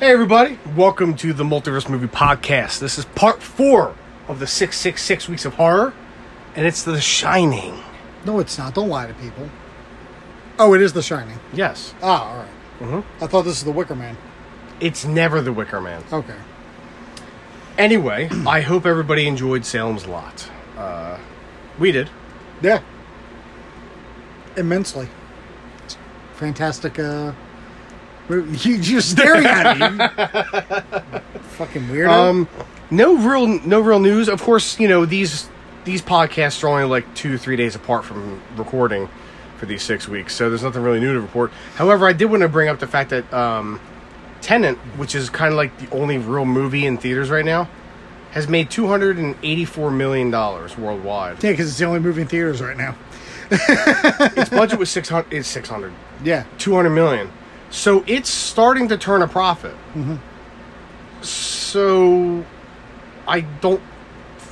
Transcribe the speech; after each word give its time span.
Hey, 0.00 0.12
everybody. 0.12 0.58
Welcome 0.74 1.14
to 1.16 1.32
the 1.34 1.44
Multiverse 1.44 1.88
Movie 1.88 2.06
Podcast. 2.06 2.78
This 2.80 2.96
is 2.98 3.04
part 3.04 3.42
four 3.42 3.94
of 4.28 4.38
the 4.40 4.46
666 4.46 5.28
Weeks 5.28 5.44
of 5.44 5.54
Horror, 5.54 5.92
and 6.56 6.66
it's 6.66 6.82
The 6.82 7.00
Shining. 7.00 7.78
No, 8.24 8.38
it's 8.38 8.56
not. 8.56 8.74
Don't 8.74 8.88
lie 8.88 9.06
to 9.06 9.14
people. 9.14 9.48
Oh, 10.58 10.72
it 10.74 10.80
is 10.80 10.94
The 10.94 11.02
Shining. 11.02 11.38
Yes, 11.52 11.94
Ah, 12.02 12.30
all 12.30 12.38
right. 12.38 12.48
Mhm. 12.80 13.04
I 13.20 13.26
thought 13.26 13.42
this 13.42 13.56
was 13.56 13.64
The 13.64 13.72
Wicker 13.72 13.94
Man. 13.94 14.16
it's 14.80 15.04
never 15.04 15.42
The 15.42 15.52
Wicker 15.52 15.80
Man. 15.82 16.02
Okay. 16.10 16.34
Anyway, 17.76 18.30
I 18.46 18.62
hope 18.62 18.86
everybody 18.86 19.26
enjoyed 19.26 19.64
Salem's 19.66 20.06
Lot. 20.06 20.48
Uh, 20.78 21.18
we 21.78 21.92
did. 21.92 22.08
Yeah. 22.62 22.80
Immensely. 24.56 25.08
Fantastic. 26.34 26.98
Uh. 26.98 27.32
You 28.30 28.78
just 28.80 29.10
staring 29.10 29.44
at 29.44 29.78
me. 29.78 29.86
Fucking 31.40 31.82
weirdo. 31.88 32.08
Um, 32.08 32.48
no 32.90 33.16
real, 33.16 33.46
no 33.66 33.80
real 33.80 33.98
news. 34.00 34.28
Of 34.28 34.40
course, 34.42 34.78
you 34.78 34.88
know 34.88 35.04
these 35.04 35.48
these 35.84 36.00
podcasts 36.02 36.62
are 36.62 36.68
only 36.68 36.84
like 36.84 37.12
two, 37.14 37.38
three 37.38 37.56
days 37.56 37.74
apart 37.74 38.04
from 38.04 38.40
recording 38.56 39.08
for 39.56 39.66
these 39.66 39.82
six 39.82 40.06
weeks, 40.08 40.34
so 40.34 40.48
there's 40.48 40.62
nothing 40.62 40.82
really 40.82 41.00
new 41.00 41.12
to 41.12 41.20
report. 41.20 41.50
However, 41.74 42.06
I 42.08 42.12
did 42.12 42.26
want 42.26 42.42
to 42.42 42.48
bring 42.48 42.68
up 42.68 42.78
the 42.78 42.86
fact 42.86 43.10
that 43.10 43.30
um, 43.32 43.80
Tenet, 44.40 44.76
which 44.96 45.14
is 45.14 45.28
kind 45.28 45.52
of 45.52 45.56
like 45.56 45.76
the 45.78 45.90
only 45.94 46.18
real 46.18 46.44
movie 46.46 46.86
in 46.86 46.96
theaters 46.98 47.30
right 47.30 47.44
now, 47.44 47.68
has 48.30 48.48
made 48.48 48.70
two 48.70 48.86
hundred 48.86 49.18
and 49.18 49.34
eighty-four 49.42 49.90
million 49.90 50.30
dollars 50.30 50.78
worldwide. 50.78 51.42
yeah, 51.42 51.50
because 51.50 51.68
it's 51.68 51.78
the 51.78 51.84
only 51.84 52.00
movie 52.00 52.22
in 52.22 52.28
theaters 52.28 52.62
right 52.62 52.76
now. 52.76 52.96
its 53.50 54.50
budget 54.50 54.78
was 54.78 54.88
six 54.90 55.08
hundred. 55.08 55.32
It's 55.32 55.48
six 55.48 55.68
hundred. 55.68 55.92
Yeah. 56.22 56.44
200 56.58 56.90
million. 56.90 57.30
So 57.70 58.04
it's 58.06 58.28
starting 58.28 58.88
to 58.88 58.98
turn 58.98 59.22
a 59.22 59.28
profit. 59.28 59.74
So 61.22 62.44
I 63.26 63.40
don't 63.40 63.82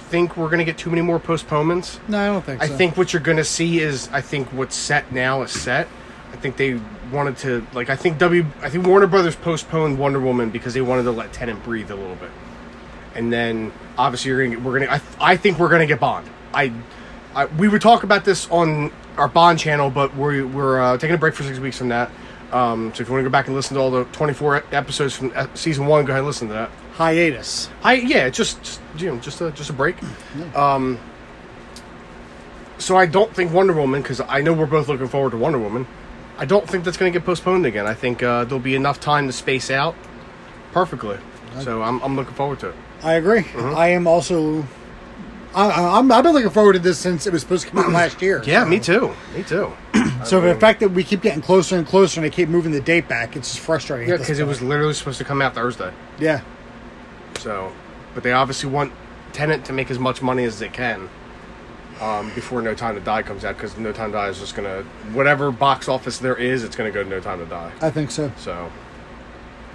think 0.08 0.36
we're 0.36 0.46
going 0.46 0.58
to 0.58 0.64
get 0.64 0.78
too 0.78 0.90
many 0.90 1.02
more 1.02 1.18
postponements. 1.18 2.00
No, 2.08 2.18
I 2.18 2.26
don't 2.26 2.44
think 2.44 2.60
so. 2.60 2.64
I 2.64 2.68
so. 2.68 2.76
think 2.76 2.96
what 2.96 3.12
you're 3.12 3.22
going 3.22 3.36
to 3.36 3.44
see 3.44 3.80
is 3.80 4.08
I 4.12 4.20
think 4.20 4.52
what's 4.52 4.76
set 4.76 5.12
now 5.12 5.42
is 5.42 5.50
set. 5.50 5.88
I 6.32 6.36
think 6.36 6.56
they 6.56 6.80
wanted 7.12 7.36
to 7.38 7.66
like 7.72 7.90
I 7.90 7.96
think 7.96 8.18
W 8.18 8.44
I 8.60 8.68
think 8.68 8.86
Warner 8.86 9.06
Brothers 9.06 9.34
postponed 9.34 9.98
Wonder 9.98 10.20
Woman 10.20 10.50
because 10.50 10.74
they 10.74 10.80
wanted 10.80 11.04
to 11.04 11.10
let 11.10 11.32
Tenet 11.32 11.62
breathe 11.64 11.90
a 11.90 11.96
little 11.96 12.16
bit. 12.16 12.30
And 13.14 13.32
then 13.32 13.72
obviously 13.96 14.28
you're 14.28 14.38
going 14.38 14.50
to 14.50 14.56
get, 14.56 14.64
we're 14.64 14.78
going 14.78 14.88
to 14.88 14.94
I, 14.94 15.32
I 15.32 15.36
think 15.36 15.58
we're 15.58 15.70
going 15.70 15.80
to 15.80 15.86
get 15.86 16.00
Bond. 16.00 16.28
I, 16.54 16.72
I 17.34 17.46
we 17.46 17.68
would 17.68 17.82
talk 17.82 18.02
about 18.02 18.24
this 18.24 18.48
on 18.50 18.92
our 19.16 19.28
Bond 19.28 19.58
channel, 19.58 19.90
but 19.90 20.14
we're 20.14 20.46
we're 20.46 20.80
uh, 20.80 20.98
taking 20.98 21.14
a 21.14 21.18
break 21.18 21.34
for 21.34 21.42
6 21.42 21.58
weeks 21.58 21.78
from 21.78 21.88
that. 21.88 22.10
Um, 22.52 22.94
so 22.94 23.02
if 23.02 23.08
you 23.08 23.12
want 23.12 23.24
to 23.24 23.28
go 23.28 23.32
back 23.32 23.46
and 23.46 23.54
listen 23.54 23.76
to 23.76 23.80
all 23.80 23.90
the 23.90 24.04
24 24.04 24.64
episodes 24.72 25.14
from 25.14 25.32
uh, 25.34 25.46
season 25.54 25.86
1, 25.86 26.04
go 26.06 26.12
ahead 26.12 26.20
and 26.20 26.26
listen 26.26 26.48
to 26.48 26.54
that. 26.54 26.70
Hiatus. 26.94 27.68
I 27.82 27.94
yeah, 27.94 28.28
just, 28.28 28.62
just 28.62 28.80
you 28.96 29.12
know, 29.12 29.18
just 29.20 29.40
a 29.40 29.50
just 29.52 29.70
a 29.70 29.72
break. 29.72 29.96
Um, 30.56 30.98
so 32.78 32.96
I 32.96 33.06
don't 33.06 33.32
think 33.34 33.52
Wonder 33.52 33.72
Woman 33.72 34.02
because 34.02 34.20
I 34.20 34.40
know 34.40 34.52
we're 34.52 34.66
both 34.66 34.88
looking 34.88 35.08
forward 35.08 35.30
to 35.30 35.36
Wonder 35.36 35.58
Woman. 35.58 35.86
I 36.38 36.44
don't 36.44 36.68
think 36.68 36.84
that's 36.84 36.96
going 36.96 37.12
to 37.12 37.18
get 37.18 37.26
postponed 37.26 37.66
again. 37.66 37.86
I 37.86 37.94
think 37.94 38.22
uh, 38.22 38.44
there'll 38.44 38.60
be 38.60 38.74
enough 38.74 39.00
time 39.00 39.26
to 39.26 39.32
space 39.32 39.70
out 39.70 39.94
perfectly. 40.72 41.18
So 41.60 41.82
I'm 41.82 42.00
I'm 42.02 42.14
looking 42.16 42.34
forward 42.34 42.60
to 42.60 42.68
it. 42.70 42.74
I 43.02 43.14
agree. 43.14 43.42
Mm-hmm. 43.42 43.76
I 43.76 43.88
am 43.88 44.06
also. 44.06 44.64
I, 45.58 45.98
I'm, 45.98 46.10
I've 46.12 46.22
been 46.22 46.34
looking 46.34 46.50
forward 46.50 46.74
to 46.74 46.78
this 46.78 46.98
since 46.98 47.26
it 47.26 47.32
was 47.32 47.42
supposed 47.42 47.64
to 47.64 47.70
come 47.70 47.84
out 47.84 47.90
last 47.90 48.22
year. 48.22 48.42
Yeah, 48.44 48.62
so. 48.62 48.70
me 48.70 48.78
too. 48.78 49.14
Me 49.34 49.42
too. 49.42 49.72
So 50.24 50.40
the 50.40 50.56
fact 50.56 50.80
that 50.80 50.88
we 50.88 51.04
keep 51.04 51.22
getting 51.22 51.40
closer 51.40 51.76
and 51.76 51.86
closer 51.86 52.18
and 52.18 52.24
they 52.24 52.34
keep 52.34 52.48
moving 52.48 52.72
the 52.72 52.80
date 52.80 53.06
back, 53.06 53.36
it's 53.36 53.54
just 53.54 53.64
frustrating. 53.64 54.08
Yeah, 54.08 54.16
because 54.16 54.40
it 54.40 54.46
was 54.46 54.60
literally 54.60 54.92
supposed 54.92 55.18
to 55.18 55.24
come 55.24 55.40
out 55.40 55.54
Thursday. 55.54 55.92
Yeah. 56.18 56.40
So, 57.38 57.72
but 58.14 58.24
they 58.24 58.32
obviously 58.32 58.68
want 58.68 58.92
Tenet 59.32 59.64
to 59.66 59.72
make 59.72 59.92
as 59.92 59.98
much 59.98 60.20
money 60.20 60.42
as 60.42 60.58
they 60.58 60.70
can 60.70 61.08
um, 62.00 62.32
before 62.34 62.62
No 62.62 62.74
Time 62.74 62.96
to 62.96 63.00
Die 63.00 63.22
comes 63.22 63.44
out 63.44 63.56
because 63.56 63.76
No 63.78 63.92
Time 63.92 64.10
to 64.10 64.18
Die 64.18 64.28
is 64.28 64.40
just 64.40 64.56
gonna 64.56 64.82
whatever 65.12 65.52
box 65.52 65.88
office 65.88 66.18
there 66.18 66.36
is, 66.36 66.64
it's 66.64 66.74
gonna 66.74 66.90
go 66.90 67.04
to 67.04 67.08
No 67.08 67.20
Time 67.20 67.38
to 67.38 67.46
Die. 67.46 67.72
I 67.80 67.90
think 67.90 68.10
so. 68.10 68.32
So, 68.38 68.72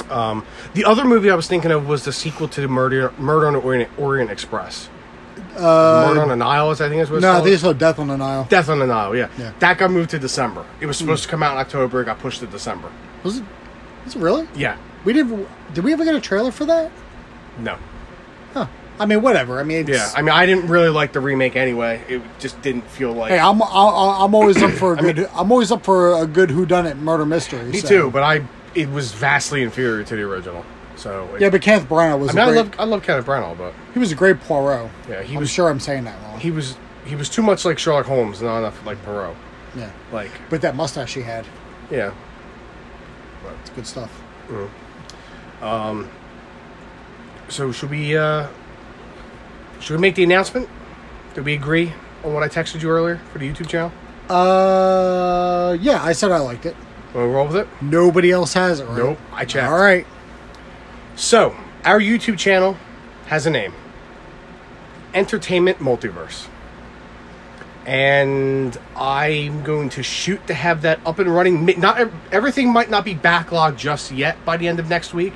um, 0.09 0.45
the 0.73 0.83
other 0.83 1.05
movie 1.05 1.31
I 1.31 1.35
was 1.35 1.47
thinking 1.47 1.71
of 1.71 1.87
was 1.87 2.03
the 2.03 2.13
sequel 2.13 2.49
to 2.49 2.61
the 2.61 2.67
Murder 2.67 3.13
Murder 3.17 3.47
on 3.47 3.53
the 3.53 3.59
Orient, 3.59 3.89
Orient 3.97 4.29
Express. 4.29 4.89
Murder 5.55 6.21
on 6.21 6.29
the 6.29 6.35
Nile, 6.35 6.71
is 6.71 6.81
I 6.81 6.89
think 6.89 7.01
is 7.01 7.09
what 7.09 7.17
it's 7.17 7.25
Uh, 7.25 7.27
No, 7.29 7.33
called. 7.39 7.47
they 7.47 7.57
saw 7.57 7.73
Death 7.73 7.99
on 7.99 8.07
the 8.07 8.17
Nile. 8.17 8.45
Death 8.49 8.69
on 8.69 8.79
the 8.79 8.87
Nile. 8.87 9.15
Yeah. 9.15 9.27
Yeah. 9.37 9.51
that 9.59 9.77
got 9.77 9.91
moved 9.91 10.09
to 10.11 10.19
December. 10.19 10.65
It 10.81 10.85
was 10.85 10.97
supposed 10.97 11.23
to 11.23 11.29
come 11.29 11.43
out 11.43 11.53
in 11.53 11.57
October. 11.59 12.01
It 12.01 12.05
got 12.05 12.19
pushed 12.19 12.39
to 12.41 12.47
December. 12.47 12.89
Was 13.23 13.37
it? 13.37 13.43
Was 14.05 14.15
it 14.15 14.19
really? 14.19 14.47
Yeah. 14.55 14.77
We 15.05 15.13
did. 15.13 15.27
Did 15.73 15.83
we 15.83 15.93
ever 15.93 16.03
get 16.05 16.15
a 16.15 16.21
trailer 16.21 16.51
for 16.51 16.65
that? 16.65 16.91
No. 17.59 17.77
Huh. 18.53 18.67
I 18.99 19.05
mean, 19.05 19.21
whatever. 19.21 19.59
I 19.59 19.63
mean, 19.63 19.79
it's, 19.81 19.89
Yeah. 19.89 20.11
I 20.15 20.21
mean, 20.21 20.33
I 20.33 20.45
didn't 20.45 20.67
really 20.67 20.89
like 20.89 21.13
the 21.13 21.19
remake 21.19 21.55
anyway. 21.55 22.01
It 22.07 22.21
just 22.39 22.61
didn't 22.61 22.87
feel 22.89 23.11
like. 23.13 23.31
hey, 23.31 23.39
I'm 23.39 23.61
I, 23.61 23.65
I'm 24.21 24.33
always 24.35 24.61
up 24.61 24.71
for 24.71 24.93
a 24.93 24.97
good. 25.01 25.29
I'm 25.35 25.51
always 25.51 25.71
up 25.71 25.83
for 25.83 26.21
a 26.21 26.25
good 26.27 26.49
whodunit 26.49 26.97
murder 26.99 27.25
mystery. 27.25 27.63
Me 27.65 27.79
so. 27.79 27.87
too, 27.87 28.11
but 28.11 28.23
I 28.23 28.43
it 28.75 28.89
was 28.89 29.11
vastly 29.11 29.61
inferior 29.61 30.03
to 30.03 30.15
the 30.15 30.21
original. 30.23 30.65
So 31.03 31.27
Yeah, 31.39 31.49
but 31.49 31.61
Kenneth 31.61 31.89
Branagh 31.89 32.17
was. 32.17 32.29
I 32.29 32.31
a 32.31 32.35
mean, 32.35 32.43
I 32.43 32.45
great, 32.51 32.57
love 32.57 32.79
I 32.79 32.83
love 32.85 33.03
Kenneth 33.03 33.25
Branagh, 33.25 33.57
but 33.57 33.73
He 33.93 33.99
was 33.99 34.11
a 34.11 34.15
great 34.15 34.39
Poirot. 34.39 34.89
yeah, 35.09 35.21
he 35.21 35.33
I'm 35.33 35.39
was 35.41 35.49
sure 35.49 35.69
I'm 35.69 35.79
saying 35.81 36.05
that 36.05 36.15
wrong. 36.23 36.39
he 36.39 36.49
was 36.49 36.77
he 37.05 37.15
was 37.17 37.27
too 37.29 37.41
much 37.41 37.65
like 37.65 37.77
Sherlock 37.77 38.05
Holmes, 38.05 38.41
not 38.41 38.59
enough 38.59 38.85
like 38.85 39.03
Perot. 39.05 39.35
yeah, 39.75 39.91
Like 40.13 40.31
but 40.49 40.61
that 40.61 40.75
mustache 40.77 41.13
he 41.13 41.21
had, 41.21 41.45
yeah, 41.91 42.13
but, 43.43 43.53
it's 43.61 43.69
good 43.71 43.85
stuff. 43.85 44.21
Um. 45.61 46.09
So 47.49 47.71
should 47.73 47.89
we 47.89 48.15
uh 48.17 48.47
should 49.81 49.95
we 49.97 50.01
make 50.01 50.15
the 50.15 50.23
announcement? 50.23 50.69
Did 51.33 51.43
we 51.43 51.53
agree 51.53 51.91
on 52.23 52.33
what 52.33 52.43
I 52.43 52.47
texted 52.47 52.81
you 52.81 52.89
earlier 52.89 53.17
for 53.31 53.39
the 53.39 53.51
YouTube 53.51 53.67
channel? 53.67 53.91
Uh, 54.29 55.73
yeah, 55.81 56.01
I 56.01 56.13
said 56.13 56.31
I 56.31 56.37
liked 56.39 56.65
it. 56.65 56.75
Want 57.13 57.13
to 57.13 57.27
roll 57.27 57.47
with 57.47 57.57
it? 57.57 57.67
Nobody 57.81 58.31
else 58.31 58.53
has 58.53 58.79
it, 58.79 58.85
right? 58.85 58.97
Nope, 58.97 59.17
I 59.33 59.43
checked. 59.45 59.67
All 59.69 59.77
right. 59.77 60.05
So 61.15 61.55
our 61.85 61.99
YouTube 61.99 62.37
channel 62.37 62.77
has 63.27 63.45
a 63.45 63.49
name: 63.49 63.73
Entertainment 65.13 65.77
Multiverse. 65.79 66.47
And 67.85 68.77
I'm 68.95 69.61
going 69.63 69.89
to 69.89 70.03
shoot 70.03 70.47
to 70.47 70.53
have 70.53 70.83
that 70.83 71.05
up 71.05 71.19
and 71.19 71.33
running. 71.33 71.65
Not 71.79 72.09
everything 72.31 72.71
might 72.71 72.89
not 72.89 73.03
be 73.03 73.13
backlogged 73.13 73.75
just 73.75 74.11
yet 74.11 74.43
by 74.45 74.55
the 74.55 74.69
end 74.69 74.79
of 74.79 74.87
next 74.87 75.13
week, 75.13 75.33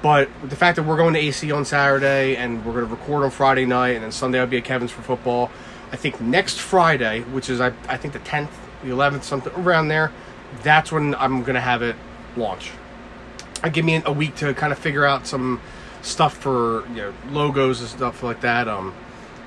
but 0.00 0.28
the 0.42 0.54
fact 0.54 0.76
that 0.76 0.84
we're 0.84 0.96
going 0.96 1.14
to 1.14 1.20
AC 1.20 1.50
on 1.50 1.64
Saturday 1.64 2.36
and 2.36 2.64
we're 2.64 2.74
going 2.74 2.86
to 2.86 2.94
record 2.94 3.24
on 3.24 3.30
Friday 3.30 3.66
night, 3.66 3.90
and 3.90 4.04
then 4.04 4.12
Sunday 4.12 4.38
I'll 4.38 4.46
be 4.46 4.58
at 4.58 4.64
Kevin's 4.64 4.92
for 4.92 5.02
football. 5.02 5.50
I 5.90 5.96
think 5.96 6.20
next 6.20 6.60
Friday, 6.60 7.22
which 7.22 7.50
is 7.50 7.60
I, 7.60 7.72
I 7.88 7.96
think 7.96 8.14
the 8.14 8.20
10th, 8.20 8.50
the 8.82 8.90
11th, 8.90 9.24
something 9.24 9.52
around 9.54 9.88
there, 9.88 10.12
that's 10.62 10.92
when 10.92 11.14
I'm 11.16 11.42
going 11.42 11.54
to 11.54 11.60
have 11.60 11.82
it 11.82 11.96
launch. 12.36 12.70
I 13.64 13.70
give 13.70 13.86
me 13.86 14.02
a 14.04 14.12
week 14.12 14.36
to 14.36 14.52
kind 14.52 14.74
of 14.74 14.78
figure 14.78 15.06
out 15.06 15.26
some 15.26 15.58
stuff 16.02 16.36
for 16.36 16.86
you 16.88 16.96
know 16.96 17.14
logos 17.30 17.80
and 17.80 17.88
stuff 17.88 18.22
like 18.22 18.42
that. 18.42 18.68
Um, 18.68 18.94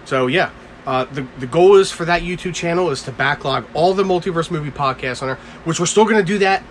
so 0.05 0.25
yeah, 0.25 0.49
uh, 0.87 1.05
the 1.05 1.27
the 1.37 1.45
goal 1.45 1.75
is 1.75 1.91
for 1.91 2.03
that 2.05 2.23
YouTube 2.23 2.55
channel 2.55 2.89
is 2.89 3.03
to 3.03 3.11
backlog 3.11 3.65
all 3.75 3.93
the 3.93 4.03
multiverse 4.03 4.49
movie 4.49 4.71
podcasts 4.71 5.21
on 5.21 5.27
there, 5.27 5.37
which 5.65 5.79
we're 5.79 5.85
still 5.85 6.05
going 6.05 6.17
to 6.17 6.23
do 6.23 6.39
that. 6.39 6.63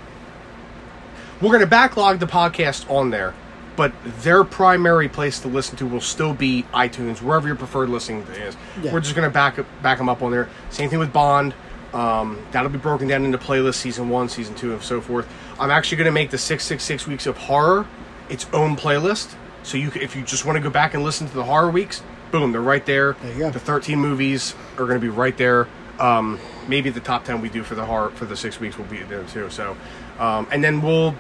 We're 1.41 1.51
going 1.51 1.61
to 1.61 1.69
backlog 1.69 2.19
the 2.19 2.27
podcast 2.27 2.91
on 2.91 3.11
there, 3.11 3.33
but 3.77 3.93
their 4.23 4.43
primary 4.43 5.09
place 5.09 5.39
to 5.41 5.49
listen 5.49 5.77
to 5.77 5.87
will 5.87 6.01
still 6.01 6.35
be 6.35 6.65
iTunes, 6.75 7.23
wherever 7.23 7.47
your 7.47 7.57
preferred 7.57 7.91
listening 7.91 8.23
is. 8.23 8.57
Yeah. 8.83 8.93
We're 8.93 9.01
just 9.01 9.15
going 9.15 9.29
to 9.29 9.33
back 9.33 9.57
back 9.83 9.99
them 9.99 10.09
up 10.09 10.21
on 10.21 10.33
there. 10.33 10.49
Same 10.71 10.91
thing 10.91 10.99
with 10.99 11.13
Bond. 11.13 11.55
Um, 11.97 12.47
that'll 12.53 12.69
be 12.69 12.79
broken 12.79 13.09
down 13.09 13.25
into 13.25 13.39
playlists, 13.39 13.77
season 13.77 14.11
one, 14.11 14.29
season 14.29 14.55
two, 14.55 14.75
and 14.75 14.83
so 14.83 15.01
forth. 15.01 15.27
I'm 15.59 15.71
actually 15.71 15.97
going 15.97 16.07
to 16.07 16.13
make 16.13 16.31
the 16.31 16.37
666 16.37 17.07
weeks 17.07 17.27
of 17.27 17.39
horror 17.39 17.87
its 18.29 18.47
own 18.53 18.77
playlist. 18.77 19.35
So 19.63 19.79
you, 19.79 19.91
if 19.95 20.15
you 20.15 20.23
just 20.23 20.45
want 20.45 20.57
to 20.57 20.63
go 20.63 20.69
back 20.69 20.93
and 20.93 21.03
listen 21.03 21.27
to 21.27 21.35
the 21.35 21.45
horror 21.45 21.71
weeks, 21.71 22.03
boom, 22.31 22.53
they're 22.53 22.61
right 22.61 22.85
there. 22.85 23.15
There. 23.23 23.51
The 23.51 23.59
13 23.59 23.99
movies 23.99 24.55
are 24.75 24.85
going 24.85 25.01
to 25.01 25.01
be 25.01 25.09
right 25.09 25.37
there. 25.39 25.69
Um, 25.99 26.39
maybe 26.69 26.91
the 26.91 27.01
top 27.01 27.25
10 27.25 27.41
we 27.41 27.49
do 27.49 27.63
for 27.63 27.75
the 27.75 27.87
horror 27.87 28.11
for 28.11 28.27
the 28.27 28.37
six 28.37 28.61
weeks 28.61 28.77
will 28.77 28.85
be 28.85 29.03
there 29.05 29.25
too. 29.25 29.49
So, 29.49 29.75
um, 30.19 30.47
and 30.51 30.63
then 30.63 30.83
we'll, 30.83 31.15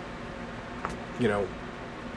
you 1.19 1.29
know, 1.29 1.49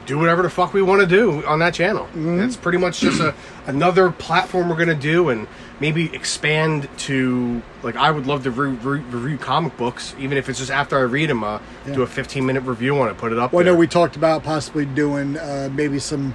do 0.04 0.18
whatever 0.18 0.42
the 0.42 0.50
fuck 0.50 0.74
we 0.74 0.82
want 0.82 1.00
to 1.00 1.06
do 1.06 1.44
on 1.46 1.60
that 1.60 1.72
channel. 1.72 2.04
Mm-hmm. 2.06 2.42
It's 2.42 2.56
pretty 2.56 2.78
much 2.78 3.00
just 3.00 3.20
a 3.20 3.34
another 3.66 4.10
platform 4.10 4.68
we're 4.68 4.76
gonna 4.76 4.94
do, 4.94 5.28
and 5.28 5.46
maybe 5.80 6.14
expand 6.14 6.88
to 6.98 7.62
like 7.82 7.96
I 7.96 8.10
would 8.10 8.26
love 8.26 8.44
to 8.44 8.50
re- 8.50 8.68
re- 8.70 9.00
review 9.00 9.38
comic 9.38 9.76
books, 9.76 10.14
even 10.18 10.36
if 10.38 10.48
it's 10.48 10.58
just 10.58 10.70
after 10.70 10.96
I 10.98 11.02
read 11.02 11.30
them. 11.30 11.42
Uh, 11.42 11.58
Do 11.86 12.02
a 12.02 12.06
15 12.06 12.44
minute 12.46 12.60
review 12.62 12.98
on 13.00 13.08
it, 13.08 13.16
put 13.18 13.32
it 13.32 13.38
up. 13.38 13.52
Well, 13.52 13.62
I 13.62 13.64
know 13.66 13.74
we 13.74 13.86
talked 13.86 14.16
about 14.16 14.42
possibly 14.44 14.84
doing 14.84 15.36
uh, 15.38 15.68
maybe 15.72 15.98
some 15.98 16.34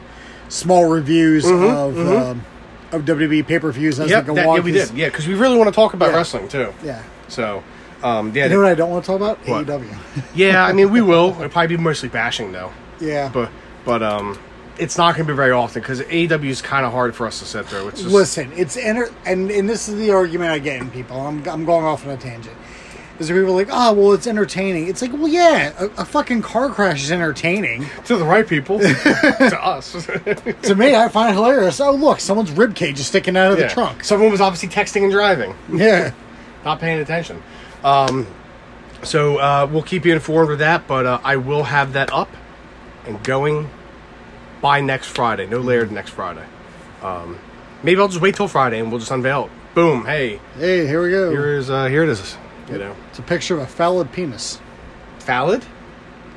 small 0.50 0.86
reviews 0.90 1.46
of 1.46 1.98
Um, 1.98 2.44
of 2.92 3.04
WWE 3.04 3.46
pay 3.48 3.60
per 3.60 3.72
views 3.72 4.00
as 4.00 4.10
Yep, 4.10 4.24
they 4.24 4.28
go 4.28 4.36
that, 4.36 4.46
yeah, 4.46 4.60
we 4.60 4.72
did. 4.72 4.92
Yeah, 4.92 5.08
because 5.08 5.28
we 5.28 5.34
really 5.34 5.58
want 5.58 5.68
to 5.68 5.76
talk 5.76 5.94
about 5.94 6.12
Yeah. 6.12 6.18
wrestling 6.18 6.48
too. 6.48 6.74
Yeah. 6.84 7.02
So, 7.28 7.64
um, 8.04 8.32
yeah, 8.36 8.44
You 8.46 8.52
know 8.52 8.60
what 8.62 8.68
I 8.68 8.76
don't 8.76 8.90
want 8.92 9.04
to 9.04 9.08
talk 9.12 9.16
about? 9.20 9.40
What? 9.48 9.66
AEW. 9.66 9.96
yeah. 10.36 10.64
I 10.66 10.72
mean, 10.74 10.92
we 10.92 11.02
will. 11.12 11.30
It'll 11.38 11.50
probably 11.50 11.76
be 11.78 11.82
mostly 11.82 12.10
bashing 12.10 12.52
though. 12.52 12.72
yeah. 13.00 13.30
But 13.34 13.50
but 13.86 14.02
um, 14.04 14.38
it's 14.78 14.98
not 14.98 15.16
going 15.16 15.26
to 15.28 15.34
be 15.34 15.36
very 15.36 15.52
often 15.52 15.82
because 15.82 16.02
AEW 16.02 16.46
is 16.46 16.62
kind 16.62 16.86
of 16.86 16.92
hard 16.92 17.16
for 17.16 17.26
us 17.28 17.40
to 17.40 17.46
sit 17.46 17.66
through. 17.66 17.88
It's 17.90 18.02
just 18.02 18.14
Listen, 18.14 18.52
it's 18.54 18.78
enter 18.78 19.10
and 19.26 19.50
and 19.52 19.70
this 19.70 19.88
is 19.88 19.96
the 19.96 20.12
argument 20.12 20.52
I 20.52 20.60
get 20.60 20.82
in 20.82 20.90
people. 20.92 21.20
I'm 21.20 21.48
I'm 21.48 21.66
going 21.66 21.86
off 21.86 22.06
on 22.06 22.12
a 22.12 22.18
tangent. 22.18 22.56
Is 23.18 23.30
people 23.30 23.54
like, 23.54 23.70
oh 23.72 23.94
well, 23.94 24.12
it's 24.12 24.28
entertaining. 24.28 24.90
It's 24.90 25.02
like, 25.02 25.14
well, 25.14 25.30
yeah, 25.30 25.72
a, 25.80 25.86
a 26.02 26.06
fucking 26.06 26.42
car 26.42 26.70
crash 26.70 27.02
is 27.02 27.14
entertaining. 27.14 27.86
to 28.06 28.18
the 28.18 28.26
right 28.26 28.46
people, 28.46 28.78
to 28.80 29.58
us. 29.64 29.94
to 30.64 30.76
me, 30.76 30.94
I 30.96 31.08
find 31.08 31.30
it 31.30 31.36
hilarious. 31.36 31.80
Oh 31.80 31.92
look, 31.92 32.20
someone's 32.20 32.52
rib 32.52 32.76
cage 32.76 33.00
is 33.00 33.08
sticking 33.08 33.38
out 33.38 33.54
of 33.54 33.60
Yeah. 33.60 33.68
the 33.68 33.74
trunk. 33.74 34.04
Someone 34.04 34.32
was 34.32 34.42
obviously 34.42 34.68
texting 34.68 35.04
and 35.04 35.12
driving, 35.14 35.56
Yeah, 35.72 36.12
not 36.66 36.82
paying 36.82 37.00
attention. 37.00 37.42
Um, 37.86 38.28
so 39.02 39.38
uh, 39.38 39.70
we'll 39.72 39.84
keep 39.84 40.04
you 40.04 40.12
informed 40.14 40.50
with 40.50 40.60
that, 40.60 40.86
but 40.86 41.06
uh, 41.06 41.22
I 41.24 41.38
will 41.38 41.64
have 41.64 41.94
that 41.94 42.12
up 42.12 42.30
and 43.06 43.24
going 43.24 43.70
by 44.66 44.82
next 44.82 45.10
Friday. 45.10 45.46
No 45.46 45.60
later 45.60 45.86
than 45.86 45.94
next 45.94 46.10
Friday. 46.10 46.44
Um, 47.04 47.38
maybe 47.84 48.02
I'll 48.02 48.08
just 48.08 48.20
wait 48.20 48.34
till 48.34 48.48
Friday 48.48 48.80
and 48.80 48.90
we'll 48.90 48.98
just 48.98 49.12
unveil 49.12 49.46
it. 49.46 49.52
Boom! 49.76 50.04
Hey, 50.06 50.40
hey, 50.58 50.88
here 50.88 51.04
we 51.04 51.12
go. 51.12 51.30
here 51.30 51.54
is 51.56 51.70
uh, 51.70 51.86
here 51.86 52.02
it 52.02 52.10
is. 52.10 52.36
You 52.72 52.80
know, 52.80 52.96
It's 53.12 53.20
a 53.20 53.22
picture 53.22 53.54
of 53.54 53.60
a 53.62 53.68
phallic 53.68 54.12
penis. 54.12 54.60
Fallid, 55.20 55.64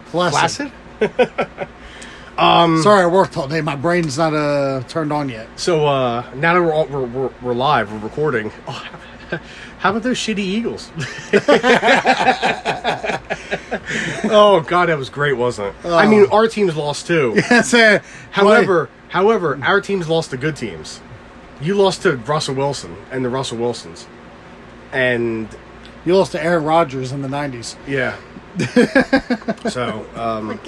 Flaccid. 0.05 0.71
flaccid. 0.99 1.69
Sorry, 2.83 3.03
I 3.03 3.07
worked 3.07 3.35
all 3.39 3.49
day. 3.49 3.63
My 3.63 3.77
brain's 3.77 4.19
not 4.19 4.35
uh 4.35 4.83
turned 4.89 5.11
on 5.11 5.31
yet. 5.31 5.49
So 5.57 5.87
uh, 5.87 6.31
now 6.35 6.53
that 6.53 6.61
we're, 6.61 6.75
all, 6.75 6.87
we're, 6.87 7.07
we're 7.07 7.31
we're 7.41 7.55
live, 7.55 7.91
we're 7.91 7.99
recording. 8.01 8.53
Oh, 9.79 9.81
how 9.81 9.91
about 9.91 10.03
those 10.03 10.19
shitty 10.19 10.39
Eagles? 10.39 10.91
oh 14.31 14.65
God, 14.67 14.89
that 14.89 14.99
was 14.99 15.09
great, 15.09 15.35
wasn't 15.35 15.75
it? 15.85 15.89
I 15.89 16.07
mean, 16.07 16.27
our 16.31 16.49
team's 16.49 16.77
lost 16.77 17.07
too. 17.07 17.41
That's 17.49 17.73
it. 17.75 18.03
However, 18.31 18.91
however, 19.09 19.59
our 19.63 19.81
team's 19.81 20.09
lost 20.09 20.31
to 20.31 20.37
good 20.37 20.57
teams. 20.57 21.01
You 21.61 21.75
lost 21.75 22.03
to 22.03 22.17
Russell 22.17 22.55
Wilson 22.55 22.97
and 23.11 23.25
the 23.25 23.29
Russell 23.29 23.59
Wilsons, 23.59 24.07
and 24.93 25.49
you 26.05 26.17
lost 26.17 26.33
to 26.33 26.43
Aaron 26.43 26.65
Rodgers 26.65 27.13
in 27.13 27.23
the 27.23 27.29
'90s. 27.29 27.77
yeah. 27.87 28.17
so, 29.69 30.05
um, 30.17 30.59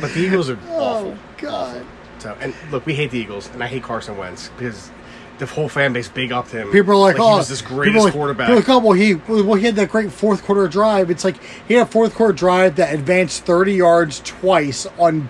but 0.00 0.14
the 0.14 0.20
Eagles 0.20 0.48
are 0.48 0.58
awful. 0.70 1.12
Oh 1.12 1.18
God! 1.36 1.84
So, 2.18 2.34
and 2.40 2.54
look, 2.70 2.86
we 2.86 2.94
hate 2.94 3.10
the 3.10 3.18
Eagles, 3.18 3.50
and 3.52 3.62
I 3.62 3.66
hate 3.66 3.82
Carson 3.82 4.16
Wentz 4.16 4.50
because 4.56 4.90
the 5.38 5.46
whole 5.46 5.68
fan 5.68 5.92
base 5.92 6.08
big 6.08 6.32
upped 6.32 6.50
him. 6.50 6.70
People 6.72 6.92
are 6.94 6.96
like, 6.96 7.16
he 7.16 7.22
"Oh, 7.22 7.36
was 7.38 7.48
this 7.48 7.62
greatest 7.62 8.04
like, 8.04 8.12
quarterback." 8.12 8.48
people 8.48 8.58
are 8.58 8.60
Like, 8.60 8.68
oh, 8.68 8.78
well, 8.78 8.92
he 8.92 9.14
well 9.42 9.54
he 9.54 9.64
had 9.66 9.76
that 9.76 9.90
great 9.90 10.10
fourth 10.12 10.42
quarter 10.44 10.66
drive. 10.68 11.10
It's 11.10 11.24
like 11.24 11.36
he 11.66 11.74
had 11.74 11.82
a 11.86 11.90
fourth 11.90 12.14
quarter 12.14 12.32
drive 12.32 12.76
that 12.76 12.94
advanced 12.94 13.44
thirty 13.44 13.74
yards 13.74 14.20
twice 14.24 14.86
on 14.98 15.28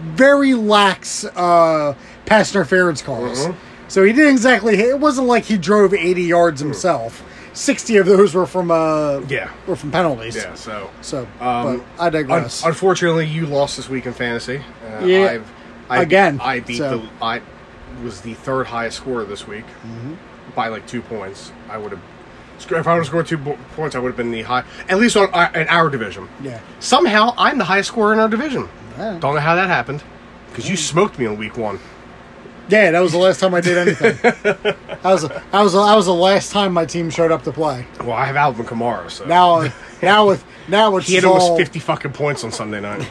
very 0.00 0.54
lax 0.54 1.24
uh, 1.24 1.94
pass 2.26 2.54
interference 2.54 3.02
calls. 3.02 3.38
Mm-hmm. 3.46 3.58
So 3.88 4.04
he 4.04 4.12
didn't 4.12 4.32
exactly. 4.32 4.76
It 4.76 4.98
wasn't 4.98 5.26
like 5.26 5.44
he 5.44 5.58
drove 5.58 5.94
eighty 5.94 6.22
yards 6.24 6.60
Mm. 6.62 6.66
himself. 6.66 7.22
Sixty 7.54 7.98
of 7.98 8.06
those 8.06 8.34
were 8.34 8.46
from 8.46 8.70
uh, 8.70 9.20
Yeah. 9.28 9.50
were 9.66 9.76
from 9.76 9.90
penalties. 9.90 10.36
yeah. 10.36 10.54
So, 10.54 10.88
So, 11.02 11.20
Um, 11.38 11.78
but 11.78 11.80
I 11.98 12.06
un- 12.06 12.12
digress. 12.12 12.64
unfortunately, 12.64 13.26
you 13.26 13.44
lost 13.46 13.76
this 13.76 13.90
week 13.90 14.06
in 14.06 14.14
fantasy. 14.14 14.58
Uh, 14.58 15.04
Yeah. 15.04 15.26
I've, 15.32 15.50
I, 15.90 16.00
Again, 16.02 16.40
I 16.42 16.60
beat 16.60 16.78
so- 16.78 16.98
the. 17.00 17.08
I 17.20 17.40
was 18.02 18.20
the 18.22 18.34
third 18.34 18.66
highest 18.66 18.98
scorer 18.98 19.24
this 19.24 19.46
week 19.46 19.64
Mm-hmm. 19.66 20.14
by 20.54 20.68
like 20.68 20.86
two 20.86 21.02
points. 21.02 21.52
I 21.68 21.78
would 21.78 21.92
have. 21.92 22.00
If 22.58 22.70
I 22.86 22.92
would 22.94 22.98
have 23.00 23.06
scored 23.06 23.26
two 23.26 23.38
bo- 23.38 23.58
points, 23.74 23.96
I 23.96 23.98
would 23.98 24.08
have 24.10 24.16
been 24.16 24.30
the 24.30 24.42
high, 24.42 24.62
at 24.88 24.98
least 24.98 25.16
on 25.16 25.28
our, 25.34 25.52
in 25.56 25.66
our 25.68 25.88
division. 25.90 26.28
yeah. 26.42 26.60
Somehow, 26.78 27.34
I'm 27.36 27.58
the 27.58 27.64
highest 27.64 27.88
scorer 27.88 28.12
in 28.12 28.20
our 28.20 28.28
division. 28.28 28.68
Yeah. 28.96 29.18
Don't 29.18 29.34
know 29.34 29.40
how 29.40 29.56
that 29.56 29.66
happened, 29.68 30.04
because 30.50 30.70
you 30.70 30.76
smoked 30.76 31.18
me 31.18 31.24
in 31.24 31.36
week 31.36 31.56
one. 31.56 31.80
Yeah, 32.68 32.92
that 32.92 33.00
was 33.00 33.10
the 33.12 33.18
last 33.18 33.40
time 33.40 33.52
I 33.54 33.60
did 33.60 33.76
anything. 33.76 34.16
that 34.22 34.76
was 35.02 35.22
that 35.28 35.42
was 35.52 35.72
that 35.72 35.94
was 35.96 36.06
the 36.06 36.14
last 36.14 36.52
time 36.52 36.72
my 36.72 36.84
team 36.86 37.10
showed 37.10 37.32
up 37.32 37.42
to 37.44 37.52
play. 37.52 37.84
Well, 38.00 38.12
I 38.12 38.26
have 38.26 38.36
Alvin 38.36 38.64
Kamara, 38.64 39.10
so 39.10 39.24
Now, 39.24 39.68
now 40.00 40.28
with 40.28 40.44
now 40.68 40.96
it's 40.96 41.08
he 41.08 41.16
had 41.16 41.24
all 41.24 41.40
almost 41.40 41.58
50 41.58 41.80
fucking 41.80 42.12
points 42.12 42.44
on 42.44 42.52
Sunday 42.52 42.80
night. 42.80 43.10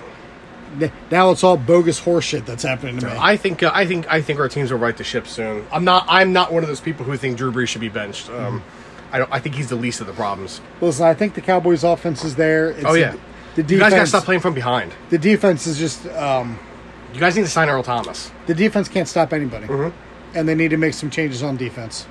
Now 1.12 1.32
it's 1.32 1.44
all 1.44 1.58
bogus 1.58 2.00
horseshit 2.02 2.46
that's 2.46 2.64
happening 2.64 2.98
to 3.00 3.08
me. 3.08 3.14
I 3.18 3.38
think 3.38 3.62
uh, 3.64 3.72
I 3.74 3.86
think 3.86 4.06
I 4.12 4.22
think 4.22 4.40
our 4.40 4.48
teams 4.50 4.72
will 4.72 4.80
right 4.80 4.96
the 4.96 5.04
ship 5.04 5.28
soon. 5.28 5.66
I'm 5.72 5.84
not 5.84 6.06
I'm 6.08 6.34
not 6.34 6.52
one 6.54 6.64
of 6.64 6.70
those 6.70 6.82
people 6.82 7.06
who 7.06 7.16
think 7.18 7.38
Drew 7.38 7.52
Brees 7.52 7.68
should 7.68 7.82
be 7.82 7.90
benched. 7.90 8.30
Um, 8.30 8.64
I 9.12 9.18
don't. 9.20 9.32
I 9.32 9.40
think 9.40 9.56
he's 9.56 9.70
the 9.70 9.76
least 9.76 10.00
of 10.02 10.08
the 10.08 10.14
problems. 10.14 10.62
Listen, 10.80 11.06
I 11.06 11.14
think 11.14 11.34
the 11.34 11.42
Cowboys' 11.42 11.84
offense 11.84 12.24
is 12.24 12.36
there. 12.36 12.70
It's 12.72 12.86
Oh 12.86 12.94
yeah, 12.94 13.16
the, 13.56 13.64
the 13.64 13.74
you 13.74 13.80
guys 13.80 13.92
gotta 13.92 14.08
stop 14.08 14.24
playing 14.24 14.42
from 14.42 14.54
behind. 14.54 14.94
the 15.10 15.18
defense 15.18 15.68
is 15.68 15.78
just 15.78 16.06
um, 16.08 16.58
You 17.14 17.20
guys 17.20 17.36
need 17.36 17.42
to 17.44 17.50
sign 17.50 17.68
Earl 17.70 17.84
Thomas. 17.84 18.32
the 18.48 18.56
defense 18.56 18.88
can't 18.88 19.08
stop 19.08 19.34
anybody, 19.34 19.68
Mm-hmm. 19.68 20.38
and 20.38 20.48
they 20.48 20.56
need 20.56 20.70
to 20.70 20.78
make 20.78 20.94
some 20.94 21.10
changes 21.10 21.44
on 21.44 21.58
defense. 21.58 22.06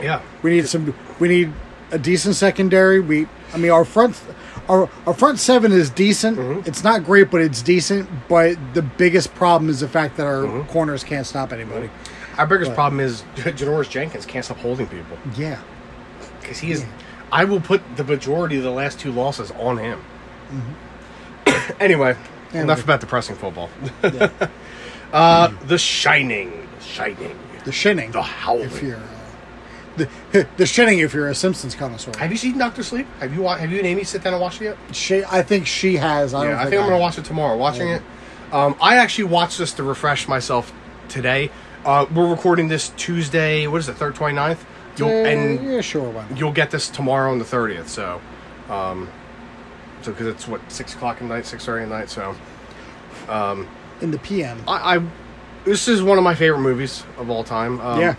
Yeah, 0.00 0.20
We 0.42 0.50
need 0.50 0.66
some. 0.68 0.94
We 1.20 1.28
need 1.28 1.52
a 1.90 1.98
decent 1.98 2.34
secondary. 2.36 3.00
We, 3.00 3.26
I 3.54 3.58
mean, 3.58 3.70
our 3.70 3.84
front, 3.84 4.20
our 4.68 4.88
our 5.06 5.14
front 5.14 5.38
seven 5.38 5.72
is 5.72 5.90
decent. 5.90 6.38
Mm-hmm. 6.38 6.68
It's 6.68 6.82
not 6.84 7.04
great, 7.04 7.30
but 7.30 7.40
it's 7.40 7.62
decent. 7.62 8.08
But 8.28 8.56
the 8.74 8.82
biggest 8.82 9.34
problem 9.34 9.70
is 9.70 9.80
the 9.80 9.88
fact 9.88 10.16
that 10.16 10.26
our 10.26 10.42
Mm-hmm. 10.44 10.68
corners 10.70 11.04
can't 11.04 11.26
stop 11.26 11.52
anybody. 11.52 11.90
our 12.38 12.46
biggest 12.46 12.74
problem 12.74 13.00
is 13.00 13.22
Janoris 13.36 13.88
Jenkins 13.90 14.26
can't 14.26 14.44
stop 14.44 14.58
holding 14.58 14.86
people 14.86 15.16
Yeah, 15.36 15.60
because 16.40 16.58
he 16.58 16.70
is. 16.72 16.84
I 17.32 17.44
will 17.44 17.60
put 17.60 17.80
the 17.96 18.04
majority 18.04 18.56
of 18.56 18.62
the 18.62 18.70
last 18.70 19.00
two 19.00 19.10
losses 19.12 19.50
on 19.52 19.78
him. 19.78 20.00
anyway, 21.80 22.16
Anyway. 22.50 22.62
enough 22.62 22.84
about 22.84 23.00
depressing 23.00 23.34
football. 23.36 23.68
uh, 25.12 25.48
the 25.66 25.78
Shining, 25.78 26.68
The 26.78 26.84
Shining. 26.84 27.38
the 27.64 27.72
shinning. 27.72 28.10
The 28.12 28.22
Howling. 28.22 28.70
Uh, 29.98 30.04
the 30.32 30.46
the 30.56 30.66
shinning, 30.66 30.98
if 31.00 31.14
you're 31.14 31.28
a 31.28 31.34
Simpsons 31.34 31.74
connoisseur. 31.74 32.12
Have 32.18 32.30
you 32.30 32.36
seen 32.36 32.58
Doctor 32.58 32.82
Sleep? 32.82 33.06
Have 33.20 33.34
you 33.34 33.42
wa- 33.42 33.56
have 33.56 33.70
you 33.70 33.78
and 33.78 33.86
Amy 33.86 34.04
sit 34.04 34.22
down 34.22 34.32
and 34.34 34.42
watched 34.42 34.60
it 34.60 34.64
yet? 34.64 34.76
She, 34.92 35.24
I 35.24 35.42
think 35.42 35.66
she 35.66 35.96
has. 35.96 36.34
I 36.34 36.44
Yeah, 36.44 36.50
don't 36.50 36.58
I 36.58 36.62
think, 36.62 36.70
think 36.70 36.82
I'm 36.82 36.88
gonna 36.88 37.00
watch 37.00 37.18
it 37.18 37.24
tomorrow. 37.24 37.56
Watching 37.56 37.88
it, 37.88 38.02
um, 38.52 38.76
I 38.80 38.96
actually 38.96 39.24
watched 39.24 39.58
this 39.58 39.72
to 39.74 39.82
refresh 39.82 40.28
myself 40.28 40.72
today. 41.08 41.50
Uh, 41.84 42.04
we're 42.14 42.28
recording 42.28 42.68
this 42.68 42.88
Tuesday. 42.96 43.66
What 43.68 43.78
is 43.78 43.88
it? 43.88 43.94
Third 43.94 44.14
29th? 44.16 44.58
You'll, 44.98 45.08
Yeah, 45.10 45.26
and 45.28 45.64
yeah, 45.72 45.80
sure. 45.82 46.08
Why 46.10 46.26
not? 46.28 46.38
you'll 46.38 46.52
get 46.52 46.70
this 46.70 46.88
tomorrow 46.88 47.30
on 47.30 47.38
the 47.38 47.44
thirtieth. 47.44 47.88
So, 47.88 48.20
um, 48.70 49.08
so 50.02 50.10
because 50.10 50.26
it's 50.26 50.48
what 50.48 50.60
six 50.72 50.94
o'clock 50.94 51.18
at 51.18 51.24
night, 51.24 51.46
six 51.46 51.64
thirty 51.64 51.84
at 51.84 51.88
night. 51.90 52.08
So, 52.10 52.34
In 54.00 54.10
the 54.10 54.18
PM. 54.18 54.62
I, 54.68 54.96
I 54.96 55.02
this 55.64 55.88
is 55.88 56.02
one 56.02 56.16
of 56.18 56.24
my 56.24 56.34
favorite 56.34 56.60
movies 56.60 57.04
of 57.18 57.28
all 57.30 57.42
time. 57.44 57.80
Um, 57.80 58.00
yeah. 58.00 58.14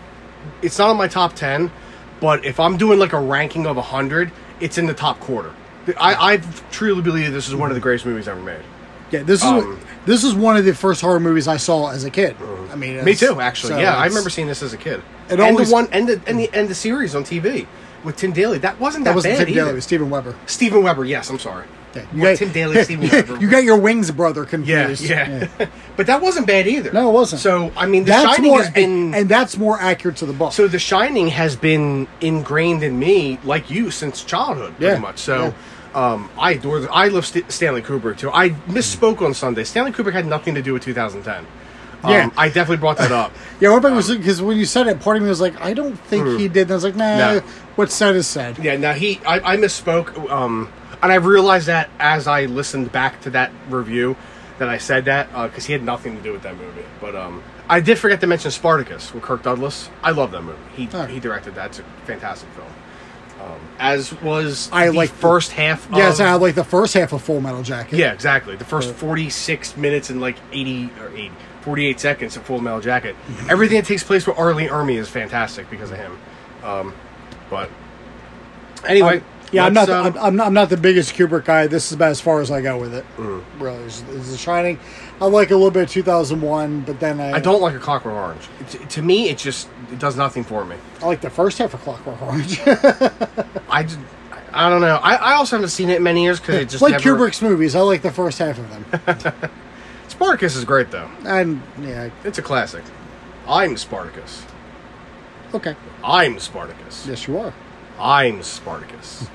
It's 0.62 0.78
not 0.78 0.90
on 0.90 0.98
my 0.98 1.08
top 1.08 1.34
ten, 1.34 1.72
but 2.20 2.46
if 2.46 2.60
I'm 2.60 2.78
doing 2.78 3.00
like 3.00 3.14
a 3.14 3.20
ranking 3.20 3.66
of 3.68 3.78
hundred, 3.78 4.32
it's 4.60 4.78
in 4.78 4.86
the 4.86 4.94
top 4.94 5.20
quarter. 5.20 5.54
I, 6.00 6.34
I 6.34 6.38
truly 6.72 7.02
believe 7.02 7.32
this 7.32 7.48
is 7.48 7.56
one 7.56 7.70
of 7.72 7.76
the 7.76 7.82
greatest 7.82 8.06
movies 8.06 8.28
ever 8.28 8.42
made. 8.42 8.62
Yeah, 9.10 9.24
this 9.24 9.40
is 9.42 9.46
Um, 9.46 9.80
this 10.06 10.24
is 10.24 10.34
one 10.34 10.58
of 10.58 10.66
the 10.66 10.74
first 10.74 11.00
horror 11.02 11.20
movies 11.20 11.48
I 11.48 11.58
saw 11.58 11.92
as 11.92 12.04
a 12.04 12.10
kid. 12.10 12.36
I 12.72 12.76
mean, 12.76 13.04
Me 13.06 13.16
too, 13.16 13.40
actually. 13.40 13.70
so 13.74 13.80
yeah, 13.80 13.96
I 13.96 14.06
remember 14.08 14.30
seeing 14.30 14.48
this 14.48 14.62
as 14.62 14.74
a 14.74 14.78
kid. 14.78 15.02
It 15.30 15.34
and 15.34 15.42
always- 15.42 15.70
the 15.70 15.74
one 15.74 15.88
and 15.92 16.10
the 16.10 16.22
and 16.28 16.40
the 16.40 16.50
and 16.54 16.68
the 16.68 16.76
series 16.76 17.16
on 17.16 17.24
TV 17.24 17.68
with 18.04 18.18
Tim 18.18 18.34
Daly. 18.34 18.58
That 18.58 18.80
wasn't 18.80 19.06
that, 19.06 19.12
that 19.12 19.16
wasn't 19.16 19.38
bad 19.38 19.46
Tim 19.46 19.56
Daly, 19.56 19.70
it 19.70 19.76
was 19.76 19.84
Steven 19.86 20.10
Weber. 20.10 20.36
Steven 20.46 20.84
Weber. 20.84 21.06
Yes, 21.06 21.30
I'm 21.30 21.40
sorry. 21.40 21.66
Yeah, 22.14 22.22
What, 22.24 22.38
Tim 22.38 22.52
Daly, 22.52 22.84
you 23.40 23.50
got 23.50 23.64
your 23.64 23.78
wings 23.78 24.12
brother 24.12 24.42
yeah, 24.44 24.48
confused. 24.50 25.04
yeah, 25.04 25.48
but 25.98 26.08
that 26.08 26.22
wasn't 26.22 26.48
bad 26.48 26.68
either. 26.68 26.92
No, 26.92 27.10
it 27.10 27.14
wasn't. 27.14 27.42
So 27.42 27.72
I 27.76 27.86
mean, 27.86 28.04
The 28.06 28.12
That's 28.12 28.36
Shining 28.36 28.52
more, 28.52 28.62
has 28.64 28.72
been 28.72 28.92
and, 29.08 29.16
and 29.16 29.30
that's 29.30 29.58
more 29.58 29.80
accurate 29.80 30.18
to 30.18 30.26
the 30.26 30.34
book. 30.34 30.54
so 30.54 30.68
The 30.68 30.80
Shining 30.80 31.28
has 31.30 31.56
been 31.56 32.08
ingrained 32.22 32.84
in 32.84 32.98
me, 33.00 33.40
like 33.44 33.70
you, 33.70 33.92
since 33.92 34.24
childhood, 34.24 34.76
pretty 34.78 34.94
Yeah, 34.96 35.00
much. 35.00 35.20
So. 35.20 35.54
Um, 35.96 36.30
I 36.38 36.52
adore. 36.52 36.82
The, 36.82 36.92
I 36.92 37.08
love 37.08 37.26
St- 37.26 37.52
Stanley 37.52 37.82
Kubrick 37.82 38.20
too. 38.20 38.30
I 38.32 38.50
misspoke 38.68 39.22
on 39.24 39.34
Sunday. 39.34 39.64
Stanley 39.64 39.92
Kubrick 39.92 40.14
had 40.14 40.28
nothing 40.28 40.54
to 40.54 40.62
do 40.62 40.74
with 40.74 40.84
2010. 40.84 41.48
Um, 42.04 42.12
Yeah. 42.12 42.30
I 42.38 42.50
definitely 42.50 42.78
brought 42.78 42.98
that 42.98 43.12
up. 43.12 43.32
yeah, 43.60 43.70
what 43.72 43.78
about 43.84 44.06
because 44.08 44.40
when 44.40 44.58
you 44.58 44.66
said 44.66 44.86
it, 44.86 45.00
part 45.00 45.18
of 45.18 45.24
me 45.24 45.30
was 45.30 45.42
like, 45.42 45.60
I 45.60 45.74
don't 45.74 45.96
think 45.96 46.40
he 46.40 46.48
did. 46.50 46.64
And 46.64 46.72
I 46.72 46.76
was 46.76 46.84
like, 46.84 46.96
nah, 46.96 47.18
No. 47.18 47.40
what's 47.78 47.96
said 47.96 48.16
is 48.16 48.28
said. 48.28 48.60
Yeah, 48.60 48.78
now 48.78 48.94
he, 48.94 49.20
I, 49.26 49.54
I 49.54 49.58
misspoke, 49.58 50.30
um, 50.30 50.72
and 51.04 51.12
I 51.12 51.16
realized 51.16 51.68
that 51.68 51.90
as 52.00 52.28
I 52.28 52.46
listened 52.46 52.92
back 52.92 53.22
to 53.22 53.30
that 53.32 53.52
review, 53.70 54.16
that 54.60 54.70
I 54.70 54.78
said 54.80 55.06
that 55.06 55.32
because 55.50 55.66
he 55.66 55.74
had 55.74 55.84
nothing 55.84 56.16
to 56.18 56.24
do 56.24 56.32
with 56.32 56.42
that 56.44 56.58
movie. 56.58 56.84
But 57.00 57.16
um, 57.16 57.44
I 57.70 57.80
did 57.80 58.00
forget 58.00 58.20
to 58.22 58.28
mention 58.28 58.50
Spartacus 58.52 59.14
with 59.14 59.22
Kirk 59.24 59.44
Douglas. 59.44 59.90
I 60.02 60.12
love 60.12 60.32
that 60.32 60.42
movie. 60.44 60.58
He 60.76 60.90
Oh. 60.94 61.06
he 61.06 61.20
directed 61.20 61.56
that. 61.56 61.68
It's 61.68 61.80
a 61.80 61.84
fantastic 62.06 62.50
film. 62.50 62.68
Um, 63.40 63.60
as 63.78 64.12
was 64.24 64.68
I 64.74 64.88
the 64.88 64.94
like- 64.94 65.12
first 65.12 65.52
half. 65.52 65.88
Yeah, 65.94 66.06
of, 66.06 66.10
it's 66.12 66.20
not 66.20 66.42
like 66.42 66.56
the 66.56 66.64
first 66.64 66.96
half 66.96 67.14
of 67.14 67.22
Full 67.22 67.40
Metal 67.40 67.62
Jacket. 67.62 68.00
yeah, 68.00 68.12
exactly. 68.14 68.56
The 68.56 68.66
first 68.66 68.92
46 68.96 69.78
minutes 69.78 70.10
and 70.10 70.20
like 70.20 70.38
80 70.52 70.90
or 71.00 71.10
80, 71.10 71.32
48 71.62 72.00
seconds 72.00 72.36
of 72.36 72.42
Full 72.44 72.60
Metal 72.60 72.82
Jacket. 72.82 73.16
Everything 73.48 73.78
that 73.78 73.86
takes 73.86 74.04
place 74.04 74.26
with 74.26 74.40
R. 74.40 74.56
Lee 74.56 74.68
Ermey 74.68 74.96
is 74.98 75.08
fantastic 75.08 75.70
because 75.70 75.92
of 75.92 75.98
him. 75.98 76.18
Um, 76.64 76.94
but 77.52 77.70
anyway, 78.88 79.22
Yeah, 79.52 79.66
I'm 79.66 79.74
not, 79.74 79.90
um, 79.90 80.06
I'm, 80.08 80.18
I'm 80.18 80.36
not. 80.36 80.48
I'm 80.48 80.54
not 80.54 80.70
the 80.70 80.78
biggest 80.78 81.14
Kubrick 81.16 81.46
guy. 81.46 81.68
This 81.68 81.88
is 81.88 81.94
about 81.94 82.12
as 82.12 82.20
far 82.20 82.42
as 82.42 82.52
I 82.52 82.62
go 82.62 82.78
with 82.78 82.94
it. 82.94 83.06
Mm. 83.16 83.44
Really, 83.60 83.84
is, 83.84 84.02
is 84.10 84.32
The 84.32 84.38
Shining. 84.38 84.78
I 85.22 85.26
like 85.26 85.52
a 85.52 85.56
little 85.56 85.72
bit 85.72 85.84
of 85.84 85.90
2001, 85.90 86.82
but 86.82 87.00
then 87.00 87.22
I, 87.22 87.34
I 87.34 87.40
don't 87.40 87.62
like 87.62 87.74
a 87.74 87.80
Clockwork 87.80 88.14
Orange. 88.14 88.42
It, 88.60 88.90
to 88.90 89.02
me, 89.02 89.30
it 89.30 89.38
just 89.38 89.70
it 89.92 90.00
does 90.00 90.18
nothing 90.18 90.44
for 90.44 90.66
me. 90.66 90.76
I 91.02 91.06
like 91.06 91.22
the 91.22 91.30
first 91.30 91.58
half 91.60 91.74
of 91.74 91.80
Clockwork 91.82 92.22
Orange. 92.22 92.60
I 93.70 93.84
just, 93.84 94.00
I 94.52 94.70
don't 94.70 94.82
know. 94.82 94.98
I, 94.98 95.16
I 95.16 95.34
also 95.34 95.56
haven't 95.56 95.70
seen 95.70 95.90
it 95.90 95.98
in 95.98 96.04
many 96.04 96.24
years 96.24 96.40
because 96.40 96.56
it 96.56 96.70
just 96.70 96.82
like 96.82 96.92
never, 97.04 97.16
Kubrick's 97.18 97.42
movies. 97.42 97.74
I 97.74 97.80
like 97.82 98.02
the 98.02 98.12
first 98.12 98.40
half 98.40 98.60
of 98.60 98.70
them. 98.70 99.50
Spartacus 100.10 100.56
is 100.56 100.66
great 100.66 100.92
though. 100.92 101.10
and 101.26 101.62
yeah, 101.82 102.10
It's 102.24 102.38
a 102.38 102.42
classic. 102.42 102.84
I'm 103.48 103.78
Spartacus. 103.78 104.44
okay. 105.54 105.76
I'm 106.04 106.38
Spartacus. 106.40 107.08
Yes, 107.08 107.28
you 107.28 107.38
are. 107.38 107.54
I'm 108.00 108.44
Spartacus. 108.44 109.28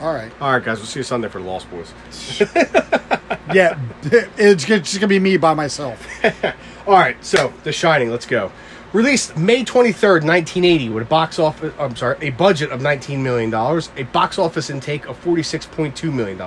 All 0.00 0.12
right. 0.12 0.30
All 0.40 0.52
right, 0.52 0.62
guys. 0.62 0.78
We'll 0.78 0.86
see 0.86 1.00
you 1.00 1.04
Sunday 1.04 1.28
for 1.28 1.40
the 1.40 1.48
Lost 1.48 1.68
Boys. 1.70 1.92
Yeah, 3.54 3.78
it's 4.02 4.64
just 4.64 4.96
gonna 4.96 5.06
be 5.06 5.20
me 5.20 5.36
by 5.36 5.54
myself. 5.54 6.06
All 6.86 6.94
right, 6.94 7.16
so 7.24 7.52
The 7.62 7.72
Shining, 7.72 8.10
let's 8.10 8.26
go. 8.26 8.50
Released 8.92 9.36
May 9.36 9.64
23rd, 9.64 10.24
1980, 10.24 10.88
with 10.90 11.02
a 11.04 11.06
box 11.06 11.38
office, 11.38 11.72
I'm 11.78 11.94
sorry, 11.96 12.16
a 12.20 12.30
budget 12.30 12.70
of 12.70 12.80
$19 12.80 13.20
million, 13.20 13.52
a 13.54 14.02
box 14.12 14.38
office 14.38 14.68
intake 14.68 15.06
of 15.06 15.22
$46.2 15.22 16.12
million. 16.12 16.40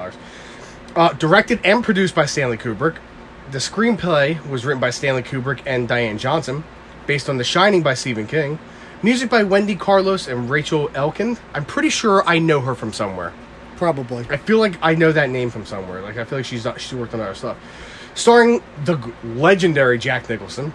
Uh, 0.95 1.13
directed 1.13 1.59
and 1.63 1.83
produced 1.83 2.15
by 2.15 2.25
Stanley 2.25 2.57
Kubrick. 2.57 2.97
The 3.51 3.59
screenplay 3.59 4.45
was 4.47 4.65
written 4.65 4.81
by 4.81 4.89
Stanley 4.89 5.23
Kubrick 5.23 5.61
and 5.65 5.87
Diane 5.87 6.17
Johnson, 6.17 6.63
based 7.07 7.29
on 7.29 7.37
The 7.37 7.43
Shining 7.43 7.81
by 7.81 7.93
Stephen 7.93 8.27
King. 8.27 8.59
Music 9.01 9.29
by 9.29 9.43
Wendy 9.43 9.75
Carlos 9.75 10.27
and 10.27 10.49
Rachel 10.49 10.89
Elkind. 10.89 11.39
I'm 11.53 11.65
pretty 11.65 11.89
sure 11.89 12.23
I 12.27 12.39
know 12.39 12.59
her 12.61 12.75
from 12.75 12.91
somewhere. 12.93 13.33
Probably. 13.77 14.25
I 14.29 14.37
feel 14.37 14.59
like 14.59 14.73
I 14.81 14.95
know 14.95 15.11
that 15.11 15.29
name 15.29 15.49
from 15.49 15.65
somewhere. 15.65 16.01
Like 16.01 16.17
I 16.17 16.25
feel 16.25 16.39
like 16.39 16.45
she's 16.45 16.65
not, 16.65 16.81
she's 16.81 16.93
worked 16.97 17.13
on 17.13 17.21
other 17.21 17.33
stuff. 17.35 17.57
Starring 18.13 18.61
the 18.83 18.97
legendary 19.23 19.97
Jack 19.97 20.27
Nicholson. 20.29 20.73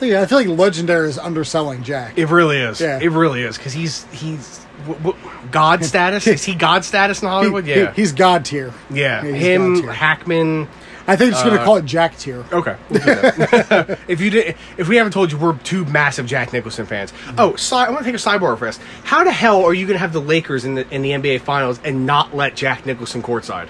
Yeah, 0.00 0.22
I 0.22 0.26
feel 0.26 0.38
like 0.38 0.46
Legendary 0.46 1.08
is 1.08 1.18
underselling 1.18 1.82
Jack. 1.82 2.16
It 2.16 2.26
really 2.26 2.58
is. 2.58 2.80
Yeah. 2.80 3.00
It 3.02 3.08
really 3.10 3.42
is 3.42 3.56
because 3.56 3.72
he's 3.72 4.04
he's 4.12 4.64
w- 4.86 5.00
w- 5.02 5.30
God 5.50 5.84
status. 5.84 6.24
is 6.28 6.44
he 6.44 6.54
God 6.54 6.84
status 6.84 7.20
in 7.20 7.26
Hollywood? 7.26 7.64
He- 7.64 7.72
yeah, 7.72 7.92
he- 7.92 8.02
he's 8.02 8.12
God 8.12 8.44
tier. 8.44 8.72
yeah. 8.90 9.24
he's 9.24 9.42
Him, 9.42 9.74
God 9.74 9.80
tier. 9.82 9.92
Hackman. 9.92 10.68
I 11.08 11.16
think 11.16 11.32
it's 11.32 11.40
Uh, 11.40 11.48
gonna 11.48 11.64
call 11.64 11.76
it 11.76 11.84
Jack 11.86 12.18
tier. 12.18 12.44
Okay. 12.52 12.76
we'll 12.90 13.00
do 13.00 13.04
that. 13.06 13.98
if 14.08 14.20
you 14.20 14.28
did, 14.30 14.56
if 14.76 14.88
we 14.88 14.96
haven't 14.96 15.12
told 15.12 15.32
you, 15.32 15.38
we're 15.38 15.56
two 15.60 15.84
massive 15.86 16.26
Jack 16.26 16.52
Nicholson 16.52 16.84
fans. 16.86 17.12
Oh, 17.38 17.56
si- 17.56 17.74
I 17.74 17.88
want 17.90 18.00
to 18.00 18.04
take 18.04 18.14
a 18.14 18.18
sidebar 18.22 18.58
first. 18.58 18.80
How 19.04 19.24
the 19.24 19.32
hell 19.32 19.64
are 19.64 19.72
you 19.74 19.86
going 19.86 19.94
to 19.94 20.00
have 20.00 20.12
the 20.12 20.20
Lakers 20.20 20.64
in 20.66 20.74
the 20.74 20.86
in 20.94 21.02
the 21.02 21.10
NBA 21.12 21.40
Finals 21.40 21.80
and 21.82 22.04
not 22.06 22.36
let 22.36 22.54
Jack 22.54 22.84
Nicholson 22.86 23.22
courtside? 23.22 23.68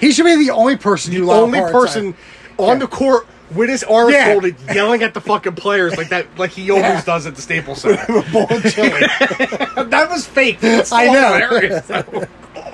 He 0.00 0.10
should 0.12 0.24
be 0.24 0.36
the 0.36 0.50
only 0.50 0.76
person 0.76 1.12
you 1.12 1.24
the 1.26 1.32
only 1.32 1.60
person 1.60 2.14
on 2.58 2.80
the 2.80 2.86
court 2.88 3.26
with 3.54 3.68
his 3.68 3.84
arms 3.84 4.12
Yeah. 4.12 4.32
folded, 4.32 4.56
yelling 4.74 5.04
at 5.04 5.14
the 5.14 5.20
fucking 5.20 5.54
players 5.54 5.96
like 5.96 6.08
that, 6.08 6.26
like 6.36 6.50
he 6.50 6.68
always 6.70 6.84
Yeah. 6.84 7.02
does 7.04 7.26
at 7.26 7.36
the 7.36 7.42
Staples 7.42 7.80
Center. 7.82 8.04
Bowl 8.32 8.46
of 8.50 8.62
chili. 8.74 8.90
that 8.90 10.08
was 10.10 10.26
fake. 10.26 10.58
I 10.62 11.06
know. 11.06 11.32
hilarious. 11.48 11.88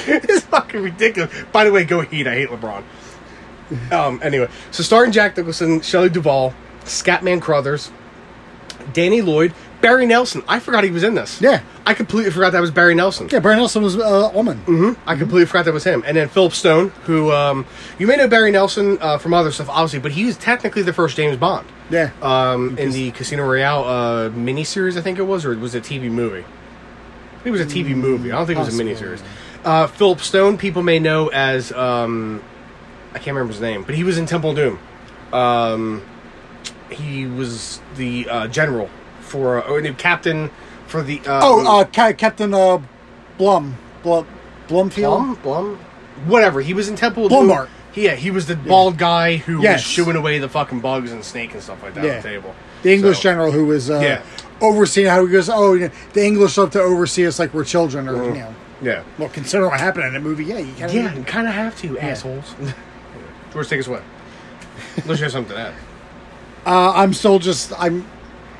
it's 0.06 0.44
fucking 0.46 0.82
ridiculous. 0.82 1.32
By 1.52 1.64
the 1.64 1.72
way, 1.72 1.84
go 1.84 2.00
Heat. 2.00 2.26
I 2.26 2.34
hate 2.34 2.48
LeBron. 2.48 2.84
Um. 3.90 4.20
Anyway, 4.22 4.48
so 4.70 4.82
starring 4.82 5.12
Jack 5.12 5.36
Nicholson, 5.36 5.80
Shelley 5.80 6.08
Duvall, 6.08 6.54
Scatman 6.84 7.42
Crothers, 7.42 7.90
Danny 8.92 9.22
Lloyd, 9.22 9.52
Barry 9.80 10.06
Nelson. 10.06 10.42
I 10.48 10.58
forgot 10.58 10.84
he 10.84 10.90
was 10.90 11.02
in 11.02 11.14
this. 11.14 11.40
Yeah. 11.40 11.62
I 11.84 11.94
completely 11.94 12.30
forgot 12.32 12.52
that 12.52 12.60
was 12.60 12.70
Barry 12.70 12.94
Nelson. 12.94 13.28
yeah, 13.30 13.38
Barry 13.38 13.56
Nelson 13.56 13.82
was 13.82 13.96
uh, 13.96 14.30
Ullman. 14.34 14.96
I 15.06 15.16
completely 15.16 15.46
forgot 15.46 15.64
that 15.66 15.74
was 15.74 15.84
him. 15.84 16.02
And 16.06 16.16
then 16.16 16.28
Philip 16.28 16.52
Stone, 16.52 16.88
who 17.04 17.30
um, 17.32 17.66
you 17.98 18.06
may 18.06 18.16
know 18.16 18.28
Barry 18.28 18.50
Nelson 18.50 18.98
uh, 19.00 19.18
from 19.18 19.34
other 19.34 19.52
stuff, 19.52 19.68
obviously, 19.68 20.00
but 20.00 20.12
he 20.12 20.24
was 20.24 20.36
technically 20.36 20.82
the 20.82 20.92
first 20.92 21.16
James 21.16 21.36
Bond. 21.36 21.66
Yeah. 21.90 22.10
Um, 22.22 22.76
in 22.78 22.90
the 22.90 23.12
Casino 23.12 23.44
Royale 23.44 23.84
uh, 23.84 24.30
miniseries, 24.30 24.96
I 24.96 25.02
think 25.02 25.18
it 25.18 25.22
was, 25.22 25.44
or 25.44 25.52
it 25.52 25.60
was 25.60 25.74
it 25.74 25.88
a 25.88 25.94
TV 25.94 26.10
movie? 26.10 26.44
I 26.44 27.42
think 27.42 27.46
it 27.46 27.50
was 27.52 27.60
a 27.60 27.66
TV 27.66 27.94
movie. 27.94 28.32
I 28.32 28.38
don't 28.38 28.46
think 28.46 28.58
it 28.58 28.64
was 28.64 28.78
a 28.78 28.82
miniseries. 28.82 29.22
Uh, 29.66 29.88
Philip 29.88 30.20
Stone, 30.20 30.58
people 30.58 30.82
may 30.82 31.00
know 31.00 31.26
as 31.26 31.72
um, 31.72 32.40
I 33.12 33.18
can't 33.18 33.34
remember 33.34 33.52
his 33.52 33.60
name, 33.60 33.82
but 33.82 33.96
he 33.96 34.04
was 34.04 34.16
in 34.16 34.24
Temple 34.24 34.54
Doom. 34.54 34.78
Um, 35.32 36.02
he 36.88 37.26
was 37.26 37.80
the 37.96 38.28
uh, 38.30 38.46
general 38.46 38.88
for 39.20 39.62
uh, 39.64 39.68
or 39.68 39.82
captain 39.94 40.52
for 40.86 41.02
the 41.02 41.18
uh, 41.26 41.40
oh, 41.42 41.80
uh, 41.80 41.84
Ca- 41.84 42.12
Captain 42.12 42.54
uh, 42.54 42.80
Blum. 43.38 43.76
Blum. 44.04 44.24
Blumfield? 44.68 45.18
Blum, 45.18 45.34
Blum, 45.42 45.76
whatever. 46.26 46.60
He 46.60 46.72
was 46.72 46.88
in 46.88 46.94
Temple 46.94 47.26
of 47.26 47.32
Blumart. 47.32 47.64
Doom. 47.66 48.04
Yeah, 48.04 48.14
he 48.14 48.30
was 48.30 48.46
the 48.46 48.54
bald 48.56 48.98
guy 48.98 49.36
who 49.36 49.62
Yes. 49.62 49.82
was 49.82 49.82
shooing 49.90 50.16
away 50.16 50.38
the 50.38 50.48
fucking 50.48 50.80
bugs 50.80 51.10
and 51.10 51.24
snake 51.24 51.54
and 51.54 51.62
stuff 51.62 51.82
like 51.82 51.94
that 51.94 52.04
Yeah. 52.04 52.10
on 52.10 52.22
the 52.22 52.28
table. 52.28 52.54
The 52.82 52.92
English 52.92 53.16
So- 53.18 53.22
general 53.24 53.50
who 53.50 53.66
was 53.66 53.90
uh, 53.90 53.98
Yeah. 54.00 54.22
overseeing 54.60 55.08
how 55.08 55.24
he 55.26 55.32
goes, 55.32 55.48
oh, 55.48 55.72
you 55.74 55.88
know, 55.88 55.90
the 56.12 56.24
English 56.24 56.56
love 56.56 56.70
to 56.72 56.80
oversee 56.80 57.26
us 57.26 57.38
like 57.40 57.52
we're 57.54 57.64
children, 57.64 58.08
or, 58.08 58.24
you 58.24 58.34
know. 58.34 58.54
Yeah. 58.82 59.02
Well, 59.18 59.28
considering 59.30 59.70
what 59.70 59.80
happened 59.80 60.06
in 60.06 60.12
the 60.14 60.20
movie. 60.20 60.44
Yeah, 60.44 60.58
you 60.58 60.72
kind 60.74 60.84
of. 60.84 60.94
Yeah, 60.94 61.14
you 61.14 61.24
kind 61.24 61.46
of 61.48 61.54
have 61.54 61.76
to, 61.80 61.98
assholes. 61.98 62.54
George, 63.52 63.68
take 63.68 63.80
us 63.80 63.86
away. 63.86 64.02
Let's 65.06 65.20
hear 65.20 65.28
something 65.30 65.54
to 65.56 65.60
add. 65.60 65.74
Uh, 66.66 66.92
I'm 66.94 67.14
still 67.14 67.38
just 67.38 67.72
I'm 67.80 68.06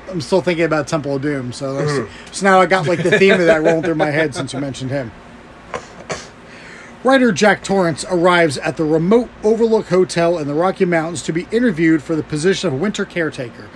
I'm 0.09 0.21
still 0.21 0.41
thinking 0.41 0.65
about 0.65 0.87
Temple 0.87 1.17
of 1.17 1.21
Doom. 1.21 1.51
So 1.53 1.73
that's, 1.75 1.91
Mm-hmm. 1.91 2.33
so 2.33 2.45
now 2.45 2.59
I 2.59 2.65
got 2.65 2.87
like 2.87 3.03
the 3.03 3.19
theme 3.19 3.33
of 3.33 3.45
that 3.45 3.61
rolling 3.61 3.83
through 3.83 3.95
my 3.95 4.09
head 4.09 4.33
since 4.33 4.53
you 4.53 4.59
mentioned 4.59 4.89
him. 4.91 5.11
Writer 7.03 7.31
Jack 7.31 7.63
Torrance 7.63 8.03
arrives 8.09 8.57
at 8.57 8.75
the 8.77 8.83
remote 8.83 9.29
Overlook 9.43 9.87
Hotel 9.87 10.37
in 10.39 10.47
the 10.47 10.53
Rocky 10.53 10.83
Mountains 10.85 11.21
to 11.23 11.31
be 11.31 11.47
interviewed 11.51 12.01
for 12.01 12.15
the 12.15 12.23
position 12.23 12.73
of 12.73 12.79
winter 12.81 13.05
caretaker. 13.05 13.69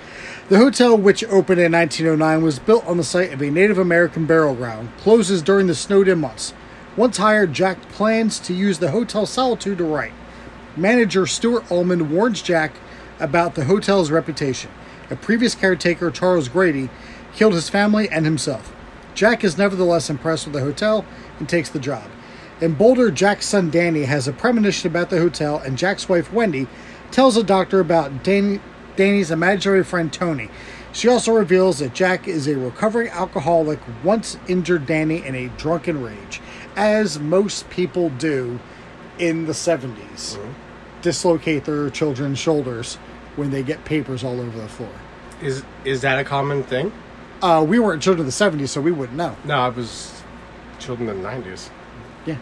The 0.51 0.57
hotel, 0.57 0.97
which 0.97 1.23
opened 1.23 1.61
in 1.61 1.71
1909, 1.71 2.43
was 2.43 2.59
built 2.59 2.85
on 2.85 2.97
the 2.97 3.05
site 3.05 3.31
of 3.31 3.41
a 3.41 3.49
Native 3.49 3.77
American 3.77 4.25
burial 4.25 4.53
ground, 4.53 4.89
closes 4.97 5.41
during 5.41 5.67
the 5.67 5.73
snowed-in 5.73 6.19
months. 6.19 6.53
Once 6.97 7.15
hired, 7.15 7.53
Jack 7.53 7.81
plans 7.83 8.37
to 8.41 8.53
use 8.53 8.79
the 8.79 8.91
hotel 8.91 9.25
solitude 9.25 9.77
to 9.77 9.85
write. 9.85 10.11
Manager 10.75 11.25
Stuart 11.25 11.71
Ullman 11.71 12.11
warns 12.11 12.41
Jack 12.41 12.73
about 13.17 13.55
the 13.55 13.63
hotel's 13.63 14.11
reputation. 14.11 14.69
A 15.09 15.15
previous 15.15 15.55
caretaker, 15.55 16.11
Charles 16.11 16.49
Grady, 16.49 16.89
killed 17.33 17.53
his 17.53 17.69
family 17.69 18.09
and 18.09 18.25
himself. 18.25 18.75
Jack 19.15 19.45
is 19.45 19.57
nevertheless 19.57 20.09
impressed 20.09 20.47
with 20.47 20.53
the 20.53 20.59
hotel 20.59 21.05
and 21.39 21.47
takes 21.47 21.69
the 21.69 21.79
job. 21.79 22.09
In 22.59 22.73
Boulder, 22.73 23.09
Jack's 23.09 23.45
son 23.45 23.69
Danny 23.69 24.03
has 24.03 24.27
a 24.27 24.33
premonition 24.33 24.91
about 24.91 25.11
the 25.11 25.19
hotel, 25.19 25.59
and 25.59 25.77
Jack's 25.77 26.09
wife 26.09 26.33
Wendy 26.33 26.67
tells 27.09 27.37
a 27.37 27.43
doctor 27.43 27.79
about 27.79 28.21
Danny, 28.21 28.59
Danny's 28.95 29.31
imaginary 29.31 29.83
friend 29.83 30.11
Tony. 30.11 30.49
She 30.93 31.07
also 31.07 31.33
reveals 31.33 31.79
that 31.79 31.93
Jack 31.93 32.27
is 32.27 32.47
a 32.47 32.57
recovering 32.57 33.09
alcoholic, 33.09 33.79
once 34.03 34.37
injured 34.47 34.85
Danny 34.85 35.25
in 35.25 35.35
a 35.35 35.47
drunken 35.49 36.03
rage, 36.03 36.41
as 36.75 37.19
most 37.19 37.69
people 37.69 38.09
do 38.09 38.59
in 39.17 39.45
the 39.45 39.53
70s. 39.53 40.37
Dislocate 41.01 41.65
their 41.65 41.89
children's 41.89 42.39
shoulders 42.39 42.95
when 43.35 43.51
they 43.51 43.63
get 43.63 43.85
papers 43.85 44.23
all 44.23 44.39
over 44.41 44.59
the 44.59 44.67
floor. 44.67 44.91
Is 45.41 45.63
is 45.85 46.01
that 46.01 46.19
a 46.19 46.23
common 46.23 46.63
thing? 46.63 46.91
Uh, 47.41 47.65
we 47.67 47.79
weren't 47.79 48.03
children 48.03 48.27
of 48.27 48.37
the 48.37 48.45
70s, 48.45 48.69
so 48.69 48.81
we 48.81 48.91
wouldn't 48.91 49.17
know. 49.17 49.35
No, 49.45 49.55
I 49.55 49.69
was 49.69 50.21
children 50.77 51.09
in 51.09 51.17
the 51.17 51.23
nineties. 51.23 51.71
Yeah. 52.25 52.37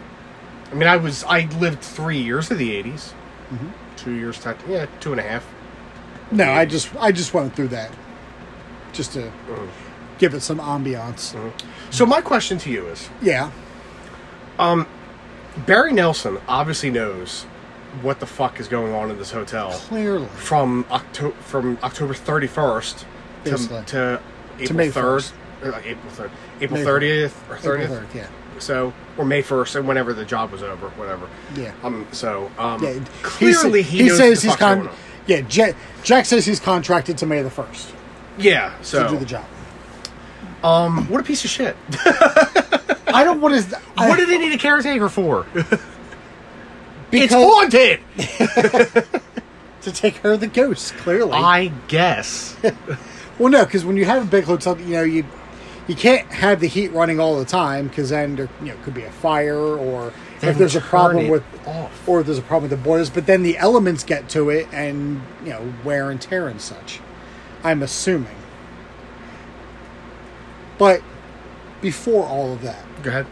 I 0.70 0.74
mean, 0.74 0.88
I 0.88 0.96
was 0.96 1.24
I 1.24 1.46
lived 1.58 1.80
three 1.80 2.20
years 2.20 2.50
of 2.50 2.58
the 2.58 2.70
80s 2.70 3.12
Mm-hmm. 3.52 3.68
Two 3.96 4.12
years, 4.12 4.40
yeah, 4.68 4.86
two 5.00 5.10
and 5.12 5.20
a 5.20 5.24
half. 5.24 5.46
No, 6.30 6.50
I 6.50 6.64
just 6.64 6.94
I 6.96 7.12
just 7.12 7.34
went 7.34 7.54
through 7.54 7.68
that 7.68 7.90
just 8.92 9.12
to 9.14 9.30
give 10.18 10.34
it 10.34 10.40
some 10.40 10.58
ambiance. 10.58 11.34
So 11.90 12.06
my 12.06 12.20
question 12.20 12.58
to 12.58 12.70
you 12.70 12.86
is: 12.86 13.08
Yeah, 13.20 13.50
Barry 15.66 15.92
Nelson 15.92 16.38
obviously 16.48 16.90
knows 16.90 17.44
what 18.02 18.20
the 18.20 18.26
fuck 18.26 18.60
is 18.60 18.68
going 18.68 18.92
on 18.92 19.10
in 19.10 19.18
this 19.18 19.32
hotel 19.32 19.72
clearly. 19.72 20.26
from 20.28 20.86
October 20.90 21.34
from 21.42 21.78
October 21.82 22.14
thirty 22.14 22.46
first 22.46 23.04
Basically. 23.42 23.78
to, 23.78 23.84
to 23.84 24.20
April 24.60 24.76
May 24.76 24.90
third, 24.90 25.22
1st. 25.22 25.32
or 25.62 25.70
like 25.72 25.86
April 25.86 26.12
third, 26.12 26.30
April 26.60 26.78
May 26.78 26.84
thirtieth 26.84 27.50
or 27.50 27.56
April 27.56 27.86
thirtieth. 27.86 27.90
3rd, 27.90 28.14
yeah. 28.14 28.28
So 28.58 28.92
or 29.18 29.24
May 29.24 29.42
first, 29.42 29.74
and 29.74 29.88
whenever 29.88 30.12
the 30.12 30.24
job 30.24 30.52
was 30.52 30.62
over, 30.62 30.90
whatever. 30.90 31.28
Yeah. 31.56 31.74
Um. 31.82 32.06
So 32.12 32.50
um. 32.58 32.82
Yeah, 32.82 33.04
clearly, 33.22 33.82
he, 33.82 33.98
he, 33.98 34.08
knows 34.08 34.18
what 34.20 34.24
the 34.24 34.30
he's 34.30 34.44
fuck's 34.44 34.60
going 34.60 34.88
on. 34.88 34.94
Yeah, 35.30 35.42
Jack, 35.42 35.76
Jack 36.02 36.26
says 36.26 36.44
he's 36.44 36.58
contracted 36.58 37.16
to 37.18 37.26
May 37.26 37.40
the 37.42 37.50
first 37.50 37.94
Yeah. 38.36 38.74
So 38.82 39.04
to 39.04 39.10
do 39.10 39.16
the 39.16 39.24
job. 39.24 39.44
um, 40.64 41.06
what 41.08 41.20
a 41.20 41.24
piece 41.24 41.44
of 41.44 41.50
shit. 41.50 41.76
I 43.12 43.22
don't 43.24 43.40
what 43.40 43.52
is 43.52 43.72
I, 43.96 44.08
what 44.08 44.18
do 44.18 44.26
they 44.26 44.38
need 44.38 44.52
a 44.52 44.58
caretaker 44.58 45.08
for? 45.08 45.46
it's 45.54 45.70
because 47.10 47.30
haunted. 47.30 48.00
to 49.82 49.92
take 49.92 50.14
care 50.20 50.32
of 50.32 50.40
the 50.40 50.48
ghosts. 50.48 50.90
Clearly, 50.90 51.32
I 51.32 51.68
guess. 51.86 52.56
well, 53.38 53.50
no, 53.50 53.64
because 53.64 53.84
when 53.84 53.96
you 53.96 54.04
have 54.06 54.22
a 54.24 54.26
big 54.26 54.44
hotel, 54.44 54.78
you 54.80 54.94
know 54.94 55.02
you 55.04 55.24
you 55.86 55.94
can't 55.94 56.26
have 56.28 56.58
the 56.58 56.66
heat 56.66 56.88
running 56.88 57.20
all 57.20 57.38
the 57.38 57.44
time 57.44 57.86
because 57.86 58.10
then 58.10 58.34
there 58.34 58.48
you 58.62 58.68
know 58.68 58.76
could 58.82 58.94
be 58.94 59.02
a 59.04 59.12
fire 59.12 59.56
or 59.56 60.12
if 60.42 60.58
there's 60.58 60.76
a 60.76 60.80
problem 60.80 61.28
with 61.28 61.42
off. 61.66 62.08
or 62.08 62.20
if 62.20 62.26
there's 62.26 62.38
a 62.38 62.42
problem 62.42 62.70
with 62.70 62.78
the 62.78 62.84
boilers. 62.84 63.10
But 63.10 63.26
then 63.26 63.42
the 63.42 63.58
elements 63.58 64.04
get 64.04 64.28
to 64.30 64.50
it 64.50 64.66
and 64.72 65.22
you 65.44 65.50
know 65.50 65.72
wear 65.84 66.10
and 66.10 66.20
tear 66.20 66.48
and 66.48 66.60
such. 66.60 67.00
I'm 67.62 67.82
assuming. 67.82 68.36
But 70.78 71.02
before 71.82 72.24
all 72.24 72.52
of 72.54 72.62
that, 72.62 72.84
Go 73.02 73.10
ahead. 73.10 73.26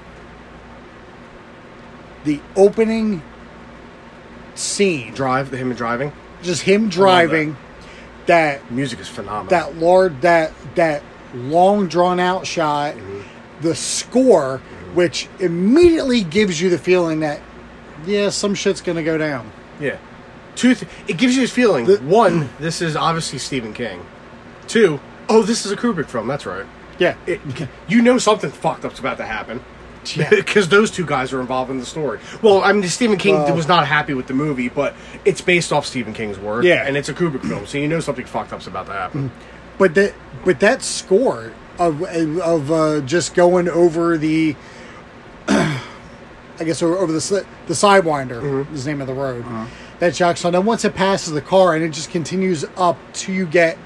the 2.24 2.40
opening 2.56 3.22
scene, 4.54 5.14
Drive, 5.14 5.50
the 5.50 5.56
him 5.56 5.72
driving. 5.74 6.12
just 6.42 6.62
him 6.62 6.88
driving 6.88 7.56
that 8.26 8.70
Music 8.70 9.00
is 9.00 9.08
phenomenal. 9.08 9.48
that 9.50 9.76
lord, 9.78 10.20
that 10.20 10.52
that 10.74 11.02
long 11.34 11.88
drawn 11.88 12.20
out 12.20 12.46
shot 12.46 12.94
mm-hmm. 12.94 13.20
the 13.62 13.74
score 13.74 14.60
which 14.94 15.28
immediately 15.40 16.22
gives 16.22 16.60
you 16.60 16.70
the 16.70 16.78
feeling 16.78 17.20
that 17.20 17.40
yeah 18.06 18.28
some 18.30 18.54
shit's 18.54 18.80
gonna 18.80 19.02
go 19.02 19.18
down 19.18 19.50
Yeah. 19.80 19.96
Two, 20.56 20.74
th- 20.74 20.90
it 21.06 21.16
gives 21.18 21.36
you 21.36 21.42
this 21.42 21.52
feeling. 21.52 21.84
The- 21.86 21.98
One, 21.98 22.48
this 22.58 22.82
is 22.82 22.96
obviously 22.96 23.38
Stephen 23.38 23.72
King. 23.72 24.04
Two, 24.66 24.98
oh, 25.28 25.42
this 25.42 25.64
is 25.64 25.70
a 25.70 25.76
Kubrick 25.76 26.06
film. 26.08 26.26
That's 26.26 26.46
right. 26.46 26.66
yeah 26.98 27.14
It, 27.26 27.40
you 27.88 28.02
know 28.02 28.18
something 28.18 28.50
fucked 28.50 28.84
up's 28.84 28.98
about 28.98 29.18
to 29.18 29.24
happen. 29.24 29.62
Yeah. 30.16 30.30
Because 30.30 30.68
those 30.68 30.90
two 30.90 31.04
guys 31.06 31.32
are 31.32 31.40
involved 31.40 31.70
in 31.70 31.78
the 31.78 31.86
story. 31.86 32.18
Well, 32.42 32.62
I 32.64 32.72
mean, 32.72 32.88
Stephen 32.88 33.18
King 33.18 33.54
was 33.54 33.68
not 33.68 33.86
happy 33.86 34.14
with 34.14 34.26
the 34.26 34.34
movie, 34.34 34.68
but 34.68 34.94
it's 35.24 35.40
based 35.40 35.72
off 35.72 35.84
Stephen 35.86 36.12
King's 36.14 36.38
work. 36.38 36.64
Yeah. 36.64 36.84
And 36.86 36.96
it's 36.96 37.08
a 37.08 37.14
Kubrick 37.14 37.42
film, 37.46 37.66
so 37.66 37.78
you 37.78 37.86
know 37.88 38.00
something 38.00 38.24
fucked 38.26 38.52
up's 38.52 38.66
about 38.66 38.86
to 38.86 38.92
happen. 38.92 39.30
but 39.76 39.94
that 39.94 40.14
but 40.44 40.58
that 40.60 40.82
score 40.82 41.52
of 41.78 42.02
of 42.02 42.72
uh, 42.72 43.00
just 43.02 43.34
going 43.34 43.68
over 43.68 44.16
the 44.18 44.56
I 45.48 46.64
guess 46.64 46.82
over, 46.82 46.96
over 46.96 47.12
the 47.12 47.46
the 47.66 47.74
sidewinder 47.74 48.42
mm-hmm. 48.42 48.74
is 48.74 48.84
the 48.84 48.90
name 48.90 49.00
of 49.00 49.06
the 49.06 49.14
road 49.14 49.44
uh-huh. 49.44 49.66
that 50.00 50.14
Jack's 50.14 50.44
on. 50.44 50.54
And 50.54 50.66
once 50.66 50.84
it 50.84 50.94
passes 50.94 51.32
the 51.32 51.40
car 51.40 51.74
and 51.74 51.84
it 51.84 51.90
just 51.90 52.10
continues 52.10 52.64
up 52.76 52.98
till 53.12 53.34
you 53.34 53.46
get 53.46 53.78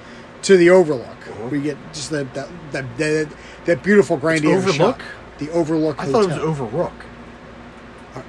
to 0.43 0.57
the 0.57 0.71
overlook, 0.71 1.07
uh-huh. 1.07 1.49
we 1.49 1.61
get 1.61 1.77
just 1.93 2.11
that 2.11 2.33
that 2.35 2.49
that 2.73 2.99
that, 2.99 3.33
that 3.67 3.83
beautiful 3.83 4.17
grandiose 4.17 4.67
Overlook? 4.67 5.01
shot. 5.01 5.09
The 5.39 5.51
overlook. 5.51 6.01
I 6.01 6.07
thought 6.07 6.25
it 6.25 6.27
was 6.29 6.37
Hotel. 6.37 6.49
Overrook. 6.49 6.93
Uh, 8.15 8.23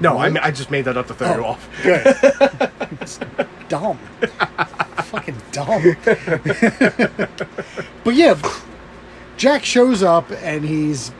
no, 0.00 0.18
I, 0.18 0.28
mean, 0.28 0.38
I 0.38 0.50
just 0.50 0.70
made 0.70 0.84
that 0.86 0.96
up 0.96 1.06
to 1.06 1.14
throw 1.14 1.34
you 1.34 1.44
Oh, 1.44 1.44
off. 1.44 1.68
Good. 1.82 3.48
Dumb. 3.68 3.98
Fucking 5.10 5.36
dumb. 5.52 5.96
but 8.04 8.14
yeah, 8.14 8.40
Jack 9.36 9.64
shows 9.64 10.02
up 10.02 10.30
and 10.30 10.64
he's, 10.64 11.08
you 11.08 11.14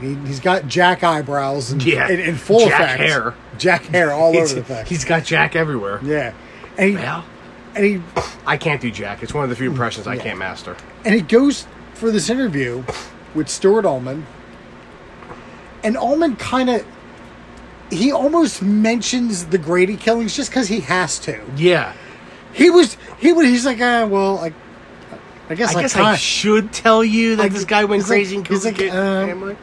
he, 0.00 0.14
he's 0.26 0.40
got 0.40 0.66
Jack 0.68 1.02
eyebrows 1.04 1.70
and 1.70 1.82
Yeah, 1.82 2.08
in, 2.08 2.20
in 2.20 2.36
full 2.36 2.60
Jack 2.66 2.80
effect. 2.98 3.00
hair. 3.00 3.34
Jack 3.58 3.84
hair 3.86 4.12
all 4.12 4.36
over 4.36 4.54
the 4.54 4.62
place. 4.62 4.88
he's 4.88 5.04
got 5.04 5.24
Jack 5.24 5.56
everywhere. 5.56 6.00
yeah, 6.02 6.32
and 6.78 6.90
he, 6.90 6.96
Well, 6.96 7.24
and 7.74 7.84
he 7.84 8.02
I 8.46 8.56
can't 8.56 8.80
do 8.80 8.90
Jack. 8.90 9.22
It's 9.22 9.32
one 9.34 9.44
of 9.44 9.50
the 9.50 9.56
few 9.56 9.70
impressions 9.70 10.06
I 10.06 10.16
can't 10.16 10.38
master. 10.38 10.76
and 11.04 11.14
he 11.14 11.20
goes 11.20 11.66
for 11.94 12.10
this 12.10 12.28
interview 12.30 12.84
with 13.34 13.48
Stuart 13.48 13.84
Ullman, 13.86 14.26
and 15.82 15.96
Ullman 15.96 16.36
kind 16.36 16.70
of. 16.70 16.84
He 17.90 18.10
almost 18.10 18.62
mentions 18.62 19.46
the 19.46 19.58
Grady 19.58 19.96
killings 19.96 20.34
just 20.34 20.50
because 20.50 20.66
he 20.66 20.80
has 20.80 21.18
to. 21.20 21.40
Yeah. 21.56 21.92
He 22.52 22.68
was 22.68 22.96
he 23.18 23.32
was 23.32 23.46
he's 23.46 23.64
like 23.64 23.78
ah 23.80 24.06
well 24.06 24.38
I 24.38 24.52
I 25.48 25.54
guess 25.54 25.74
I 25.74 25.78
I, 25.78 25.82
guess 25.82 25.92
kinda, 25.94 26.08
I 26.08 26.16
should 26.16 26.72
tell 26.72 27.04
you 27.04 27.36
that 27.36 27.42
Like, 27.44 27.52
this 27.52 27.64
guy 27.64 27.84
went 27.84 28.02
he's 28.02 28.10
like- 28.10 28.16
crazy 28.16 28.36
and 28.36 28.44
killed 28.44 28.64
like, 28.64 28.76
family. 28.76 29.56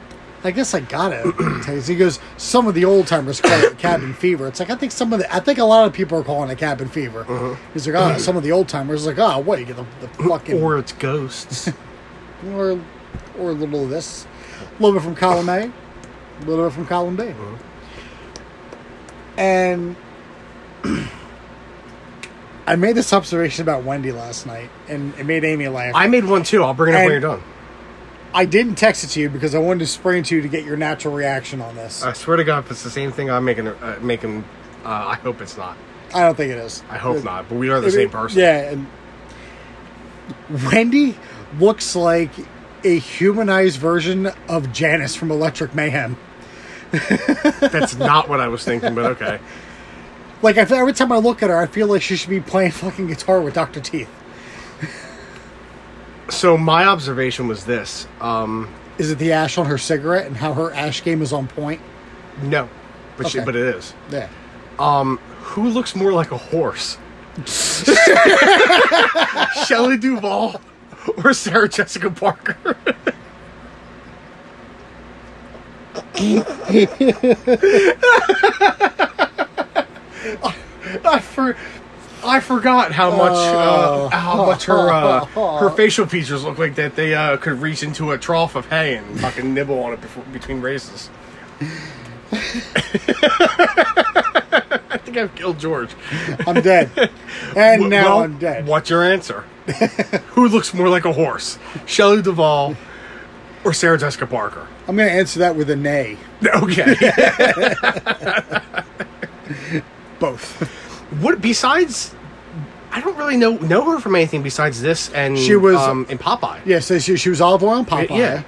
I 0.45 0.51
guess 0.51 0.73
I 0.73 0.81
got 0.81 1.13
it. 1.13 1.85
he 1.87 1.95
goes 1.95 2.19
some 2.37 2.67
of 2.67 2.73
the 2.75 2.83
old 2.85 3.07
timers 3.07 3.39
call 3.39 3.51
it 3.53 3.77
cabin 3.77 4.13
fever. 4.13 4.47
It's 4.47 4.59
like 4.59 4.69
I 4.69 4.75
think 4.75 4.91
some 4.91 5.13
of 5.13 5.19
the 5.19 5.33
I 5.33 5.39
think 5.39 5.57
a 5.59 5.63
lot 5.63 5.85
of 5.87 5.93
people 5.93 6.17
are 6.19 6.23
calling 6.23 6.49
it 6.49 6.57
cabin 6.57 6.87
fever. 6.89 7.21
Uh-huh. 7.21 7.55
He's 7.73 7.87
like 7.87 7.95
oh 7.95 8.17
some 8.17 8.35
of 8.35 8.43
the 8.43 8.51
old 8.51 8.67
timers 8.67 9.05
like 9.05 9.19
oh 9.19 9.39
what 9.39 9.59
you 9.59 9.65
get 9.65 9.77
the, 9.77 9.85
the 10.01 10.07
fucking 10.27 10.61
Or 10.61 10.77
it's 10.77 10.91
ghosts. 10.93 11.71
or 12.53 12.79
or 13.39 13.49
a 13.49 13.53
little 13.53 13.85
of 13.85 13.89
this, 13.89 14.27
a 14.59 14.81
little 14.81 14.91
bit 14.99 15.03
from 15.03 15.15
column 15.15 15.47
A, 15.49 15.71
a 16.41 16.45
little 16.45 16.65
bit 16.65 16.73
from 16.73 16.85
column 16.85 17.15
B, 17.15 17.23
Uh-huh. 17.29 17.57
and 19.37 19.95
I 22.67 22.75
made 22.75 22.95
this 22.95 23.11
observation 23.11 23.61
about 23.63 23.83
Wendy 23.83 24.11
last 24.11 24.45
night, 24.45 24.69
and 24.87 25.13
it 25.15 25.25
made 25.25 25.43
Amy 25.43 25.67
laugh. 25.67 25.93
I 25.95 26.07
made 26.07 26.25
one 26.25 26.43
too. 26.43 26.63
I'll 26.63 26.73
bring 26.73 26.93
it 26.93 26.97
up 26.97 27.03
when 27.03 27.11
you're 27.11 27.19
done. 27.19 27.41
I 28.33 28.45
didn't 28.45 28.75
text 28.75 29.03
it 29.03 29.07
to 29.07 29.19
you 29.21 29.29
because 29.29 29.53
I 29.53 29.59
wanted 29.59 29.79
to 29.81 29.87
spring 29.87 30.23
to 30.23 30.35
you 30.35 30.41
to 30.41 30.47
get 30.47 30.65
your 30.65 30.75
natural 30.77 31.13
reaction 31.13 31.61
on 31.61 31.75
this. 31.75 32.03
I 32.03 32.13
swear 32.13 32.37
to 32.37 32.43
God, 32.43 32.65
if 32.65 32.71
it's 32.71 32.83
the 32.83 32.89
same 32.89 33.11
thing 33.11 33.29
I'm 33.29 33.45
making, 33.45 33.67
uh, 33.67 33.99
making. 34.01 34.43
Uh, 34.83 34.89
I 34.89 35.15
hope 35.15 35.39
it's 35.41 35.55
not. 35.55 35.77
I 36.13 36.21
don't 36.21 36.35
think 36.35 36.51
it 36.51 36.57
is. 36.57 36.83
I 36.89 36.97
hope 36.97 37.17
It- 37.17 37.23
not. 37.23 37.47
But 37.49 37.55
we 37.55 37.69
are 37.69 37.79
the 37.79 37.87
it- 37.87 37.91
same 37.91 38.09
person. 38.09 38.39
Yeah, 38.39 38.71
and 38.71 38.87
Wendy 40.71 41.17
looks 41.59 41.95
like 41.95 42.31
a 42.83 42.97
humanized 42.97 43.79
version 43.79 44.31
of 44.47 44.71
Janice 44.73 45.15
from 45.15 45.31
Electric 45.31 45.73
Mayhem. 45.73 46.17
That's 46.91 47.95
not 47.95 48.29
what 48.29 48.39
I 48.39 48.47
was 48.47 48.63
thinking, 48.63 48.93
but 48.93 49.05
okay. 49.05 49.39
Like 50.41 50.57
every 50.57 50.93
time 50.93 51.11
I 51.11 51.17
look 51.17 51.41
at 51.41 51.49
her, 51.49 51.57
I 51.57 51.65
feel 51.67 51.87
like 51.87 52.01
she 52.01 52.15
should 52.17 52.29
be 52.29 52.41
playing 52.41 52.71
fucking 52.71 53.07
guitar 53.07 53.41
with 53.41 53.53
Doctor 53.53 53.79
Teeth. 53.79 54.09
So 56.33 56.57
my 56.57 56.85
observation 56.85 57.47
was 57.47 57.65
this. 57.65 58.07
Um, 58.19 58.73
Is 58.97 59.11
it 59.11 59.19
the 59.19 59.31
ash 59.31 59.57
on 59.57 59.65
her 59.67 59.77
cigarette 59.77 60.25
and 60.27 60.35
how 60.35 60.53
her 60.53 60.73
ash 60.73 61.01
game 61.03 61.21
is 61.21 61.31
on 61.31 61.47
point? 61.47 61.79
no, 62.41 62.67
but 63.17 63.29
she, 63.29 63.37
Okay. 63.39 63.45
but 63.45 63.55
it 63.55 63.75
is. 63.75 63.93
Yeah. 64.09 64.27
Um, 64.79 65.17
who 65.41 65.69
looks 65.69 65.95
more 65.95 66.11
like 66.11 66.31
a 66.31 66.37
horse? 66.37 66.97
Shelley 69.67 69.97
Duvall 69.97 70.59
or 71.23 71.33
Sarah 71.33 71.69
Jessica 71.69 72.09
Parker? 72.11 72.75
I 81.05 81.19
for, 81.19 81.55
I 82.25 82.39
forgot 82.39 82.91
how 82.91 83.11
much 83.15 83.33
uh, 83.33 84.09
how 84.09 84.45
much 84.45 84.65
her 84.65 84.89
uh, 84.89 85.25
her 85.59 85.69
facial 85.71 86.05
features 86.07 86.43
look 86.43 86.57
like 86.57 86.75
that 86.75 86.95
they 86.95 87.13
uh, 87.13 87.37
could 87.37 87.61
reach 87.61 87.83
into 87.83 88.11
a 88.11 88.17
trough 88.17 88.55
of 88.55 88.65
hay 88.67 88.95
and 88.95 89.19
fucking 89.19 89.53
nibble 89.53 89.79
on 89.83 89.93
it 89.93 90.01
before, 90.01 90.23
between 90.25 90.61
races. 90.61 91.09
I 92.31 92.35
think 95.03 95.17
I've 95.17 95.35
killed 95.35 95.59
George. 95.59 95.91
I'm 96.47 96.61
dead. 96.61 96.89
And 97.55 97.89
now 97.89 98.21
I'm 98.21 98.37
dead. 98.39 98.65
What's 98.67 98.89
your 98.89 99.03
answer? 99.03 99.41
Who 100.31 100.47
looks 100.47 100.73
more 100.73 100.89
like 100.89 101.05
a 101.05 101.13
horse? 101.13 101.57
Shelley 101.85 102.21
Duvall 102.21 102.75
or 103.63 103.73
Sarah 103.73 103.97
Jessica 103.97 104.27
Parker? 104.27 104.67
I'm 104.87 104.97
going 104.97 105.07
to 105.07 105.13
answer 105.15 105.39
that 105.39 105.55
with 105.55 105.69
a 105.69 105.75
nay. 105.75 106.17
Okay. 106.55 106.95
Both. 110.19 110.69
What 111.21 111.41
besides? 111.41 112.13
I 112.91 113.01
don't 113.01 113.17
really 113.17 113.37
know 113.37 113.53
know 113.57 113.89
her 113.91 113.99
from 113.99 114.15
anything 114.15 114.43
besides 114.43 114.81
this 114.81 115.11
and 115.13 115.37
She 115.37 115.55
was- 115.55 115.77
um, 115.77 116.05
in 116.09 116.17
Popeye. 116.17 116.59
yeah, 116.65 116.79
so 116.79 116.99
she, 116.99 117.15
she 117.17 117.29
was 117.29 117.41
Olive 117.41 117.63
Oyl 117.63 117.77
and 117.79 117.87
Popeye. 117.87 118.17
Yeah. 118.17 118.43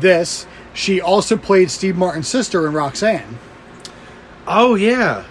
This. 0.00 0.46
She 0.74 1.00
also 1.00 1.36
played 1.36 1.70
Steve 1.70 1.96
Martin's 1.96 2.28
sister 2.28 2.66
in 2.66 2.72
Roxanne. 2.74 3.38
Oh 4.46 4.74
yeah, 4.74 5.24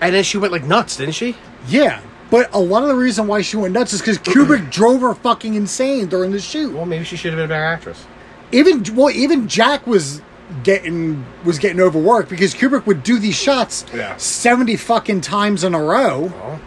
and 0.00 0.14
then 0.14 0.24
she 0.24 0.36
went 0.38 0.52
like 0.52 0.64
nuts, 0.64 0.96
didn't 0.96 1.14
she? 1.14 1.36
Yeah. 1.68 2.00
But 2.30 2.52
a 2.54 2.58
lot 2.58 2.82
of 2.82 2.88
the 2.88 2.94
reason 2.96 3.26
why 3.28 3.42
she 3.42 3.56
went 3.56 3.74
nuts 3.74 3.92
is 3.92 4.00
because 4.00 4.18
Kubrick 4.18 4.70
drove 4.72 5.02
her 5.02 5.14
fucking 5.14 5.54
insane 5.54 6.06
during 6.08 6.32
the 6.32 6.40
shoot. 6.40 6.74
Well, 6.74 6.86
maybe 6.86 7.04
she 7.04 7.16
should 7.16 7.32
have 7.32 7.38
been 7.38 7.44
a 7.44 7.48
better 7.48 7.64
actress. 7.64 8.06
even 8.50 8.82
well, 8.96 9.10
even 9.10 9.46
Jack 9.46 9.86
was 9.86 10.20
getting 10.62 11.24
was 11.44 11.58
getting 11.58 11.80
overworked 11.80 12.28
because 12.28 12.54
Kubrick 12.54 12.86
would 12.86 13.02
do 13.02 13.18
these 13.18 13.36
shots 13.36 13.84
Yeah. 13.94 14.16
seventy 14.16 14.76
fucking 14.76 15.20
times 15.22 15.64
in 15.64 15.74
a 15.74 15.82
row. 15.82 16.32
Oh. 16.34 16.60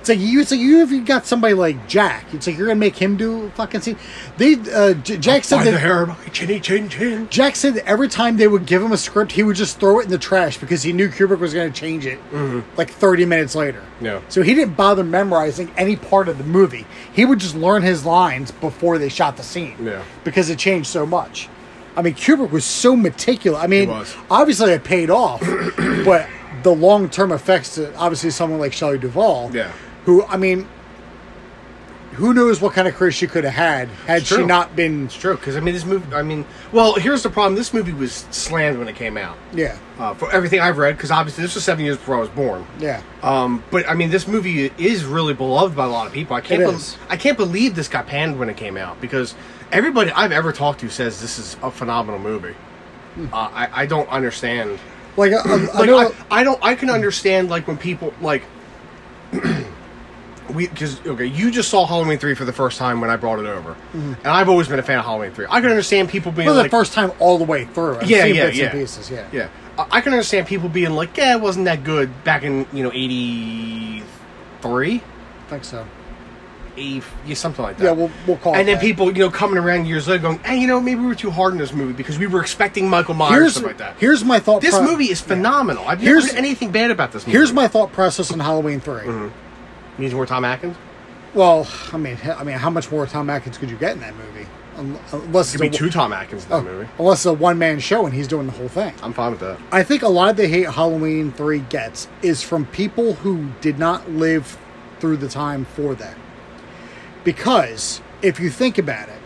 It's 0.00 0.10
like 0.10 0.20
you, 0.20 0.40
it's 0.40 0.52
like 0.52 0.60
you 0.60 0.82
if 0.82 0.92
you 0.92 1.02
got 1.04 1.26
somebody 1.26 1.54
like 1.54 1.88
Jack, 1.88 2.32
it's 2.32 2.46
like 2.46 2.56
you're 2.56 2.68
gonna 2.68 2.78
make 2.78 2.96
him 2.96 3.16
do 3.16 3.46
a 3.46 3.50
fucking 3.50 3.80
scene. 3.80 3.98
They 4.36 4.54
uh, 4.72 4.94
J- 4.94 5.16
Jack 5.16 5.42
said 5.42 5.64
By 5.64 5.70
the 5.72 5.78
hair 5.78 6.02
of 6.04 6.10
my 6.10 6.14
chinny 6.26 6.60
chin 6.60 6.88
chin. 6.88 7.28
Jack 7.28 7.56
said 7.56 7.74
that 7.74 7.86
every 7.88 8.06
time 8.06 8.36
they 8.36 8.46
would 8.46 8.66
give 8.66 8.80
him 8.80 8.92
a 8.92 8.96
script, 8.96 9.32
he 9.32 9.42
would 9.42 9.56
just 9.56 9.80
throw 9.80 9.98
it 9.98 10.04
in 10.04 10.10
the 10.10 10.18
trash 10.18 10.58
because 10.58 10.84
he 10.84 10.92
knew 10.92 11.08
Kubrick 11.08 11.40
was 11.40 11.54
to 11.54 11.70
change 11.72 12.06
it 12.06 12.20
like 12.76 12.88
30 12.88 13.24
minutes 13.24 13.56
later. 13.56 13.80
Mm-hmm. 13.80 14.04
Yeah. 14.04 14.20
So 14.28 14.42
he 14.42 14.54
didn't 14.54 14.74
bother 14.76 15.02
memorizing 15.02 15.72
any 15.76 15.96
part 15.96 16.28
of 16.28 16.38
the 16.38 16.44
movie. 16.44 16.86
He 17.12 17.24
would 17.24 17.40
just 17.40 17.56
learn 17.56 17.82
his 17.82 18.04
lines 18.06 18.52
before 18.52 18.98
they 18.98 19.08
shot 19.08 19.36
the 19.36 19.42
scene. 19.42 19.74
Yeah. 19.82 20.04
Because 20.22 20.50
it 20.50 20.58
changed 20.60 20.86
so 20.88 21.04
much. 21.04 21.48
I 21.96 22.02
mean, 22.02 22.14
Kubrick 22.14 22.50
was 22.50 22.64
so 22.64 22.94
meticulous. 22.96 23.62
I 23.62 23.66
mean, 23.66 23.88
obviously 24.30 24.72
it 24.72 24.84
paid 24.84 25.08
off, 25.10 25.40
but 26.04 26.28
the 26.62 26.74
long 26.74 27.08
term 27.08 27.32
effects 27.32 27.74
to 27.76 27.94
obviously 27.96 28.30
someone 28.30 28.60
like 28.60 28.72
Shelley 28.72 28.98
Duvall, 28.98 29.50
Yeah. 29.54 29.72
who, 30.04 30.24
I 30.26 30.36
mean, 30.36 30.68
who 32.12 32.32
knows 32.32 32.62
what 32.62 32.72
kind 32.72 32.88
of 32.88 32.94
career 32.94 33.10
she 33.12 33.26
could 33.26 33.44
have 33.44 33.52
had 33.52 33.88
had 34.06 34.26
she 34.26 34.42
not 34.44 34.74
been. 34.74 35.04
It's 35.04 35.14
true 35.14 35.36
because 35.36 35.54
I 35.54 35.60
mean 35.60 35.74
this 35.74 35.84
movie. 35.84 36.14
I 36.14 36.22
mean, 36.22 36.46
well, 36.72 36.94
here's 36.94 37.22
the 37.22 37.28
problem. 37.28 37.56
This 37.56 37.74
movie 37.74 37.92
was 37.92 38.12
slammed 38.30 38.78
when 38.78 38.88
it 38.88 38.96
came 38.96 39.18
out. 39.18 39.36
Yeah, 39.52 39.76
Uh, 39.98 40.14
for 40.14 40.30
everything 40.32 40.60
I've 40.60 40.78
read, 40.78 40.96
because 40.96 41.10
obviously 41.10 41.42
this 41.42 41.54
was 41.54 41.64
seven 41.64 41.84
years 41.84 41.98
before 41.98 42.16
I 42.16 42.20
was 42.20 42.30
born. 42.30 42.66
yeah. 42.78 43.02
Um, 43.22 43.62
but 43.70 43.86
I 43.88 43.92
mean, 43.94 44.08
this 44.10 44.26
movie 44.26 44.72
is 44.78 45.04
really 45.04 45.34
beloved 45.34 45.76
by 45.76 45.84
a 45.84 45.88
lot 45.90 46.06
of 46.06 46.12
people. 46.14 46.34
I 46.36 46.40
can't. 46.40 46.62
Is. 46.62 46.96
I 47.10 47.18
can't 47.18 47.36
believe 47.36 47.74
this 47.74 47.88
got 47.88 48.06
panned 48.06 48.38
when 48.38 48.48
it 48.48 48.56
came 48.56 48.78
out 48.78 48.98
because 49.00 49.34
everybody 49.72 50.10
I've 50.12 50.32
ever 50.32 50.52
talked 50.52 50.80
to 50.80 50.88
says 50.88 51.20
this 51.20 51.38
is 51.38 51.56
a 51.62 51.70
phenomenal 51.70 52.20
movie. 52.20 52.54
Hmm. 53.14 53.26
Uh, 53.32 53.36
I 53.36 53.82
I 53.82 53.86
don't 53.86 54.08
understand. 54.08 54.78
Like, 55.16 55.32
I, 55.32 55.36
I, 55.36 55.54
I 55.54 55.84
Like 55.84 56.14
I, 56.30 56.40
I 56.40 56.44
don't. 56.44 56.62
I 56.62 56.74
can 56.74 56.90
understand 56.90 57.48
like 57.48 57.66
when 57.66 57.76
people 57.78 58.12
like. 58.20 58.42
We 60.54 60.68
because 60.68 61.04
okay, 61.04 61.26
you 61.26 61.50
just 61.50 61.68
saw 61.68 61.84
Halloween 61.86 62.18
three 62.18 62.34
for 62.34 62.44
the 62.44 62.52
first 62.52 62.78
time 62.78 63.00
when 63.00 63.10
I 63.10 63.16
brought 63.16 63.40
it 63.40 63.46
over, 63.46 63.76
and 63.92 64.16
I've 64.24 64.48
always 64.48 64.68
been 64.68 64.78
a 64.78 64.82
fan 64.82 64.96
of 65.00 65.04
Halloween 65.04 65.32
three. 65.32 65.46
I 65.50 65.60
can 65.60 65.70
understand 65.70 66.08
people 66.08 66.30
being 66.30 66.46
for 66.46 66.54
the 66.54 66.62
like, 66.62 66.70
first 66.70 66.92
time 66.92 67.10
all 67.18 67.36
the 67.36 67.44
way 67.44 67.64
through. 67.64 67.96
I've 67.96 68.08
Yeah, 68.08 68.26
yeah, 68.26 68.46
yeah. 68.50 68.70
pieces. 68.70 69.10
Yeah, 69.10 69.26
Yeah, 69.32 69.48
I 69.76 69.86
I 69.90 70.00
can 70.00 70.12
understand 70.12 70.46
people 70.46 70.68
being 70.68 70.92
like, 70.92 71.16
"Yeah, 71.16 71.34
it 71.34 71.40
wasn't 71.40 71.64
that 71.64 71.82
good 71.82 72.22
back 72.22 72.44
in 72.44 72.64
you 72.72 72.84
know 72.84 72.92
eighty 72.94 74.04
three, 74.60 75.02
I 75.46 75.50
think 75.50 75.64
so. 75.64 75.84
Eighty, 76.76 77.02
yeah, 77.26 77.34
something 77.34 77.62
like 77.64 77.76
that." 77.78 77.84
Yeah, 77.84 77.90
we'll 77.92 78.10
we'll 78.26 78.36
call. 78.36 78.54
It. 78.54 78.58
And 78.60 78.68
it 78.68 78.72
then 78.72 78.74
that. 78.76 78.80
people, 78.82 79.06
you 79.16 79.20
know, 79.24 79.30
coming 79.30 79.58
around 79.58 79.86
years 79.86 80.08
later, 80.08 80.22
going, 80.22 80.38
"Hey, 80.40 80.58
you 80.58 80.66
know, 80.66 80.80
maybe 80.80 81.00
we 81.00 81.06
were 81.06 81.14
too 81.14 81.30
hard 81.30 81.52
in 81.52 81.58
this 81.58 81.72
movie 81.72 81.92
because 81.92 82.18
we 82.18 82.26
were 82.26 82.40
expecting 82.40 82.88
Michael 82.88 83.14
Myers 83.14 83.32
Here's 83.40 83.52
stuff 83.54 83.64
like 83.66 83.78
that." 83.78 83.96
here's 83.98 84.24
my 84.24 84.38
thought. 84.40 84.60
this 84.62 84.76
pro- 84.76 84.84
movie 84.86 85.10
is 85.10 85.20
phenomenal. 85.20 85.82
I've 85.86 85.98
never 85.98 86.10
Here's- 86.10 86.30
heard 86.30 86.38
anything 86.38 86.70
bad 86.70 86.90
about 86.90 87.12
this 87.12 87.26
movie. 87.26 87.36
Here's 87.38 87.52
my 87.52 87.68
thought 87.68 87.92
process 87.92 88.30
on 88.32 88.40
Halloween 88.40 88.80
3 88.80 89.02
Mm-hmm. 89.02 90.02
needs 90.02 90.14
more 90.14 90.26
Tom 90.26 90.44
Atkins. 90.44 90.76
Well, 91.34 91.68
I 91.92 91.96
mean, 91.98 92.18
I 92.38 92.44
mean, 92.44 92.56
how 92.56 92.70
much 92.70 92.90
more 92.90 93.06
Tom 93.06 93.28
Atkins 93.30 93.58
could 93.58 93.70
you 93.70 93.76
get 93.76 93.92
in 93.92 94.00
that 94.00 94.14
movie? 94.16 94.46
Unless 94.78 95.52
Give 95.52 95.62
me 95.62 95.66
it's 95.68 95.76
a, 95.76 95.78
two 95.78 95.90
Tom 95.90 96.12
Atkins 96.12 96.42
in 96.44 96.48
the 96.50 96.54
oh, 96.56 96.62
movie. 96.62 96.88
unless 96.98 97.20
it's 97.20 97.26
a 97.26 97.32
one 97.32 97.58
man 97.58 97.78
show 97.80 98.04
and 98.04 98.14
he's 98.14 98.28
doing 98.28 98.44
the 98.46 98.52
whole 98.52 98.68
thing. 98.68 98.92
I'm 99.02 99.14
fine 99.14 99.30
with 99.30 99.40
that. 99.40 99.58
I 99.72 99.82
think 99.82 100.02
a 100.02 100.08
lot 100.08 100.28
of 100.30 100.36
the 100.36 100.46
hate 100.48 100.68
Halloween 100.68 101.32
3 101.32 101.60
gets 101.60 102.08
is 102.22 102.42
from 102.42 102.66
people 102.66 103.14
who 103.14 103.48
did 103.62 103.78
not 103.78 104.10
live 104.10 104.58
through 105.00 105.16
the 105.16 105.28
time 105.28 105.64
for 105.64 105.94
that. 105.94 106.14
Because 107.26 108.00
if 108.22 108.38
you 108.38 108.48
think 108.50 108.78
about 108.78 109.08
it, 109.08 109.18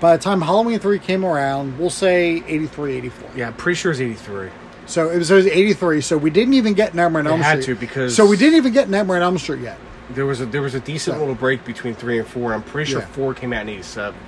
by 0.00 0.16
the 0.16 0.22
time 0.22 0.40
Halloween 0.42 0.80
3 0.80 0.98
came 0.98 1.24
around, 1.24 1.78
we'll 1.78 1.88
say 1.90 2.42
83, 2.46 2.96
84. 2.96 3.30
Yeah, 3.36 3.46
I'm 3.46 3.54
pretty 3.54 3.76
sure 3.76 3.92
it's 3.92 4.00
eighty 4.00 4.14
three. 4.14 4.50
So 4.86 5.08
it 5.10 5.16
was, 5.16 5.30
it 5.30 5.34
was 5.36 5.46
83, 5.46 6.00
so 6.02 6.18
we 6.18 6.28
didn't 6.30 6.54
even 6.54 6.74
get 6.74 6.92
Nightmare 6.92 7.20
on 7.20 7.26
Elm 7.28 7.40
had 7.40 7.62
to 7.62 7.74
because- 7.76 8.14
So 8.16 8.26
we 8.26 8.36
didn't 8.36 8.56
even 8.56 8.72
get 8.72 8.90
Nightmare 8.90 9.16
on 9.16 9.22
Elm 9.22 9.38
Street 9.38 9.60
yet. 9.62 9.78
There 10.10 10.26
was 10.26 10.40
a 10.42 10.46
there 10.46 10.60
was 10.60 10.74
a 10.74 10.80
decent 10.80 11.14
So- 11.14 11.20
little 11.20 11.34
break 11.36 11.64
between 11.64 11.94
three 11.94 12.18
and 12.18 12.26
four. 12.28 12.52
I'm 12.52 12.62
pretty 12.62 12.90
sure 12.90 13.00
Yeah. 13.00 13.06
four 13.06 13.32
came 13.32 13.54
out 13.54 13.62
in 13.62 13.68
eighty 13.70 13.82
seven. 13.82 14.18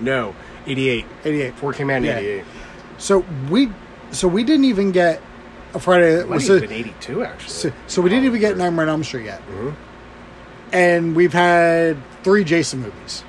No, 0.00 0.34
eighty 0.66 0.88
eight. 0.88 1.04
88. 1.24 1.54
Four 1.54 1.72
came 1.74 1.90
out 1.90 1.98
in 1.98 2.04
Yeah. 2.04 2.16
eighty 2.18 2.28
eight. 2.40 2.44
So 2.98 3.24
we 3.50 3.70
so 4.10 4.26
we 4.26 4.42
didn't 4.42 4.64
even 4.64 4.90
get 4.90 5.20
a 5.74 5.78
Friday. 5.78 6.14
It 6.14 6.28
might 6.28 6.40
so, 6.40 6.54
have 6.54 6.62
been 6.62 6.72
eighty 6.72 6.94
two 7.00 7.22
actually. 7.22 7.52
so, 7.52 7.72
so 7.86 8.02
we 8.02 8.08
didn't 8.10 8.24
even 8.24 8.40
get 8.40 8.56
Nightmare 8.56 8.86
on 8.86 8.88
Elm 8.88 9.04
Street 9.04 9.26
yet, 9.26 9.40
Mhm. 9.48 9.74
And 10.72 11.14
we've 11.16 11.32
had 11.32 11.96
three 12.22 12.44
Jason 12.44 12.80
movies. 12.82 13.24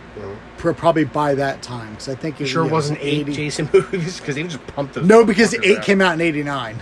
Probably 0.58 1.06
by 1.06 1.34
that 1.36 1.64
time, 1.64 1.92
because 1.94 2.08
I 2.08 2.14
think 2.14 2.40
it 2.40 2.46
sure 2.46 2.62
it 2.62 2.68
yeah, 2.68 2.72
wasn't 2.72 3.00
eight 3.02 3.22
80 3.22 3.34
Jason 3.34 3.70
movies 3.74 4.20
because 4.20 4.36
they 4.36 4.44
just 4.44 4.66
pumped 4.68 4.94
those. 4.94 5.08
No, 5.08 5.26
because 5.26 5.54
motherfuckers 5.56 5.64
eight 5.66 5.78
out. 5.80 5.84
came 5.84 6.02
out 6.02 6.14
in 6.14 6.22
'89. 6.22 6.78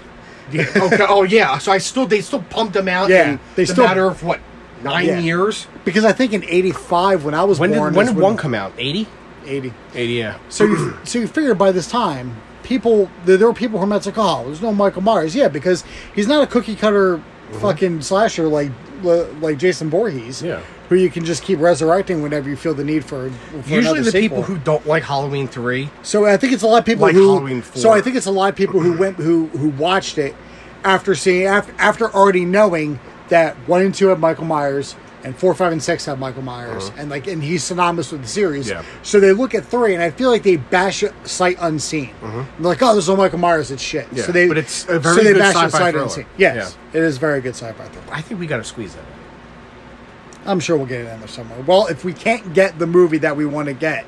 Yeah, 0.52 0.66
okay. 0.76 1.06
Oh 1.08 1.24
yeah. 1.24 1.58
So 1.60 1.72
I 1.72 1.78
still 1.78 2.06
they 2.06 2.20
still 2.20 2.42
pumped 2.44 2.74
them 2.74 2.90
out. 2.90 3.08
Yeah, 3.10 3.32
in 3.34 3.40
they 3.56 3.64
the 3.64 3.72
still- 3.72 3.86
matter 3.86 4.06
of 4.06 4.22
what 4.22 4.42
nine 4.84 5.06
Yeah. 5.06 5.20
years. 5.20 5.66
Because 5.86 6.04
I 6.04 6.12
think 6.12 6.34
in 6.34 6.44
'85 6.44 7.24
when 7.24 7.34
I 7.34 7.46
was 7.46 7.58
When 7.58 7.72
born, 7.72 7.94
did 7.94 7.98
when 7.98 8.08
is 8.08 8.14
did 8.14 8.22
one 8.22 8.36
come 8.36 8.54
out? 8.54 8.74
Eighty. 8.78 9.08
80. 9.46 9.74
Eighty. 9.96 10.14
Yeah. 10.14 10.38
So 10.50 10.66
you 10.66 10.98
so 11.06 11.20
you 11.20 11.28
figure 11.28 11.56
by 11.56 11.72
this 11.72 11.90
time, 11.90 12.36
people 12.64 13.10
there, 13.24 13.38
there 13.38 13.48
were 13.48 13.54
people 13.54 13.80
who 13.80 13.86
were 13.86 13.96
like, 13.98 14.18
oh, 14.18 14.44
there's 14.44 14.62
no 14.62 14.74
Michael 14.74 15.04
Myers. 15.04 15.36
Yeah, 15.36 15.48
because 15.48 15.86
he's 16.14 16.28
not 16.28 16.44
a 16.44 16.48
cookie 16.48 16.76
cutter 16.76 17.24
Mm-hmm. 17.50 17.60
fucking 17.62 18.02
slasher 18.02 18.48
like 18.48 18.72
like 19.04 19.58
Jason 19.58 19.90
Voorhees. 19.90 20.42
Yeah. 20.42 20.62
Who 20.90 20.96
you 20.96 21.10
can 21.12 21.24
just 21.24 21.44
keep 21.44 21.60
resurrecting 21.60 22.24
whenever 22.24 22.50
you 22.50 22.56
feel 22.56 22.74
the 22.74 22.84
need 22.84 23.06
for. 23.06 23.30
for 23.30 23.70
Usually 23.70 24.02
the 24.02 24.12
people 24.12 24.42
who 24.42 24.58
don't 24.58 24.86
like 24.88 25.04
Halloween 25.04 25.48
three. 25.48 25.90
So 26.02 26.26
I 26.26 26.36
think 26.38 26.52
it's 26.54 26.64
a 26.64 26.68
lot 26.68 26.80
of 26.80 26.86
people 26.86 27.04
Like 27.04 27.14
who. 27.14 27.28
Halloween 27.36 27.62
4. 27.62 27.80
So 27.82 27.92
I 27.92 28.02
think 28.02 28.16
it's 28.16 28.26
a 28.26 28.32
lot 28.32 28.50
of 28.50 28.56
people 28.56 28.80
who 28.80 28.98
went 28.98 29.18
who 29.18 29.48
who 29.48 29.70
watched 29.70 30.18
it 30.18 30.36
after 30.84 31.14
seeing 31.14 31.46
after 31.46 31.74
after 31.78 32.10
already 32.10 32.44
knowing 32.46 33.00
that 33.30 33.56
one 33.68 33.84
and 33.84 33.94
two 33.94 34.08
have 34.08 34.20
Michael 34.20 34.46
Myers 34.46 34.96
and 35.24 35.36
four, 35.36 35.54
five, 35.54 35.72
and 35.74 35.84
six 35.84 36.06
have 36.06 36.18
Michael 36.20 36.42
Myers 36.42 36.92
and 36.98 37.10
like 37.10 37.28
and 37.28 37.44
he's 37.44 37.64
synonymous 37.64 38.12
with 38.12 38.22
the 38.22 38.28
series. 38.28 38.72
Uh-huh. 38.72 38.82
Yeah. 38.84 39.00
So 39.04 39.20
they 39.20 39.34
look 39.34 39.54
at 39.54 39.66
three 39.66 39.94
and 39.94 40.02
I 40.02 40.12
feel 40.12 40.30
like 40.30 40.44
they 40.44 40.56
bash 40.58 41.04
it 41.04 41.14
sight 41.28 41.58
unseen. 41.60 42.12
They're 42.22 42.46
like, 42.60 42.82
oh, 42.82 42.94
there's 42.94 43.10
no 43.10 43.16
Michael 43.18 43.40
Myers. 43.40 43.70
It's 43.72 43.82
shit. 43.84 44.06
Uh-huh. 44.06 44.16
Yeah, 44.18 44.24
So 44.24 44.32
they 44.32 44.48
but 44.48 44.58
it's 44.58 44.86
a 44.88 45.00
very 45.00 45.16
so 45.16 45.24
they 45.24 45.34
good 45.34 45.40
bash 45.40 45.56
sci-fi 45.56 45.70
sight 45.78 45.92
thriller. 45.92 46.06
unseen. 46.06 46.26
Yes, 46.38 46.78
it 46.94 47.04
is 47.04 47.18
very 47.18 47.42
good 47.42 47.56
sci-fi 47.56 47.88
thriller. 47.88 48.08
I 48.14 48.22
think 48.22 48.40
we 48.40 48.48
got 48.48 48.58
to 48.58 48.64
squeeze 48.64 48.96
that. 48.96 49.02
in. 49.04 50.50
I'm 50.50 50.60
sure 50.62 50.78
we'll 50.78 50.86
get 50.88 51.02
it 51.02 51.08
in 51.14 51.20
there 51.20 51.28
somewhere. 51.28 51.60
Well, 51.62 51.88
if 51.88 52.04
we 52.06 52.14
can't 52.14 52.54
get 52.54 52.80
the 52.80 52.88
movie 52.88 53.18
that 53.20 53.36
we 53.36 53.46
want 53.46 53.68
to 53.68 53.74
get 53.74 54.06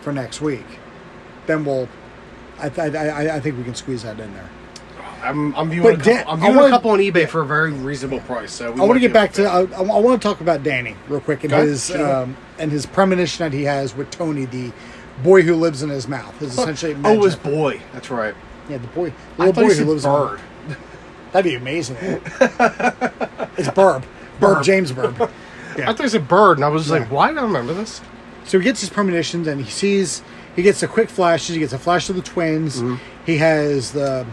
for 0.00 0.12
next 0.12 0.40
week, 0.40 0.66
then 1.46 1.64
we'll. 1.64 1.88
I, 2.58 2.70
th- 2.70 2.94
I, 2.94 3.08
I, 3.08 3.36
I 3.36 3.40
think 3.40 3.58
we 3.58 3.64
can 3.64 3.74
squeeze 3.74 4.02
that 4.04 4.18
in 4.18 4.32
there. 4.32 4.48
I'm, 5.26 5.54
I'm 5.54 5.70
viewing, 5.70 5.82
But 5.82 5.94
a 5.94 5.96
couple, 5.98 6.12
Dan- 6.14 6.24
I'm 6.28 6.38
viewing 6.40 6.54
wanna- 6.56 6.66
a 6.68 6.70
couple 6.70 6.90
on 6.92 6.98
eBay 7.00 7.28
for 7.28 7.40
a 7.42 7.46
very 7.46 7.72
reasonable 7.72 8.20
price. 8.20 8.52
So 8.52 8.72
we 8.72 8.80
I 8.80 8.84
want 8.84 8.94
to 8.94 9.00
get 9.00 9.12
back 9.12 9.32
to. 9.34 9.44
I, 9.46 9.60
I 9.60 9.82
want 9.82 10.20
to 10.22 10.28
talk 10.28 10.40
about 10.40 10.62
Danny 10.62 10.96
real 11.08 11.20
quick 11.20 11.44
and 11.44 11.52
Okay, 11.52 11.66
his 11.66 11.90
um, 11.90 12.36
and 12.58 12.70
his 12.72 12.86
premonition 12.86 13.44
that 13.44 13.52
he 13.52 13.64
has 13.64 13.94
with 13.94 14.10
Tony, 14.10 14.44
the 14.46 14.72
boy 15.22 15.42
who 15.42 15.54
lives 15.54 15.82
in 15.82 15.90
his 15.90 16.06
mouth. 16.08 16.40
Is 16.42 16.58
essentially 16.58 16.96
Oh, 17.04 17.12
it 17.14 17.18
was 17.18 17.36
boy. 17.36 17.80
That's 17.92 18.10
right. 18.10 18.34
yeah, 18.68 18.78
the 18.78 18.86
boy, 18.88 19.12
I 19.38 19.46
little 19.46 19.62
boy 19.64 19.74
who 19.74 19.84
lives 19.84 20.04
bird. 20.04 20.40
in. 20.68 20.76
That'd 21.32 21.50
be 21.50 21.56
amazing. 21.56 21.96
it's 22.00 23.68
Burb, 23.68 24.04
Burb 24.40 24.62
James 24.62 24.92
Burb. 24.92 25.20
I 25.78 25.92
thought 25.92 26.00
you 26.00 26.08
said 26.08 26.26
bird, 26.28 26.56
and 26.58 26.64
I 26.64 26.68
was 26.68 26.90
like, 26.90 27.10
why 27.10 27.30
do 27.32 27.38
I 27.38 27.42
remember 27.42 27.74
this? 27.74 28.00
So 28.44 28.58
he 28.58 28.64
gets 28.64 28.80
his 28.80 28.88
premonitions 28.90 29.46
and 29.46 29.60
he 29.62 29.70
sees 29.70 30.22
he 30.54 30.62
gets 30.62 30.82
a 30.82 30.88
quick 30.88 31.10
flash, 31.10 31.48
He 31.48 31.58
gets 31.58 31.72
a 31.74 31.78
flash 31.78 32.08
of 32.08 32.16
the 32.16 32.22
twins. 32.22 32.80
Mm-hmm. 32.80 32.94
He 33.26 33.36
has 33.38 33.92
the 33.92 34.24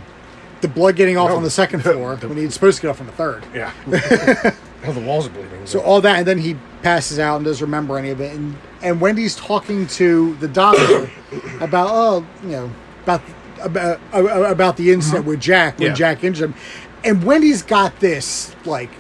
the 0.63 0.67
blood 0.67 0.95
getting 0.95 1.15
off 1.17 1.30
No. 1.30 1.36
on 1.38 1.43
the 1.43 1.52
second 1.52 1.82
floor 1.84 2.15
when 2.15 2.38
he's 2.38 2.56
supposed 2.56 2.78
to 2.78 2.82
get 2.82 2.89
off 2.89 2.99
on 2.99 3.06
the 3.06 3.13
third. 3.13 3.45
Yeah. 3.54 3.71
oh, 4.86 4.91
the 4.91 4.99
walls 5.02 5.28
are 5.28 5.30
bleeding. 5.30 5.67
So 5.67 5.80
all 5.82 6.02
that, 6.02 6.17
and 6.17 6.28
then 6.28 6.39
he 6.39 6.56
passes 6.82 7.19
out 7.19 7.36
and 7.36 7.45
doesn't 7.45 7.63
remember 7.63 7.97
any 7.99 8.10
of 8.10 8.19
it. 8.19 8.34
And 8.34 8.56
and 8.82 8.99
Wendy's 8.99 9.36
talking 9.36 9.86
to 9.88 10.36
the 10.38 10.47
doctor 10.47 11.10
about 11.62 11.89
oh 11.91 12.26
you 12.41 12.49
know 12.49 12.71
about 13.04 13.21
about 13.62 13.99
about 14.12 14.78
the 14.78 14.91
incident 14.91 15.21
uh-huh. 15.21 15.30
with 15.30 15.39
Jack 15.39 15.78
when 15.80 15.89
Yeah. 15.89 15.93
Jack 15.93 16.23
injured 16.23 16.49
him, 16.49 16.56
and 17.04 17.23
Wendy's 17.23 17.62
got 17.62 17.99
this 17.99 18.56
like. 18.65 18.91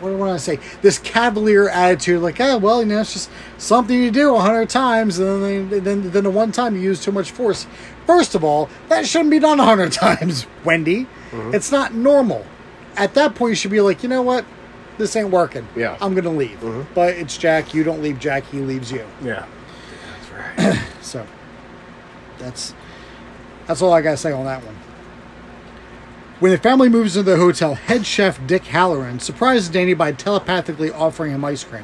What 0.00 0.10
do 0.10 0.14
I 0.14 0.18
want 0.18 0.38
to 0.38 0.44
say? 0.44 0.60
This 0.80 0.96
cavalier 0.96 1.68
attitude, 1.68 2.22
like, 2.22 2.40
oh 2.40 2.58
well, 2.58 2.82
you 2.82 2.86
know, 2.86 3.00
it's 3.00 3.14
just 3.14 3.30
something 3.56 4.00
you 4.00 4.12
do 4.12 4.36
a 4.36 4.38
hundred 4.38 4.68
times, 4.70 5.18
and 5.18 5.42
then, 5.72 5.82
then 5.82 6.10
then 6.12 6.22
the 6.22 6.30
one 6.30 6.52
time 6.52 6.76
you 6.76 6.80
use 6.82 7.02
too 7.02 7.10
much 7.10 7.32
force. 7.32 7.66
First 8.08 8.34
of 8.34 8.42
all, 8.42 8.70
that 8.88 9.06
shouldn't 9.06 9.30
be 9.30 9.38
done 9.38 9.60
a 9.60 9.64
hundred 9.64 9.92
times, 10.06 10.46
Wendy. 10.64 11.04
Mm-hmm. 11.30 11.54
It's 11.54 11.70
not 11.70 11.92
normal. 11.92 12.46
At 12.96 13.12
that 13.14 13.34
point, 13.34 13.50
you 13.50 13.54
should 13.54 13.70
be 13.70 13.82
like, 13.82 14.02
you 14.02 14.08
know 14.08 14.22
what, 14.22 14.46
this 14.96 15.14
ain't 15.14 15.28
working. 15.28 15.68
Yeah. 15.76 15.98
I'm 16.00 16.14
gonna 16.14 16.30
leave. 16.30 16.58
Mm-hmm. 16.60 16.94
But 16.94 17.16
it's 17.16 17.36
Jack. 17.36 17.74
You 17.74 17.84
don't 17.84 18.00
leave 18.02 18.18
Jack. 18.18 18.44
He 18.46 18.60
leaves 18.60 18.90
you. 18.90 19.06
yeah. 19.22 19.46
That's 20.56 20.58
right. 20.66 20.84
So 21.02 21.26
that's 22.38 22.74
that's 23.66 23.82
all 23.82 23.92
I 23.92 24.00
gotta 24.00 24.16
say 24.16 24.32
on 24.32 24.44
that 24.46 24.64
one. 24.64 24.76
When 26.40 26.50
the 26.52 26.58
family 26.58 26.88
moves 26.88 27.16
into 27.16 27.30
the 27.30 27.36
hotel, 27.36 27.74
head 27.74 28.06
chef 28.06 28.44
Dick 28.46 28.62
Hallorann 28.64 29.20
surprises 29.20 29.68
Danny 29.68 29.92
by 29.94 30.12
telepathically 30.12 30.90
offering 30.90 31.32
him 31.32 31.44
ice 31.44 31.62
cream. 31.64 31.82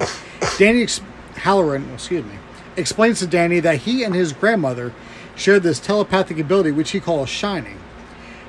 Danny 0.59 0.83
ex- 0.85 1.01
Hallorann, 1.35 1.93
excuse 1.93 2.25
me, 2.25 2.35
explains 2.77 3.19
to 3.19 3.27
Danny 3.27 3.61
that 3.61 3.79
he 3.83 4.05
and 4.05 4.15
his 4.15 4.33
grandmother 4.33 4.93
share 5.37 5.61
this 5.61 5.81
telepathic 5.81 6.39
ability, 6.39 6.71
which 6.71 6.91
he 6.91 7.01
calls 7.01 7.29
shining. 7.29 7.79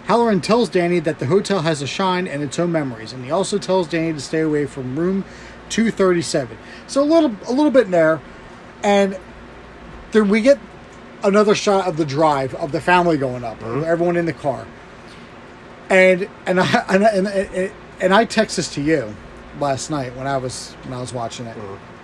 Hallorann 0.08 0.41
tells 0.41 0.69
Danny 0.69 1.00
that 1.00 1.19
the 1.19 1.26
hotel 1.26 1.62
has 1.62 1.82
a 1.82 1.88
shine 1.88 2.28
and 2.28 2.43
its 2.43 2.60
own 2.60 2.71
memories, 2.71 3.12
and 3.12 3.26
he 3.26 3.32
also 3.32 3.58
tells 3.58 3.88
Danny 3.88 4.13
to 4.13 4.19
stay 4.19 4.41
away 4.41 4.65
from 4.65 4.98
room 4.98 5.24
237. 5.69 6.58
So 6.88 7.02
a 7.02 7.04
little, 7.04 7.36
a 7.48 7.52
little 7.52 7.71
bit 7.71 7.86
in 7.86 7.91
there, 7.91 8.21
and 8.84 9.17
then 10.12 10.30
we 10.30 10.41
get 10.41 10.60
another 11.24 11.56
shot 11.56 11.88
of 11.88 11.98
the 11.98 12.06
drive 12.06 12.54
of 12.56 12.71
the 12.71 12.80
family 12.80 13.17
going 13.17 13.43
up, 13.43 13.60
mm-hmm. 13.60 13.84
everyone 13.84 14.15
in 14.15 14.26
the 14.26 14.34
car, 14.34 14.67
and 15.89 16.30
and 16.45 16.60
I 16.60 16.86
and, 16.89 17.04
and, 17.04 17.28
and, 17.28 17.71
and 18.00 18.13
I 18.13 18.26
text 18.26 18.58
this 18.58 18.74
to 18.76 18.82
you 18.82 19.15
last 19.60 19.89
night 19.89 20.15
when 20.15 20.28
I 20.28 20.38
was 20.38 20.74
when 20.84 20.93
I 20.93 21.02
was 21.02 21.13
watching 21.13 21.48
it. 21.48 21.58
Mm-hmm. 21.58 21.94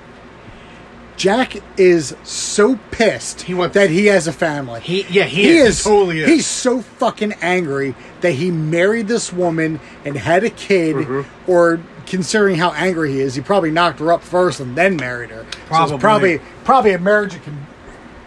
Jack 1.22 1.58
is 1.78 2.16
so 2.24 2.78
pissed 2.90 3.44
He 3.44 3.54
went- 3.54 3.74
that 3.74 3.92
he 3.92 4.08
has 4.08 4.26
a 4.26 4.32
family. 4.34 4.80
He, 4.82 5.06
yeah, 5.08 5.26
he, 5.26 5.44
He 5.44 5.58
is. 5.58 5.68
is 5.78 5.84
He 5.84 5.90
totally 5.90 6.20
is. 6.22 6.28
He's 6.30 6.48
so 6.48 6.82
fucking 6.82 7.34
angry 7.44 7.94
that 8.22 8.32
he 8.32 8.50
married 8.50 9.08
this 9.08 9.32
woman 9.32 9.80
and 10.04 10.18
had 10.18 10.44
a 10.44 10.50
kid, 10.50 10.96
Mm-hmm. 10.96 11.52
or 11.52 11.80
considering 12.08 12.56
how 12.56 12.72
angry 12.72 13.12
he 13.12 13.20
is, 13.22 13.36
he 13.36 13.42
probably 13.42 13.70
knocked 13.70 14.00
her 14.00 14.12
up 14.12 14.24
first 14.24 14.60
and 14.60 14.76
then 14.76 14.96
married 14.96 15.30
her. 15.30 15.46
So 15.52 15.58
Probably. 15.68 15.94
it's 15.94 16.02
probably 16.02 16.42
probably 16.64 16.92
a 16.94 17.00
marriage 17.00 17.34
that 17.34 17.44
can. 17.44 17.68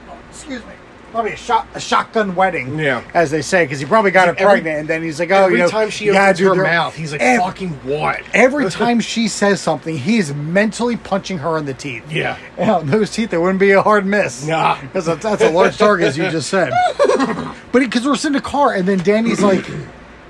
oh, 0.09 0.16
excuse 0.30 0.61
me. 0.64 0.72
Probably 1.14 1.33
a 1.33 1.37
shot 1.37 1.68
a 1.74 1.81
shotgun 1.81 2.35
wedding. 2.35 2.77
Yeah. 2.77 3.05
As 3.14 3.31
they 3.31 3.40
say, 3.40 3.64
because 3.64 3.79
he 3.79 3.87
probably 3.87 4.11
got 4.11 4.27
her 4.27 4.35
Every- 4.37 4.44
pregnant, 4.62 4.81
and 4.81 4.88
then 4.88 5.03
he's 5.03 5.20
like, 5.20 5.31
"Oh, 5.31 5.44
Every 5.44 5.59
you 5.59 5.62
know, 5.62 5.68
time 5.68 5.88
she 5.90 6.11
opens 6.11 6.40
her 6.40 6.55
mouth, 6.57 6.94
he's 6.96 7.12
like, 7.12 7.20
Ev- 7.20 7.40
"Fucking 7.40 7.70
what?" 7.85 8.20
Every 8.35 8.68
time 8.70 8.98
she 8.98 9.29
says 9.29 9.61
something, 9.61 9.96
he 9.96 10.18
is 10.18 10.35
mentally 10.35 10.96
punching 10.96 11.38
her 11.38 11.57
in 11.57 11.66
the 11.66 11.74
teeth. 11.74 12.11
Yeah. 12.11 12.37
And 12.59 12.88
those 12.88 13.12
teeth, 13.12 13.33
it 13.33 13.38
wouldn't 13.38 13.61
be 13.61 13.70
a 13.70 13.81
hard 13.83 14.05
miss. 14.07 14.44
Nah. 14.44 14.81
Because 14.81 15.07
that's, 15.07 15.22
that's 15.22 15.42
a 15.42 15.50
large 15.50 15.79
target, 15.79 16.09
as 16.09 16.18
you 16.18 16.29
just 16.31 16.50
said. 16.50 16.72
But 17.72 17.81
because 17.81 18.07
we're 18.07 18.14
sitting 18.16 18.37
in 18.37 18.42
the 18.42 18.48
car, 18.48 18.72
and 18.74 18.87
then 18.87 18.98
Danny's 18.98 19.40
like, 19.42 19.64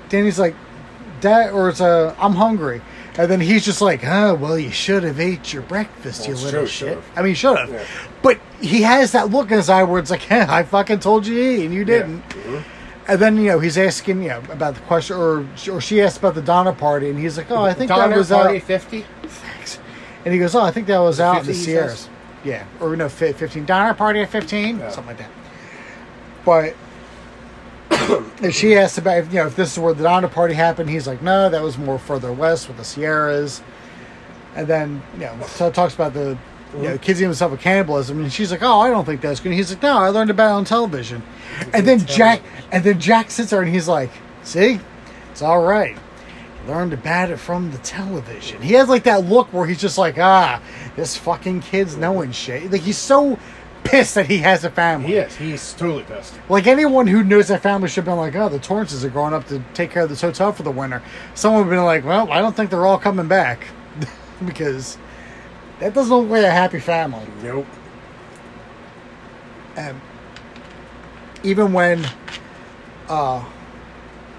Danny's 0.09 0.39
like, 0.39 0.55
Dad, 1.21 1.51
or 1.53 1.69
it's 1.69 1.79
a, 1.79 2.15
I'm 2.19 2.33
hungry. 2.33 2.81
And 3.17 3.31
then 3.31 3.39
he's 3.39 3.63
just 3.63 3.81
like, 3.81 4.03
oh, 4.05 4.35
well, 4.35 4.59
you 4.59 4.71
should 4.71 5.03
have 5.03 5.19
ate 5.19 5.53
your 5.53 5.61
breakfast, 5.63 6.21
Well, 6.21 6.29
you 6.29 6.35
little 6.35 6.59
true, 6.61 6.67
shit. 6.67 6.89
should've. 6.89 7.11
I 7.15 7.21
mean, 7.21 7.33
should 7.35 7.57
have. 7.57 7.69
Yeah. 7.71 7.85
But 8.21 8.39
he 8.59 8.81
has 8.81 9.13
that 9.13 9.29
look 9.29 9.51
in 9.51 9.57
his 9.57 9.69
eye 9.69 9.83
where 9.83 9.99
it's 9.99 10.11
like, 10.11 10.21
hey, 10.23 10.41
I 10.41 10.63
fucking 10.63 10.99
told 10.99 11.25
you 11.25 11.33
to 11.35 11.41
eat, 11.41 11.65
and 11.65 11.73
you 11.73 11.85
didn't. 11.85 12.21
Mm-hmm. 12.29 12.69
And 13.07 13.21
then, 13.21 13.37
you 13.37 13.45
know, 13.45 13.59
he's 13.59 13.77
asking, 13.77 14.23
you 14.23 14.29
know, 14.29 14.39
about 14.49 14.75
the 14.75 14.81
question, 14.81 15.15
or, 15.15 15.47
or 15.71 15.79
she 15.79 16.01
asked 16.01 16.17
about 16.17 16.35
the 16.35 16.41
Donner 16.41 16.73
party, 16.73 17.09
and 17.09 17.17
he's 17.17 17.37
like, 17.37 17.51
oh, 17.51 17.63
I 17.63 17.73
think 17.73 17.89
that 17.89 18.17
was 18.17 18.29
party 18.29 18.57
out. 18.57 18.63
fifty. 18.63 19.05
Thanks. 19.23 19.79
And 20.25 20.33
he 20.33 20.39
goes, 20.39 20.55
oh, 20.55 20.61
I 20.61 20.71
think 20.71 20.87
that 20.87 20.97
was 20.97 21.19
out 21.19 21.41
in 21.41 21.45
the 21.45 21.53
Sierras. 21.53 22.09
Yeah. 22.43 22.65
Or 22.81 22.95
no, 22.95 23.07
fi- 23.09 23.31
15. 23.31 23.65
Donner 23.65 23.93
party 23.93 24.21
at 24.21 24.29
15? 24.29 24.79
Yeah. 24.79 24.89
Something 24.89 25.15
like 25.15 25.17
that. 25.19 25.29
But 26.43 26.75
and 28.43 28.53
she 28.53 28.75
asked 28.75 28.97
about, 28.97 29.17
if, 29.17 29.33
you 29.33 29.39
know, 29.39 29.47
if 29.47 29.55
this 29.55 29.73
is 29.73 29.79
where 29.79 29.93
the 29.93 30.03
Donner 30.03 30.27
party 30.27 30.53
happened. 30.53 30.89
He's 30.89 31.07
like, 31.07 31.21
no, 31.21 31.49
that 31.49 31.61
was 31.61 31.77
more 31.77 31.99
further 31.99 32.31
west 32.31 32.67
with 32.67 32.77
the 32.77 32.83
Sierras. 32.83 33.61
And 34.55 34.67
then, 34.67 35.01
you 35.13 35.21
know, 35.21 35.37
so 35.47 35.71
talks 35.71 35.95
about 35.95 36.13
the, 36.13 36.37
you 36.75 36.83
know, 36.83 36.97
kids 36.97 37.19
himself 37.19 37.51
with 37.51 37.61
cannibalism. 37.61 38.21
And 38.21 38.31
she's 38.31 38.51
like, 38.51 38.63
oh, 38.63 38.79
I 38.79 38.89
don't 38.89 39.05
think 39.05 39.21
that's 39.21 39.39
good. 39.39 39.49
And 39.49 39.57
he's 39.57 39.71
like, 39.71 39.81
no, 39.81 39.97
I 39.97 40.09
learned 40.09 40.29
about 40.29 40.49
it 40.49 40.57
on 40.57 40.65
television. 40.65 41.23
And 41.73 41.87
then 41.87 42.05
Jack, 42.05 42.41
and 42.71 42.83
then 42.83 42.99
Jack 42.99 43.31
sits 43.31 43.51
there 43.51 43.61
and 43.61 43.73
he's 43.73 43.87
like, 43.87 44.11
see, 44.43 44.79
it's 45.31 45.41
all 45.41 45.63
right 45.63 45.97
learned 46.67 46.93
about 46.93 47.29
it 47.29 47.37
from 47.37 47.71
the 47.71 47.77
television. 47.79 48.61
He 48.61 48.73
has 48.73 48.89
like 48.89 49.03
that 49.03 49.25
look 49.25 49.51
where 49.53 49.65
he's 49.65 49.79
just 49.79 49.97
like, 49.97 50.17
ah, 50.17 50.61
this 50.95 51.15
fucking 51.17 51.61
kid's 51.61 51.97
knowing 51.97 52.31
shit. 52.31 52.71
Like 52.71 52.81
he's 52.81 52.97
so 52.97 53.37
pissed 53.85 54.15
that 54.15 54.27
he 54.27 54.39
has 54.39 54.63
a 54.63 54.69
family. 54.69 55.07
He 55.07 55.13
is. 55.15 55.35
He's 55.35 55.73
totally 55.73 56.03
pissed. 56.03 56.33
Like 56.49 56.67
anyone 56.67 57.07
who 57.07 57.23
knows 57.23 57.47
that 57.47 57.61
family 57.61 57.87
should 57.87 58.05
have 58.05 58.05
been 58.05 58.17
like, 58.17 58.35
oh, 58.35 58.49
the 58.49 58.59
Torrances 58.59 59.05
are 59.05 59.09
going 59.09 59.33
up 59.33 59.47
to 59.47 59.63
take 59.73 59.91
care 59.91 60.03
of 60.03 60.09
this 60.09 60.21
hotel 60.21 60.51
for 60.51 60.63
the 60.63 60.71
winter. 60.71 61.01
Someone 61.35 61.65
would 61.65 61.73
have 61.73 61.79
been 61.79 61.85
like, 61.85 62.03
well, 62.03 62.31
I 62.31 62.39
don't 62.39 62.55
think 62.55 62.69
they're 62.69 62.85
all 62.85 62.97
coming 62.97 63.27
back 63.27 63.67
because 64.45 64.97
that 65.79 65.93
doesn't 65.93 66.13
look 66.13 66.29
like 66.29 66.43
a 66.43 66.51
happy 66.51 66.79
family. 66.79 67.25
Nope. 67.41 67.67
And 69.75 69.99
even 71.43 71.73
when 71.73 72.05
uh 73.07 73.39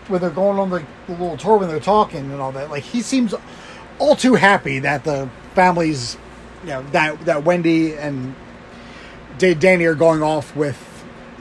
when 0.08 0.20
they're 0.20 0.30
going 0.30 0.58
on 0.58 0.70
the, 0.70 0.84
the 1.06 1.12
little 1.12 1.36
tour 1.36 1.58
when 1.58 1.68
they're 1.68 1.80
talking 1.80 2.30
and 2.30 2.40
all 2.40 2.52
that, 2.52 2.70
like 2.70 2.82
he 2.82 3.02
seems 3.02 3.34
all 3.98 4.16
too 4.16 4.34
happy 4.34 4.78
that 4.80 5.04
the 5.04 5.28
family's, 5.54 6.16
you 6.62 6.70
know, 6.70 6.82
that 6.90 7.24
that 7.26 7.44
Wendy 7.44 7.94
and 7.94 8.34
Da- 9.38 9.54
Danny 9.54 9.84
are 9.84 9.94
going 9.94 10.22
off 10.22 10.54
with 10.56 10.78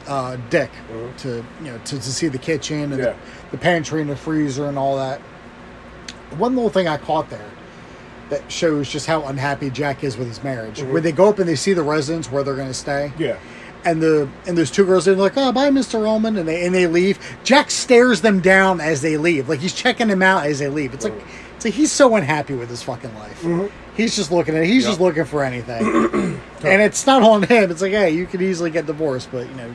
uh, 0.06 0.36
Dick 0.50 0.70
Mhm. 0.92 1.16
to 1.18 1.28
you 1.62 1.70
know 1.72 1.78
to, 1.84 1.96
to 1.96 2.02
see 2.02 2.28
the 2.28 2.38
kitchen 2.38 2.92
and 2.92 2.98
Yeah. 2.98 3.04
the, 3.06 3.16
the 3.52 3.58
pantry 3.58 4.00
and 4.00 4.10
the 4.10 4.16
freezer 4.16 4.66
and 4.66 4.78
all 4.78 4.96
that. 4.96 5.20
One 6.38 6.54
little 6.54 6.70
thing 6.70 6.86
I 6.88 6.96
caught 6.96 7.30
there 7.30 7.50
that 8.30 8.50
shows 8.50 8.88
just 8.88 9.06
how 9.06 9.22
unhappy 9.24 9.70
Jack 9.70 10.02
is 10.04 10.16
with 10.16 10.28
his 10.28 10.42
marriage. 10.44 10.82
When 10.82 11.02
they 11.02 11.12
go 11.12 11.28
up 11.28 11.38
and 11.38 11.48
they 11.48 11.54
see 11.56 11.72
the 11.72 11.82
residence 11.82 12.30
where 12.30 12.42
they're 12.42 12.56
going 12.56 12.66
to 12.68 12.74
stay, 12.74 13.12
Yeah. 13.18 13.36
and 13.84 14.02
the 14.02 14.28
and 14.46 14.56
there's 14.58 14.70
two 14.70 14.84
girls 14.84 15.04
they're 15.04 15.14
like, 15.14 15.34
"Oh, 15.36 15.52
bye, 15.52 15.70
Mr. 15.70 16.02
Roman, 16.02 16.36
and 16.36 16.46
they 16.48 16.64
and 16.66 16.74
they 16.74 16.86
leave. 16.86 17.18
Jack 17.44 17.70
stares 17.70 18.20
them 18.20 18.40
down 18.40 18.80
as 18.80 19.00
they 19.02 19.16
leave, 19.16 19.48
like 19.48 19.60
he's 19.60 19.72
checking 19.74 20.08
them 20.08 20.22
out 20.22 20.46
as 20.46 20.58
they 20.58 20.68
leave. 20.68 20.92
It's 20.94 21.04
like 21.04 21.14
it's 21.56 21.64
like 21.64 21.74
he's 21.74 21.90
so 21.92 22.14
unhappy 22.16 22.54
with 22.54 22.68
his 22.68 22.82
fucking 22.82 23.14
life. 23.16 23.44
He's 23.96 24.14
just 24.14 24.30
looking 24.30 24.54
at 24.54 24.62
it. 24.62 24.66
He's 24.66 24.84
just 24.84 25.00
looking 25.00 25.24
for 25.24 25.42
anything, 25.42 25.86
and 26.64 26.82
it's 26.82 27.06
not 27.06 27.22
on 27.22 27.42
him. 27.44 27.70
It's 27.70 27.80
like, 27.80 27.92
hey, 27.92 28.10
you 28.10 28.26
could 28.26 28.42
easily 28.42 28.70
get 28.70 28.86
divorced, 28.86 29.30
but 29.32 29.48
you 29.48 29.54
know, 29.54 29.74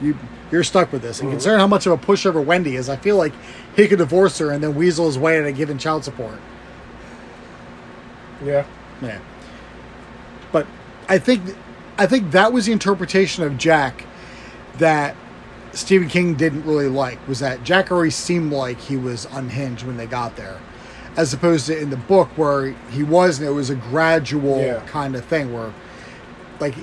you 0.00 0.18
you're 0.50 0.64
stuck 0.64 0.92
with 0.92 1.02
this. 1.02 1.20
And 1.20 1.30
considering 1.30 1.60
how 1.60 1.66
much 1.66 1.86
of 1.86 1.92
a 1.92 1.98
pushover 1.98 2.44
Wendy 2.44 2.76
is, 2.76 2.88
I 2.88 2.96
feel 2.96 3.16
like 3.16 3.32
he 3.76 3.86
could 3.88 3.98
divorce 3.98 4.38
her 4.38 4.50
and 4.50 4.62
then 4.62 4.74
weasel 4.74 5.06
his 5.06 5.18
way 5.18 5.38
into 5.38 5.52
giving 5.52 5.78
child 5.78 6.04
support. 6.04 6.38
Yeah. 8.44 8.66
Yeah. 9.02 9.18
But 10.52 10.66
I 11.08 11.18
think 11.18 11.56
I 11.98 12.06
think 12.06 12.30
that 12.32 12.52
was 12.52 12.66
the 12.66 12.72
interpretation 12.72 13.44
of 13.44 13.58
Jack 13.58 14.04
that 14.78 15.16
Stephen 15.72 16.08
King 16.08 16.34
didn't 16.34 16.64
really 16.64 16.88
like 16.88 17.26
was 17.28 17.40
that 17.40 17.62
Jack 17.64 17.90
already 17.90 18.10
seemed 18.10 18.52
like 18.52 18.78
he 18.80 18.96
was 18.96 19.26
unhinged 19.32 19.84
when 19.84 19.96
they 19.96 20.06
got 20.06 20.36
there. 20.36 20.58
As 21.18 21.34
opposed 21.34 21.66
to 21.66 21.76
in 21.78 21.90
the 21.90 21.96
book 21.96 22.28
where 22.36 22.70
he 22.92 23.02
wasn't, 23.02 23.48
it 23.48 23.52
was 23.52 23.68
a 23.70 23.74
gradual 23.74 24.60
Yeah. 24.60 24.80
kind 24.86 25.14
of 25.16 25.24
thing 25.24 25.52
where 25.52 25.72
like 26.60 26.74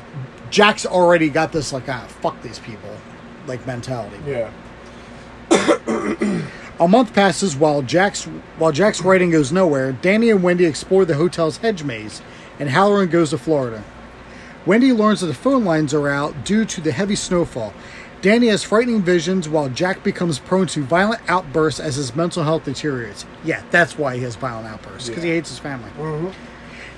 Jack's 0.51 0.85
already 0.85 1.29
got 1.29 1.51
this 1.51 1.71
like 1.73 1.89
ah 1.89 2.05
fuck 2.21 2.39
these 2.43 2.59
people 2.59 2.91
like 3.47 3.65
mentality. 3.65 4.17
Yeah. 4.27 4.51
A 6.79 6.87
month 6.89 7.13
passes 7.13 7.55
while 7.55 7.81
Jack's 7.81 8.25
while 8.57 8.73
Jack's 8.73 9.01
writing 9.01 9.31
goes 9.31 9.51
nowhere. 9.53 9.93
Danny 9.93 10.29
and 10.29 10.43
Wendy 10.43 10.65
explore 10.65 11.05
the 11.05 11.15
hotel's 11.15 11.57
hedge 11.57 11.83
maze, 11.83 12.21
and 12.59 12.69
Hallorann 12.69 13.09
goes 13.09 13.29
to 13.29 13.37
Florida. 13.37 13.81
Wendy 14.65 14.91
learns 14.91 15.21
that 15.21 15.27
the 15.27 15.33
phone 15.33 15.63
lines 15.63 15.93
are 15.93 16.09
out 16.09 16.43
due 16.43 16.65
to 16.65 16.81
the 16.81 16.91
heavy 16.91 17.15
snowfall. 17.15 17.73
Danny 18.25 18.47
has 18.47 18.63
frightening 18.63 19.03
visions 19.03 19.47
while 19.47 19.69
Jack 19.69 20.03
becomes 20.03 20.39
prone 20.39 20.65
to 20.65 20.81
violent 20.81 21.21
outbursts 21.27 21.79
as 21.79 21.97
his 21.97 22.15
mental 22.15 22.41
health 22.41 22.63
deteriorates. 22.63 23.23
Yeah, 23.43 23.61
that's 23.69 23.99
why 23.99 24.15
he 24.15 24.23
has 24.23 24.35
violent 24.35 24.65
outbursts 24.65 25.09
because 25.09 25.21
he 25.21 25.29
hates 25.29 25.49
his 25.49 25.59
family. 25.59 25.91
Mm-hmm. 25.91 26.29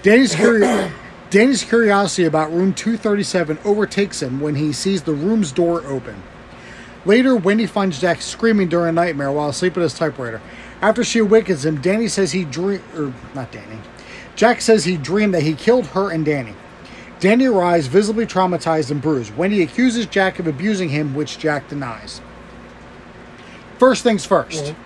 Danny's, 0.03 0.33
curi- 0.33 0.89
Danny's 1.29 1.65
curiosity 1.65 2.23
about 2.23 2.53
room 2.53 2.73
237 2.73 3.59
overtakes 3.65 4.21
him 4.21 4.39
when 4.39 4.55
he 4.55 4.71
sees 4.71 5.01
the 5.01 5.11
room's 5.11 5.51
door 5.51 5.85
open. 5.87 6.23
Later, 7.03 7.35
Wendy 7.35 7.65
finds 7.65 7.99
Jack 7.99 8.21
screaming 8.21 8.69
during 8.69 8.87
a 8.87 8.93
nightmare 8.93 9.29
while 9.29 9.49
asleep 9.49 9.75
at 9.75 9.83
his 9.83 9.95
typewriter. 9.95 10.39
After 10.81 11.03
she 11.03 11.19
awakens 11.19 11.65
him, 11.65 11.81
Danny 11.81 12.07
says 12.07 12.31
he 12.31 12.45
dream 12.45 12.81
or 12.95 13.13
not 13.35 13.51
Danny. 13.51 13.79
Jack 14.37 14.61
says 14.61 14.85
he 14.85 14.95
dreamed 14.95 15.33
that 15.33 15.43
he 15.43 15.55
killed 15.55 15.87
her 15.87 16.09
and 16.09 16.23
Danny. 16.23 16.55
Danny 17.19 17.45
arrives 17.47 17.87
visibly 17.87 18.25
traumatized 18.25 18.91
and 18.91 19.01
bruised. 19.01 19.35
Wendy 19.35 19.63
accuses 19.63 20.05
Jack 20.05 20.39
of 20.39 20.47
abusing 20.47 20.89
him, 20.89 21.15
which 21.15 21.39
Jack 21.39 21.67
denies. 21.67 22.21
First 23.77 24.03
things 24.03 24.27
1st 24.27 24.47
mm-hmm. 24.49 24.83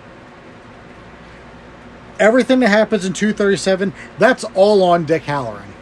Everything 2.20 2.60
that 2.60 2.68
happens 2.68 3.04
in 3.04 3.12
237, 3.12 3.92
that's 4.18 4.44
all 4.54 4.82
on 4.82 5.04
Dick 5.04 5.24
Hallorann. 5.24 5.72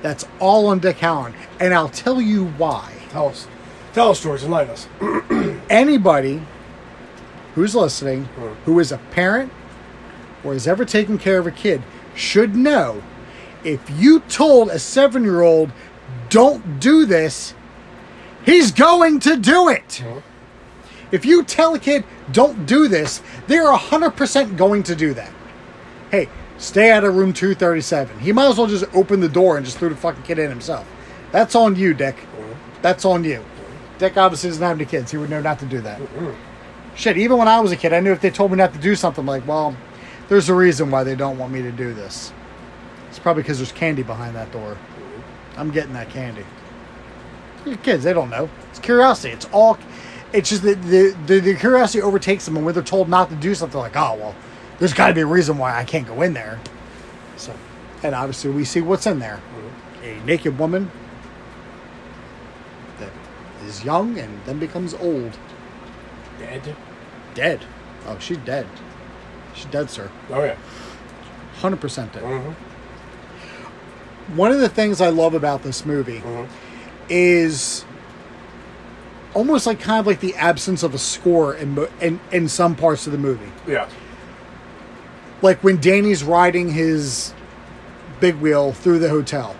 That's 0.00 0.24
all 0.38 0.66
on 0.68 0.78
Dick 0.78 0.96
Hallorann. 0.96 1.34
And 1.58 1.74
I'll 1.74 1.90
tell 1.90 2.20
you 2.20 2.46
why. 2.50 2.92
Tell 3.10 3.28
us. 3.28 3.46
Tell 3.92 4.10
us 4.10 4.20
stories. 4.20 4.44
Enlighten 4.44 4.72
us. 4.72 4.88
anybody 5.70 6.42
who's 7.54 7.74
listening 7.74 8.24
mm-hmm. 8.24 8.54
who 8.64 8.78
is 8.78 8.92
a 8.92 8.98
parent 8.98 9.52
or 10.42 10.52
has 10.54 10.66
ever 10.66 10.84
taken 10.84 11.18
care 11.18 11.38
of 11.38 11.46
a 11.46 11.50
kid 11.50 11.82
should 12.14 12.56
know 12.56 13.02
if 13.64 13.88
you 13.90 14.20
told 14.20 14.70
a 14.70 14.78
seven 14.78 15.22
year 15.22 15.42
old, 15.42 15.72
don't 16.28 16.80
do 16.80 17.06
this, 17.06 17.54
he's 18.44 18.72
going 18.72 19.20
to 19.20 19.36
do 19.36 19.68
it. 19.68 20.02
If 21.12 21.24
you 21.24 21.42
tell 21.42 21.74
a 21.74 21.78
kid, 21.78 22.04
don't 22.32 22.66
do 22.66 22.88
this, 22.88 23.22
they're 23.48 23.66
100% 23.66 24.56
going 24.56 24.82
to 24.84 24.94
do 24.94 25.12
that. 25.14 25.32
Hey, 26.10 26.28
stay 26.58 26.90
out 26.92 27.04
of 27.04 27.16
room 27.16 27.32
237. 27.32 28.20
He 28.20 28.32
might 28.32 28.46
as 28.46 28.58
well 28.58 28.66
just 28.66 28.84
open 28.94 29.20
the 29.20 29.28
door 29.28 29.56
and 29.56 29.66
just 29.66 29.78
threw 29.78 29.88
the 29.88 29.96
fucking 29.96 30.22
kid 30.22 30.38
in 30.38 30.48
himself. 30.48 30.86
That's 31.32 31.54
on 31.54 31.76
you, 31.76 31.94
Dick. 31.94 32.16
Uh-huh. 32.16 32.54
That's 32.82 33.04
on 33.04 33.24
you. 33.24 33.44
Dick 33.98 34.16
obviously 34.16 34.50
doesn't 34.50 34.62
have 34.62 34.76
any 34.76 34.86
kids. 34.86 35.10
He 35.10 35.18
would 35.18 35.30
know 35.30 35.40
not 35.42 35.58
to 35.58 35.66
do 35.66 35.80
that. 35.82 36.00
Shit, 36.94 37.18
even 37.18 37.38
when 37.38 37.48
I 37.48 37.60
was 37.60 37.72
a 37.72 37.76
kid, 37.76 37.92
I 37.92 38.00
knew 38.00 38.12
if 38.12 38.20
they 38.20 38.30
told 38.30 38.50
me 38.50 38.56
not 38.56 38.72
to 38.72 38.78
do 38.78 38.94
something, 38.94 39.26
like, 39.26 39.46
well, 39.46 39.76
there's 40.28 40.48
a 40.48 40.54
reason 40.54 40.90
why 40.90 41.04
they 41.04 41.14
don't 41.14 41.38
want 41.38 41.52
me 41.52 41.62
to 41.62 41.72
do 41.72 41.92
this. 41.92 42.32
Probably 43.22 43.42
because 43.42 43.58
there's 43.58 43.72
candy 43.72 44.02
behind 44.02 44.34
that 44.36 44.50
door. 44.52 44.76
I'm 45.56 45.70
getting 45.70 45.92
that 45.92 46.08
candy. 46.10 46.44
They're 47.64 47.76
Kids, 47.76 48.04
they 48.04 48.12
don't 48.14 48.30
know. 48.30 48.48
It's 48.70 48.78
curiosity. 48.78 49.32
It's 49.34 49.46
all. 49.52 49.78
It's 50.32 50.48
just 50.48 50.62
that 50.62 50.80
the, 50.82 51.14
the 51.26 51.40
the 51.40 51.54
curiosity 51.56 52.00
overtakes 52.00 52.44
them, 52.46 52.56
and 52.56 52.64
when 52.64 52.72
they're 52.74 52.82
told 52.82 53.08
not 53.08 53.28
to 53.30 53.36
do 53.36 53.54
something, 53.54 53.78
like, 53.78 53.96
oh 53.96 54.14
well, 54.14 54.34
there's 54.78 54.94
got 54.94 55.08
to 55.08 55.14
be 55.14 55.20
a 55.20 55.26
reason 55.26 55.58
why 55.58 55.76
I 55.76 55.84
can't 55.84 56.06
go 56.06 56.22
in 56.22 56.32
there. 56.34 56.58
So, 57.36 57.54
and 58.02 58.14
obviously 58.14 58.50
we 58.50 58.64
see 58.64 58.80
what's 58.80 59.06
in 59.06 59.18
there: 59.18 59.40
a 60.02 60.20
naked 60.24 60.58
woman 60.58 60.90
that 63.00 63.10
is 63.66 63.84
young 63.84 64.18
and 64.18 64.40
then 64.46 64.58
becomes 64.58 64.94
old, 64.94 65.36
Dead. 66.38 66.74
dead. 67.34 67.60
Oh, 68.06 68.18
she's 68.18 68.38
dead. 68.38 68.66
She's 69.54 69.66
dead, 69.66 69.90
sir. 69.90 70.10
Oh 70.30 70.44
yeah. 70.44 70.56
hundred 71.56 71.80
percent 71.80 72.12
did. 72.12 72.22
Mhm. 72.22 72.54
One 74.34 74.52
of 74.52 74.60
the 74.60 74.68
things 74.68 75.00
I 75.00 75.08
love 75.08 75.34
about 75.34 75.62
this 75.62 75.84
movie 75.84 76.20
Mhm. 76.20 76.46
is 77.08 77.84
almost 79.34 79.66
like 79.66 79.80
kind 79.80 80.00
of 80.00 80.06
like 80.06 80.20
the 80.20 80.34
absence 80.36 80.82
of 80.82 80.94
a 80.94 80.98
score 80.98 81.54
in 81.54 81.86
in, 82.00 82.20
in 82.32 82.48
some 82.48 82.74
parts 82.74 83.06
of 83.06 83.12
the 83.12 83.18
movie. 83.18 83.50
Yeah. 83.66 83.86
Like 85.42 85.62
when 85.64 85.78
Danny's 85.80 86.22
riding 86.22 86.70
his 86.72 87.32
big 88.20 88.36
wheel 88.36 88.72
through 88.72 88.98
the 88.98 89.08
hotel, 89.08 89.56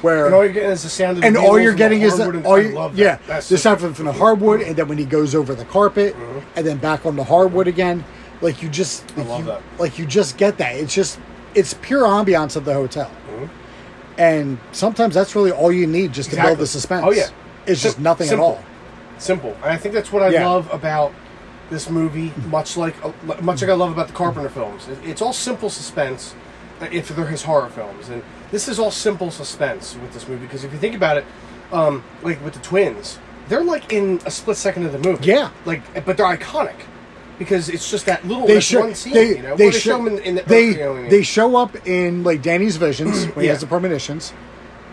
where 0.00 0.26
And 0.26 0.34
all 0.34 0.42
you're 0.44 0.52
getting 0.54 0.70
is 0.70 0.82
the 0.82 0.88
sound 0.88 1.18
of 1.18 1.20
the 1.22 1.26
and 1.26 1.36
all 1.36 1.58
you're 1.60 1.74
getting 1.74 2.00
is 2.00 2.16
the, 2.16 2.42
all 2.44 2.58
you, 2.60 2.70
love 2.70 2.96
yeah 2.98 3.18
that. 3.26 3.42
The 3.44 3.58
sound 3.58 3.80
from 3.80 4.06
the 4.06 4.12
hardwood 4.12 4.62
and 4.62 4.74
then 4.76 4.88
when 4.88 4.96
he 4.98 5.04
goes 5.04 5.34
over 5.34 5.54
the 5.54 5.66
carpet 5.66 6.16
and 6.56 6.66
then 6.66 6.78
back 6.78 7.04
on 7.04 7.16
the 7.16 7.24
hardwood 7.24 7.68
again 7.68 8.02
like 8.40 8.62
you 8.62 8.70
just 8.70 9.04
I 9.16 9.20
like 9.20 9.28
love 9.28 9.40
you, 9.40 9.46
that. 9.46 9.62
like 9.78 9.98
you 9.98 10.06
just 10.06 10.38
get 10.38 10.56
that 10.58 10.74
it's 10.76 10.94
just 10.94 11.18
it's 11.54 11.74
pure 11.74 12.04
ambiance 12.04 12.56
of 12.56 12.64
the 12.64 12.72
hotel. 12.72 13.10
And 14.20 14.58
sometimes 14.72 15.14
that's 15.14 15.34
really 15.34 15.50
all 15.50 15.72
you 15.72 15.86
need 15.86 16.12
just 16.12 16.30
to 16.30 16.36
build 16.36 16.58
the 16.58 16.66
suspense 16.66 17.04
Oh, 17.06 17.10
yeah. 17.10 17.28
it's 17.66 17.82
just 17.82 17.98
nothing 17.98 18.28
simple. 18.28 18.50
at 18.52 18.58
all 18.58 18.64
Simple. 19.18 19.54
And 19.62 19.66
I 19.66 19.76
think 19.76 19.94
that's 19.94 20.10
what 20.12 20.22
I 20.22 20.28
Yeah. 20.30 20.48
love 20.48 20.72
about 20.72 21.12
this 21.70 21.90
movie, 21.90 22.32
much 22.48 22.76
like 22.78 22.94
much 23.42 23.60
like 23.60 23.70
I 23.70 23.74
love 23.74 23.92
about 23.92 24.06
the 24.06 24.14
Carpenter 24.14 24.48
films. 24.48 24.88
It's 25.04 25.20
all 25.20 25.34
simple 25.34 25.68
suspense, 25.68 26.34
uh, 26.80 26.86
if 26.90 27.08
they're 27.14 27.26
his 27.26 27.42
horror 27.42 27.68
films, 27.68 28.08
and 28.08 28.22
this 28.50 28.66
is 28.66 28.78
all 28.78 28.90
simple 28.90 29.30
suspense 29.30 29.94
with 30.00 30.12
this 30.14 30.26
movie. 30.26 30.46
Because 30.46 30.64
if 30.64 30.72
you 30.72 30.78
think 30.78 30.94
about 30.94 31.18
it, 31.18 31.24
um, 31.70 32.02
like 32.22 32.42
with 32.42 32.54
the 32.54 32.60
twins, 32.60 33.18
they're 33.48 33.62
like 33.62 33.92
in 33.92 34.20
a 34.24 34.30
split 34.30 34.56
second 34.56 34.86
of 34.86 34.92
the 34.92 34.98
movie. 34.98 35.26
Yeah. 35.26 35.50
Like, 35.66 35.82
but 36.06 36.16
they're 36.16 36.34
iconic 36.34 36.76
because 37.40 37.68
it's 37.70 37.90
just 37.90 38.06
that 38.06 38.24
little 38.28 38.46
they 38.46 38.60
show 38.60 38.80
one 38.80 38.94
scene. 38.94 39.14
they, 39.14 39.28
you 39.36 39.42
know, 39.42 39.56
they, 39.56 39.64
Where 39.64 39.72
show, 39.72 39.96
them 40.04 40.06
in, 40.08 40.18
in 40.20 40.34
the, 40.36 40.42
they, 40.42 40.66
you 40.68 40.76
know 40.76 40.94
I 40.96 41.00
mean? 41.00 41.10
they 41.10 41.22
show 41.22 41.56
up 41.56 41.74
in 41.88 42.22
like 42.22 42.42
Danny's 42.42 42.76
visions 42.76 43.24
when 43.34 43.42
he 43.44 43.48
has 43.48 43.60
the 43.60 43.66
premonitions. 43.66 44.32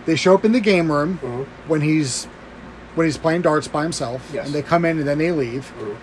They 0.06 0.16
show 0.16 0.34
up 0.34 0.46
in 0.46 0.54
the 0.54 0.62
game 0.62 0.90
room 0.92 1.20
Mhm. 1.22 1.46
when 1.68 1.82
he's 1.82 2.26
when 2.96 3.06
he's 3.06 3.18
playing 3.18 3.42
darts 3.44 3.68
by 3.68 3.84
himself, 3.84 4.28
Yes. 4.34 4.48
and 4.48 4.56
they 4.56 4.62
come 4.64 4.86
in 4.86 4.98
and 4.98 5.08
then 5.08 5.18
they 5.20 5.32
leave. 5.32 5.72
Mhm. 5.80 5.96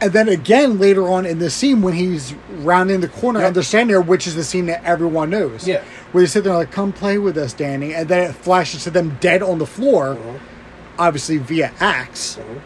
And 0.00 0.12
then 0.12 0.28
again 0.28 0.78
later 0.78 1.08
on 1.08 1.24
in 1.26 1.38
the 1.38 1.50
scene 1.50 1.80
when 1.82 1.94
he's 1.94 2.34
rounding 2.58 3.00
the 3.00 3.08
corner 3.08 3.40
Yeah. 3.40 3.46
and 3.46 3.54
they're 3.56 3.62
standing 3.62 3.88
there, 3.92 4.00
which 4.00 4.26
is 4.26 4.34
the 4.34 4.42
scene 4.44 4.66
that 4.66 4.82
everyone 4.84 5.30
knows. 5.30 5.68
Yeah. 5.68 5.82
Where 6.12 6.22
they 6.24 6.26
sit 6.28 6.44
there 6.44 6.54
like, 6.54 6.70
"Come 6.72 6.92
play 6.92 7.18
with 7.18 7.36
us, 7.38 7.52
Danny," 7.52 7.94
and 7.94 8.08
then 8.08 8.30
it 8.30 8.34
flashes 8.34 8.84
to 8.84 8.90
them 8.90 9.18
dead 9.20 9.42
on 9.42 9.58
the 9.58 9.66
floor, 9.66 10.16
Mhm. 10.16 10.38
obviously 10.98 11.36
via 11.38 11.72
axe. 11.78 12.38
Mhm. 12.40 12.60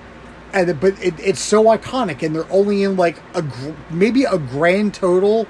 And 0.53 0.81
but 0.81 1.03
it, 1.03 1.15
it's 1.21 1.41
so 1.41 1.65
iconic, 1.65 2.23
and 2.23 2.35
they're 2.35 2.51
only 2.51 2.83
in 2.83 2.97
like 2.97 3.21
a 3.35 3.43
gr- 3.43 3.73
maybe 3.91 4.25
a 4.25 4.39
grand 4.39 4.95
total 4.95 5.47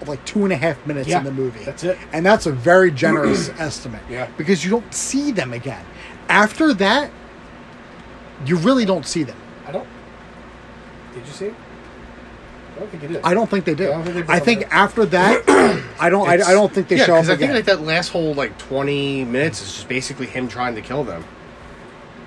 of 0.00 0.08
like 0.08 0.24
two 0.24 0.42
and 0.44 0.52
a 0.52 0.56
half 0.56 0.84
minutes 0.86 1.08
Yeah, 1.08 1.18
in 1.18 1.24
the 1.24 1.30
movie. 1.32 1.64
that's 1.64 1.84
it. 1.84 1.96
and 2.12 2.26
that's 2.26 2.46
a 2.46 2.50
very 2.52 2.90
generous 2.90 3.48
estimate. 3.58 4.02
Yeah. 4.10 4.28
because 4.36 4.64
you 4.64 4.70
don't 4.70 4.92
see 4.92 5.30
them 5.30 5.52
again. 5.52 5.84
After 6.28 6.74
that, 6.74 7.10
you 8.44 8.56
really 8.56 8.84
don't 8.84 9.06
see 9.06 9.22
them. 9.22 9.36
I 9.66 9.70
don't. 9.72 9.86
Did 11.14 11.24
you 11.26 11.32
see 11.32 11.44
it? 11.46 11.54
I 12.74 12.78
don't 12.80 12.90
think 12.90 13.02
it 13.04 13.10
is. 13.12 13.20
I 13.22 13.34
don't 13.34 13.48
think 13.50 13.64
they 13.64 13.74
do. 13.74 13.84
Yeah, 13.84 13.90
I 13.90 13.92
don't 13.92 14.02
think 14.04 14.14
they 14.16 14.22
did. 14.22 14.30
I 14.30 14.40
think 14.40 14.74
after 14.74 15.04
that, 15.06 15.44
I 16.00 16.08
don't. 16.10 16.26
I, 16.28 16.32
I 16.34 16.52
don't 16.52 16.72
think 16.72 16.88
they 16.88 16.96
yeah, 16.96 17.04
show 17.04 17.14
up 17.16 17.26
I 17.26 17.36
think 17.36 17.52
like 17.52 17.66
that 17.66 17.82
last 17.82 18.08
whole 18.08 18.34
like 18.34 18.58
twenty 18.58 19.24
minutes 19.24 19.62
is 19.62 19.72
just 19.74 19.88
basically 19.88 20.26
him 20.26 20.48
trying 20.48 20.74
to 20.74 20.80
kill 20.80 21.04
them. 21.04 21.24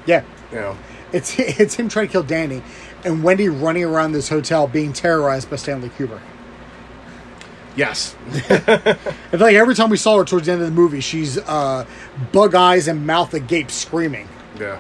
yeah, 0.06 0.23
You 0.51 0.60
know. 0.60 0.78
It's 1.15 1.38
it's 1.39 1.75
him 1.75 1.89
trying 1.89 2.08
to 2.08 2.12
kill 2.12 2.23
Danny, 2.23 2.62
and 3.04 3.23
Wendy 3.23 3.47
running 3.49 3.84
around 3.84 4.12
this 4.12 4.30
hotel 4.30 4.67
being 4.67 4.93
terrorized 4.93 5.49
by 5.49 5.56
Stanley 5.56 5.89
Kubrick. 5.89 6.21
Yes. 7.75 8.15
I 8.32 8.93
feel 9.32 9.39
like 9.39 9.56
every 9.56 9.75
time 9.75 9.89
we 9.89 9.97
saw 9.97 10.17
her 10.19 10.23
towards 10.25 10.45
the 10.45 10.54
end 10.54 10.62
of 10.62 10.67
the 10.67 10.73
movie, 10.73 11.01
she's 11.01 11.38
uh, 11.38 11.86
bug 12.32 12.56
eyes 12.56 12.88
and 12.88 13.06
mouth 13.06 13.34
agape 13.34 13.69
screaming. 13.71 14.30
yeah. 14.60 14.80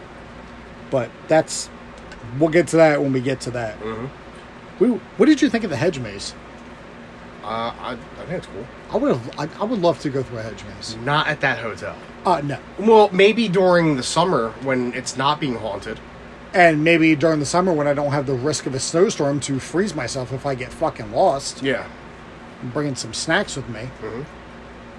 But 0.91 1.09
that's 1.27 1.69
we'll 2.39 2.49
get 2.49 2.67
to 2.69 2.77
that 2.77 3.01
when 3.01 3.11
we 3.11 3.19
get 3.21 3.41
to 3.41 3.51
that. 3.51 3.79
Mhm. 3.81 4.09
We, 4.79 4.87
what 5.17 5.25
did 5.25 5.41
you 5.41 5.49
think 5.49 5.63
of 5.63 5.69
the 5.69 5.75
hedge 5.75 5.99
maze? 5.99 6.33
Uh, 7.43 7.47
I, 7.79 7.91
I 7.93 8.25
think 8.25 8.31
it's 8.31 8.47
cool. 8.47 8.65
I 8.91 8.97
would 8.97 9.15
have. 9.15 9.39
I, 9.39 9.61
I 9.61 9.65
would 9.65 9.79
love 9.81 9.99
to 10.01 10.09
go 10.09 10.23
through 10.23 10.39
a 10.39 10.43
hedge 10.43 10.63
maze. 10.75 10.95
Not 11.03 11.27
at 11.27 11.41
that 11.41 11.59
hotel. 11.59 11.95
Uh, 12.25 12.41
no, 12.43 12.59
Well, 12.79 13.09
maybe 13.11 13.47
during 13.49 13.97
the 13.97 14.03
summer 14.03 14.49
when 14.63 14.93
it's 14.93 15.15
not 15.17 15.39
being 15.39 15.55
haunted. 15.55 15.99
And 16.55 16.83
maybe 16.83 17.15
during 17.15 17.39
the 17.39 17.45
summer 17.45 17.71
when 17.73 17.87
I 17.87 17.93
don't 17.93 18.11
have 18.11 18.25
the 18.25 18.33
risk 18.33 18.65
of 18.65 18.73
a 18.73 18.79
snowstorm 18.79 19.39
to 19.41 19.59
freeze 19.59 19.93
myself 19.93 20.31
if 20.33 20.45
I 20.45 20.55
get 20.55 20.71
fucking 20.73 21.11
lost. 21.11 21.61
Yeah. 21.61 21.85
I'm 22.63 22.69
bringing 22.69 22.95
some 22.95 23.13
snacks 23.13 23.55
with 23.55 23.67
me, 23.69 23.89
Mhm. 24.01 24.25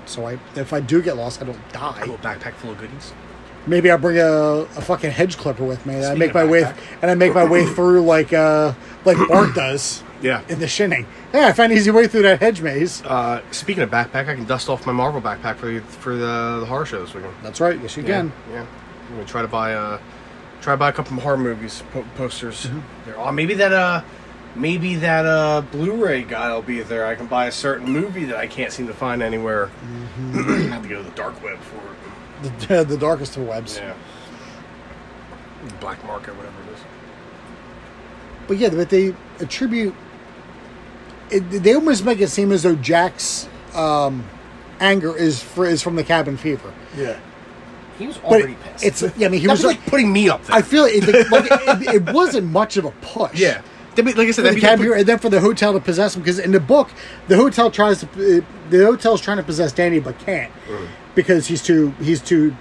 so 0.04 0.26
I 0.28 0.38
if 0.54 0.72
I 0.72 0.80
do 0.80 1.02
get 1.02 1.16
lost, 1.16 1.42
I 1.42 1.46
don't 1.46 1.56
A 1.70 1.72
die. 1.72 2.00
little 2.00 2.18
backpack 2.18 2.52
full 2.54 2.70
of 2.72 2.78
goodies. 2.78 3.12
Maybe 3.66 3.90
I 3.90 3.96
bring 3.96 4.16
a, 4.18 4.24
a 4.76 4.80
fucking 4.80 5.10
hedge 5.10 5.36
clipper 5.38 5.64
with 5.64 5.84
me. 5.86 5.94
And 5.96 6.04
I 6.06 6.14
make 6.14 6.32
my 6.32 6.44
way 6.44 6.72
and 7.02 7.10
I 7.10 7.14
make 7.14 7.34
my 7.34 7.44
way 7.44 7.66
through 7.66 8.02
like 8.02 8.32
uh 8.32 8.74
like 9.04 9.16
Bart 9.28 9.54
does 9.54 10.04
Yeah. 10.22 10.42
in 10.48 10.60
the 10.60 10.68
shinning. 10.68 11.06
Yeah, 11.34 11.48
I 11.48 11.52
found 11.52 11.72
an 11.72 11.78
easy 11.78 11.90
way 11.90 12.06
through 12.06 12.22
that 12.22 12.40
hedge 12.40 12.60
maze. 12.62 13.02
Uh, 13.04 13.42
speaking 13.50 13.82
of 13.82 13.90
backpack, 13.90 14.28
I 14.28 14.34
can 14.34 14.44
dust 14.44 14.68
off 14.68 14.86
my 14.86 14.92
Marvel 14.92 15.20
backpack 15.20 15.56
for 15.56 15.66
the, 15.66 15.80
for 15.80 16.14
the, 16.16 16.58
the 16.60 16.66
horror 16.66 16.86
show 16.86 17.00
this 17.04 17.12
weekend. 17.12 17.34
That's 17.42 17.60
right. 17.60 17.78
Yes, 17.82 17.96
you 17.96 18.02
Yeah, 18.04 18.08
can. 18.20 18.32
Yeah. 18.52 18.60
I'm 19.08 19.14
gonna 19.16 19.26
try 19.26 19.42
to 19.42 19.48
buy 19.48 19.74
uh 19.74 19.98
try 20.66 20.74
to 20.74 20.78
buy 20.78 20.88
a 20.88 20.92
couple 20.92 21.16
of 21.16 21.22
horror 21.22 21.36
movies 21.36 21.84
po- 21.92 22.04
posters. 22.16 22.66
Mm-hmm. 22.66 22.80
There. 23.04 23.18
Oh, 23.20 23.30
maybe 23.30 23.54
that 23.54 23.72
uh 23.72 24.02
maybe 24.56 24.96
that 24.96 25.24
uh 25.24 25.60
Blu-ray 25.60 26.24
guy 26.24 26.52
will 26.52 26.60
be 26.60 26.82
there. 26.82 27.06
I 27.06 27.14
can 27.14 27.28
buy 27.28 27.46
a 27.46 27.52
certain 27.52 27.88
movie 27.88 28.24
that 28.24 28.36
I 28.36 28.48
can't 28.48 28.72
seem 28.72 28.88
to 28.88 28.92
find 28.92 29.22
anywhere. 29.22 29.66
Mm-hmm. 29.66 30.38
I 30.38 30.66
have 30.74 30.82
to 30.82 30.88
go 30.88 30.96
to 30.96 31.08
the 31.08 31.14
dark 31.14 31.40
web 31.40 31.60
for 31.60 31.76
it. 31.76 32.68
The, 32.68 32.82
the 32.82 32.98
darkest 32.98 33.36
of 33.36 33.46
webs. 33.46 33.76
Yeah. 33.76 33.94
Black 35.78 36.04
market, 36.04 36.34
whatever 36.36 36.60
it 36.62 36.74
is. 36.74 36.80
But 38.48 38.56
yeah, 38.58 38.70
but 38.70 38.90
they 38.90 39.14
attribute. 39.38 39.94
It, 41.30 41.48
they 41.62 41.74
almost 41.74 42.04
make 42.04 42.20
it 42.20 42.28
seem 42.28 42.50
as 42.50 42.64
though 42.64 42.74
Jack's 42.74 43.48
um, 43.72 44.24
anger 44.80 45.16
is 45.16 45.40
for, 45.40 45.64
is 45.64 45.80
from 45.80 45.94
the 45.94 46.04
cabin 46.04 46.36
fever. 46.36 46.74
Yeah. 46.96 47.20
He 47.98 48.06
was 48.06 48.18
already 48.18 48.54
pissed. 48.62 48.84
it's 48.84 49.02
yeah, 49.16 49.26
I 49.26 49.30
mean 49.30 49.40
he 49.40 49.48
was 49.48 49.64
like 49.64 49.84
putting 49.86 50.12
me 50.12 50.28
up 50.28 50.44
there. 50.44 50.56
I 50.56 50.62
feel 50.62 50.84
it, 50.84 51.02
like 51.30 51.46
it, 51.50 51.94
it 52.06 52.12
wasn't 52.14 52.46
much 52.48 52.76
of 52.76 52.84
a 52.84 52.90
push. 53.02 53.38
yeah. 53.38 53.62
Be- 53.94 54.02
Like 54.02 54.28
I 54.28 54.30
said, 54.32 54.44
the 54.54 54.60
cabin 54.60 54.90
like- 54.90 54.98
and 55.00 55.08
then 55.08 55.18
for 55.18 55.30
the 55.30 55.40
hotel 55.40 55.72
to 55.72 55.80
possess 55.80 56.14
him, 56.14 56.20
because 56.22 56.38
in 56.38 56.52
the 56.52 56.60
book, 56.60 56.90
the 57.28 57.36
hotel 57.36 57.70
tries 57.70 58.00
to, 58.00 58.06
uh, 58.06 58.44
the 58.68 58.84
hotel's 58.84 59.22
trying 59.22 59.38
to 59.38 59.42
possess 59.42 59.72
Danny, 59.72 60.00
but 60.00 60.18
can't 60.18 60.52
Mm. 60.68 60.86
because 61.14 61.46
he's 61.46 61.62
too 61.62 61.94
he's 62.00 62.20
too 62.20 62.54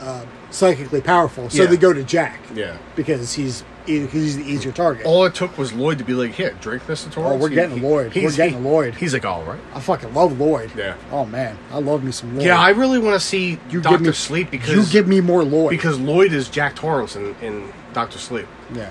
uh, 0.00 0.24
psychically 0.50 1.02
powerful. 1.02 1.50
So 1.50 1.64
Yeah. 1.64 1.68
they 1.68 1.76
go 1.76 1.92
to 1.92 2.02
Jack. 2.02 2.40
Yeah. 2.54 2.78
because 2.96 3.34
he's 3.34 3.62
e- 3.86 4.06
he's 4.06 4.36
the 4.36 4.42
easier 4.44 4.72
target. 4.72 5.06
All 5.06 5.24
it 5.24 5.34
took 5.34 5.56
was 5.58 5.72
Lloyd 5.72 5.98
to 5.98 6.04
be 6.04 6.12
like, 6.14 6.32
"Here, 6.32 6.56
drink 6.60 6.86
this 6.86 7.04
to 7.04 7.20
Oh, 7.20 7.36
we're 7.36 7.48
getting 7.48 7.82
Lloyd. 7.82 8.14
We're 8.14 8.30
getting 8.32 8.62
Lloyd. 8.64 8.94
He's 8.94 9.12
like, 9.12 9.24
"All 9.24 9.42
right." 9.44 9.60
I 9.74 9.80
fucking 9.80 10.12
love 10.14 10.38
Lloyd. 10.38 10.70
Yeah. 10.76 10.96
Oh 11.10 11.24
man, 11.24 11.56
I 11.72 11.78
love 11.78 12.02
me 12.04 12.12
some 12.12 12.34
Lloyd. 12.36 12.46
Yeah, 12.46 12.58
I 12.58 12.70
really 12.70 12.98
want 12.98 13.14
to 13.14 13.20
see 13.26 13.58
you 13.70 13.80
Doctor 13.80 13.98
give 13.98 14.06
me 14.06 14.12
Sleep 14.12 14.50
because 14.50 14.74
you 14.74 14.84
give 14.92 15.08
me 15.08 15.20
more 15.20 15.42
Lloyd 15.44 15.70
because 15.70 15.98
Lloyd 15.98 16.32
is 16.32 16.48
Jack 16.48 16.76
Torrance 16.76 17.16
in, 17.16 17.34
in 17.42 17.72
Doctor 17.92 18.18
Sleep. 18.18 18.46
yeah. 18.74 18.90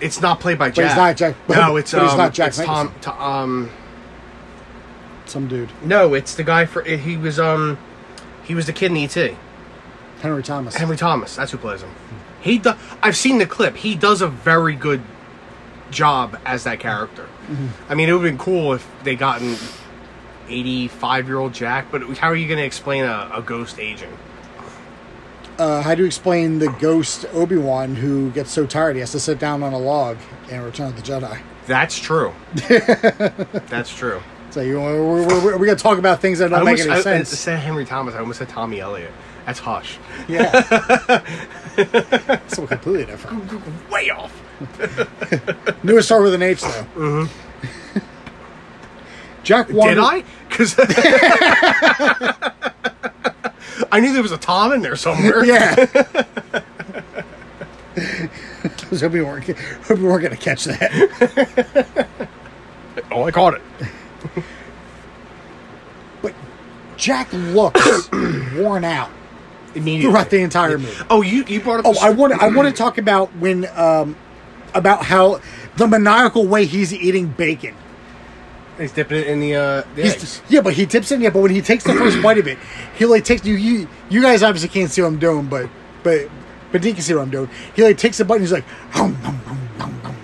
It's 0.00 0.20
not 0.20 0.40
played 0.40 0.58
by 0.58 0.70
Jack. 0.70 0.88
he's 0.88 0.96
not 0.96 1.16
Jack- 1.16 1.36
No, 1.48 1.76
it's 1.76 1.92
but 1.92 2.02
um, 2.02 2.18
not 2.18 2.34
Jack 2.34 2.48
It's 2.48 2.56
Tom. 2.56 2.86
Nicholson. 2.88 3.00
To, 3.12 3.22
um, 3.22 3.70
Some 5.26 5.46
dude, 5.46 5.70
no, 5.84 6.14
it's 6.14 6.34
the 6.34 6.42
guy 6.42 6.64
for. 6.66 6.82
He 6.82 7.16
was 7.16 7.38
um, 7.38 7.78
he 8.42 8.54
was 8.54 8.66
the 8.66 8.72
kid 8.72 8.90
in 8.90 8.96
ET. 8.96 9.36
Henry 10.20 10.42
Thomas. 10.42 10.74
Henry 10.76 10.96
Thomas. 10.96 11.36
That's 11.36 11.52
who 11.52 11.58
plays 11.58 11.82
him. 11.82 11.90
He 12.42 12.58
do, 12.58 12.72
I've 13.02 13.16
seen 13.16 13.38
the 13.38 13.46
clip. 13.46 13.76
He 13.76 13.94
does 13.94 14.20
a 14.20 14.28
very 14.28 14.74
good 14.74 15.02
job 15.90 16.38
as 16.44 16.64
that 16.64 16.80
character. 16.80 17.22
Mm-hmm. 17.46 17.68
I 17.88 17.94
mean, 17.94 18.08
it 18.08 18.12
would 18.12 18.24
have 18.24 18.30
been 18.32 18.44
cool 18.44 18.72
if 18.72 18.88
they 19.04 19.14
gotten 19.14 19.56
eighty-five-year-old 20.48 21.54
Jack. 21.54 21.86
But 21.90 22.02
how 22.18 22.28
are 22.28 22.36
you 22.36 22.48
going 22.48 22.58
to 22.58 22.64
explain 22.66 23.04
a, 23.04 23.30
a 23.34 23.42
ghost 23.42 23.78
aging? 23.78 24.16
Uh, 25.58 25.82
how 25.82 25.94
do 25.94 26.02
you 26.02 26.06
explain 26.06 26.58
the 26.58 26.70
ghost 26.80 27.26
Obi 27.32 27.56
Wan 27.56 27.94
who 27.94 28.30
gets 28.30 28.50
so 28.50 28.66
tired 28.66 28.96
he 28.96 29.00
has 29.00 29.12
to 29.12 29.20
sit 29.20 29.38
down 29.38 29.62
on 29.62 29.72
a 29.72 29.78
log 29.78 30.18
in 30.48 30.60
Return 30.62 30.88
of 30.88 30.96
the 30.96 31.02
Jedi? 31.02 31.40
That's 31.66 31.98
true. 31.98 32.32
That's 33.68 33.94
true. 33.94 34.22
So 34.50 34.60
you 34.60 34.80
we're, 34.80 35.26
we're, 35.26 35.26
we're, 35.44 35.58
we're 35.58 35.66
gonna 35.66 35.76
talk 35.76 35.98
about 35.98 36.20
things 36.20 36.38
that 36.40 36.52
I 36.52 36.56
don't 36.56 36.64
make 36.64 36.80
almost 36.80 36.88
any 36.88 36.98
I, 36.98 37.02
sense. 37.02 37.30
instead 37.30 37.54
of 37.54 37.60
Henry 37.60 37.84
Thomas, 37.84 38.14
I 38.14 38.18
almost 38.18 38.38
said 38.38 38.48
Tommy 38.48 38.80
Elliott. 38.80 39.12
That's 39.46 39.58
Hush. 39.58 39.98
yeah, 40.28 40.50
so 42.48 42.66
completely 42.66 43.06
different. 43.06 43.90
Way 43.90 44.10
off. 44.10 44.32
Knew 45.82 45.96
it 45.98 46.02
started 46.02 46.24
with 46.24 46.34
an 46.34 46.42
H 46.42 46.60
though. 46.60 46.86
Mm-hmm. 46.96 47.98
Jack 49.42 49.70
wandered, 49.70 49.94
Did 49.96 50.04
I? 50.04 50.22
Because 50.48 50.74
I 53.90 53.98
knew 54.00 54.12
there 54.12 54.22
was 54.22 54.30
a 54.32 54.38
Tom 54.38 54.72
in 54.72 54.82
there 54.82 54.94
somewhere. 54.94 55.44
Yeah. 55.44 55.74
I 57.96 58.28
was 58.90 59.00
hoping 59.00 59.18
we 59.18 59.24
weren't, 59.24 59.44
hoping 59.44 60.02
we 60.02 60.08
weren't 60.08 60.22
going 60.22 60.36
to 60.36 60.42
catch 60.42 60.64
that. 60.64 62.08
Oh, 63.10 63.24
I 63.24 63.30
caught 63.30 63.54
it. 63.54 63.62
But 66.22 66.34
Jack 66.96 67.28
looks 67.32 68.08
worn 68.54 68.84
out 68.84 69.10
Immediately. 69.74 70.10
throughout 70.10 70.30
the 70.30 70.40
entire 70.40 70.78
movie. 70.78 71.04
Oh, 71.10 71.22
you 71.22 71.44
you 71.44 71.60
brought 71.60 71.80
up. 71.80 71.86
Oh, 71.86 71.96
I 72.00 72.10
want 72.10 72.32
I 72.42 72.48
want 72.48 72.68
to 72.74 72.74
talk 72.74 72.98
about 72.98 73.34
when 73.36 73.66
um 73.76 74.16
about 74.74 75.04
how 75.04 75.40
the 75.76 75.86
maniacal 75.88 76.46
way 76.46 76.64
he's 76.66 76.92
eating 76.92 77.26
bacon. 77.28 77.74
He's 78.78 78.92
dipping 78.92 79.18
it 79.18 79.26
in 79.26 79.40
the 79.40 79.54
uh, 79.54 79.82
the 79.94 80.02
He's- 80.02 80.14
eggs. 80.16 80.42
yeah, 80.48 80.60
but 80.62 80.72
he 80.74 80.86
tips 80.86 81.12
in. 81.12 81.20
Yeah, 81.20 81.30
but 81.30 81.40
when 81.42 81.50
he 81.50 81.60
takes 81.60 81.84
the 81.84 81.92
first 81.94 82.22
bite 82.22 82.38
of 82.38 82.46
it, 82.48 82.58
he 82.96 83.04
like 83.06 83.24
takes 83.24 83.44
you. 83.44 83.54
You, 83.54 83.86
you 84.08 84.22
guys 84.22 84.42
obviously 84.42 84.70
can't 84.70 84.90
see 84.90 85.02
what 85.02 85.08
I'm 85.08 85.18
doing, 85.18 85.46
but 85.46 85.68
but 86.02 86.28
but 86.72 86.80
Dean 86.80 86.94
can 86.94 87.02
see 87.02 87.14
what 87.14 87.20
I'm 87.22 87.30
doing. 87.30 87.50
He 87.76 87.82
like 87.84 87.98
takes 87.98 88.16
the 88.18 88.24
bite 88.24 88.36
and 88.36 88.44
he's 88.44 88.52
like, 88.52 88.64
hum, 88.90 89.14
hum, 89.16 89.36
hum, 89.40 89.58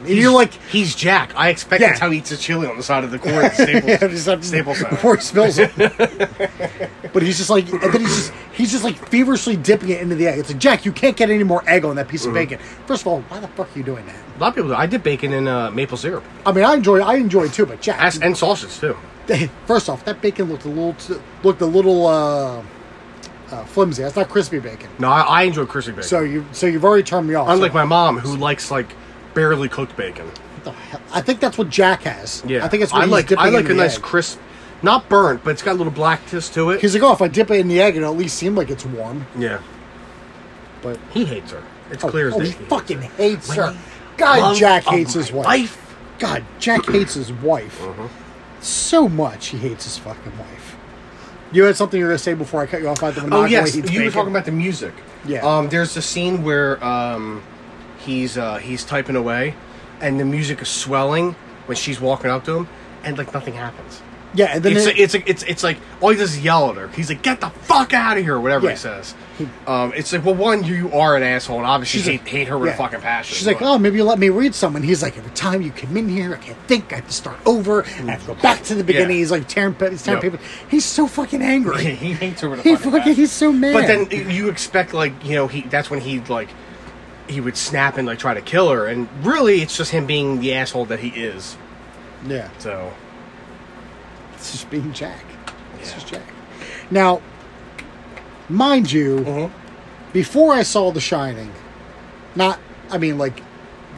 and 0.08 0.16
you're 0.18 0.32
like, 0.32 0.52
he's 0.70 0.94
Jack. 0.94 1.32
I 1.36 1.48
expect 1.50 1.80
Yeah. 1.80 1.88
that's 1.88 2.00
how 2.00 2.10
he 2.10 2.18
eats 2.18 2.30
his 2.30 2.40
chili 2.40 2.66
on 2.66 2.76
the 2.76 2.82
side 2.82 3.04
of 3.04 3.10
the 3.10 3.18
corn 3.18 3.44
at 3.44 3.54
Staples. 3.54 3.84
yeah, 4.26 4.40
Staples 4.40 4.82
before 4.84 5.16
he 5.16 5.20
spills 5.22 5.58
it. 5.58 5.70
but 7.12 7.22
he's 7.22 7.38
just 7.38 7.50
like, 7.50 7.70
and 7.72 7.80
then 7.92 8.00
he's 8.00 8.16
just 8.16 8.32
he's 8.52 8.72
just 8.72 8.84
like 8.84 8.96
feverishly 9.08 9.56
dipping 9.56 9.90
it 9.90 10.00
into 10.00 10.14
the 10.14 10.26
egg. 10.26 10.38
It's 10.38 10.48
like 10.50 10.58
Jack, 10.58 10.84
you 10.84 10.92
can't 10.92 11.16
get 11.16 11.30
any 11.30 11.44
more 11.44 11.62
egg 11.68 11.84
on 11.84 11.96
that 11.96 12.08
piece 12.08 12.22
of 12.24 12.28
Mm-hmm. 12.28 12.34
bacon. 12.50 12.58
First 12.86 13.02
of 13.02 13.08
all, 13.08 13.20
why 13.22 13.40
the 13.40 13.48
fuck 13.48 13.74
are 13.74 13.78
you 13.78 13.84
doing 13.84 14.04
that? 14.06 14.16
A 14.36 14.38
lot 14.38 14.48
of 14.48 14.54
people 14.54 14.68
do. 14.70 14.74
I 14.74 14.86
did 14.86 15.02
bacon 15.02 15.32
in 15.32 15.48
uh, 15.48 15.70
maple 15.70 15.96
syrup 15.96 16.24
I 16.46 16.52
mean, 16.52 16.64
I 16.64 16.74
enjoy 16.74 17.00
I 17.00 17.14
enjoy 17.16 17.44
it 17.44 17.52
too, 17.52 17.66
but 17.66 17.80
Jack, 17.80 18.00
As- 18.00 18.20
and 18.20 18.36
sausage 18.36 18.78
too. 18.78 18.96
First 19.66 19.88
off, 19.90 20.04
that 20.06 20.20
bacon 20.22 20.48
looked 20.48 20.64
a 20.64 20.68
little 20.68 20.94
looked 21.42 21.60
a 21.60 21.66
little 21.66 22.06
uh, 22.06 22.62
uh, 23.50 23.64
flimsy. 23.64 24.02
That's 24.02 24.16
not 24.16 24.28
crispy 24.28 24.58
bacon. 24.58 24.88
No, 24.98 25.08
I, 25.08 25.20
I 25.20 25.42
enjoy 25.42 25.66
crispy 25.66 25.92
bacon. 25.92 26.04
So 26.04 26.20
you 26.20 26.44
so 26.52 26.66
you've 26.66 26.84
already 26.84 27.02
turned 27.02 27.26
me 27.28 27.34
off. 27.34 27.48
Unlike 27.48 27.72
So- 27.72 27.74
my 27.78 27.84
mom, 27.84 28.18
who 28.18 28.36
likes 28.36 28.70
like 28.70 28.88
barely 29.34 29.68
cooked 29.68 29.96
bacon. 29.96 30.26
what 30.26 30.64
the 30.64 30.72
hell? 30.72 31.00
I 31.12 31.20
think 31.20 31.40
that's 31.40 31.56
what 31.58 31.68
Jack 31.70 32.02
has. 32.02 32.42
Yeah, 32.46 32.64
I 32.64 32.68
think 32.68 32.82
it's 32.82 32.92
what 32.92 33.02
I 33.02 33.04
he's 33.04 33.12
like. 33.12 33.26
dipping 33.28 33.44
I 33.44 33.48
like 33.50 33.64
in 33.66 33.70
a 33.72 33.74
the 33.74 33.82
nice 33.82 33.96
egg. 33.96 34.02
crisp, 34.02 34.38
not 34.82 35.08
burnt, 35.08 35.42
but 35.44 35.50
it's 35.50 35.62
got 35.62 35.72
a 35.72 35.78
little 35.78 35.92
blackness 35.92 36.48
to 36.50 36.70
it. 36.70 36.80
He's 36.80 36.94
like, 36.94 37.02
oh, 37.02 37.12
if 37.12 37.22
I 37.22 37.28
dip 37.28 37.50
it 37.50 37.60
in 37.60 37.68
the 37.68 37.80
egg, 37.80 37.96
it'll 37.96 38.12
at 38.12 38.18
least 38.18 38.36
seem 38.38 38.54
like 38.54 38.70
it's 38.70 38.84
warm. 38.86 39.26
yeah, 39.38 39.60
But 40.82 40.98
he 41.10 41.24
hates 41.24 41.52
her. 41.52 41.62
It's 41.90 42.04
oh, 42.04 42.10
clear 42.10 42.28
as 42.28 42.34
oh, 42.34 42.40
day. 42.40 42.46
he 42.46 42.52
fucking 42.52 43.00
hates 43.02 43.52
her. 43.54 43.76
God, 44.16 44.56
Jack 44.56 44.84
hates 44.84 45.14
his 45.14 45.32
wife. 45.32 45.46
life. 45.46 45.96
God, 46.18 46.44
Jack 46.58 46.84
hates 46.86 47.14
his 47.14 47.32
wife 47.32 47.80
Uh-huh. 47.82 48.08
so 48.60 49.08
much. 49.08 49.46
He 49.48 49.58
hates 49.58 49.84
his 49.84 49.96
fucking 49.98 50.36
wife. 50.36 50.76
You 51.52 51.64
had 51.64 51.76
something 51.76 51.98
you 51.98 52.04
were 52.04 52.10
gonna 52.10 52.18
say 52.18 52.34
before 52.34 52.60
I 52.60 52.66
cut 52.66 52.82
you 52.82 52.88
off. 52.88 52.98
About 52.98 53.14
the 53.14 53.22
Oh 53.22 53.26
maniacal 53.26 53.50
yes, 53.50 53.74
way 53.76 53.82
he 53.82 53.94
you 53.94 54.00
were 54.00 54.04
bacon? 54.06 54.12
talking 54.12 54.30
about 54.32 54.44
the 54.44 54.52
music. 54.52 54.92
Yeah. 55.24 55.38
Um, 55.46 55.68
there's 55.70 55.96
a 55.96 56.02
scene 56.02 56.42
where 56.42 56.82
um, 56.84 57.42
he's 57.98 58.36
uh, 58.38 58.56
he's 58.56 58.84
typing 58.84 59.16
away, 59.16 59.54
and 60.00 60.18
the 60.18 60.24
music 60.24 60.62
is 60.62 60.68
swelling 60.68 61.34
when 61.66 61.76
she's 61.76 62.00
walking 62.00 62.30
up 62.30 62.44
to 62.44 62.56
him, 62.58 62.68
and 63.04 63.16
like 63.18 63.32
nothing 63.34 63.54
happens. 63.54 64.02
Yeah, 64.34 64.50
and 64.52 64.62
then 64.62 64.76
It's 64.76 64.86
it- 64.86 64.98
it's 64.98 65.14
it's 65.14 65.42
it's 65.44 65.62
like 65.64 65.78
all 66.02 66.10
he 66.10 66.16
does 66.18 66.34
is 66.34 66.40
yell 66.44 66.68
at 66.70 66.76
her. 66.76 66.88
He's 66.88 67.08
like, 67.08 67.22
"Get 67.22 67.40
the 67.40 67.48
fuck 67.48 67.94
out 67.94 68.18
of 68.18 68.22
here!" 68.22 68.38
Whatever 68.38 68.66
Yeah. 68.66 68.72
he 68.72 68.76
says. 68.76 69.14
Um, 69.66 69.92
it's 69.96 70.12
like, 70.12 70.24
well, 70.24 70.34
one, 70.34 70.64
you, 70.64 70.90
are 70.92 71.16
an 71.16 71.22
asshole, 71.22 71.58
and 71.58 71.66
obviously 71.66 72.00
She's 72.00 72.06
hate, 72.08 72.20
like- 72.20 72.28
hate 72.28 72.48
her 72.48 72.58
with 72.58 72.68
yeah. 72.68 72.74
a 72.74 72.76
fucking 72.76 73.00
passion. 73.00 73.36
She's 73.36 73.46
like, 73.46 73.60
but- 73.60 73.72
oh, 73.72 73.78
maybe 73.78 73.96
you 73.96 74.04
let 74.04 74.18
me 74.18 74.28
read 74.28 74.54
someone." 74.54 74.82
He's 74.82 75.02
like, 75.02 75.16
every 75.16 75.30
time 75.30 75.62
you 75.62 75.70
come 75.70 75.96
in 75.96 76.10
here, 76.10 76.34
I 76.34 76.36
can't 76.44 76.58
think. 76.66 76.92
I 76.92 76.96
have 76.96 77.06
to 77.06 77.12
start 77.12 77.38
over. 77.46 77.80
And 77.80 78.10
I 78.10 78.14
have 78.14 78.20
to 78.26 78.34
go 78.34 78.42
back 78.42 78.62
to 78.64 78.74
the 78.74 78.84
beginning. 78.84 79.12
Yeah. 79.16 79.20
He's 79.20 79.30
like 79.30 79.48
tearing, 79.48 79.74
he's 79.80 80.02
tearing 80.02 80.22
Yep. 80.22 80.32
paper. 80.32 80.44
He's 80.68 80.84
so 80.84 81.06
fucking 81.06 81.40
angry. 81.40 81.84
he 81.94 82.12
hates 82.12 82.42
her 82.42 82.50
with 82.50 82.60
a 82.60 82.62
he 82.64 82.76
fucking 82.76 82.90
fucking, 82.92 83.14
he's 83.14 83.32
so 83.32 83.50
mad. 83.50 83.72
But 83.72 83.86
then 83.86 84.30
you 84.30 84.50
expect 84.50 84.92
like 84.92 85.12
you 85.24 85.36
know 85.36 85.46
he 85.46 85.62
that's 85.62 85.88
when 85.88 86.00
he 86.00 86.20
like 86.20 86.48
he 87.28 87.40
would 87.40 87.56
snap 87.56 87.96
and 87.98 88.06
like 88.06 88.18
try 88.18 88.34
to 88.34 88.40
kill 88.40 88.70
her, 88.70 88.86
and 88.86 89.08
really 89.24 89.60
it's 89.62 89.76
just 89.76 89.90
him 89.90 90.06
being 90.06 90.40
the 90.40 90.54
asshole 90.54 90.86
that 90.86 91.00
he 91.00 91.08
is. 91.08 91.56
yeah, 92.26 92.48
So 92.58 92.92
it's 94.34 94.52
just 94.52 94.70
being 94.70 94.92
Jack. 94.92 95.24
It's 95.78 95.90
Yeah. 95.90 95.94
just 95.94 96.06
Jack. 96.08 96.22
Now, 96.90 97.20
mind 98.48 98.90
you, 98.90 99.18
Mhm. 99.20 99.50
before 100.12 100.54
I 100.54 100.62
saw 100.62 100.90
The 100.90 101.00
Shining, 101.00 101.50
not, 102.34 102.58
I 102.90 102.98
mean, 102.98 103.18
like, 103.18 103.42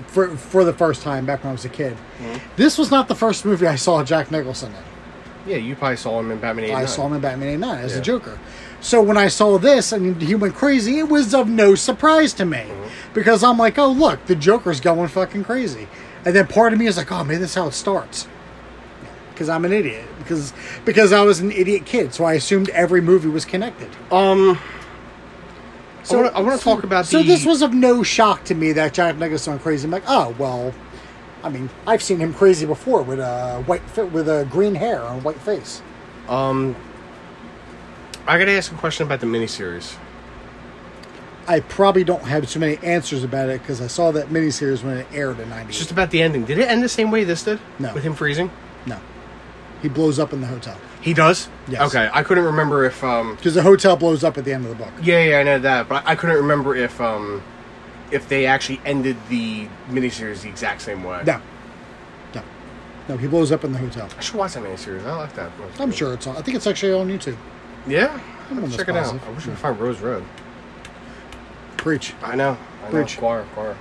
for 0.08 0.28
for 0.36 0.64
the 0.64 0.72
first 0.72 1.02
time 1.02 1.24
back 1.24 1.44
when 1.44 1.50
I 1.50 1.52
was 1.52 1.64
a 1.64 1.68
kid, 1.68 1.96
Mm-hmm. 2.22 2.38
this 2.56 2.76
was 2.78 2.90
not 2.90 3.06
the 3.08 3.14
first 3.14 3.44
movie 3.44 3.66
I 3.66 3.76
saw 3.76 4.02
Jack 4.02 4.30
Nicholson 4.30 4.72
in. 4.72 5.50
yeah, 5.52 5.56
you 5.58 5.76
probably 5.76 5.96
saw 5.96 6.18
him 6.20 6.30
in 6.30 6.38
Batman. 6.38 6.74
I 6.74 6.84
saw 6.86 7.06
him 7.06 7.12
in 7.14 7.20
Batman 7.20 7.48
89 7.48 7.78
as 7.84 7.92
Yeah. 7.92 7.96
the 7.98 8.02
Joker. 8.04 8.38
So 8.80 9.02
when 9.02 9.16
I 9.16 9.28
saw 9.28 9.58
this 9.58 9.92
and 9.92 10.20
he 10.22 10.34
went 10.34 10.54
crazy, 10.54 10.98
it 10.98 11.08
was 11.08 11.34
of 11.34 11.48
no 11.48 11.74
surprise 11.74 12.32
to 12.34 12.44
me. 12.44 12.58
Mm-hmm. 12.58 13.14
Because 13.14 13.42
I'm 13.44 13.58
like, 13.58 13.78
oh, 13.78 13.90
look, 13.90 14.24
the 14.26 14.34
Joker's 14.34 14.80
going 14.80 15.08
fucking 15.08 15.44
crazy. 15.44 15.86
And 16.24 16.34
then 16.34 16.46
part 16.46 16.72
of 16.72 16.78
me 16.78 16.86
is 16.86 16.96
like, 16.96 17.10
oh, 17.12 17.24
maybe 17.24 17.40
that's 17.40 17.54
how 17.54 17.66
it 17.66 17.72
starts. 17.72 18.26
Because 19.32 19.48
I'm 19.48 19.64
an 19.64 19.72
idiot. 19.72 20.04
Because 20.18 20.52
because 20.84 21.12
I 21.12 21.22
was 21.22 21.40
an 21.40 21.50
idiot 21.50 21.86
kid, 21.86 22.12
so 22.14 22.24
I 22.24 22.34
assumed 22.34 22.68
every 22.70 23.00
movie 23.00 23.28
was 23.28 23.44
connected. 23.44 23.88
Um, 24.12 24.58
So 26.02 26.18
I 26.18 26.22
wanna- 26.22 26.36
I 26.36 26.40
wanna 26.40 26.58
talk 26.58 26.82
about 26.84 27.06
So 27.06 27.18
the- 27.18 27.24
this 27.28 27.44
was 27.44 27.60
of 27.62 27.74
no 27.74 28.02
shock 28.02 28.44
to 28.44 28.54
me 28.54 28.72
that 28.72 28.94
Jack 28.94 29.16
Nicholson 29.18 29.52
went 29.54 29.62
crazy. 29.62 29.84
I'm 29.84 29.90
like, 29.90 30.02
oh 30.08 30.34
well, 30.38 30.72
I 31.44 31.48
mean, 31.50 31.68
I've 31.86 32.02
seen 32.02 32.18
him 32.18 32.32
crazy 32.34 32.64
before 32.66 33.02
with 33.02 33.18
a 33.20 33.62
white 33.66 33.82
with 34.12 34.28
a 34.28 34.46
green 34.50 34.74
hair 34.74 35.02
and 35.02 35.20
a 35.20 35.22
white 35.22 35.40
face. 35.40 35.82
um, 36.28 36.74
I 38.26 38.38
gotta 38.38 38.52
ask 38.52 38.72
a 38.72 38.76
question 38.76 39.06
about 39.06 39.20
the 39.20 39.26
miniseries. 39.26 39.96
I 41.48 41.60
probably 41.60 42.04
don't 42.04 42.22
have 42.22 42.48
too 42.48 42.60
many 42.60 42.76
answers 42.78 43.24
about 43.24 43.48
it 43.48 43.60
because 43.60 43.80
I 43.80 43.88
saw 43.88 44.12
that 44.12 44.28
miniseries 44.28 44.84
when 44.84 44.98
it 44.98 45.06
aired 45.12 45.40
in 45.40 45.48
'98. 45.48 45.68
It's 45.68 45.78
just 45.78 45.90
about 45.90 46.10
the 46.10 46.22
ending. 46.22 46.44
Did 46.44 46.58
it 46.58 46.68
end 46.68 46.82
the 46.82 46.88
same 46.88 47.10
way 47.10 47.24
this 47.24 47.42
did? 47.42 47.58
No. 47.78 47.92
With 47.92 48.04
him 48.04 48.14
freezing? 48.14 48.50
no, 48.86 48.98
he 49.82 49.88
blows 49.88 50.18
up 50.18 50.32
in 50.32 50.40
the 50.40 50.46
hotel 50.46 50.76
He 51.00 51.12
does. 51.12 51.48
Yes. 51.68 51.82
Okay, 51.88 52.08
I 52.12 52.22
couldn't 52.22 52.44
remember 52.44 52.84
if 52.84 53.02
um. 53.02 53.34
because 53.34 53.54
the 53.54 53.62
hotel 53.62 53.96
blows 53.96 54.22
up 54.22 54.38
at 54.38 54.44
the 54.44 54.52
end 54.52 54.64
of 54.64 54.70
the 54.70 54.84
book. 54.84 54.92
Yeah, 55.02 55.24
yeah, 55.24 55.38
I 55.38 55.42
know 55.42 55.58
that, 55.58 55.88
but 55.88 56.06
I 56.06 56.14
couldn't 56.14 56.36
remember 56.36 56.76
if 56.76 57.00
um, 57.00 57.42
if 58.10 58.28
they 58.28 58.46
actually 58.46 58.80
ended 58.84 59.16
the 59.28 59.66
miniseries 59.88 60.42
the 60.42 60.48
exact 60.48 60.82
same 60.82 61.02
way. 61.02 61.22
No, 61.26 61.40
no, 62.34 62.42
no. 63.08 63.16
He 63.16 63.26
blows 63.26 63.50
up 63.50 63.64
in 63.64 63.72
the 63.72 63.78
hotel. 63.78 64.08
I 64.16 64.20
should 64.20 64.36
watch 64.36 64.54
that 64.54 64.62
miniseries. 64.62 65.04
I 65.04 65.16
like 65.16 65.34
that. 65.34 65.50
I'm 65.78 65.90
sure 65.90 66.14
it's 66.14 66.26
on. 66.26 66.36
I 66.36 66.42
think 66.42 66.56
it's 66.56 66.66
actually 66.66 66.92
on 66.92 67.08
YouTube. 67.08 67.36
Yeah, 67.86 68.20
check 68.70 68.88
it 68.88 68.96
out. 68.96 69.14
I 69.26 69.30
wish 69.30 69.46
we 69.46 69.52
could 69.52 69.58
find 69.58 69.78
Rose 69.80 70.00
Red. 70.00 70.22
Preach. 71.76 72.14
I 72.22 72.36
know. 72.36 72.56
I 72.84 72.92
know. 72.92 73.06
Choir, 73.06 73.46
choir. 73.54 73.76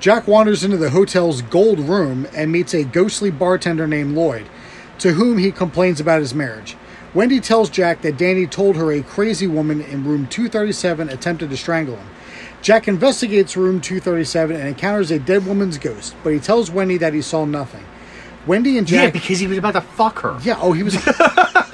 Jack 0.00 0.26
wanders 0.26 0.64
into 0.64 0.76
the 0.76 0.90
hotel's 0.90 1.42
gold 1.42 1.78
room 1.78 2.26
and 2.34 2.50
meets 2.50 2.74
a 2.74 2.84
ghostly 2.84 3.30
bartender 3.30 3.86
named 3.86 4.14
Lloyd, 4.16 4.46
to 4.98 5.12
whom 5.12 5.38
he 5.38 5.52
complains 5.52 6.00
about 6.00 6.20
his 6.20 6.34
marriage. 6.34 6.76
Wendy 7.14 7.40
tells 7.40 7.70
Jack 7.70 8.02
that 8.02 8.16
Danny 8.16 8.46
told 8.46 8.76
her 8.76 8.90
a 8.90 9.02
crazy 9.02 9.46
woman 9.46 9.80
in 9.80 10.04
room 10.04 10.26
237 10.26 11.08
attempted 11.08 11.50
to 11.50 11.56
strangle 11.56 11.96
him. 11.96 12.08
Jack 12.62 12.88
investigates 12.88 13.56
room 13.56 13.80
237 13.80 14.56
and 14.56 14.68
encounters 14.68 15.10
a 15.10 15.18
dead 15.18 15.46
woman's 15.46 15.78
ghost, 15.78 16.14
but 16.22 16.32
he 16.32 16.38
tells 16.38 16.70
Wendy 16.70 16.96
that 16.98 17.12
he 17.12 17.22
saw 17.22 17.44
nothing. 17.44 17.84
Wendy 18.46 18.78
and 18.78 18.86
Jack. 18.86 19.04
Yeah, 19.04 19.10
because 19.10 19.38
he 19.38 19.46
was 19.46 19.58
about 19.58 19.74
to 19.74 19.80
fuck 19.80 20.20
her. 20.20 20.38
Yeah, 20.42 20.58
oh, 20.60 20.72
he 20.72 20.82
was. 20.82 20.94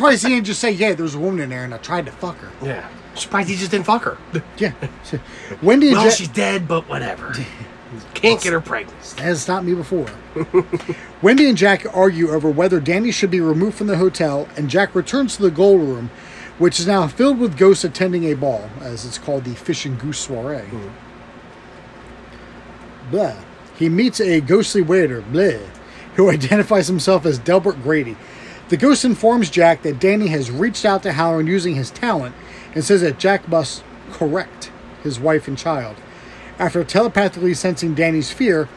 Surprised 0.00 0.22
he 0.26 0.30
didn't 0.34 0.46
just 0.46 0.60
say, 0.60 0.70
yeah, 0.70 0.94
there 0.94 1.02
was 1.02 1.14
a 1.14 1.18
woman 1.18 1.40
in 1.40 1.50
there 1.50 1.62
and 1.62 1.74
I 1.74 1.78
tried 1.78 2.06
to 2.06 2.12
fuck 2.12 2.38
her. 2.38 2.50
Yeah. 2.66 2.88
Surprised 3.14 3.50
he 3.50 3.56
just 3.56 3.70
didn't 3.70 3.84
fuck 3.84 4.02
her. 4.04 4.16
Yeah. 4.56 4.72
Wendy 5.62 5.88
and 5.88 5.96
Well, 5.96 6.06
Jack. 6.08 6.16
she's 6.16 6.28
dead, 6.28 6.66
but 6.66 6.88
whatever. 6.88 7.34
Can't 8.14 8.40
get 8.40 8.54
her 8.54 8.62
pregnant. 8.62 8.96
has 9.18 9.42
stopped 9.42 9.66
me 9.66 9.74
before. 9.74 10.06
Wendy 11.22 11.48
and 11.50 11.58
Jack 11.58 11.84
argue 11.94 12.30
over 12.30 12.48
whether 12.50 12.80
Danny 12.80 13.10
should 13.10 13.30
be 13.30 13.40
removed 13.42 13.76
from 13.76 13.88
the 13.88 13.98
hotel, 13.98 14.48
and 14.56 14.70
Jack 14.70 14.94
returns 14.94 15.36
to 15.36 15.42
the 15.42 15.50
gold 15.50 15.80
room, 15.82 16.10
which 16.58 16.80
is 16.80 16.86
now 16.86 17.06
filled 17.06 17.38
with 17.38 17.58
ghosts 17.58 17.84
attending 17.84 18.24
a 18.24 18.34
ball, 18.34 18.70
as 18.80 19.04
it's 19.04 19.18
called 19.18 19.44
the 19.44 19.54
Fish 19.54 19.84
and 19.84 19.98
Goose 20.00 20.20
Soiree. 20.20 20.60
Hmm. 20.62 20.88
Blah. 23.10 23.36
He 23.76 23.88
meets 23.88 24.20
a 24.20 24.40
ghostly 24.40 24.82
waiter, 24.82 25.20
blah, 25.20 25.58
who 26.14 26.30
identifies 26.30 26.86
himself 26.86 27.26
as 27.26 27.38
Delbert 27.38 27.82
Grady. 27.82 28.16
The 28.70 28.76
ghost 28.76 29.04
informs 29.04 29.50
Jack 29.50 29.82
that 29.82 29.98
Danny 29.98 30.28
has 30.28 30.48
reached 30.48 30.84
out 30.84 31.02
to 31.02 31.10
Hallorann 31.10 31.48
using 31.48 31.74
his 31.74 31.90
talent 31.90 32.36
and 32.72 32.84
says 32.84 33.00
that 33.00 33.18
Jack 33.18 33.48
must 33.48 33.82
correct 34.12 34.70
his 35.02 35.18
wife 35.18 35.48
and 35.48 35.58
child. 35.58 35.96
After 36.56 36.84
telepathically 36.84 37.52
sensing 37.54 37.94
Danny's 37.96 38.30
fear, 38.30 38.68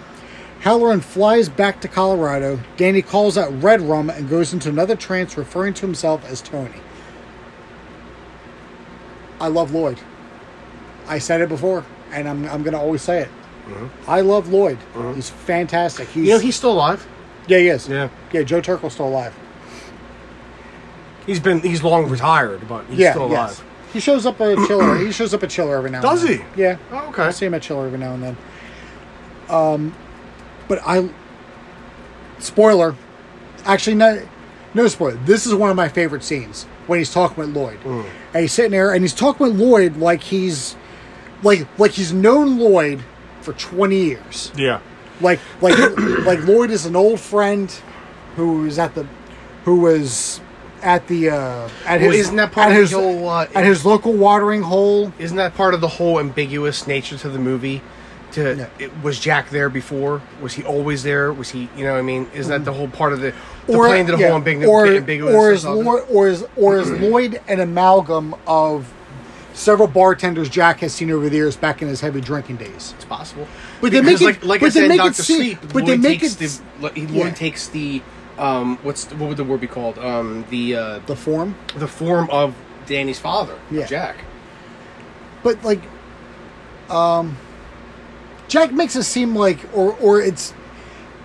Hallorann 0.62 1.04
flies 1.04 1.48
back 1.48 1.80
to 1.82 1.88
Colorado. 1.88 2.60
Danny 2.76 3.04
calls 3.04 3.38
out 3.38 3.62
Red 3.62 3.82
Rum 3.82 4.10
and 4.10 4.28
goes 4.28 4.52
into 4.52 4.68
another 4.68 4.96
trance, 4.96 5.38
referring 5.38 5.76
to 5.76 5.86
himself 5.86 6.26
as 6.26 6.42
Tony. 6.42 6.80
I 9.40 9.48
love 9.48 9.74
Lloyd. 9.74 10.00
I 11.06 11.20
said 11.20 11.42
it 11.42 11.50
before, 11.50 11.86
and 12.12 12.28
I'm, 12.28 12.46
I'm 12.46 12.64
going 12.64 12.74
to 12.74 12.80
always 12.80 13.04
say 13.04 13.22
it. 13.22 13.30
Mm-hmm. 13.68 14.10
I 14.10 14.22
love 14.22 14.50
Lloyd. 14.52 14.80
Mm-hmm. 14.96 15.14
He's 15.14 15.30
fantastic. 15.30 16.08
He's, 16.08 16.26
You 16.26 16.34
know, 16.34 16.40
he's 16.40 16.56
still 16.56 16.72
alive. 16.72 17.06
yeah, 17.48 17.60
he 17.60 17.68
is. 17.68 17.88
Yeah. 17.88 18.10
yeah. 18.32 18.42
Joe 18.42 18.60
Turkel's 18.62 18.94
still 18.94 19.08
alive. 19.10 19.36
He's 21.26 21.40
been, 21.40 21.62
he's 21.62 21.84
long 21.84 22.10
retired, 22.10 22.68
but 22.68 22.86
he's 22.86 23.00
yeah, 23.00 23.12
still 23.12 23.30
yes. 23.30 23.60
alive. 23.60 23.70
He 23.94 24.00
shows 24.00 24.26
up 24.26 24.42
at 24.42 24.58
Chiller. 24.68 24.98
he 24.98 25.12
shows 25.12 25.34
up 25.34 25.44
at 25.44 25.50
Chiller 25.50 25.78
every 25.78 25.92
now. 25.92 26.02
Does 26.02 26.24
and 26.24 26.36
he? 26.36 26.62
Yeah. 26.62 26.78
Oh, 26.92 27.10
okay. 27.10 27.24
I 27.24 27.32
see 27.32 27.46
him 27.46 27.54
at 27.54 27.62
Chiller 27.62 27.86
every 27.86 28.00
now 28.00 28.14
and 28.14 28.24
then. 28.24 28.38
Um, 29.50 29.96
but 30.68 30.80
I. 30.86 31.10
Spoiler. 32.40 32.96
Actually, 33.66 33.96
no. 33.96 34.22
no 34.74 34.88
spoiler. 34.88 35.14
This 35.26 35.46
is 35.46 35.54
one 35.54 35.70
of 35.70 35.76
my 35.76 35.88
favorite 35.88 36.24
scenes 36.24 36.66
when 36.88 37.00
he's 37.00 37.14
talking 37.14 37.38
with 37.38 37.56
Lloyd, 37.56 37.80
Mm. 37.82 38.06
and 38.34 38.42
he's 38.42 38.52
sitting 38.52 38.72
there 38.72 38.94
and 38.94 39.04
he's 39.04 39.14
talking 39.14 39.48
with 39.48 39.56
Lloyd 39.58 39.96
like 39.98 40.22
he's 40.24 40.76
like 41.44 41.66
like 41.80 41.92
he's 41.92 42.12
known 42.12 42.58
Lloyd 42.60 43.02
for 43.42 43.54
twenty 43.54 44.04
years. 44.04 44.52
Yeah. 44.58 44.82
Like 45.22 45.40
like 45.62 45.78
like 46.26 46.44
Lloyd 46.46 46.72
is 46.72 46.86
an 46.86 46.96
old 46.96 47.20
friend 47.20 47.72
who 48.36 48.64
was 48.64 48.80
at 48.80 48.96
the 48.96 49.08
who 49.64 49.80
was 49.80 50.42
at 50.84 51.08
the 51.08 51.30
uh 51.30 51.70
at 51.86 52.02
Well, 52.02 52.12
his 52.12 52.20
isn't 52.22 52.36
that 52.36 52.52
part 52.52 52.68
at 52.68 52.72
of 52.74 52.78
his 52.78 52.92
the 52.92 52.98
whole, 52.98 53.30
uh, 53.30 53.48
at 53.56 53.64
his 53.66 53.86
local 53.86 54.14
watering 54.14 54.62
hole. 54.62 55.12
Isn't 55.18 55.38
that 55.38 55.56
part 55.56 55.74
of 55.74 55.82
the 55.82 55.88
whole 55.88 56.20
ambiguous 56.20 56.86
nature 56.88 57.18
to 57.18 57.30
the 57.30 57.40
movie? 57.40 57.82
To 58.34 58.56
Yeah. 58.56 58.66
it, 58.80 58.92
was 59.04 59.20
Jack 59.20 59.50
there 59.52 59.70
before? 59.70 60.22
Was 60.42 60.54
he 60.54 60.64
always 60.64 61.04
there? 61.04 61.32
Was 61.32 61.50
he? 61.52 61.70
You 61.78 61.86
know, 61.86 61.94
what 61.94 62.00
I 62.00 62.02
mean, 62.02 62.28
isn't 62.34 62.50
that 62.52 62.66
the 62.66 62.74
whole 62.74 62.88
part 62.88 63.14
of 63.14 63.22
the, 63.22 63.34
the 63.68 63.74
playing 63.74 64.08
to 64.08 64.14
the 64.14 64.18
yeah, 64.18 64.32
whole 64.32 64.42
ambig- 64.42 64.68
or, 64.68 64.88
ambiguous? 64.88 65.34
or 65.36 65.48
or 65.48 65.52
is? 65.54 65.66
Lloyd 65.66 66.04
or 66.10 66.28
is 66.28 66.46
or 66.56 66.80
is 66.80 66.90
Lloyd 67.02 67.40
an 67.48 67.60
amalgam 67.60 68.36
of 68.48 68.92
several 69.54 69.88
bartenders 69.88 70.50
Jack 70.50 70.80
has 70.80 70.94
seen 70.96 71.12
over 71.12 71.30
the 71.30 71.36
years 71.36 71.56
back 71.56 71.84
in 71.84 71.88
his 71.88 72.02
heavy 72.02 72.22
drinking 72.22 72.56
days? 72.58 72.94
It's 72.96 73.06
possible, 73.06 73.48
But 73.82 73.92
they 73.92 74.02
make 74.02 74.20
it- 74.20 74.26
like, 74.26 74.44
like 74.44 74.62
but 74.62 74.66
I 74.66 74.70
they 74.70 74.80
said, 74.82 74.88
make 74.90 75.00
it 75.00 75.04
Doctor 75.04 75.24
Sleep. 75.24 75.60
but 75.62 75.76
Lloyd 75.76 75.88
they 75.88 75.98
make 75.98 76.20
takes 76.22 76.42
it 76.42 76.62
the 76.82 76.82
Lloyd 76.82 77.10
yeah. 77.28 77.30
takes 77.34 77.68
the 77.68 78.02
um 78.38 78.78
what's 78.84 79.06
what 79.14 79.28
would 79.30 79.38
the 79.38 79.44
word 79.44 79.62
be 79.62 79.68
called 79.68 79.98
um 80.00 80.46
the 80.50 80.76
uh 80.76 81.00
The 81.06 81.16
form, 81.16 81.56
the 81.76 81.88
form 81.88 82.30
of 82.32 82.56
Danny's 82.86 83.20
father, 83.20 83.58
Yeah. 83.72 83.86
Jack. 83.86 84.18
but 85.44 85.64
like, 85.64 85.82
um, 86.90 87.38
Jack 88.48 88.72
makes 88.72 88.96
it 88.96 89.04
seem 89.04 89.36
like, 89.36 89.60
or 89.74 89.96
or 90.02 90.22
it's 90.22 90.54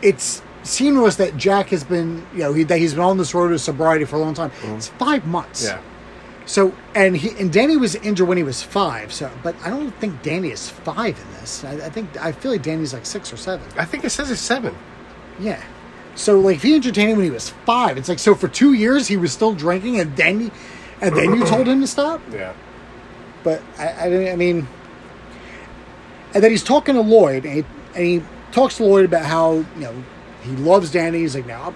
it's 0.02 0.42
seen 0.62 0.94
to 0.94 1.04
us 1.06 1.16
that 1.16 1.36
Jack 1.36 1.68
has 1.70 1.82
been, 1.82 2.26
you 2.32 2.40
know, 2.40 2.52
he, 2.52 2.62
that 2.64 2.78
he's 2.78 2.94
been 2.94 3.02
on 3.02 3.16
this 3.18 3.34
road 3.34 3.48
to 3.48 3.59
sobriety 3.59 4.04
for 4.04 4.16
a 4.16 4.18
long 4.18 4.34
time. 4.34 4.52
It's 4.76 4.88
five 4.88 5.26
months. 5.26 5.64
Yeah, 5.64 5.80
So 6.46 6.74
and 6.94 7.16
he 7.16 7.30
and 7.40 7.52
Danny 7.52 7.76
was 7.76 7.94
injured 7.96 8.28
when 8.28 8.36
he 8.38 8.44
was 8.44 8.62
five. 8.62 9.12
So, 9.12 9.30
but 9.42 9.56
I 9.64 9.70
don't 9.70 9.90
think 10.00 10.22
Danny 10.22 10.50
is 10.50 10.68
five 10.68 11.18
in 11.18 11.32
this. 11.40 11.64
I, 11.64 11.72
I 11.86 11.90
think 11.90 12.16
I 12.22 12.32
feel 12.32 12.52
like 12.52 12.62
Danny's 12.62 12.92
like 12.92 13.06
six 13.06 13.32
or 13.32 13.36
seven. 13.36 13.66
I 13.76 13.84
think 13.84 14.04
it 14.04 14.11
says 14.11 14.30
it's 14.30 14.40
seven. 14.40 14.74
Yeah. 15.40 15.62
So 16.19 16.41
like 16.41 16.57
if 16.57 16.62
he 16.62 16.75
entertained 16.75 17.16
when 17.16 17.25
he 17.25 17.31
was 17.31 17.51
five, 17.64 17.97
it's 17.97 18.09
like 18.09 18.19
so 18.19 18.35
for 18.35 18.49
two 18.49 18.73
years 18.73 19.07
he 19.07 19.16
was 19.16 19.33
still 19.33 19.55
drinking, 19.55 20.01
and 20.01 20.16
then 20.16 20.41
you, 20.41 20.51
and 21.01 21.16
then 21.16 21.35
you 21.35 21.45
told 21.47 21.66
him 21.69 21.81
to 21.81 21.87
stop. 21.87 22.21
Yeah, 22.33 22.53
But 23.45 23.62
I, 23.79 24.07
I, 24.07 24.09
didn't- 24.11 24.33
I 24.33 24.37
mean, 24.37 24.66
and 26.35 26.43
then 26.43 26.51
he's 26.51 26.64
talking 26.64 26.95
to 26.97 27.01
Lloyd, 27.01 27.45
and 27.45 27.55
he, 27.55 27.64
and 27.95 28.05
he 28.05 28.23
talks 28.53 28.77
to 28.79 28.85
Lloyd 28.85 29.05
about 29.05 29.25
how 29.25 29.53
you 29.55 29.64
know 29.79 29.95
he 30.43 30.51
loves 30.57 30.91
Danny. 30.91 31.21
He's 31.21 31.35
like, 31.37 31.47
now 31.47 31.73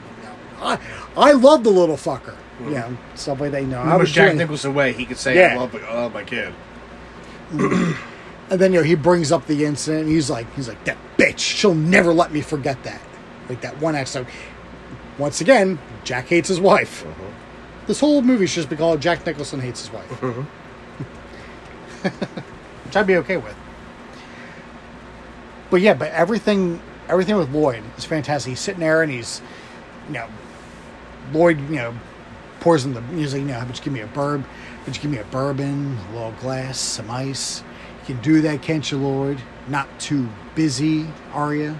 I, 0.60 0.78
I 1.16 1.32
love 1.32 1.62
the 1.64 1.70
little 1.70 1.96
fucker. 1.96 2.34
You 2.60 2.70
know, 2.70 2.96
stuff 3.14 3.40
like 3.40 3.50
that. 3.52 3.62
You 3.62 3.68
know, 3.68 3.80
I 3.80 3.96
was 3.96 4.10
Jack 4.12 4.26
doing- 4.28 4.38
Nicholson 4.38 4.74
way 4.74 4.92
he 4.92 5.04
could 5.06 5.16
say 5.18 5.36
Yeah. 5.36 5.54
I 5.54 5.56
love 5.58 5.74
I 5.74 5.94
love 5.94 6.14
my 6.14 6.24
kid. 6.24 6.52
And 8.50 8.60
then 8.60 8.72
you 8.74 8.80
know 8.80 8.84
he 8.84 8.96
brings 8.96 9.32
up 9.32 9.46
the 9.46 9.64
incident. 9.64 10.02
And 10.04 10.12
he's 10.12 10.28
like, 10.28 10.52
he's 10.54 10.68
like 10.68 10.84
that 10.84 10.98
bitch. 11.16 11.38
She'll 11.38 11.74
never 11.74 12.12
let 12.12 12.32
me 12.32 12.42
forget 12.42 12.82
that. 12.84 13.00
Like 13.48 13.60
that 13.62 13.80
one 13.80 13.94
episode. 13.94 14.26
Once 15.18 15.40
again, 15.40 15.78
Jack 16.04 16.26
hates 16.28 16.48
his 16.48 16.60
wife. 16.60 17.04
Mm-hmm. 17.04 17.86
This 17.86 18.00
whole 18.00 18.22
movie 18.22 18.46
should 18.46 18.60
just 18.60 18.70
be 18.70 18.76
called 18.76 19.00
Jack 19.00 19.26
Nicholson 19.26 19.60
hates 19.60 19.80
his 19.80 19.92
wife, 19.92 20.08
mm-hmm. 20.20 20.42
which 22.84 22.96
I'd 22.96 23.06
be 23.06 23.16
okay 23.16 23.36
with. 23.36 23.56
But 25.70 25.80
yeah, 25.80 25.94
but 25.94 26.12
everything, 26.12 26.80
everything 27.08 27.36
with 27.36 27.50
Lloyd 27.50 27.82
is 27.96 28.04
fantastic. 28.04 28.50
He's 28.50 28.60
sitting 28.60 28.80
there 28.80 29.02
and 29.02 29.10
he's, 29.10 29.42
you 30.06 30.14
know, 30.14 30.28
Lloyd, 31.32 31.58
you 31.68 31.76
know, 31.76 31.94
pours 32.60 32.84
in 32.84 32.94
the. 32.94 33.00
He's 33.14 33.32
like, 33.32 33.40
you 33.40 33.48
know, 33.48 33.54
how 33.54 33.62
about 33.62 33.78
you 33.78 33.84
give 33.84 33.92
me 33.92 34.00
a 34.00 34.08
burb? 34.08 34.44
Would 34.86 34.96
you 34.96 35.02
give 35.02 35.10
me 35.10 35.18
a 35.18 35.24
bourbon, 35.24 35.98
a 36.10 36.12
little 36.12 36.32
glass, 36.40 36.78
some 36.78 37.10
ice? 37.10 37.62
You 38.00 38.14
can 38.14 38.22
do 38.22 38.40
that, 38.42 38.62
can't 38.62 38.90
you, 38.90 38.98
Lloyd? 38.98 39.40
Not 39.68 39.88
too 40.00 40.28
busy, 40.54 41.06
are 41.32 41.54
you? 41.54 41.62
You 41.62 41.68
know, 41.68 41.78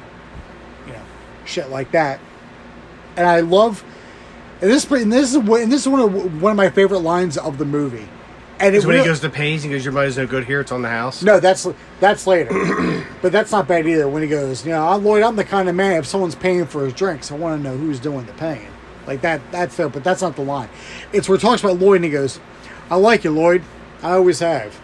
shit 1.45 1.71
like 1.71 1.93
that. 1.93 2.21
And 3.17 3.27
I 3.27 3.41
love, 3.41 3.85
and 4.61 4.71
this, 4.71 4.91
and 4.91 5.13
this 5.13 5.31
is 5.31 5.37
and 5.37 5.73
this 5.73 5.83
is 5.83 5.89
one 5.89 6.01
of 6.01 6.43
one 6.43 6.53
of 6.53 6.57
my 6.57 6.71
favorite 6.71 7.01
lines 7.01 7.37
of 7.37 7.59
the 7.59 7.65
movie. 7.65 8.09
And 8.59 8.73
Because 8.73 8.87
when 8.87 8.99
he 8.99 9.05
goes 9.05 9.19
to 9.21 9.29
Pays, 9.29 9.65
he 9.65 9.71
goes, 9.71 9.85
"Your 9.85 9.93
money's 9.93 10.17
no 10.17 10.27
good 10.27 10.45
here. 10.45 10.61
It's 10.61 10.71
on 10.71 10.83
the 10.83 10.89
house." 10.89 11.23
no, 11.23 11.41
that's 11.41 11.67
that's 11.99 12.27
later, 12.27 12.51
but 13.23 13.33
that's 13.33 13.51
not 13.51 13.67
bad 13.67 13.87
either. 13.89 14.09
When 14.09 14.23
he 14.23 14.29
goes, 14.29 14.65
you 14.65 14.71
know, 14.71 14.87
I'm 14.87 15.05
Lloyd, 15.05 15.25
I'm 15.25 15.35
the 15.37 15.45
kind 15.45 15.69
of 15.69 15.75
man. 15.75 15.97
If 15.97 16.07
someone's 16.07 16.37
paying 16.37 16.67
for 16.67 16.85
his 16.85 16.95
drinks, 16.95 17.33
I 17.33 17.35
want 17.35 17.61
to 17.61 17.69
know 17.69 17.77
who's 17.77 17.99
doing 17.99 18.25
the 18.25 18.33
paying. 18.35 18.69
Like 19.07 19.21
that, 19.23 19.41
that's 19.51 19.75
fair, 19.75 19.89
but 19.89 20.05
that's 20.05 20.23
not 20.23 20.37
the 20.37 20.43
line. 20.43 20.69
It's 21.13 21.29
where 21.29 21.37
he 21.37 21.43
talks 21.43 21.63
about 21.65 21.81
Lloyd, 21.81 21.97
and 21.97 22.05
he 22.05 22.11
goes, 22.11 22.39
"I 22.89 22.95
like 22.97 23.25
you, 23.25 23.33
Lloyd. 23.33 23.63
I 24.03 24.13
always 24.13 24.39
have. 24.39 24.81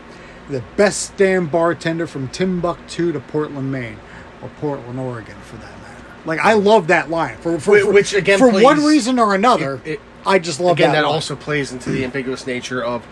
The 0.51 0.65
best 0.77 1.17
damn 1.17 1.47
bartender 1.47 2.07
from 2.07 2.29
Timbuktu 2.29 3.13
to 3.13 3.21
Portland, 3.21 3.71
Maine, 3.71 3.99
or 4.43 4.49
Portland, 4.61 4.99
Oregon, 4.99 5.37
for 5.43 5.57
that 5.57 5.79
matter. 5.83 5.98
Like 6.25 6.41
I 6.41 6.55
love 6.55 6.89
that 6.89 7.11
line 7.11 7.37
for 7.39 7.59
for, 7.59 7.79
for- 7.81 7.93
which, 7.93 8.13
again, 8.15 8.39
for 8.39 8.51
plays- 8.51 8.65
one 8.65 8.85
reason 8.85 9.19
or 9.19 9.35
another. 9.35 9.81
It- 9.85 9.93
it- 9.93 10.01
I 10.27 10.39
just 10.39 10.61
love 10.61 10.77
that. 10.77 10.83
Again, 10.83 10.93
that. 10.93 11.01
that 11.03 11.07
line. 11.07 11.15
also 11.15 11.37
plays 11.37 11.73
into 11.73 11.91
the 11.91 12.05
ambiguous 12.05 12.47
nature 12.47 12.83
of, 12.85 13.07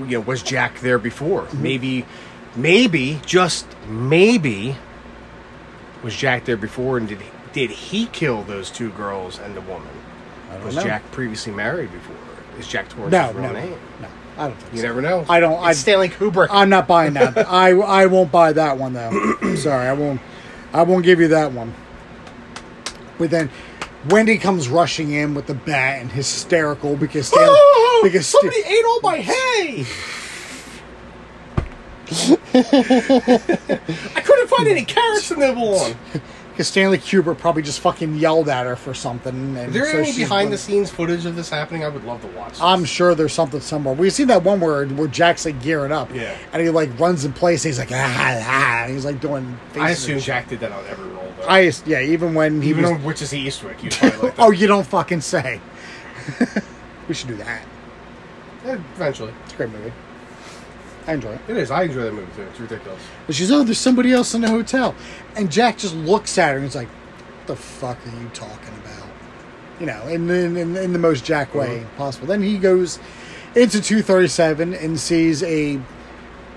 you 0.00 0.06
know, 0.18 0.20
was 0.20 0.42
Jack 0.42 0.80
there 0.80 0.98
before? 0.98 1.42
Mm-hmm. 1.42 1.62
Maybe, 1.62 2.06
maybe, 2.56 3.20
just 3.26 3.66
maybe, 3.88 4.76
was 6.02 6.16
Jack 6.16 6.44
there 6.46 6.56
before, 6.56 6.96
and 6.98 7.06
did 7.06 7.20
he, 7.20 7.28
did 7.52 7.70
he 7.70 8.06
kill 8.06 8.42
those 8.42 8.70
two 8.70 8.90
girls 8.90 9.38
and 9.38 9.54
the 9.54 9.60
woman? 9.60 9.88
don't 10.50 10.64
Was 10.64 10.76
know. 10.76 10.82
Jack 10.82 11.08
previously 11.12 11.52
married 11.52 11.92
before? 11.92 12.16
Is 12.58 12.66
Jack 12.66 12.88
Torrance's 12.88 13.12
no, 13.12 13.32
real 13.40 13.52
no, 13.52 13.60
name? 13.60 13.76
no, 14.00 14.08
I 14.38 14.48
don't 14.48 14.56
think 14.58 14.72
You 14.72 14.80
so. 14.80 14.86
never 14.86 15.02
know. 15.02 15.24
I 15.28 15.38
don't- 15.38 15.62
I- 15.62 15.74
Stanley 15.74 16.08
Kubrick. 16.08 16.48
I'm 16.50 16.70
not 16.70 16.88
buying 16.88 17.12
that. 17.12 17.38
I 17.48 17.70
I 17.78 18.06
won't 18.06 18.32
buy 18.32 18.52
that 18.54 18.78
one 18.78 18.94
though. 18.94 19.36
Sorry, 19.56 19.86
I 19.86 19.92
won't. 19.92 20.20
I 20.72 20.82
won't 20.82 21.04
give 21.04 21.20
you 21.20 21.28
that 21.28 21.52
one. 21.52 21.72
But 23.18 23.30
then, 23.30 23.50
Wendy 24.08 24.38
comes 24.38 24.68
rushing 24.68 25.12
in 25.12 25.34
with 25.34 25.46
the 25.46 25.54
bat 25.54 26.00
and 26.00 26.10
hysterical 26.12 26.96
because 26.96 27.28
Stan, 27.28 27.40
oh, 27.42 28.00
because 28.04 28.26
somebody 28.26 28.58
ate 28.58 28.84
all 28.84 29.00
my 29.00 29.16
hay. 29.18 29.86
I 32.54 34.20
couldn't 34.20 34.48
find 34.48 34.68
any 34.68 34.84
carrots 34.84 35.28
to 35.28 35.36
nibble 35.36 35.78
on. 35.78 35.94
Because 36.56 36.68
Stanley 36.68 36.96
Kubrick 36.96 37.36
probably 37.36 37.60
just 37.60 37.80
fucking 37.80 38.14
yelled 38.14 38.48
at 38.48 38.64
her 38.64 38.76
for 38.76 38.94
something. 38.94 39.58
And 39.58 39.68
Is 39.68 39.74
there 39.74 39.92
so 39.92 39.98
any 39.98 40.16
behind 40.16 40.50
the 40.50 40.56
scenes 40.56 40.90
footage 40.90 41.26
of 41.26 41.36
this 41.36 41.50
happening? 41.50 41.84
I 41.84 41.88
would 41.88 42.04
love 42.04 42.22
to 42.22 42.28
watch. 42.28 42.52
This. 42.52 42.62
I'm 42.62 42.86
sure 42.86 43.14
there's 43.14 43.34
something 43.34 43.60
somewhere. 43.60 43.94
We've 43.94 44.10
seen 44.10 44.28
that 44.28 44.42
one 44.42 44.58
where 44.58 44.86
where 44.86 45.06
Jack's 45.06 45.44
like 45.44 45.60
gearing 45.60 45.92
up, 45.92 46.10
Yeah. 46.14 46.34
and 46.54 46.62
he 46.62 46.70
like 46.70 46.98
runs 46.98 47.26
in 47.26 47.34
place. 47.34 47.62
And 47.66 47.74
he's 47.74 47.78
like 47.78 47.92
ah, 47.92 48.42
ah, 48.42 48.84
and 48.84 48.94
he's 48.94 49.04
like 49.04 49.20
doing. 49.20 49.58
I 49.74 49.90
assume. 49.90 50.18
Jack 50.18 50.48
did 50.48 50.60
that 50.60 50.72
on 50.72 50.82
every 50.86 51.08
roll. 51.10 51.30
Though. 51.38 51.46
I 51.46 51.70
yeah, 51.84 52.00
even 52.00 52.32
when 52.32 52.62
he 52.62 52.70
even 52.70 52.84
was, 52.84 52.92
on 52.92 53.04
Witches 53.04 53.34
of 53.34 53.38
Eastwick, 53.38 53.76
he 53.76 53.90
probably 53.90 54.30
like 54.30 54.34
oh, 54.38 54.50
you 54.50 54.66
don't 54.66 54.86
fucking 54.86 55.20
say. 55.20 55.60
we 57.08 57.14
should 57.14 57.28
do 57.28 57.36
that. 57.36 57.62
Eventually, 58.64 59.34
It's 59.44 59.52
a 59.52 59.56
great 59.56 59.70
movie. 59.70 59.92
I 61.06 61.14
enjoy 61.14 61.32
it. 61.32 61.40
it 61.48 61.56
is. 61.56 61.70
I 61.70 61.84
enjoy 61.84 62.02
that 62.02 62.14
movie 62.14 62.32
too. 62.34 62.42
It's 62.42 62.60
ridiculous. 62.60 63.00
But 63.26 63.34
she's, 63.34 63.50
oh, 63.52 63.62
there's 63.62 63.78
somebody 63.78 64.12
else 64.12 64.34
in 64.34 64.40
the 64.40 64.48
hotel. 64.48 64.94
And 65.36 65.50
Jack 65.50 65.78
just 65.78 65.94
looks 65.94 66.36
at 66.38 66.50
her 66.50 66.56
and 66.56 66.64
he's 66.64 66.74
like, 66.74 66.88
what 66.88 67.46
the 67.46 67.56
fuck 67.56 67.98
are 68.06 68.20
you 68.20 68.28
talking 68.30 68.74
about? 68.78 69.08
You 69.78 69.86
know, 69.86 70.06
in, 70.08 70.28
in, 70.30 70.56
in, 70.56 70.76
in 70.76 70.92
the 70.92 70.98
most 70.98 71.24
Jack 71.24 71.54
way 71.54 71.80
uh-huh. 71.80 71.96
possible. 71.96 72.26
Then 72.26 72.42
he 72.42 72.58
goes 72.58 72.98
into 73.54 73.80
237 73.80 74.74
and 74.74 74.98
sees 74.98 75.42
a 75.42 75.80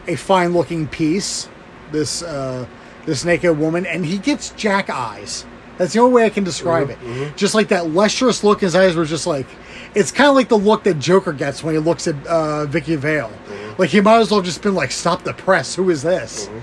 a 0.08 0.16
fine 0.16 0.54
looking 0.54 0.88
piece, 0.88 1.48
this 1.92 2.24
uh, 2.24 2.66
this 3.06 3.26
naked 3.26 3.58
woman, 3.58 3.86
and 3.86 4.06
he 4.06 4.18
gets 4.18 4.50
Jack 4.52 4.90
eyes. 4.90 5.46
That's 5.78 5.94
the 5.94 6.00
only 6.00 6.14
way 6.14 6.26
I 6.26 6.30
can 6.30 6.44
describe 6.44 6.90
mm-hmm. 6.90 7.12
it. 7.12 7.28
Mm-hmm. 7.28 7.36
Just 7.38 7.56
like 7.56 7.70
that 7.70 7.90
lustrous 7.90 8.44
look, 8.44 8.62
his 8.62 8.76
eyes 8.76 8.96
were 8.96 9.06
just 9.06 9.26
like, 9.26 9.48
it's 9.96 10.12
kind 10.12 10.30
of 10.30 10.36
like 10.36 10.50
the 10.50 10.58
look 10.58 10.84
that 10.84 11.00
Joker 11.00 11.34
gets 11.34 11.64
when 11.64 11.74
he 11.74 11.80
looks 11.80 12.08
at 12.08 12.16
uh, 12.28 12.66
Vicki 12.66 12.96
Vale. 12.96 13.32
Like 13.78 13.90
he 13.90 14.02
might 14.02 14.20
as 14.20 14.32
well 14.32 14.42
just 14.42 14.62
been 14.62 14.76
like, 14.76 14.92
"Stop 14.92 15.24
the 15.24 15.34
press! 15.34 15.76
Who 15.76 15.90
is 15.90 16.02
this?" 16.04 16.50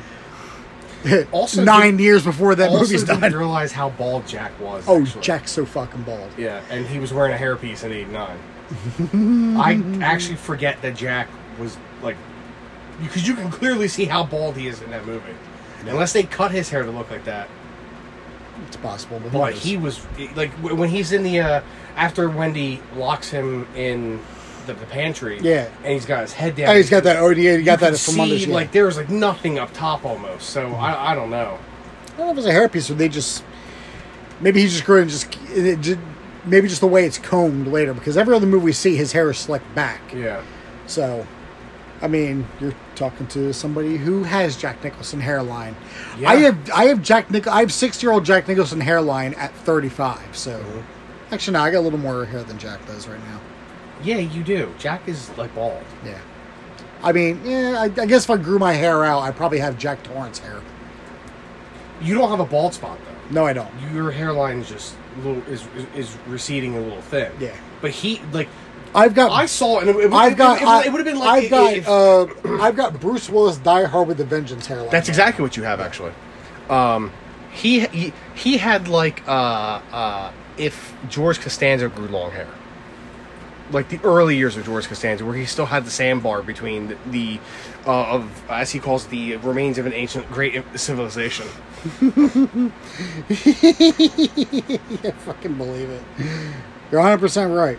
Also, 1.31 1.63
nine 1.63 1.97
did- 1.97 2.03
years 2.03 2.25
before 2.25 2.57
that 2.57 2.73
movie's 2.73 3.05
didn't 3.05 3.21
done. 3.21 3.33
realize 3.33 3.71
how 3.71 3.91
bald 3.91 4.27
Jack 4.27 4.59
was. 4.59 4.85
Oh, 4.89 5.03
actually. 5.03 5.23
Jack's 5.23 5.53
so 5.53 5.65
fucking 5.65 6.03
bald. 6.03 6.29
Yeah, 6.37 6.61
and 6.69 6.85
he 6.85 6.99
was 6.99 7.13
wearing 7.13 7.33
a 7.33 7.37
hairpiece 7.37 7.85
in 7.85 7.93
'89. 7.93 9.57
I 9.57 10.05
actually 10.05 10.35
forget 10.35 10.83
that 10.83 10.97
Jack 10.97 11.29
was 11.61 11.77
like, 12.03 12.17
because 13.01 13.27
you 13.29 13.35
can 13.35 13.53
clearly 13.53 13.87
see 13.87 14.07
how 14.07 14.25
bald 14.25 14.57
he 14.57 14.67
is 14.67 14.83
in 14.83 14.91
that 14.91 15.07
movie. 15.07 15.35
Unless 15.87 16.13
they 16.13 16.25
cut 16.25 16.51
his 16.51 16.71
hair 16.71 16.83
to 16.83 16.91
look 16.91 17.09
like 17.09 17.25
that, 17.27 17.49
It's 18.67 18.77
possible, 18.77 19.21
but, 19.21 19.29
who 19.31 19.39
but 19.39 19.51
knows? 19.51 19.63
he 19.63 19.77
was 19.77 20.05
like 20.35 20.51
when 20.53 20.89
he's 20.89 21.13
in 21.13 21.23
the 21.23 21.41
uh, 21.41 21.63
after 21.97 22.29
Wendy 22.29 22.81
locks 22.95 23.31
him 23.31 23.67
in 23.77 24.21
the, 24.67 24.75
the 24.75 24.87
pantry. 24.87 25.39
Yeah. 25.41 25.69
and 25.85 25.93
he's 25.93 26.07
got 26.07 26.23
his 26.23 26.33
head 26.33 26.57
down. 26.57 26.71
Oh, 26.71 26.77
he's 26.77 26.91
got 26.91 27.05
that. 27.05 27.17
Oh, 27.17 27.31
yeah, 27.31 27.57
he 27.57 27.63
got 27.63 27.81
that 27.81 27.99
from 27.99 28.21
under. 28.21 28.35
yeah. 28.35 28.53
Like 28.55 28.73
there 28.73 28.87
was 28.87 28.97
like 28.97 29.09
nothing 29.09 29.59
up 29.59 29.73
top 29.73 30.05
almost. 30.05 30.51
So 30.51 30.73
I, 30.73 31.13
I 31.13 31.15
don't 31.15 31.31
know. 31.31 31.59
I 32.15 32.17
don't 32.17 32.27
know 32.27 32.31
if 32.31 32.33
it 32.33 32.37
was 32.37 32.47
a 32.47 32.53
hairpiece 32.53 32.91
or 32.91 32.95
they 32.95 33.09
just 33.09 33.45
maybe 34.41 34.61
he 34.61 34.69
just 34.69 34.85
grew 34.85 35.03
and 35.03 35.11
just 35.11 35.29
it 35.51 35.81
just 35.81 35.99
maybe 36.47 36.69
just 36.69 36.81
the 36.81 36.87
way 36.87 37.05
it's 37.05 37.19
combed 37.19 37.67
later, 37.69 37.93
because 37.93 38.17
every 38.17 38.35
other 38.35 38.47
movie 38.47 38.65
we 38.65 38.73
see, 38.73 38.97
his 38.97 39.13
hair 39.13 39.31
is 39.31 39.39
slicked 39.39 39.75
back. 39.75 40.01
Yeah. 40.15 40.43
So, 40.87 41.27
I 42.03 42.09
mean, 42.09 42.47
you're 42.61 42.75
talking 42.95 43.27
to 43.29 43.53
somebody 43.55 43.97
who 43.97 44.23
has 44.23 44.57
Jack 44.57 44.85
Nicholson 44.85 45.21
hairline. 45.21 45.75
Yeah. 46.19 46.31
I 46.31 46.35
have 46.37 46.71
I 46.71 46.85
have 46.87 47.03
Jack 47.03 47.31
Nic- 47.31 47.47
I 47.47 47.61
have 47.61 47.73
sixty 47.73 48.07
year 48.07 48.13
old 48.13 48.25
Jack 48.25 48.47
Nicholson 48.49 48.81
hairline 48.81 49.35
at 49.35 49.53
thirty 49.55 49.89
five. 49.89 50.37
So, 50.37 50.59
Mm-hmm. 50.59 51.35
actually, 51.35 51.55
no, 51.55 51.61
I 51.61 51.71
got 51.71 51.79
a 51.79 51.81
little 51.81 51.99
more 51.99 52.25
hair 52.27 52.43
than 52.43 52.59
Jack 52.59 52.85
does 52.87 53.09
right 53.09 53.21
now. 53.21 53.41
Yeah, 54.03 54.19
you 54.19 54.43
do. 54.43 54.73
Jack 54.79 55.09
is 55.09 55.31
like 55.39 55.55
bald. 55.55 55.83
Yeah. 56.05 56.19
I 57.03 57.13
mean, 57.13 57.41
yeah, 57.45 57.77
I, 57.79 57.85
I 57.85 58.07
guess 58.07 58.25
if 58.25 58.31
I 58.31 58.37
grew 58.37 58.59
my 58.59 58.73
hair 58.75 59.05
out, 59.05 59.21
I'd 59.21 59.37
probably 59.37 59.59
have 59.59 59.79
Jack 59.79 60.03
Torrance 60.03 60.39
hair. 60.39 60.61
You 62.03 62.15
don't 62.15 62.29
have 62.29 62.41
a 62.41 62.45
bald 62.45 62.75
spot 62.75 62.99
though. 63.05 63.35
No, 63.35 63.47
I 63.47 63.53
don't. 63.55 63.71
Your 63.93 64.11
hairline 64.11 64.59
is 64.59 64.69
just 64.69 64.95
a 65.17 65.27
little 65.27 65.43
is, 65.51 65.67
is 65.95 66.17
receding 66.27 66.77
a 66.77 66.81
little 66.81 67.01
thin. 67.01 67.33
Yeah. 67.41 67.57
But 67.81 67.91
he 67.91 68.21
like 68.33 68.49
I've 68.97 69.15
got 69.15 69.31
I 69.31 69.45
saw 69.45 69.79
it. 69.79 69.89
And 69.89 69.99
it, 69.99 70.07
it, 70.07 70.13
I've 70.13 70.37
got. 70.37 70.63
It, 70.63 70.87
it, 70.87 70.91
would 70.93 71.07
have 71.07 71.07
been 71.07 71.19
like 71.19 71.45
I've 71.45 71.51
got. 71.51 71.73
if- 71.75 71.89
uh, 71.89 72.27
I've 72.63 72.77
got 72.77 72.99
Bruce 72.99 73.29
Willis 73.29 73.59
Die 73.59 73.85
Hard 73.85 74.09
with 74.09 74.17
the 74.17 74.25
Vengeance 74.25 74.67
hairline. 74.67 74.91
That's 74.91 75.11
exactly 75.11 75.43
what 75.43 75.57
you 75.57 75.65
have, 75.65 75.81
actually. 75.81 76.13
Um, 76.71 77.13
he, 77.53 77.81
he 77.87 78.13
he 78.35 78.57
had 78.57 78.89
like 78.89 79.23
uh, 79.29 79.81
uh, 79.93 80.33
if 80.57 80.95
George 81.09 81.41
Costanza 81.41 81.89
grew 81.89 82.09
long 82.09 82.31
hair, 82.31 82.49
like 83.71 83.91
the 83.91 84.01
early 84.03 84.37
years 84.37 84.57
of 84.57 84.65
George 84.65 84.89
Costanza, 84.89 85.25
where 85.25 85.35
he 85.37 85.45
still 85.45 85.67
had 85.67 85.85
the 85.85 85.91
sandbar 85.91 86.43
between 86.43 86.89
the, 86.89 86.97
the 87.07 87.41
uh, 87.87 88.15
of 88.15 88.51
as 88.51 88.73
he 88.73 88.81
calls 88.81 89.07
the 89.09 89.37
remains 89.37 89.77
of 89.79 89.87
an 89.87 89.93
ancient 89.93 90.31
great 90.33 90.65
civilization. 90.75 91.47
I 91.85 92.71
fucking 95.19 95.55
believe 95.55 95.91
it. 95.91 96.03
You're 96.91 97.01
100 97.01 97.19
percent 97.19 97.53
right. 97.53 97.79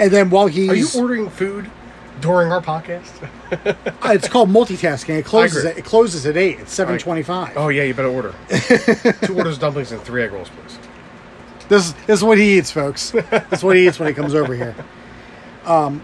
And 0.00 0.10
then 0.10 0.30
while 0.30 0.46
he's, 0.46 0.68
Are 0.70 0.74
you 0.74 0.88
ordering 0.96 1.28
food 1.30 1.70
during 2.20 2.50
our 2.52 2.60
podcast? 2.60 3.28
Uh, 3.52 4.08
it's 4.12 4.28
called 4.28 4.48
multitasking. 4.48 5.18
It 5.18 5.24
closes. 5.24 5.64
At, 5.64 5.78
it 5.78 5.84
closes 5.84 6.26
at 6.26 6.36
eight. 6.36 6.60
It's 6.60 6.76
7:25. 6.76 7.52
oh 7.56 7.68
yeah, 7.68 7.82
you 7.84 7.94
better 7.94 8.08
order 8.08 8.34
two 9.22 9.36
orders 9.36 9.54
of 9.54 9.60
dumplings 9.60 9.92
and 9.92 10.00
three 10.02 10.22
egg 10.22 10.32
rolls, 10.32 10.48
please. 10.48 10.78
This, 11.68 11.92
this 12.06 12.18
is 12.18 12.24
what 12.24 12.38
he 12.38 12.58
eats, 12.58 12.70
folks. 12.70 13.10
That's 13.12 13.62
what 13.62 13.76
he 13.76 13.86
eats 13.86 13.98
when 14.00 14.08
he 14.08 14.14
comes 14.14 14.34
over 14.34 14.54
here. 14.54 14.74
Um, 15.64 16.02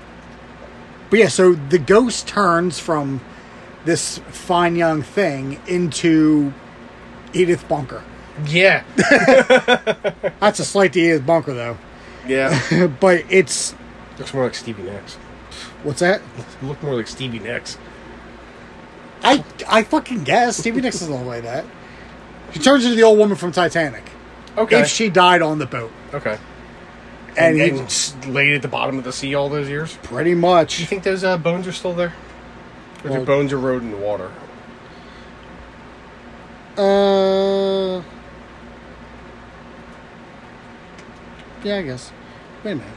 but 1.11 1.19
yeah, 1.19 1.29
so 1.29 1.55
the 1.55 1.79
ghost 1.79 2.29
turns 2.29 2.79
from 2.79 3.21
this 3.85 4.19
fine 4.29 4.77
young 4.77 5.03
thing 5.03 5.61
into 5.67 6.53
Edith 7.33 7.67
Bunker. 7.69 8.03
Yeah, 8.45 8.85
That's 10.41 10.59
a 10.61 10.65
slight 10.65 10.93
to 10.93 11.01
Edith 11.01 11.25
Bunker, 11.27 11.55
though. 11.55 11.79
yeah. 12.27 12.87
but 13.01 13.25
it's 13.31 13.75
Looks 14.19 14.33
more 14.35 14.45
like 14.45 14.55
Stevie 14.55 14.83
Nicks. 14.83 15.15
what's 15.83 16.01
that? 16.01 16.21
Look 16.63 16.83
more 16.83 16.95
like 16.95 17.07
Stevie 17.07 17.39
Nicks. 17.39 17.79
I 19.23 19.45
I 19.69 19.83
fucking 19.83 20.25
guess 20.25 20.57
Stevie 20.59 20.81
Nicks 20.81 21.01
doesn't 21.01 21.15
look 21.15 21.27
like 21.27 21.43
that. 21.43 21.65
She 22.53 22.61
turns 22.61 22.85
into 22.85 22.97
the 22.97 23.03
old 23.03 23.19
woman 23.19 23.37
from 23.37 23.53
Titanic. 23.53 24.05
Okay. 24.57 24.81
If 24.81 24.89
she 24.89 25.11
died 25.11 25.43
on 25.43 25.59
the 25.59 25.67
boat, 25.67 25.91
okay. 26.15 26.39
and, 27.37 27.61
And, 27.61 27.91
he 27.91 28.31
laid 28.31 28.55
at 28.55 28.63
the 28.63 28.69
bottom 28.69 28.97
of 28.97 29.05
the 29.05 29.13
sea 29.13 29.35
all 29.35 29.49
those 29.51 29.69
years. 29.69 29.99
pretty 30.03 30.31
Do 30.31 30.37
you 30.37 30.41
much. 30.41 30.85
think 30.87 31.03
those 31.03 31.25
uh, 31.25 31.37
bones 31.37 31.67
are 31.67 31.73
still 31.73 31.93
there? 31.93 32.15
Or 33.05 33.11
Well- 33.11 33.21
do 33.21 33.27
bones 33.27 33.53
erode 33.53 33.83
in 33.83 33.91
the 33.91 33.97
water? 33.99 34.31
Uh, 36.79 38.03
yeah, 41.65 41.77
I 41.79 41.83
guess. 41.83 42.13
Wait 42.65 42.73
a 42.73 42.75
minute. 42.77 42.91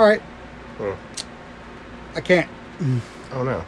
All 0.00 0.06
right, 0.06 0.22
Hmm. 0.78 0.92
I 2.16 2.22
can't. 2.22 2.48
Oh 3.34 3.42
no. 3.42 3.62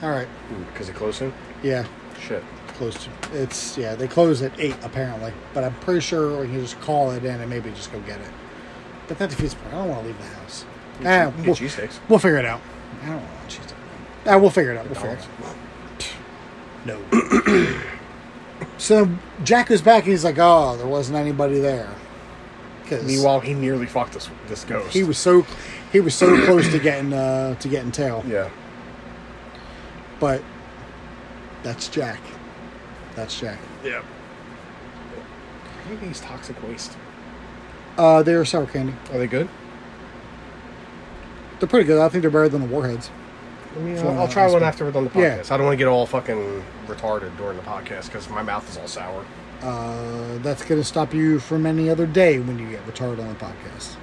All 0.00 0.10
right, 0.10 0.28
Because 0.72 0.88
it 0.88 0.94
closed 0.94 1.18
soon? 1.18 1.32
yeah, 1.60 1.84
Shit. 2.20 2.44
close 2.68 2.94
to. 3.02 3.10
It's 3.42 3.76
yeah, 3.76 3.96
they 3.96 4.06
close 4.06 4.42
at 4.42 4.52
eight 4.60 4.76
apparently, 4.84 5.32
but 5.54 5.64
I'm 5.64 5.74
pretty 5.80 5.98
sure 6.02 6.38
we 6.40 6.46
can 6.46 6.60
just 6.60 6.80
call 6.82 7.10
it 7.10 7.24
in 7.24 7.40
and 7.40 7.50
maybe 7.50 7.70
just 7.70 7.90
go 7.90 7.98
get 8.02 8.20
it. 8.20 8.30
But 9.08 9.18
that 9.18 9.30
defeats 9.30 9.54
the 9.54 9.60
point. 9.60 9.74
I 9.74 9.78
don't 9.78 9.88
want 9.88 10.00
to 10.02 10.06
leave 10.06 10.18
the 10.18 10.24
house. 10.24 10.64
Ah, 11.04 11.32
we'll, 11.36 11.46
get 11.46 11.56
cheesesteaks. 11.56 11.98
we'll 12.08 12.20
figure 12.20 12.38
it 12.38 12.44
out. 12.44 12.60
I 13.02 13.06
don't 13.06 13.16
want 13.16 13.48
cheese. 13.48 13.74
Ah, 14.24 14.38
we'll 14.38 14.50
figure 14.50 14.70
it 14.70 14.76
out. 14.78 14.86
We'll 14.86 14.94
figure 14.94 15.18
it 15.18 15.26
out. 15.44 16.06
No. 16.86 17.80
so 18.78 19.08
Jack 19.42 19.66
goes 19.66 19.82
back 19.82 20.04
and 20.04 20.12
he's 20.12 20.22
like, 20.22 20.36
"Oh, 20.38 20.76
there 20.76 20.86
wasn't 20.86 21.18
anybody 21.18 21.58
there." 21.58 21.88
Because 22.88 23.04
Meanwhile, 23.04 23.40
he 23.40 23.52
nearly 23.52 23.86
fucked 23.86 24.12
this 24.12 24.30
this 24.46 24.62
ghost. 24.64 24.92
he 24.92 25.02
was 25.02 25.18
so 25.18 25.44
he 25.92 25.98
was 25.98 26.14
so 26.14 26.44
close 26.44 26.68
to 26.70 26.78
getting 26.78 27.12
uh, 27.12 27.56
to 27.56 27.68
getting 27.68 27.90
tail, 27.90 28.22
Yeah. 28.28 28.48
but 30.20 30.40
that's 31.64 31.88
Jack. 31.88 32.20
That's 33.16 33.38
Jack. 33.40 33.58
Yeah. 33.84 34.02
These 36.00 36.20
toxic 36.20 36.60
waste? 36.68 36.96
Uh, 37.98 38.22
they're 38.22 38.44
sour 38.44 38.66
candy. 38.66 38.94
Are 39.12 39.18
they 39.18 39.26
good? 39.26 39.48
They're 41.58 41.68
pretty 41.68 41.86
good. 41.86 42.00
I 42.00 42.08
think 42.08 42.22
they're 42.22 42.30
better 42.30 42.48
than 42.48 42.60
the 42.62 42.66
warheads. 42.68 43.10
I 43.74 43.78
mean, 43.80 43.98
I'll, 43.98 44.20
I'll 44.20 44.28
try 44.28 44.50
one 44.50 44.62
after 44.62 44.84
we're 44.84 44.90
done 44.92 45.04
the 45.04 45.10
podcast. 45.10 45.20
Yeah. 45.22 45.38
podcast. 45.38 45.50
I 45.50 45.56
don't 45.56 45.66
want 45.66 45.74
to 45.74 45.78
get 45.84 45.88
all 45.88 46.06
fucking 46.06 46.64
retarded 46.86 47.36
during 47.36 47.56
the 47.56 47.62
podcast 47.62 48.06
because 48.06 48.28
my 48.28 48.42
mouth 48.42 48.68
is 48.70 48.76
all 48.76 48.86
sour. 48.86 49.24
Uh, 49.62 50.38
that's 50.38 50.64
going 50.64 50.80
to 50.80 50.84
stop 50.84 51.12
you 51.14 51.38
from 51.40 51.66
any 51.66 51.88
other 51.90 52.06
day 52.06 52.38
when 52.38 52.58
you 52.58 52.68
get 52.70 52.86
retarded 52.86 53.20
on 53.20 53.28
the 53.28 53.34
podcast. 53.34 53.94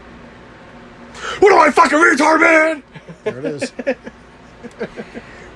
What 1.39 1.53
am 1.53 1.59
I 1.59 1.71
fucking 1.71 1.97
retard, 1.99 2.41
man? 2.41 2.83
There 3.23 3.39
it 3.39 3.45
is. 3.45 3.71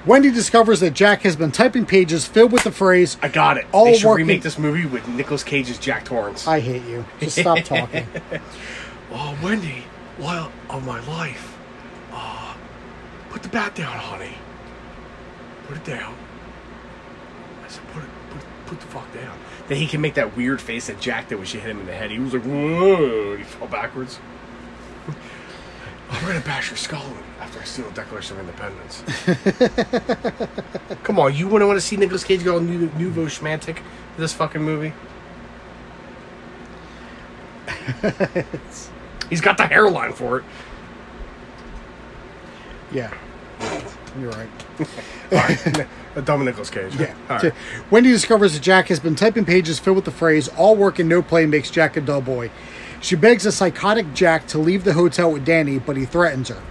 Wendy 0.06 0.32
discovers 0.32 0.80
that 0.80 0.92
Jack 0.94 1.24
has 1.24 1.36
been 1.36 1.52
typing 1.52 1.86
pages 1.86 2.26
filled 2.26 2.54
with 2.54 2.64
the 2.64 2.72
phrase, 2.72 3.18
I 3.22 3.28
got 3.28 3.58
it. 3.58 3.66
All 3.74 3.86
they 3.86 3.98
should 3.98 4.08
working- 4.08 4.28
remake 4.28 4.44
this 4.44 4.58
movie 4.58 4.86
with 4.86 5.06
Nicolas 5.10 5.44
Cage's 5.44 5.78
Jack 5.78 6.06
Torrance. 6.06 6.48
I 6.48 6.62
hate 6.62 6.84
you. 6.86 7.04
Just 7.20 7.40
stop 7.40 7.64
talking. 7.64 8.08
Oh, 9.10 9.38
Wendy, 9.42 9.86
while 10.18 10.52
of 10.70 10.86
my 10.86 11.00
life, 11.08 11.58
uh, 12.12 12.54
put 13.30 13.42
the 13.42 13.48
bat 13.48 13.74
down, 13.74 13.98
honey. 13.98 14.34
Put 15.66 15.78
it 15.78 15.86
down. 15.86 16.14
I 17.64 17.70
said, 17.70 17.88
put 17.94 18.04
it, 18.04 18.10
put, 18.32 18.42
put 18.66 18.80
the 18.82 18.88
fuck 18.88 19.14
down. 19.14 19.40
Then 19.68 19.78
he 19.78 19.88
can 19.88 20.02
make 20.02 20.14
that 20.14 20.36
weird 20.38 20.62
face 20.62 20.88
that 20.88 21.00
Jack 21.00 21.30
did 21.30 21.36
when 21.36 21.46
she 21.46 21.60
hit 21.60 21.70
him 21.70 21.80
in 21.80 21.86
the 21.86 21.94
head. 21.94 22.10
He 22.10 22.20
was 22.20 22.34
like, 22.34 22.44
whoa, 22.44 23.32
and 23.32 23.40
he 23.40 23.44
fell 23.44 23.68
backwards. 23.68 24.20
I'm 26.10 26.26
gonna 26.26 26.40
bash 26.40 26.70
your 26.70 26.78
skull 26.78 27.06
in 27.06 27.24
after 27.42 27.60
I 27.60 27.64
steal 27.66 27.86
the 27.86 27.92
Declaration 27.92 28.40
of 28.40 28.48
Independence. 28.48 29.04
Come 31.04 31.20
on, 31.20 31.36
you 31.36 31.48
wouldn't 31.50 31.68
want 31.68 31.78
to 31.78 31.86
see 31.86 31.98
Nicolas 31.98 32.24
Cage 32.24 32.46
go 32.46 32.60
new, 32.60 32.90
nouveau 32.98 33.28
schmantic 33.28 33.82
for 34.16 34.22
this 34.22 34.32
fucking 34.34 34.62
movie? 34.62 34.94
He's 39.30 39.42
got 39.42 39.58
the 39.58 39.68
hairline 39.68 40.14
for 40.14 40.40
it. 40.40 40.46
Yeah. 42.92 43.14
You're 44.20 44.32
right. 44.32 44.50
All 45.32 45.38
right, 45.38 45.88
a 46.18 46.22
dumb 46.22 46.44
Nicolas 46.44 46.70
Cage. 46.70 46.96
Yeah. 46.96 47.16
All 47.30 47.40
So. 47.40 47.52
Wendy 47.92 48.10
discovers 48.10 48.54
that 48.54 48.62
Jack 48.62 48.88
has 48.88 49.00
been 49.00 49.16
typing 49.16 49.46
pages 49.46 49.80
filled 49.80 49.98
with 49.98 50.06
the 50.06 50.12
phrase, 50.12 50.48
all 50.50 50.76
work 50.76 51.00
and 51.00 51.08
no 51.08 51.22
play 51.22 51.46
makes 51.46 51.70
Jack 51.70 51.96
a 51.96 52.02
dull 52.02 52.22
boy. 52.22 52.50
She 53.00 53.16
begs 53.16 53.46
a 53.46 53.52
psychotic 53.52 54.14
Jack 54.14 54.48
to 54.48 54.58
leave 54.58 54.84
the 54.84 54.94
hotel 54.94 55.32
with 55.32 55.46
Danny, 55.46 55.78
but 55.78 55.96
he 55.96 56.06
threatens 56.06 56.50
her. 56.50 56.62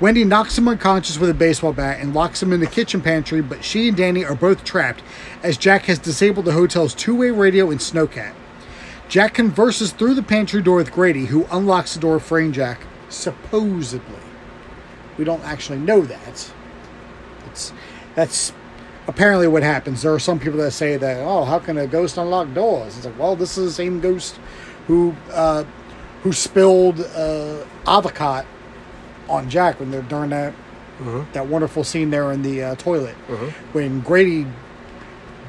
Wendy 0.00 0.22
knocks 0.22 0.56
him 0.56 0.68
unconscious 0.68 1.18
with 1.18 1.28
a 1.28 1.34
baseball 1.34 1.72
bat 1.72 1.98
and 2.00 2.14
locks 2.14 2.40
him 2.40 2.52
in 2.52 2.60
the 2.60 2.68
kitchen 2.68 3.00
pantry, 3.00 3.42
but 3.42 3.64
she 3.64 3.88
and 3.88 3.96
Danny 3.96 4.24
are 4.24 4.36
both 4.36 4.62
trapped 4.62 5.02
as 5.42 5.58
Jack 5.58 5.86
has 5.86 5.98
disabled 5.98 6.46
the 6.46 6.52
hotel's 6.52 6.94
two 6.94 7.16
way 7.16 7.32
radio 7.32 7.70
and 7.72 7.80
Snowcat. 7.80 8.32
Jack 9.08 9.34
converses 9.34 9.90
through 9.90 10.14
the 10.14 10.22
pantry 10.22 10.62
door 10.62 10.76
with 10.76 10.92
Grady, 10.92 11.26
who 11.26 11.46
unlocks 11.50 11.94
the 11.94 12.00
door, 12.00 12.20
freeing 12.20 12.52
Jack, 12.52 12.82
supposedly. 13.08 14.20
We 15.16 15.24
don't 15.24 15.42
actually 15.42 15.78
know 15.78 16.02
that. 16.02 16.52
It's 17.46 17.72
that's 18.14 18.52
apparently 19.08 19.48
what 19.48 19.62
happens. 19.62 20.02
There 20.02 20.14
are 20.14 20.18
some 20.20 20.38
people 20.38 20.58
that 20.60 20.70
say 20.70 20.96
that, 20.96 21.18
oh, 21.20 21.44
how 21.44 21.58
can 21.58 21.78
a 21.78 21.86
ghost 21.86 22.18
unlock 22.18 22.52
doors? 22.54 22.96
It's 22.96 23.06
like, 23.06 23.18
well, 23.18 23.34
this 23.34 23.58
is 23.58 23.64
the 23.64 23.72
same 23.72 24.00
ghost 24.00 24.38
who 24.86 25.16
uh, 25.32 25.64
who 26.22 26.32
spilled 26.32 27.00
uh, 27.00 27.64
avocado 27.86 28.46
on 29.28 29.50
Jack 29.50 29.80
when 29.80 29.90
they're 29.90 30.02
during 30.02 30.30
that 30.30 30.54
that 31.32 31.46
wonderful 31.46 31.84
scene 31.84 32.10
there 32.10 32.32
in 32.32 32.42
the 32.42 32.62
uh, 32.62 32.74
toilet 32.74 33.14
when 33.72 34.00
Grady 34.00 34.46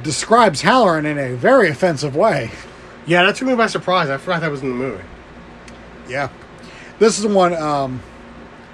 describes 0.04 0.62
Hallorann 0.62 1.06
in 1.06 1.18
a 1.18 1.36
very 1.36 1.70
offensive 1.70 2.16
way. 2.16 2.52
Yeah, 3.08 3.24
that 3.24 3.36
took 3.36 3.48
me 3.48 3.56
by 3.56 3.68
surprise. 3.68 4.10
I 4.10 4.18
forgot 4.18 4.42
that 4.42 4.52
was 4.52 4.62
in 4.62 4.70
the 4.70 4.76
movie. 4.76 5.04
Yeah, 6.08 6.30
this 7.00 7.18
is 7.18 7.24
the 7.24 7.30
one. 7.30 7.54
Um, 7.54 8.02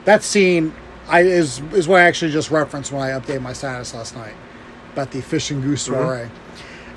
that 0.04 0.22
scene 0.22 0.74
I 1.08 1.22
is 1.22 1.60
is 1.74 1.88
what 1.88 2.02
I 2.02 2.04
actually 2.04 2.32
just 2.32 2.52
referenced 2.52 2.92
when 2.92 3.02
I 3.02 3.12
updated 3.12 3.42
my 3.42 3.54
status 3.54 3.94
last 3.94 4.16
night 4.16 4.36
about 4.96 5.12
the 5.12 5.22
fish 5.22 5.52
and 5.52 5.62
goose 5.62 5.84
mm-hmm. 5.84 5.94
soiree. 5.94 6.30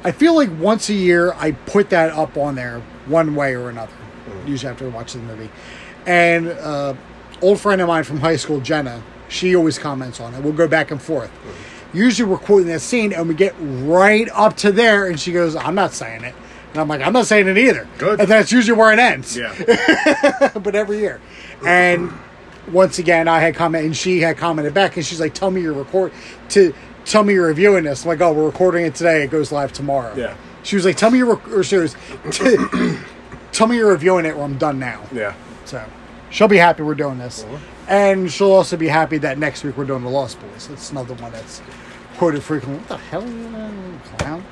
I 0.05 0.13
feel 0.13 0.35
like 0.35 0.51
once 0.59 0.89
a 0.89 0.95
year 0.95 1.33
I 1.35 1.53
put 1.53 1.91
that 1.91 2.13
up 2.13 2.37
on 2.37 2.55
there 2.55 2.81
one 3.07 3.35
way 3.35 3.55
or 3.55 3.69
another. 3.69 3.93
Mm-hmm. 3.93 4.49
Usually 4.49 4.71
after 4.71 4.89
watching 4.89 5.27
the 5.27 5.35
movie, 5.35 5.51
and 6.07 6.49
uh, 6.49 6.95
old 7.43 7.61
friend 7.61 7.81
of 7.81 7.89
mine 7.89 8.05
from 8.05 8.21
high 8.21 8.37
school, 8.37 8.61
Jenna, 8.61 9.03
she 9.29 9.57
always 9.57 9.79
comments 9.79 10.21
on 10.21 10.35
it. 10.35 10.43
We'll 10.43 10.53
go 10.53 10.69
back 10.69 10.91
and 10.93 11.03
forth. 11.03 11.31
Mm-hmm. 11.31 11.97
Usually 11.97 12.31
we're 12.31 12.39
quoting 12.39 12.69
that 12.69 12.81
scene 12.81 13.13
and 13.13 13.29
we 13.29 13.35
get 13.35 13.55
right 13.59 14.29
up 14.33 14.57
to 14.59 14.71
there, 14.71 15.07
and 15.07 15.19
she 15.19 15.33
goes, 15.33 15.57
"I'm 15.57 15.75
not 15.75 15.93
saying 15.93 16.23
it," 16.23 16.35
and 16.71 16.81
I'm 16.81 16.87
like, 16.87 17.01
"I'm 17.01 17.13
not 17.13 17.27
saying 17.27 17.49
it 17.49 17.59
either." 17.59 17.89
Good. 17.99 18.21
And 18.21 18.29
that's 18.29 18.53
usually 18.53 18.79
where 18.79 18.93
it 18.93 19.01
ends. 19.01 19.37
Yeah. 19.37 20.53
but 20.63 20.77
every 20.77 20.99
year. 20.99 21.21
And 21.67 22.13
once 22.71 22.99
again, 22.99 23.27
I 23.27 23.41
had 23.41 23.57
commented, 23.57 23.87
and 23.87 23.97
she 23.97 24.21
had 24.21 24.37
commented 24.37 24.75
back, 24.75 24.97
and 24.97 25.05
she's 25.05 25.19
like, 25.19 25.35
"Tell 25.35 25.51
me 25.51 25.63
you're 25.63 25.73
record 25.73 26.13
to 26.51 26.75
tell 27.09 27.25
me 27.25 27.35
you're 27.35 27.47
reviewing 27.47 27.85
this." 27.85 28.05
I'm 28.05 28.09
like, 28.09 28.21
"Oh, 28.21 28.33
we're 28.33 28.47
recording 28.47 28.85
it 28.85 28.95
today. 28.95 29.23
It 29.23 29.31
goes 29.31 29.51
live 29.53 29.73
tomorrow." 29.73 30.15
Yeah. 30.17 30.37
She 30.63 30.77
was 30.77 30.85
like, 30.85 30.97
"Tell 30.97 31.11
me 31.11 31.19
you're," 31.19 31.35
rec- 31.35 31.49
or 31.49 31.63
she 31.63 31.77
was, 31.77 31.97
"Tell 33.53 33.67
me 33.67 33.77
you're 33.77 33.91
reviewing 33.91 34.27
it, 34.27 34.35
or 34.35 34.43
I'm 34.43 34.59
done 34.59 34.79
now." 34.79 35.03
yeah. 35.13 35.35
So 35.65 35.85
she'll 36.31 36.49
be 36.49 36.57
happy 36.57 36.83
we're 36.83 36.95
doing 36.95 37.19
this, 37.19 37.45
uh-huh. 37.45 37.59
and 37.89 38.31
she'll 38.31 38.53
also 38.53 38.77
be 38.77 38.89
happy 38.89 39.19
that 39.19 39.39
next 39.39 39.65
week 39.65 39.77
we're 39.77 39.85
doing 39.85 40.03
the 40.03 40.11
Lost 40.11 40.41
Boys. 40.41 40.69
That's 40.69 40.91
another 40.91 41.15
one 41.15 41.33
that's 41.33 41.63
quoted 42.17 42.43
frequently. 42.43 42.81
What 42.81 42.89
the 42.89 42.97
hell, 42.97 43.29
you 43.29 44.01
clown? 44.19 44.45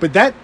But 0.00 0.12
that 0.12 0.34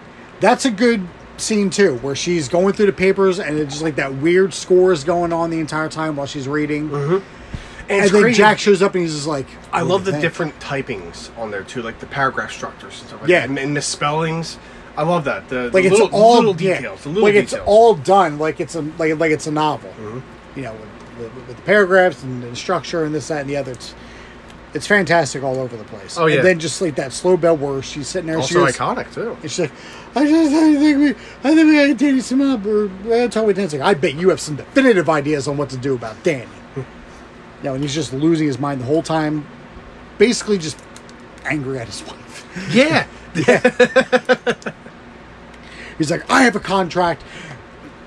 that's 0.40 0.64
a 0.64 0.70
good 0.70 1.06
scene 1.36 1.70
too, 1.70 1.96
where 1.98 2.14
she's 2.14 2.48
going 2.48 2.74
through 2.74 2.86
the 2.86 2.92
papers 2.92 3.38
and 3.38 3.58
it's 3.58 3.74
just 3.74 3.82
like 3.82 3.96
that 3.96 4.14
weird 4.14 4.54
score 4.54 4.92
is 4.92 5.04
going 5.04 5.32
on 5.32 5.50
the 5.50 5.60
entire 5.60 5.88
time 5.88 6.16
while 6.16 6.26
she's 6.26 6.48
reading. 6.48 6.90
Mm-hmm. 6.90 7.43
And, 7.88 8.02
And 8.02 8.10
then 8.10 8.22
crazy. 8.22 8.38
Jack 8.38 8.58
shows 8.58 8.80
up 8.82 8.94
and 8.94 9.02
he's 9.02 9.14
just 9.14 9.26
like, 9.26 9.46
I 9.72 9.82
love 9.82 10.04
the 10.04 10.12
think?" 10.12 10.22
different 10.22 10.58
typings 10.60 11.36
on 11.38 11.50
there 11.50 11.62
too, 11.62 11.82
like 11.82 11.98
the 11.98 12.06
paragraph 12.06 12.50
structures 12.50 12.98
and 13.00 13.08
stuff 13.08 13.20
like 13.20 13.30
Yeah. 13.30 13.40
that, 13.40 13.50
and, 13.50 13.58
and 13.58 13.74
misspellings. 13.74 14.58
I 14.96 15.02
love 15.02 15.24
that. 15.24 15.48
The, 15.48 15.64
like 15.64 15.72
the 15.72 15.80
it's 15.88 15.90
little, 15.90 16.08
all 16.12 16.36
little 16.36 16.56
yeah, 16.62 16.76
details. 16.76 17.02
The 17.02 17.08
little 17.08 17.24
like 17.24 17.34
details. 17.34 17.52
it's 17.52 17.62
all 17.66 17.94
done 17.94 18.38
like 18.38 18.60
it's 18.60 18.74
a 18.74 18.82
like 18.98 19.18
like 19.18 19.32
it's 19.32 19.46
a 19.46 19.50
novel. 19.50 19.90
Mm-hmm. 19.90 20.58
You 20.58 20.62
know, 20.64 20.72
with, 20.72 21.34
with, 21.34 21.48
with 21.48 21.56
the 21.56 21.62
paragraphs 21.62 22.22
and 22.22 22.42
the 22.42 22.54
structure 22.56 23.04
and 23.04 23.14
this 23.14 23.28
that 23.28 23.40
and 23.42 23.50
the 23.50 23.56
other. 23.56 23.72
It's 23.72 23.94
it's 24.72 24.86
fantastic 24.88 25.42
all 25.44 25.58
over 25.58 25.76
the 25.76 25.84
place. 25.84 26.18
Oh, 26.18 26.26
yeah. 26.26 26.38
And 26.38 26.46
then 26.46 26.58
just 26.58 26.80
like 26.82 26.96
that 26.96 27.12
slow 27.12 27.36
bell 27.36 27.56
where 27.56 27.80
she's 27.80 28.08
sitting 28.08 28.26
there, 28.26 28.38
also 28.38 28.64
goes, 28.64 28.76
iconic 28.76 29.12
too. 29.14 29.36
and 29.40 29.50
she's 29.50 29.60
like, 29.60 29.72
I 30.16 30.26
just 30.26 30.52
I 30.52 30.74
think 30.74 30.98
we 30.98 31.08
I 31.10 31.54
think 31.54 31.66
we 31.68 31.74
gotta 31.74 31.94
Danny 31.94 32.20
some 32.20 32.40
up 32.40 32.64
or 32.66 32.88
how 33.32 33.44
we 33.44 33.52
dance. 33.52 33.72
Like, 33.72 33.82
I 33.82 33.94
bet 33.94 34.14
you 34.14 34.30
have 34.30 34.40
some 34.40 34.56
definitive 34.56 35.08
ideas 35.08 35.46
on 35.48 35.56
what 35.56 35.70
to 35.70 35.76
do 35.76 35.94
about 35.94 36.22
Danny. 36.22 36.46
You 37.64 37.70
know, 37.70 37.74
and 37.74 37.82
he's 37.82 37.94
just 37.94 38.12
losing 38.12 38.46
his 38.46 38.58
mind 38.58 38.78
the 38.78 38.84
whole 38.84 39.02
time, 39.02 39.46
basically 40.18 40.58
just 40.58 40.78
angry 41.46 41.78
at 41.78 41.86
his 41.86 42.02
wife. 42.06 42.46
Yeah. 42.70 43.06
yeah. 43.34 44.72
He's 45.96 46.10
like, 46.10 46.30
I 46.30 46.42
have 46.42 46.56
a 46.56 46.60
contract 46.60 47.24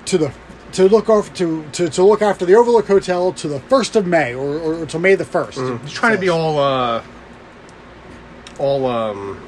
to 0.04 0.16
the 0.16 0.32
to 0.70 0.86
look 0.88 1.08
over 1.08 1.28
to, 1.34 1.64
to, 1.72 1.88
to 1.88 2.04
look 2.04 2.22
after 2.22 2.44
the 2.46 2.54
Overlook 2.54 2.86
Hotel 2.86 3.32
to 3.32 3.48
the 3.48 3.58
first 3.58 3.96
of 3.96 4.06
May 4.06 4.32
or, 4.34 4.58
or 4.58 4.86
to 4.86 4.98
May 4.98 5.14
the 5.14 5.24
1st 5.24 5.82
He's 5.82 5.92
trying 5.92 6.14
to 6.14 6.20
be 6.20 6.28
all 6.28 6.58
uh 6.58 7.02
all 8.58 8.86
um 8.86 9.42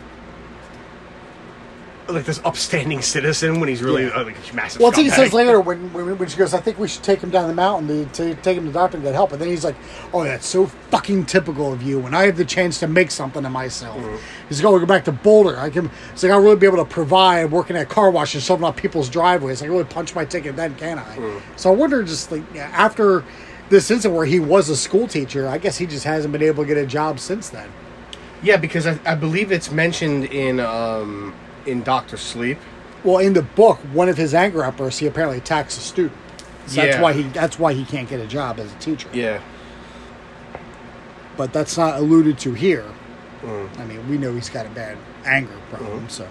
like 2.12 2.24
this 2.24 2.40
upstanding 2.44 3.02
citizen 3.02 3.60
when 3.60 3.68
he's 3.68 3.82
really 3.82 4.04
Yeah. 4.04 4.10
uh, 4.20 4.24
like 4.24 4.36
a 4.52 4.54
massive. 4.54 4.80
Well, 4.80 4.90
he 4.92 5.10
says 5.10 5.32
later 5.32 5.60
when, 5.60 5.92
when 5.92 6.16
when 6.18 6.28
she 6.28 6.36
goes, 6.36 6.52
I 6.54 6.60
think 6.60 6.78
we 6.78 6.88
should 6.88 7.02
take 7.02 7.20
him 7.20 7.30
down 7.30 7.48
the 7.48 7.54
mountain 7.54 7.88
to, 7.88 8.34
to 8.34 8.34
take 8.42 8.56
him 8.58 8.64
to 8.64 8.70
the 8.70 8.78
doctor 8.78 8.96
and 8.96 9.04
get 9.04 9.14
help. 9.14 9.32
And 9.32 9.40
then 9.40 9.48
he's 9.48 9.64
like, 9.64 9.76
Oh, 10.12 10.24
that's 10.24 10.46
so 10.46 10.66
fucking 10.66 11.26
typical 11.26 11.72
of 11.72 11.82
you. 11.82 11.98
When 11.98 12.14
I 12.14 12.24
have 12.26 12.36
the 12.36 12.44
chance 12.44 12.78
to 12.80 12.86
make 12.88 13.10
something 13.10 13.44
of 13.44 13.52
myself, 13.52 13.98
he's 14.48 14.62
like, 14.62 14.70
Oh, 14.70 14.74
we 14.74 14.80
go 14.80 14.86
back 14.86 15.04
to 15.04 15.12
Boulder. 15.12 15.58
I 15.58 15.70
can. 15.70 15.90
It's 16.12 16.22
like 16.22 16.32
I'll 16.32 16.40
really 16.42 16.56
be 16.56 16.66
able 16.66 16.78
to 16.78 16.84
provide 16.84 17.50
working 17.50 17.76
at 17.76 17.88
car 17.88 18.10
wash 18.10 18.34
and 18.34 18.42
shoving 18.42 18.64
up 18.64 18.76
people's 18.76 19.08
driveways. 19.08 19.62
I 19.62 19.66
can 19.66 19.72
really 19.72 19.84
punch 19.84 20.14
my 20.14 20.24
ticket 20.24 20.56
then, 20.56 20.74
can 20.76 20.98
I? 20.98 21.40
So 21.56 21.72
I 21.72 21.76
wonder, 21.76 22.02
just 22.02 22.30
like 22.32 22.42
yeah, 22.54 22.70
after 22.74 23.24
this 23.68 23.90
incident 23.90 24.16
where 24.16 24.26
he 24.26 24.40
was 24.40 24.68
a 24.68 24.76
school 24.76 25.06
teacher, 25.06 25.46
I 25.46 25.58
guess 25.58 25.78
he 25.78 25.86
just 25.86 26.04
hasn't 26.04 26.32
been 26.32 26.42
able 26.42 26.64
to 26.64 26.66
get 26.68 26.76
a 26.76 26.86
job 26.86 27.20
since 27.20 27.48
then. 27.50 27.68
Yeah, 28.42 28.56
because 28.56 28.86
I, 28.86 28.98
I 29.04 29.14
believe 29.14 29.52
it's 29.52 29.70
mentioned 29.70 30.24
in 30.24 30.60
um 30.60 31.34
in 31.66 31.82
Doctor 31.82 32.16
Sleep. 32.16 32.58
Well, 33.04 33.18
in 33.18 33.32
the 33.32 33.42
book, 33.42 33.78
one 33.92 34.08
of 34.08 34.16
his 34.16 34.34
anger 34.34 34.62
outbursts, 34.62 35.00
he 35.00 35.06
apparently 35.06 35.38
attacks 35.38 35.76
a 35.78 35.80
student. 35.80 36.16
So 36.66 36.82
that's 36.82 36.96
Yeah. 36.96 37.02
why 37.02 37.12
he 37.14 37.22
that's 37.24 37.58
why 37.58 37.72
he 37.72 37.84
can't 37.84 38.08
get 38.08 38.20
a 38.20 38.26
job 38.26 38.60
as 38.60 38.72
a 38.72 38.76
teacher. 38.76 39.08
Yeah. 39.12 39.40
But 41.36 41.52
that's 41.52 41.76
not 41.78 41.98
alluded 41.98 42.38
to 42.40 42.52
here. 42.54 42.84
Mm. 43.42 43.80
I 43.80 43.84
mean, 43.86 44.08
we 44.08 44.18
know 44.18 44.34
he's 44.34 44.50
got 44.50 44.66
a 44.66 44.70
bad 44.70 44.98
anger 45.24 45.52
problem, 45.70 46.00
Mm-hmm. 46.00 46.08
so. 46.08 46.26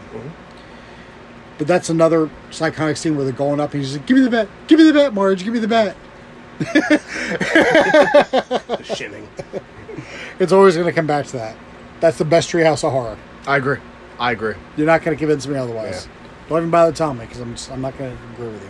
But 1.57 1.67
that's 1.67 1.89
another 1.89 2.29
psychotic 2.51 2.95
scene 2.97 3.15
where 3.15 3.25
they're 3.25 3.33
going 3.33 3.59
up 3.59 3.73
and 3.73 3.83
he's 3.83 3.97
like, 3.97 4.05
"Give 4.05 4.17
me 4.17 4.23
the 4.23 4.29
bat, 4.29 4.47
give 4.67 4.79
me 4.79 4.85
the 4.85 4.93
bat, 4.93 5.13
Marge, 5.13 5.43
give 5.43 5.53
me 5.53 5.59
the 5.59 5.67
bat." 5.67 5.95
The 6.59 6.65
shitting. 8.83 9.25
It's 10.39 10.51
always 10.53 10.75
going 10.75 10.87
to 10.87 10.93
come 10.93 11.07
back 11.07 11.25
to 11.27 11.31
that. 11.33 11.55
That's 11.99 12.17
the 12.17 12.25
best 12.25 12.49
Treehouse 12.49 12.83
of 12.85 12.91
Horror. 12.93 13.17
I 13.47 13.57
agree. 13.57 13.77
I 14.19 14.31
agree. 14.31 14.55
You're 14.75 14.87
not 14.87 15.01
going 15.03 15.15
to 15.15 15.19
convince 15.19 15.47
me 15.47 15.55
otherwise. 15.55 16.07
Yeah. 16.07 16.13
Don't 16.49 16.57
even 16.59 16.69
bother 16.71 16.91
telling 16.91 17.17
me 17.19 17.25
because 17.25 17.39
I'm 17.41 17.51
just, 17.53 17.71
I'm 17.71 17.81
not 17.81 17.97
going 17.97 18.15
to 18.15 18.23
agree 18.33 18.47
with 18.47 18.63
you. 18.63 18.69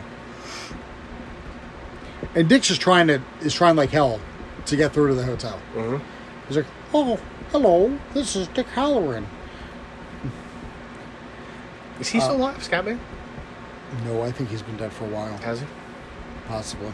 And 2.36 2.48
Dick's 2.50 2.68
just 2.68 2.82
trying 2.82 3.08
to 3.08 3.22
is 3.42 3.54
trying 3.54 3.76
like 3.76 3.90
hell 3.90 4.20
to 4.66 4.76
get 4.76 4.94
through 4.94 5.08
to 5.08 5.14
the 5.16 5.24
hotel. 5.24 5.60
Mhm. 5.74 6.02
He's 6.48 6.58
like, 6.58 6.66
"Oh, 6.94 7.20
hello, 7.52 7.98
this 8.14 8.36
is 8.36 8.48
Dick 8.50 8.68
Hallorann." 8.76 9.24
Is 12.00 12.10
he 12.10 12.20
still 12.20 12.34
Uh, 12.36 12.38
alive, 12.38 12.58
Scatman? 12.58 13.00
No, 14.06 14.22
I 14.22 14.32
think 14.32 14.50
he's 14.50 14.62
been 14.62 14.78
dead 14.78 14.92
for 14.94 15.06
a 15.06 15.08
while, 15.08 15.36
Has 15.40 15.62
he? 15.62 15.66
possibly. 16.48 16.92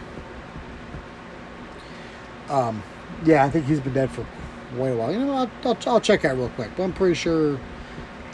Um, 2.49 2.82
yeah, 3.26 3.43
I 3.43 3.49
think 3.49 3.66
he's 3.66 3.80
been 3.80 3.93
dead 3.93 4.10
for 4.12 4.26
way 4.76 4.91
a 4.91 4.95
while. 4.95 5.12
You 5.12 5.20
know, 5.20 5.34
I'll, 5.34 5.49
I'll, 5.66 5.78
I'll 5.88 6.01
check 6.01 6.24
out 6.26 6.38
real 6.38 6.49
quick, 6.49 6.70
but 6.78 6.84
I'm 6.84 6.93
pretty 6.93 7.16
sure. 7.16 7.60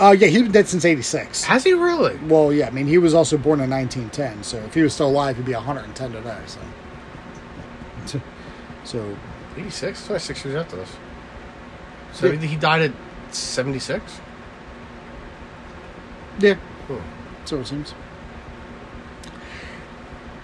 Uh, 0.02 0.16
yeah, 0.18 0.28
he's 0.28 0.41
been 0.41 0.52
dead 0.52 0.68
since 0.68 0.84
'86. 0.84 1.43
Has 1.43 1.64
he 1.64 1.74
really? 1.74 2.18
Well, 2.26 2.52
yeah, 2.52 2.66
I 2.68 2.72
mean, 2.72 2.88
he 2.88 2.97
was 2.97 3.14
also 3.14 3.38
born 3.38 3.60
in 3.60 3.70
1910, 3.70 4.43
so 4.43 4.58
if 4.58 4.74
he 4.74 4.82
was 4.82 4.93
still 4.95 5.08
alive, 5.10 5.38
he'd 5.38 5.45
be 5.45 5.54
110 5.54 6.12
today. 6.12 6.38
So, 6.47 6.60
so, 8.08 8.22
so 8.84 9.18
86? 9.56 9.99
It's 9.99 10.10
only 10.10 10.20
six 10.20 10.43
years 10.43 10.56
after 10.56 10.78
this. 10.78 10.89
So 12.14 12.32
Yeah. 12.32 12.39
he 12.39 12.56
died 12.56 12.82
at 12.82 12.91
76? 13.32 14.20
yeah, 16.39 16.56
Hmm. 16.88 16.95
so 17.45 17.60
it 17.60 17.68
seems. 17.68 17.93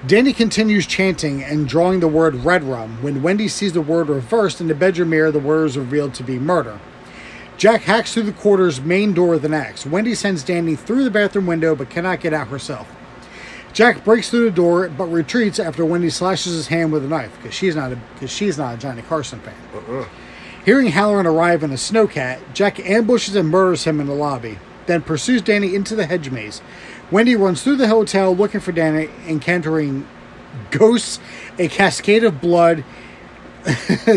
Danny 0.05 0.33
continues 0.33 0.85
chanting 0.85 1.43
and 1.43 1.67
drawing 1.67 1.99
the 1.99 2.07
word 2.07 2.35
red 2.35 2.63
rum 2.63 3.01
when 3.01 3.23
Wendy 3.23 3.47
sees 3.47 3.73
the 3.73 3.81
word 3.81 4.07
reversed 4.09 4.61
in 4.61 4.67
the 4.67 4.75
bedroom 4.75 5.09
mirror. 5.09 5.31
The 5.31 5.39
word 5.39 5.65
is 5.65 5.77
revealed 5.77 6.13
to 6.13 6.23
be 6.23 6.37
murder. 6.37 6.79
Jack 7.57 7.81
hacks 7.81 8.13
through 8.13 8.23
the 8.23 8.31
quarter's 8.31 8.79
main 8.79 9.13
door 9.13 9.29
with 9.31 9.45
an 9.45 9.53
axe. 9.53 9.85
Wendy 9.85 10.13
sends 10.13 10.43
Danny 10.43 10.75
through 10.75 11.03
the 11.03 11.11
bathroom 11.11 11.47
window 11.47 11.75
but 11.75 11.89
cannot 11.89 12.19
get 12.19 12.33
out 12.33 12.49
herself. 12.49 12.87
Jack 13.73 14.03
breaks 14.03 14.29
through 14.29 14.45
the 14.45 14.55
door 14.55 14.89
but 14.89 15.05
retreats 15.05 15.59
after 15.59 15.83
Wendy 15.83 16.09
slashes 16.09 16.53
his 16.53 16.67
hand 16.67 16.91
with 16.91 17.03
a 17.03 17.07
knife 17.07 17.35
because 17.37 17.55
she's 17.55 17.75
not 17.75 17.91
a 17.91 17.95
because 18.13 18.31
she's 18.31 18.57
not 18.57 18.75
a 18.75 18.77
Johnny 18.77 19.01
Carson 19.01 19.39
fan. 19.39 19.55
Uh-uh. 19.73 20.07
Hearing 20.65 20.91
Hallorann 20.91 21.25
arrive 21.25 21.63
in 21.63 21.71
a 21.71 21.75
snowcat, 21.75 22.39
Jack 22.53 22.79
ambushes 22.79 23.35
and 23.35 23.49
murders 23.49 23.85
him 23.85 23.99
in 23.99 24.07
the 24.07 24.13
lobby, 24.13 24.59
then 24.85 25.01
pursues 25.01 25.41
Danny 25.41 25.73
into 25.73 25.95
the 25.95 26.05
hedge 26.05 26.29
maze. 26.29 26.61
Wendy 27.09 27.35
runs 27.35 27.63
through 27.63 27.77
the 27.77 27.87
hotel 27.87 28.35
looking 28.35 28.59
for 28.59 28.73
Danny, 28.73 29.09
encountering 29.27 30.05
ghosts, 30.71 31.19
a 31.57 31.69
cascade 31.69 32.23
of 32.23 32.41
blood, 32.41 32.83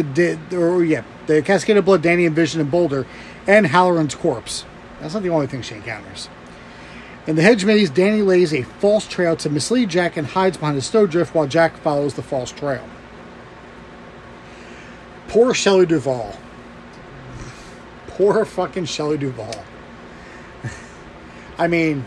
or 0.53 0.85
yeah, 0.85 1.05
the 1.27 1.41
cascade 1.45 1.77
of 1.77 1.85
blood 1.85 2.03
Danny 2.03 2.27
envisioned 2.27 2.63
in 2.63 2.69
Boulder, 2.69 3.07
and 3.51 3.67
Hallorann's 3.67 4.15
corpse. 4.15 4.65
That's 5.01 5.13
not 5.13 5.25
the 5.25 5.31
only 5.31 5.49
thing 5.49 5.63
she 5.63 5.75
encounters. 5.75 6.29
In 7.27 7.35
the 7.35 7.43
hedge 7.43 7.65
maze, 7.65 7.91
Danny 7.91 8.23
lays 8.23 8.55
a 8.55 8.63
false 8.63 9.09
trail 9.09 9.35
to 9.37 9.51
mislead 9.51 9.89
Jack 9.89 10.17
and 10.17 10.25
hides 10.25 10.57
behind 10.57 10.79
a 10.79 10.81
snowdrift 10.81 11.35
while 11.35 11.49
Jack 11.49 11.77
follows 11.79 12.15
the 12.15 12.23
false 12.23 12.53
trail. 12.53 12.89
Poor 15.27 15.53
Shelley 15.53 15.85
Duvall. 15.85 16.37
Poor 18.07 18.45
fucking 18.45 18.85
Shelley 18.85 19.19
Duvall. 19.19 19.65
I 21.59 21.67
mean, 21.67 22.07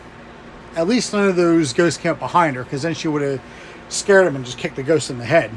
at 0.78 0.88
least 0.88 1.12
none 1.12 1.28
of 1.28 1.36
those 1.36 1.74
ghosts 1.74 2.00
came 2.00 2.14
up 2.14 2.20
behind 2.20 2.56
her, 2.56 2.64
because 2.64 2.84
then 2.84 2.94
she 2.94 3.10
would 3.10 3.22
have 3.22 3.42
scared 3.90 4.28
him 4.28 4.38
and 4.38 4.46
just 4.46 4.58
kicked 4.58 4.78
the 4.78 4.84
ghost 4.84 5.10
in 5.10 5.18
the 5.18 5.26
head. 5.26 5.52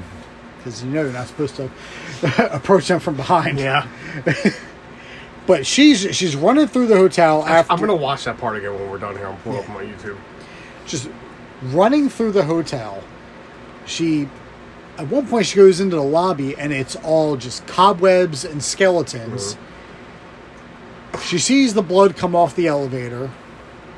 Because 0.59 0.83
you 0.83 0.91
know 0.91 1.03
you're 1.03 1.13
not 1.13 1.29
supposed 1.29 1.55
to 1.57 1.71
approach 2.53 2.89
them 2.89 2.99
from 2.99 3.15
behind. 3.15 3.61
Yeah. 3.61 3.87
But 5.47 5.65
she's 5.67 6.15
she's 6.17 6.35
running 6.35 6.67
through 6.67 6.89
the 6.89 6.97
hotel 6.97 7.45
after 7.45 7.73
I'm 7.73 7.79
going 7.79 7.89
to 7.89 7.95
watch 7.95 8.25
that 8.25 8.39
part 8.39 8.57
again 8.57 8.75
when 8.75 8.91
we're 8.91 8.99
done 8.99 9.17
here. 9.17 9.27
I'm 9.27 9.37
pulling 9.39 9.61
up 9.61 9.69
on 9.71 9.77
my 9.77 9.85
YouTube. 9.85 10.19
just 10.87 11.09
running 11.63 12.09
through 12.09 12.33
the 12.33 12.45
hotel. 12.45 13.03
She, 13.87 14.29
at 14.99 15.07
one 15.09 15.27
point, 15.29 15.47
she 15.47 15.57
goes 15.57 15.79
into 15.81 15.95
the 15.95 16.03
lobby 16.03 16.57
and 16.57 16.73
it's 16.73 16.97
all 16.97 17.37
just 17.37 17.67
cobwebs 17.67 18.45
and 18.45 18.63
skeletons. 18.63 19.55
Mm-hmm. 19.55 21.21
she 21.21 21.39
sees 21.39 21.75
the 21.75 21.83
blood 21.83 22.17
come 22.17 22.35
off 22.35 22.57
the 22.57 22.67
elevator, 22.67 23.31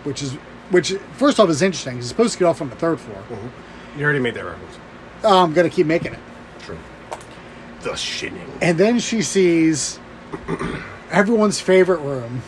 which 0.04 0.22
is 0.22 0.34
which 0.70 0.92
first 1.14 1.40
off 1.40 1.48
is 1.48 1.62
interesting. 1.62 1.98
It's 1.98 2.08
supposed 2.08 2.34
to 2.34 2.38
get 2.38 2.44
off 2.44 2.60
on 2.60 2.68
the 2.68 2.76
third 2.76 3.00
floor. 3.00 3.22
Mm-hmm. 3.30 3.98
You 3.98 4.04
already 4.04 4.20
made 4.20 4.34
that 4.34 4.44
reference. 4.44 4.78
Oh, 5.24 5.42
I'm 5.42 5.54
gonna 5.54 5.70
keep 5.70 5.86
making 5.86 6.12
it. 6.12 6.20
True. 6.60 6.78
The 7.80 7.90
shitting. 7.90 8.46
And 8.60 8.76
then 8.76 8.98
she 8.98 9.22
sees 9.22 9.98
everyone's 11.10 11.60
favorite 11.60 12.00
room 12.00 12.42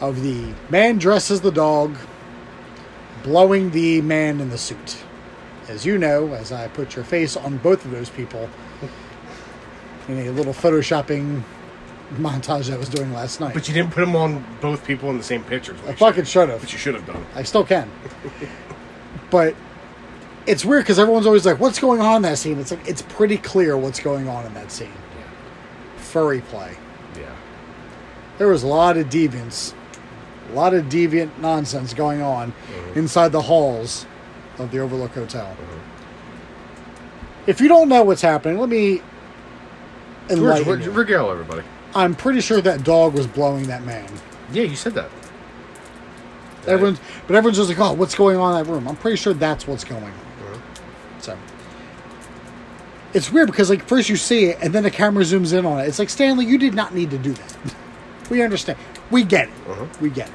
of 0.00 0.22
the 0.22 0.52
man 0.70 0.98
dressed 0.98 1.30
as 1.30 1.40
the 1.40 1.50
dog 1.50 1.96
blowing 3.22 3.70
the 3.70 4.00
man 4.02 4.40
in 4.40 4.50
the 4.50 4.58
suit. 4.58 4.98
As 5.68 5.84
you 5.84 5.98
know, 5.98 6.32
as 6.32 6.52
I 6.52 6.68
put 6.68 6.96
your 6.96 7.04
face 7.04 7.36
on 7.36 7.58
both 7.58 7.84
of 7.84 7.90
those 7.90 8.08
people 8.08 8.48
in 10.08 10.18
a 10.18 10.30
little 10.30 10.54
photoshopping 10.54 11.42
montage 12.14 12.72
I 12.72 12.76
was 12.76 12.88
doing 12.88 13.12
last 13.12 13.40
night. 13.40 13.52
But 13.52 13.68
you 13.68 13.74
didn't 13.74 13.92
put 13.92 14.00
them 14.00 14.16
on 14.16 14.44
both 14.60 14.84
people 14.86 15.10
in 15.10 15.18
the 15.18 15.22
same 15.22 15.44
pictures. 15.44 15.78
I 15.86 15.92
fucking 15.92 16.24
should 16.24 16.48
have. 16.48 16.60
But 16.60 16.72
you 16.72 16.78
should 16.78 16.94
have 16.94 17.06
done. 17.06 17.24
I 17.34 17.42
still 17.42 17.64
can. 17.64 17.90
but 19.30 19.54
it's 20.46 20.64
weird 20.64 20.84
because 20.84 20.98
everyone's 20.98 21.26
always 21.26 21.44
like, 21.44 21.60
what's 21.60 21.78
going 21.78 22.00
on 22.00 22.16
in 22.16 22.22
that 22.22 22.38
scene? 22.38 22.58
It's 22.58 22.70
like, 22.70 22.88
it's 22.88 23.02
pretty 23.02 23.36
clear 23.36 23.76
what's 23.76 24.00
going 24.00 24.28
on 24.28 24.46
in 24.46 24.54
that 24.54 24.72
scene. 24.72 24.92
Furry 25.98 26.40
play. 26.40 26.74
Yeah. 27.16 27.34
there 28.38 28.48
was 28.48 28.62
a 28.62 28.66
lot 28.66 28.96
of 28.96 29.08
deviance, 29.08 29.74
a 30.50 30.54
lot 30.54 30.74
of 30.74 30.86
deviant 30.86 31.38
nonsense 31.38 31.94
going 31.94 32.22
on 32.22 32.52
mm-hmm. 32.52 32.98
inside 32.98 33.32
the 33.32 33.42
halls 33.42 34.06
of 34.58 34.70
the 34.70 34.78
Overlook 34.78 35.12
Hotel. 35.12 35.46
Mm-hmm. 35.46 35.78
If 37.50 37.60
you 37.60 37.68
don't 37.68 37.88
know 37.88 38.02
what's 38.02 38.22
happening, 38.22 38.58
let 38.58 38.68
me 38.68 39.02
enlighten 40.28 40.82
you. 40.82 40.90
Regale 40.90 41.30
everybody. 41.30 41.62
I'm 41.94 42.14
pretty 42.14 42.40
sure 42.40 42.60
that 42.60 42.84
dog 42.84 43.14
was 43.14 43.26
blowing 43.26 43.66
that 43.68 43.84
man. 43.84 44.08
Yeah, 44.52 44.64
you 44.64 44.76
said 44.76 44.94
that. 44.94 45.10
Everyone's, 46.66 47.00
but 47.26 47.34
everyone's 47.34 47.56
just 47.56 47.70
like, 47.70 47.78
"Oh, 47.78 47.94
what's 47.94 48.14
going 48.14 48.36
on 48.36 48.58
in 48.58 48.64
that 48.64 48.70
room?" 48.70 48.86
I'm 48.86 48.96
pretty 48.96 49.16
sure 49.16 49.32
that's 49.32 49.66
what's 49.66 49.84
going 49.84 50.04
on. 50.04 50.10
Mm-hmm. 50.10 51.20
So 51.20 51.38
it's 53.14 53.32
weird 53.32 53.46
because 53.50 53.70
like 53.70 53.82
first 53.84 54.08
you 54.08 54.16
see 54.16 54.46
it 54.46 54.58
and 54.60 54.72
then 54.72 54.82
the 54.82 54.90
camera 54.90 55.24
zooms 55.24 55.56
in 55.56 55.64
on 55.64 55.80
it. 55.80 55.88
It's 55.88 55.98
like 55.98 56.10
Stanley, 56.10 56.44
you 56.44 56.58
did 56.58 56.74
not 56.74 56.94
need 56.94 57.10
to 57.10 57.18
do 57.18 57.32
that. 57.32 57.56
we 58.30 58.42
understand. 58.42 58.78
We 59.10 59.24
get 59.24 59.48
it. 59.48 59.54
Uh-huh. 59.68 59.86
We 60.00 60.10
get 60.10 60.28
it. 60.28 60.34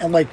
And 0.00 0.12
like 0.12 0.28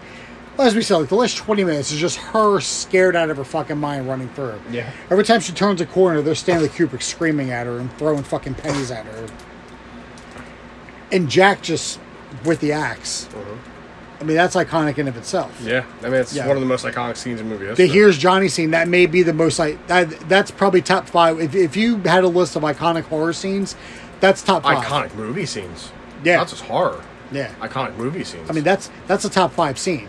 as 0.59 0.75
we 0.75 0.81
said, 0.81 0.97
like 0.97 1.09
the 1.09 1.15
last 1.15 1.37
twenty 1.37 1.63
minutes 1.63 1.91
is 1.91 1.99
just 1.99 2.17
her 2.17 2.59
scared 2.59 3.15
out 3.15 3.29
of 3.29 3.37
her 3.37 3.43
fucking 3.43 3.77
mind 3.77 4.07
running 4.07 4.29
through. 4.29 4.59
Yeah. 4.69 4.91
Every 5.09 5.23
time 5.23 5.39
she 5.39 5.53
turns 5.53 5.81
a 5.81 5.85
corner, 5.85 6.21
there's 6.21 6.39
Stanley 6.39 6.67
Kubrick 6.67 7.01
screaming 7.01 7.51
at 7.51 7.65
her 7.65 7.79
and 7.79 7.91
throwing 7.97 8.23
fucking 8.23 8.55
pennies 8.55 8.91
at 8.91 9.05
her. 9.05 9.27
And 11.11 11.29
Jack 11.29 11.61
just 11.61 11.99
with 12.45 12.59
the 12.59 12.73
axe. 12.73 13.27
I 14.21 14.23
mean, 14.23 14.37
that's 14.37 14.55
iconic 14.55 14.99
in 14.99 15.07
of 15.07 15.17
itself. 15.17 15.59
Yeah, 15.63 15.83
I 16.01 16.05
mean 16.05 16.21
it's 16.21 16.33
Yeah. 16.33 16.47
one 16.47 16.55
of 16.55 16.61
the 16.61 16.67
most 16.67 16.85
iconic 16.85 17.17
scenes 17.17 17.41
in 17.41 17.49
movie 17.49 17.65
The. 17.73 17.87
Here's 17.87 18.17
Johnny 18.17 18.47
scene 18.47 18.71
that 18.71 18.87
may 18.87 19.07
be 19.07 19.23
the 19.23 19.33
most 19.33 19.57
like 19.57 19.85
that. 19.87 20.09
That's 20.29 20.51
probably 20.51 20.81
top 20.81 21.09
five. 21.09 21.39
If, 21.39 21.55
if 21.55 21.75
you 21.75 21.97
had 21.97 22.23
a 22.23 22.27
list 22.27 22.55
of 22.55 22.61
iconic 22.61 23.03
horror 23.03 23.33
scenes, 23.33 23.75
that's 24.19 24.43
top 24.43 24.63
five. 24.63 24.77
iconic 24.77 25.15
movie 25.15 25.47
scenes. 25.47 25.91
Yeah. 26.23 26.37
not 26.37 26.49
just 26.49 26.61
horror. 26.61 27.03
Yeah. 27.31 27.51
Iconic 27.61 27.97
movie 27.97 28.23
scenes. 28.23 28.49
I 28.49 28.53
mean, 28.53 28.63
that's 28.63 28.91
that's 29.07 29.25
a 29.25 29.29
top 29.29 29.51
five 29.53 29.79
scene. 29.79 30.07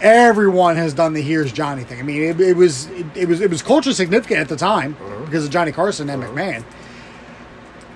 Everyone 0.00 0.76
has 0.76 0.92
done 0.92 1.14
the 1.14 1.22
Here's 1.22 1.50
Johnny 1.50 1.82
thing. 1.82 1.98
I 1.98 2.02
mean, 2.02 2.22
it, 2.22 2.40
it 2.40 2.56
was 2.56 2.86
it, 2.90 3.06
it 3.14 3.28
was 3.28 3.40
it 3.40 3.48
was 3.48 3.62
culturally 3.62 3.94
significant 3.94 4.40
at 4.40 4.48
the 4.48 4.56
time 4.56 4.96
uh-huh. 5.00 5.24
because 5.24 5.46
of 5.46 5.50
Johnny 5.50 5.72
Carson 5.72 6.10
and 6.10 6.22
uh-huh. 6.22 6.32
McMahon. 6.32 6.64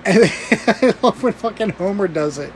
And 0.02 0.18
I 0.66 0.94
love 1.02 1.22
when 1.22 1.34
fucking 1.34 1.70
Homer 1.70 2.08
does 2.08 2.38
it. 2.38 2.54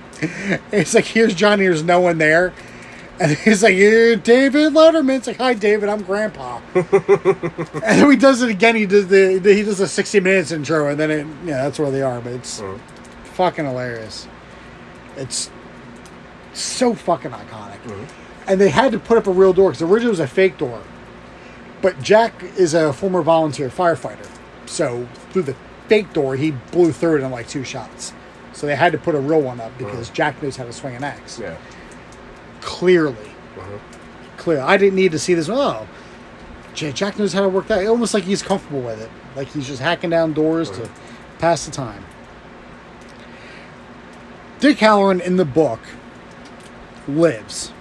It's 0.72 0.94
like, 0.94 1.04
"Here's 1.04 1.34
Johnny." 1.34 1.64
There's 1.66 1.82
no 1.82 2.00
one 2.00 2.16
there. 2.16 2.54
And 3.20 3.30
he's 3.38 3.62
like, 3.62 3.74
"Here, 3.74 4.16
David 4.16 4.72
Letterman." 4.72 5.18
It's 5.18 5.26
like, 5.26 5.36
"Hi, 5.36 5.54
David. 5.54 5.88
I'm 5.88 6.02
Grandpa." 6.02 6.60
and 6.74 6.84
then 7.82 8.10
he 8.10 8.16
does 8.16 8.42
it 8.42 8.50
again. 8.50 8.74
He 8.74 8.86
does 8.86 9.06
the, 9.06 9.38
the 9.38 9.54
he 9.54 9.62
does 9.62 9.80
a 9.80 9.86
60 9.86 10.20
minutes 10.20 10.50
intro, 10.50 10.88
and 10.88 10.98
then 10.98 11.10
it 11.10 11.26
yeah, 11.44 11.62
that's 11.62 11.78
where 11.78 11.90
they 11.90 12.02
are. 12.02 12.20
But 12.20 12.32
it's 12.32 12.60
mm. 12.60 12.78
fucking 13.24 13.64
hilarious. 13.64 14.26
It's 15.16 15.50
so 16.52 16.94
fucking 16.94 17.30
iconic. 17.30 17.80
Mm-hmm. 17.82 18.04
And 18.48 18.60
they 18.60 18.68
had 18.68 18.92
to 18.92 18.98
put 18.98 19.16
up 19.16 19.26
a 19.26 19.32
real 19.32 19.52
door 19.52 19.70
because 19.70 19.82
originally 19.82 20.06
it 20.06 20.10
was 20.10 20.20
a 20.20 20.26
fake 20.26 20.58
door. 20.58 20.82
But 21.82 22.00
Jack 22.02 22.42
is 22.42 22.74
a 22.74 22.92
former 22.92 23.22
volunteer 23.22 23.68
firefighter, 23.68 24.28
so 24.66 25.06
through 25.30 25.42
the 25.42 25.56
fake 25.88 26.12
door 26.12 26.34
he 26.34 26.50
blew 26.50 26.92
through 26.92 27.18
it 27.18 27.22
in 27.22 27.30
like 27.30 27.48
two 27.48 27.62
shots. 27.62 28.12
So 28.52 28.66
they 28.66 28.76
had 28.76 28.92
to 28.92 28.98
put 28.98 29.14
a 29.14 29.20
real 29.20 29.42
one 29.42 29.60
up 29.60 29.76
because 29.78 30.10
mm. 30.10 30.14
Jack 30.14 30.42
knows 30.42 30.56
how 30.56 30.64
to 30.64 30.72
swing 30.72 30.94
an 30.96 31.04
axe 31.04 31.38
yeah. 31.38 31.56
Clearly. 32.64 33.30
Clear. 34.36 34.60
I 34.60 34.76
didn't 34.76 34.96
need 34.96 35.12
to 35.12 35.18
see 35.18 35.34
this. 35.34 35.48
Oh, 35.48 35.86
Jack 36.74 37.18
knows 37.18 37.32
how 37.32 37.42
to 37.42 37.48
work 37.48 37.68
that. 37.68 37.86
Almost 37.86 38.14
like 38.14 38.24
he's 38.24 38.42
comfortable 38.42 38.80
with 38.80 39.00
it. 39.00 39.10
Like 39.36 39.48
he's 39.48 39.66
just 39.66 39.80
hacking 39.80 40.10
down 40.10 40.32
doors 40.32 40.70
to 40.72 40.90
pass 41.38 41.64
the 41.66 41.70
time. 41.70 42.04
Dick 44.60 44.78
Hallorann 44.78 45.20
in 45.20 45.36
the 45.36 45.44
book 45.44 45.80
lives 47.06 47.72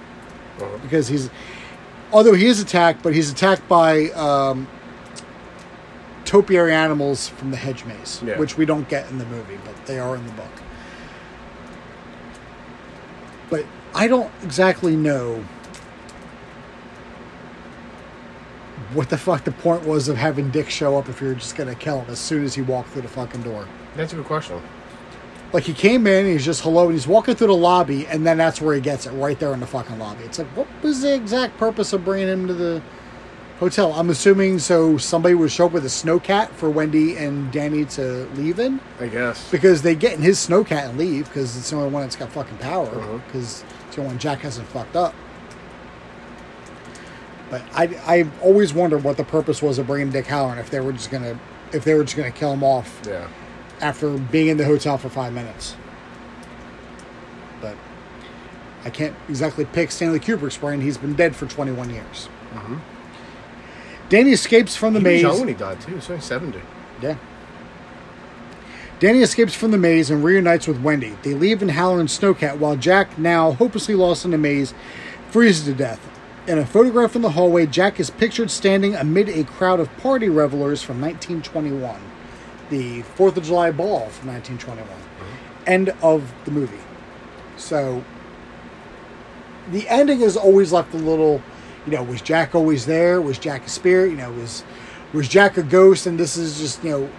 because 0.81 1.07
he's, 1.07 1.29
although 2.11 2.33
he 2.33 2.45
is 2.47 2.59
attacked, 2.59 3.01
but 3.01 3.13
he's 3.15 3.31
attacked 3.31 3.67
by 3.67 4.09
um, 4.11 4.67
topiary 6.25 6.73
animals 6.73 7.29
from 7.29 7.51
the 7.51 7.57
hedge 7.57 7.85
maze, 7.85 8.21
Yeah. 8.25 8.37
which 8.37 8.57
we 8.57 8.65
don't 8.65 8.87
get 8.89 9.09
in 9.09 9.17
the 9.17 9.25
movie, 9.25 9.57
but 9.65 9.85
they 9.85 9.97
are 9.99 10.15
in 10.15 10.25
the 10.25 10.31
book. 10.33 10.51
But 13.49 13.65
I 13.95 14.07
don't 14.07 14.31
exactly 14.43 14.95
know 14.95 15.43
what 18.93 19.09
the 19.09 19.17
fuck 19.17 19.43
the 19.43 19.51
point 19.51 19.83
was 19.85 20.07
of 20.07 20.17
having 20.17 20.49
Dick 20.51 20.69
show 20.69 20.97
up 20.97 21.09
if 21.09 21.19
you're 21.21 21.33
just 21.35 21.55
gonna 21.55 21.75
kill 21.75 22.01
him 22.01 22.09
as 22.11 22.19
soon 22.19 22.43
as 22.43 22.53
he 22.53 22.61
walked 22.61 22.89
through 22.89 23.01
the 23.03 23.07
fucking 23.07 23.41
door. 23.41 23.67
That's 23.95 24.13
a 24.13 24.17
good 24.17 24.25
question. 24.25 24.61
Like 25.51 25.63
he 25.63 25.73
came 25.73 26.07
in, 26.07 26.25
he's 26.25 26.45
just 26.45 26.61
hello, 26.63 26.85
and 26.85 26.93
he's 26.93 27.07
walking 27.07 27.35
through 27.35 27.47
the 27.47 27.55
lobby, 27.55 28.07
and 28.07 28.25
then 28.25 28.37
that's 28.37 28.59
where 28.59 28.73
he 28.75 28.81
gets 28.81 29.05
it, 29.05 29.11
right 29.11 29.39
there 29.39 29.53
in 29.53 29.59
the 29.59 29.67
fucking 29.67 29.99
lobby. 29.99 30.23
It's 30.23 30.39
like, 30.39 30.47
what 30.57 30.67
was 30.81 31.01
the 31.01 31.13
exact 31.13 31.57
purpose 31.57 31.93
of 31.93 32.03
bringing 32.03 32.27
him 32.27 32.47
to 32.47 32.53
the 32.55 32.81
hotel? 33.59 33.93
I'm 33.93 34.09
assuming 34.09 34.57
so 34.57 34.97
somebody 34.97 35.35
would 35.35 35.51
show 35.51 35.67
up 35.67 35.73
with 35.73 35.85
a 35.85 35.89
snowcat 35.89 36.49
for 36.49 36.71
Wendy 36.71 37.17
and 37.17 37.51
Danny 37.51 37.85
to 37.85 38.25
leave 38.33 38.57
in, 38.59 38.79
I 38.99 39.07
guess. 39.07 39.49
because 39.51 39.83
they 39.83 39.93
get 39.93 40.13
in 40.13 40.23
his 40.23 40.39
snowcat 40.39 40.89
and 40.89 40.97
leave 40.97 41.27
because 41.27 41.55
it's 41.55 41.69
the 41.69 41.75
only 41.75 41.89
one 41.91 42.01
that's 42.01 42.15
got 42.15 42.31
fucking 42.31 42.57
power, 42.57 42.87
Uh-huh. 42.87 43.19
because 43.27 43.63
it's 43.63 43.63
only 43.97 44.09
one 44.09 44.19
Jack 44.19 44.39
hasn't 44.39 44.67
fucked 44.67 44.95
up. 44.95 45.13
But 47.49 47.61
I 47.73 47.83
I 48.05 48.25
always 48.41 48.73
wondered 48.73 49.03
what 49.03 49.17
the 49.17 49.23
purpose 49.23 49.61
was 49.61 49.77
of 49.77 49.87
bringing 49.87 50.11
Dick 50.11 50.25
Hallorann 50.25 50.57
if 50.59 50.69
they 50.69 50.79
were 50.79 50.93
just 50.93 51.11
gonna 51.11 51.39
if 51.71 51.83
they 51.83 51.93
were 51.93 52.03
just 52.03 52.15
gonna 52.17 52.31
kill 52.31 52.53
him 52.53 52.63
off 52.63 53.01
Yeah. 53.05 53.27
after 53.81 54.17
being 54.17 54.47
in 54.47 54.57
the 54.57 54.65
hotel 54.65 54.97
for 54.97 55.09
five 55.09 55.33
minutes. 55.33 55.75
But 57.61 57.75
I 58.85 58.89
can't 58.89 59.15
exactly 59.29 59.65
pick 59.65 59.91
Stanley 59.91 60.19
Kubrick's 60.19 60.57
brain. 60.57 60.81
He's 60.81 60.97
been 60.97 61.13
dead 61.13 61.35
for 61.35 61.45
21 61.45 61.89
years. 61.91 62.27
Mm-hmm. 62.53 62.75
Danny 64.09 64.31
escapes 64.31 64.75
from 64.75 64.93
the 64.93 64.99
He 64.99 65.05
was 65.05 65.13
maze. 65.13 65.21
young 65.21 65.39
when 65.39 65.47
he 65.47 65.53
died 65.53 65.81
too. 65.81 65.95
He's 65.95 66.09
only 66.09 66.21
seventy. 66.21 66.61
Yeah. 67.01 67.15
Danny 69.03 69.19
escapes 69.19 69.53
from 69.53 69.71
the 69.71 69.77
maze 69.77 70.09
and 70.09 70.23
reunites 70.23 70.65
with 70.65 70.81
Wendy. 70.81 71.17
They 71.23 71.33
leave 71.33 71.61
in 71.61 71.67
Hallorann's 71.67 72.17
snowcat 72.17 72.57
while 72.57 72.77
Jack, 72.77 73.19
now 73.19 73.51
hopelessly 73.51 73.95
lost 73.95 74.23
in 74.23 74.31
the 74.31 74.37
maze, 74.37 74.73
freezes 75.29 75.65
to 75.65 75.73
death. 75.73 75.99
In 76.47 76.57
a 76.57 76.65
photograph 76.65 77.13
in 77.13 77.21
the 77.21 77.31
hallway, 77.31 77.65
Jack 77.65 77.99
is 77.99 78.09
pictured 78.09 78.49
standing 78.49 78.95
amid 78.95 79.27
a 79.27 79.43
crowd 79.43 79.81
of 79.81 79.93
party 79.97 80.29
revelers 80.29 80.81
from 80.81 81.01
1921, 81.01 81.99
the 82.69 83.01
4th 83.01 83.35
of 83.35 83.43
July 83.43 83.71
ball 83.71 84.07
from 84.07 84.29
1921. 84.29 84.87
End 85.67 85.89
of 86.01 86.33
the 86.45 86.51
movie. 86.51 86.79
So, 87.57 88.05
the 89.69 89.85
ending 89.89 90.21
is 90.21 90.37
always 90.37 90.71
left 90.71 90.93
a 90.93 90.97
little, 90.97 91.41
you 91.85 91.91
know, 91.91 92.03
was 92.03 92.21
Jack 92.21 92.55
always 92.55 92.85
there? 92.85 93.21
Was 93.21 93.37
Jack 93.37 93.65
a 93.65 93.69
spirit? 93.69 94.11
You 94.11 94.17
know, 94.17 94.31
was 94.31 94.63
was 95.11 95.27
Jack 95.27 95.57
a 95.57 95.63
ghost 95.63 96.07
and 96.07 96.17
this 96.17 96.37
is 96.37 96.57
just, 96.57 96.81
you 96.85 96.89
know, 96.89 97.09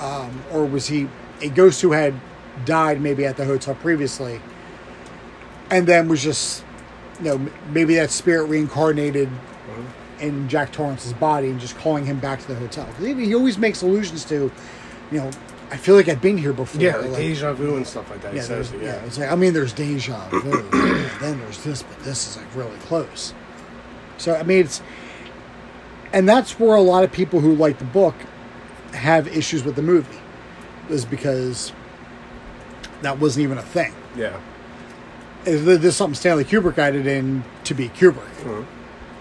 um, 0.00 0.42
or 0.52 0.64
was 0.64 0.86
he 0.86 1.08
a 1.40 1.48
ghost 1.48 1.80
who 1.82 1.92
had 1.92 2.14
died 2.64 3.00
maybe 3.00 3.24
at 3.26 3.36
the 3.36 3.44
hotel 3.44 3.74
previously 3.74 4.40
and 5.70 5.86
then 5.86 6.08
was 6.08 6.22
just, 6.22 6.64
you 7.18 7.24
know, 7.26 7.50
maybe 7.70 7.96
that 7.96 8.10
spirit 8.10 8.44
reincarnated 8.46 9.28
mm-hmm. 9.28 10.20
in 10.20 10.48
Jack 10.48 10.72
Torrance's 10.72 11.12
body 11.14 11.48
and 11.48 11.58
just 11.58 11.76
calling 11.78 12.06
him 12.06 12.18
back 12.20 12.40
to 12.40 12.48
the 12.48 12.54
hotel? 12.54 12.86
'Cause 12.86 13.04
he, 13.04 13.14
he 13.14 13.34
always 13.34 13.58
makes 13.58 13.82
allusions 13.82 14.24
to, 14.26 14.52
you 15.10 15.18
know, 15.18 15.30
I 15.70 15.76
feel 15.76 15.96
like 15.96 16.08
I've 16.08 16.20
been 16.20 16.38
here 16.38 16.52
before. 16.52 16.80
Yeah, 16.80 16.96
like 16.96 17.16
deja 17.16 17.52
vu 17.52 17.76
and 17.76 17.86
stuff 17.86 18.08
like 18.10 18.20
that. 18.22 18.32
he 18.32 18.38
yeah, 18.38 18.44
says 18.44 18.72
yeah. 18.72 18.80
yeah. 18.80 19.04
It's 19.06 19.18
like 19.18 19.32
I 19.32 19.34
mean, 19.34 19.52
there's 19.52 19.72
deja 19.72 20.28
vu. 20.28 20.62
then 21.20 21.40
there's 21.40 21.64
this, 21.64 21.82
but 21.82 21.98
this 22.04 22.28
is 22.28 22.36
like 22.36 22.54
really 22.54 22.76
close. 22.80 23.34
So 24.18 24.36
I 24.36 24.44
mean, 24.44 24.60
it's 24.60 24.82
and 26.12 26.28
that's 26.28 26.60
where 26.60 26.76
a 26.76 26.80
lot 26.80 27.02
of 27.02 27.10
people 27.10 27.40
who 27.40 27.54
like 27.56 27.78
the 27.78 27.84
book 27.86 28.14
have 28.92 29.26
issues 29.26 29.64
with 29.64 29.74
the 29.74 29.82
movie, 29.82 30.18
is 30.90 31.04
because 31.04 31.72
that 33.02 33.18
wasn't 33.18 33.44
even 33.44 33.58
a 33.58 33.62
thing. 33.62 33.92
Yeah. 34.16 34.38
Is 35.44 35.64
there- 35.64 35.76
There's 35.76 35.96
something 35.96 36.14
Stanley 36.14 36.44
Kubrick 36.44 36.78
added 36.78 37.06
in 37.06 37.44
to 37.64 37.74
be 37.74 37.88
Kubrick. 37.88 38.34
Mm-hmm. 38.42 38.62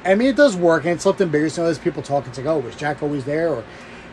I 0.06 0.16
mean, 0.16 0.28
it 0.28 0.36
does 0.36 0.56
work, 0.56 0.84
and 0.84 0.94
it's 0.94 1.04
something 1.04 1.30
bigger. 1.30 1.50
So 1.50 1.64
there's 1.64 1.80
people 1.80 2.02
talking, 2.04 2.30
it's 2.30 2.38
like, 2.38 2.48
oh, 2.48 2.60
was 2.60 2.76
Jack 2.76 3.02
always 3.02 3.24
there, 3.26 3.50
or 3.50 3.64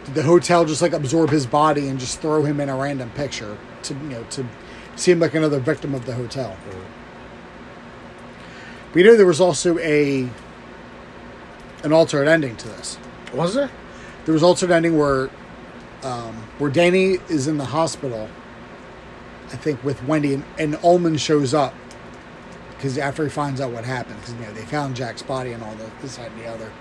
did 0.04 0.14
the 0.14 0.22
hotel 0.22 0.64
just 0.64 0.82
like 0.82 0.92
absorb 0.92 1.30
his 1.30 1.46
body 1.46 1.88
and 1.88 1.98
just 1.98 2.20
throw 2.20 2.42
him 2.44 2.60
in 2.60 2.68
a 2.68 2.76
random 2.76 3.10
picture 3.10 3.58
to 3.82 3.94
you 3.94 4.00
know 4.00 4.22
to 4.30 4.46
seem 4.96 5.18
like 5.20 5.34
another 5.34 5.58
victim 5.58 5.94
of 5.94 6.06
the 6.06 6.14
hotel? 6.14 6.56
Mm-hmm. 6.68 6.80
We 8.94 9.02
know 9.02 9.16
there 9.16 9.26
was 9.26 9.40
also 9.40 9.78
a 9.78 10.28
an 11.82 11.92
alternate 11.92 12.28
ending 12.30 12.56
to 12.56 12.68
this. 12.68 12.98
Was 13.34 13.54
there? 13.54 13.70
There 14.24 14.32
was 14.34 14.42
alternate 14.42 14.74
ending 14.74 14.98
where 14.98 15.28
um, 16.02 16.34
where 16.58 16.70
Danny 16.70 17.18
is 17.28 17.46
in 17.46 17.58
the 17.58 17.64
hospital, 17.64 18.28
I 19.52 19.56
think 19.56 19.82
with 19.84 20.02
Wendy, 20.04 20.34
and, 20.34 20.44
and 20.58 20.76
Ullman 20.82 21.16
shows 21.16 21.54
up 21.54 21.74
because 22.80 22.96
after 22.96 23.24
he 23.24 23.30
finds 23.30 23.60
out 23.60 23.72
what 23.72 23.84
happened, 23.84 24.18
because 24.20 24.34
you 24.34 24.40
know 24.40 24.52
they 24.52 24.64
found 24.64 24.96
Jack's 24.96 25.22
body 25.22 25.52
and 25.52 25.62
all 25.62 25.74
the 25.74 25.90
this 26.00 26.12
side 26.12 26.30
and 26.32 26.40
the 26.40 26.46
other, 26.46 26.72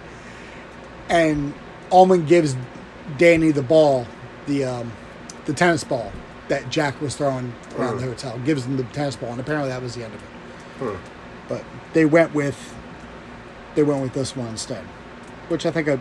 and 1.09 1.53
Ullman 1.91 2.25
gives 2.25 2.55
Danny 3.17 3.51
the 3.51 3.61
ball, 3.61 4.07
the 4.47 4.63
um, 4.63 4.91
the 5.45 5.53
tennis 5.53 5.83
ball 5.83 6.11
that 6.47 6.69
Jack 6.69 6.99
was 7.01 7.15
throwing 7.15 7.53
around 7.77 7.97
the 7.97 8.03
hotel. 8.03 8.39
Gives 8.39 8.65
him 8.65 8.77
the 8.77 8.83
tennis 8.85 9.15
ball, 9.15 9.31
and 9.31 9.41
apparently 9.41 9.69
that 9.69 9.81
was 9.81 9.95
the 9.95 10.05
end 10.05 10.13
of 10.13 10.21
it. 10.21 10.27
Hmm. 10.79 10.95
But 11.49 11.63
they 11.93 12.05
went 12.05 12.33
with 12.33 12.75
they 13.75 13.83
went 13.83 14.01
with 14.01 14.13
this 14.13 14.35
one 14.35 14.47
instead, 14.47 14.83
which 15.49 15.65
I 15.65 15.71
think 15.71 15.89
I, 15.89 15.99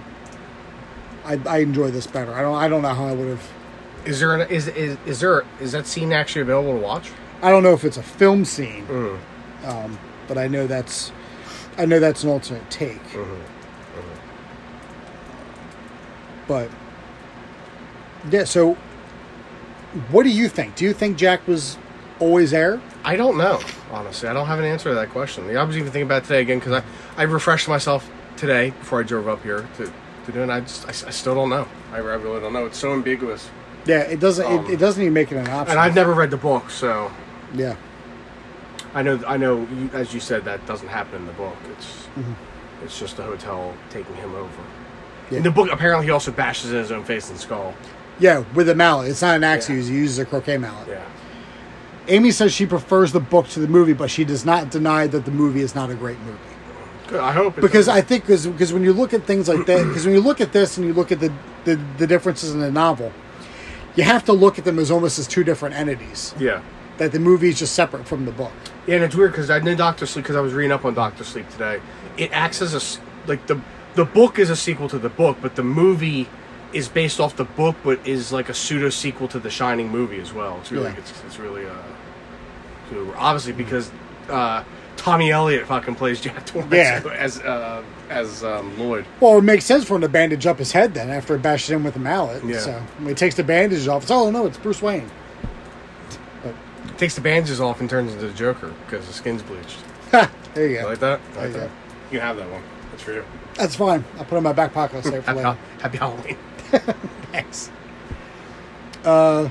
I, 1.29 1.39
I 1.47 1.59
enjoy 1.59 1.91
this 1.91 2.07
better. 2.07 2.33
I 2.35 2.41
don't 2.41 2.55
I 2.57 2.69
don't 2.69 2.83
know 2.83 2.95
how 2.95 3.07
I 3.07 3.13
would 3.13 3.29
have. 3.29 3.51
Is 4.05 4.21
there 4.21 4.35
an, 4.35 4.49
is 4.51 4.69
is 4.69 4.97
is 5.07 5.21
there 5.21 5.45
is 5.61 5.73
that 5.73 5.87
scene 5.87 6.13
actually 6.13 6.43
available 6.43 6.73
to 6.75 6.81
watch? 6.81 7.11
I 7.43 7.51
don't 7.51 7.63
know 7.63 7.73
if 7.75 7.85
it's 7.85 7.97
a 7.99 8.03
film 8.03 8.45
scene, 8.45 8.87
Mm. 8.87 9.19
um, 9.65 9.99
but 10.27 10.39
I 10.39 10.49
know 10.49 10.67
that's 10.67 11.13
I 11.77 11.85
know 11.85 12.01
that's 12.01 12.25
an 12.25 12.31
alternate 12.31 12.69
take. 12.71 13.01
But 16.47 16.71
yeah, 18.31 18.45
so 18.45 18.75
what 20.11 20.23
do 20.23 20.31
you 20.31 20.49
think? 20.49 20.77
Do 20.77 20.85
you 20.85 20.93
think 20.95 21.17
Jack 21.19 21.47
was 21.47 21.77
always 22.21 22.51
there? 22.53 22.81
I 23.05 23.17
don't 23.17 23.37
know. 23.37 23.61
Honestly, 23.91 24.29
I 24.29 24.33
don't 24.33 24.47
have 24.47 24.59
an 24.59 24.65
answer 24.65 24.89
to 24.91 24.95
that 24.95 25.11
question. 25.11 25.55
I 25.57 25.63
was 25.63 25.77
even 25.77 25.89
thinking 25.93 26.03
about 26.09 26.23
it 26.23 26.27
today 26.27 26.41
again 26.41 26.59
because 26.59 26.83
I 26.83 27.21
I 27.21 27.25
refreshed 27.25 27.69
myself 27.69 28.11
today 28.37 28.71
before 28.71 29.01
I 29.01 29.03
drove 29.03 29.29
up 29.29 29.43
here 29.43 29.69
to 29.77 29.93
to 30.29 30.33
do. 30.33 30.43
And 30.43 30.53
I 30.53 30.61
just 30.61 30.87
I, 30.87 31.09
I 31.09 31.11
still 31.11 31.35
don't 31.35 31.51
know. 31.51 31.67
I, 31.93 31.97
I 31.97 31.99
really 31.99 32.41
don't 32.41 32.53
know. 32.53 32.67
It's 32.67 32.79
so 32.79 32.93
ambiguous. 32.93 33.51
Yeah, 33.87 34.01
it 34.01 34.21
doesn't. 34.21 34.47
Um, 34.47 34.67
it, 34.67 34.75
it 34.75 34.77
doesn't 34.79 35.01
even 35.03 35.15
make 35.15 35.33
it 35.33 35.37
an 35.37 35.49
option. 35.49 35.73
And 35.73 35.81
I've 35.81 35.95
never 35.95 36.13
read 36.15 36.31
the 36.31 36.37
book, 36.37 36.71
so 36.71 37.11
Yeah, 37.55 37.77
I 38.95 39.03
know. 39.03 39.21
I 39.27 39.37
know. 39.37 39.67
You, 39.75 39.91
as 39.93 40.13
you 40.15 40.21
said, 40.21 40.45
that 40.45 40.65
doesn't 40.67 40.89
happen 40.89 41.17
in 41.17 41.27
the 41.27 41.33
book. 41.33 41.57
It's 41.73 42.09
it's 42.85 42.99
just 42.99 43.17
the 43.17 43.23
hotel 43.25 43.75
taking 43.91 44.15
him 44.17 44.35
over. 44.35 44.63
Yeah. 45.31 45.39
In 45.39 45.43
the 45.43 45.51
book, 45.51 45.71
apparently, 45.71 46.07
he 46.07 46.13
also 46.13 46.31
bashes 46.31 46.71
in 46.71 46.79
his 46.79 46.91
own 46.93 47.05
face 47.05 47.29
and 47.31 47.39
skull. 47.39 47.75
yeah, 48.19 48.45
with 48.55 48.69
a 48.69 48.75
mallet. 48.75 49.11
It's 49.11 49.21
not 49.23 49.37
an 49.37 49.45
axe 49.45 49.69
Yeah. 49.69 49.75
he 49.75 49.77
uses. 49.79 49.91
He 49.91 49.97
uses 49.97 50.19
a 50.19 50.25
croquet 50.25 50.59
mallet. 50.59 50.89
Yeah. 50.89 51.05
Amy 52.09 52.31
says 52.31 52.53
she 52.55 52.65
prefers 52.67 53.13
the 53.13 53.21
book 53.21 53.47
to 53.49 53.61
the 53.61 53.69
movie, 53.69 53.93
but 53.93 54.11
she 54.11 54.25
does 54.25 54.45
not 54.47 54.71
deny 54.71 55.07
that 55.07 55.25
the 55.27 55.31
movie 55.31 55.61
is 55.61 55.75
not 55.75 55.91
a 55.91 55.95
great 55.95 56.19
movie. 56.21 56.39
I 57.13 57.33
hope. 57.33 57.59
It's, 57.59 57.63
Because 57.67 57.89
I 57.89 58.01
think 58.01 58.25
because 58.27 58.73
when 58.73 58.83
you 58.85 58.93
look 58.93 59.13
at 59.15 59.25
things 59.25 59.49
like 59.49 59.67
that, 59.67 59.87
because 59.87 60.05
when 60.05 60.15
you 60.15 60.21
look 60.21 60.41
at 60.41 60.53
this 60.53 60.77
and 60.77 60.87
you 60.87 60.93
look 60.93 61.11
at 61.13 61.21
the, 61.21 61.33
the 61.65 61.77
the 61.99 62.07
differences 62.07 62.53
in 62.53 62.61
the 62.61 62.71
novel, 62.71 63.13
you 63.97 64.05
have 64.05 64.25
to 64.27 64.33
look 64.33 64.59
at 64.59 64.65
them 64.65 64.79
as 64.79 64.91
almost 64.91 65.19
as 65.19 65.27
two 65.27 65.45
different 65.45 65.75
entities. 65.75 66.35
Yeah. 66.39 66.63
That 66.99 67.13
the 67.13 67.21
movie 67.21 67.49
is 67.49 67.59
just 67.61 67.75
separate 67.75 68.07
from 68.09 68.25
the 68.25 68.33
book. 68.33 68.53
Yeah, 68.87 68.97
and 68.97 69.05
it's 69.05 69.15
weird 69.15 69.31
because 69.33 69.51
I 69.51 69.61
know 69.61 69.75
Doctor 69.75 70.05
Sleep 70.07 70.25
because 70.25 70.37
I 70.37 70.41
was 70.41 70.53
reading 70.53 70.73
up 70.73 70.85
on 70.85 70.95
Doctor 70.95 71.23
Sleep 71.25 71.49
today. 71.51 71.81
It 72.17 72.31
acts 72.33 72.61
as 72.61 72.75
a 72.75 73.29
like 73.29 73.47
the 73.47 73.61
the 73.95 74.05
book 74.05 74.39
is 74.39 74.51
a 74.51 74.57
sequel 74.57 74.89
to 74.89 74.99
the 74.99 75.09
book, 75.09 75.39
but 75.41 75.55
the 75.57 75.63
movie 75.63 76.29
is 76.73 76.89
based 76.89 77.19
off 77.21 77.37
the 77.37 77.45
book, 77.45 77.77
but 77.83 77.99
is 78.07 78.31
like 78.33 78.49
a 78.49 78.55
pseudo 78.55 78.91
sequel 78.91 79.27
to 79.29 79.39
the 79.39 79.51
Shining 79.51 79.89
movie 79.89 80.21
as 80.21 80.33
well. 80.35 80.59
It's 80.61 80.71
really 80.73 80.91
Yeah. 80.91 80.99
it's, 80.99 81.25
it's 81.25 81.39
really 81.39 81.67
uh 81.67 81.73
obviously 83.17 83.53
because 83.53 83.91
uh 84.29 84.65
Tommy 84.99 85.31
Elliott 85.31 85.67
fucking 85.67 85.95
plays 85.95 86.21
Jack 86.21 86.45
Torrance 86.47 86.71
Yeah. 86.73 87.01
as 87.17 87.39
uh 87.41 87.83
as 88.11 88.45
um, 88.45 88.79
Lloyd. 88.79 89.07
Well, 89.21 89.39
it 89.39 89.43
makes 89.43 89.65
sense 89.65 89.85
for 89.85 89.95
him 89.95 90.01
to 90.03 90.09
bandage 90.09 90.45
up 90.47 90.59
his 90.59 90.73
head 90.73 90.93
then 90.95 91.09
after 91.09 91.35
it 91.35 91.43
bashes 91.43 91.71
him 91.71 91.85
with 91.85 91.97
a 91.97 91.99
mallet. 92.01 92.45
Yeah. 92.45 92.59
So 92.59 92.73
when 92.99 93.09
he 93.09 93.15
takes 93.15 93.35
the 93.37 93.45
bandages 93.45 93.89
off, 93.89 94.03
it's 94.03 94.11
oh 94.11 94.31
no, 94.31 94.45
it's 94.47 94.59
Bruce 94.59 94.83
Wayne. 94.83 95.09
But 96.43 96.55
Takes 96.99 97.15
the 97.15 97.21
bandages 97.23 97.61
off 97.61 97.81
and 97.81 97.89
turns 97.89 98.13
into 98.13 98.27
the 98.27 98.35
Joker 98.35 98.75
because 98.85 99.07
the 99.07 99.13
skin's 99.13 99.43
bleached. 99.43 99.79
ha, 100.11 100.31
there 100.55 100.67
you 100.67 100.75
You 100.77 100.83
go. 100.83 100.89
like 100.89 100.99
that? 101.01 101.21
I 101.35 101.37
like 101.39 101.47
you 101.47 101.53
that. 101.55 101.59
go. 101.69 101.73
You 102.11 102.19
can 102.19 102.21
have 102.21 102.37
that 102.37 102.51
one. 102.51 102.63
That's 102.91 103.03
for 103.03 103.13
you. 103.13 103.25
That's 103.55 103.75
fine. 103.77 104.05
I'll 104.19 104.25
put 104.25 104.35
it 104.35 104.39
in 104.39 104.43
my 104.45 104.53
back 104.53 104.73
pocket. 104.75 104.97
I'll 104.97 105.03
save 105.03 105.25
for 105.25 105.31
Happy, 105.33 105.39
later. 105.45 105.59
happy 105.81 105.99
Halloween. 105.99 106.37
Thanks. 107.33 107.71
Uh, 109.05 109.49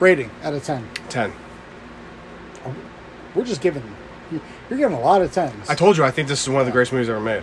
rating 0.00 0.30
out 0.42 0.52
of 0.54 0.64
ten. 0.64 0.88
Ten. 1.08 1.32
We're 3.34 3.44
just 3.44 3.60
giving. 3.60 3.82
You're 4.70 4.78
giving 4.78 4.96
a 4.96 5.00
lot 5.00 5.20
of 5.20 5.32
tens. 5.32 5.68
I 5.68 5.74
told 5.74 5.96
you 5.96 6.04
I 6.04 6.12
think 6.12 6.28
this 6.28 6.40
is 6.40 6.48
one 6.48 6.60
of 6.60 6.66
the 6.66 6.72
greatest 6.72 6.92
movies 6.92 7.08
ever 7.08 7.20
made. 7.20 7.42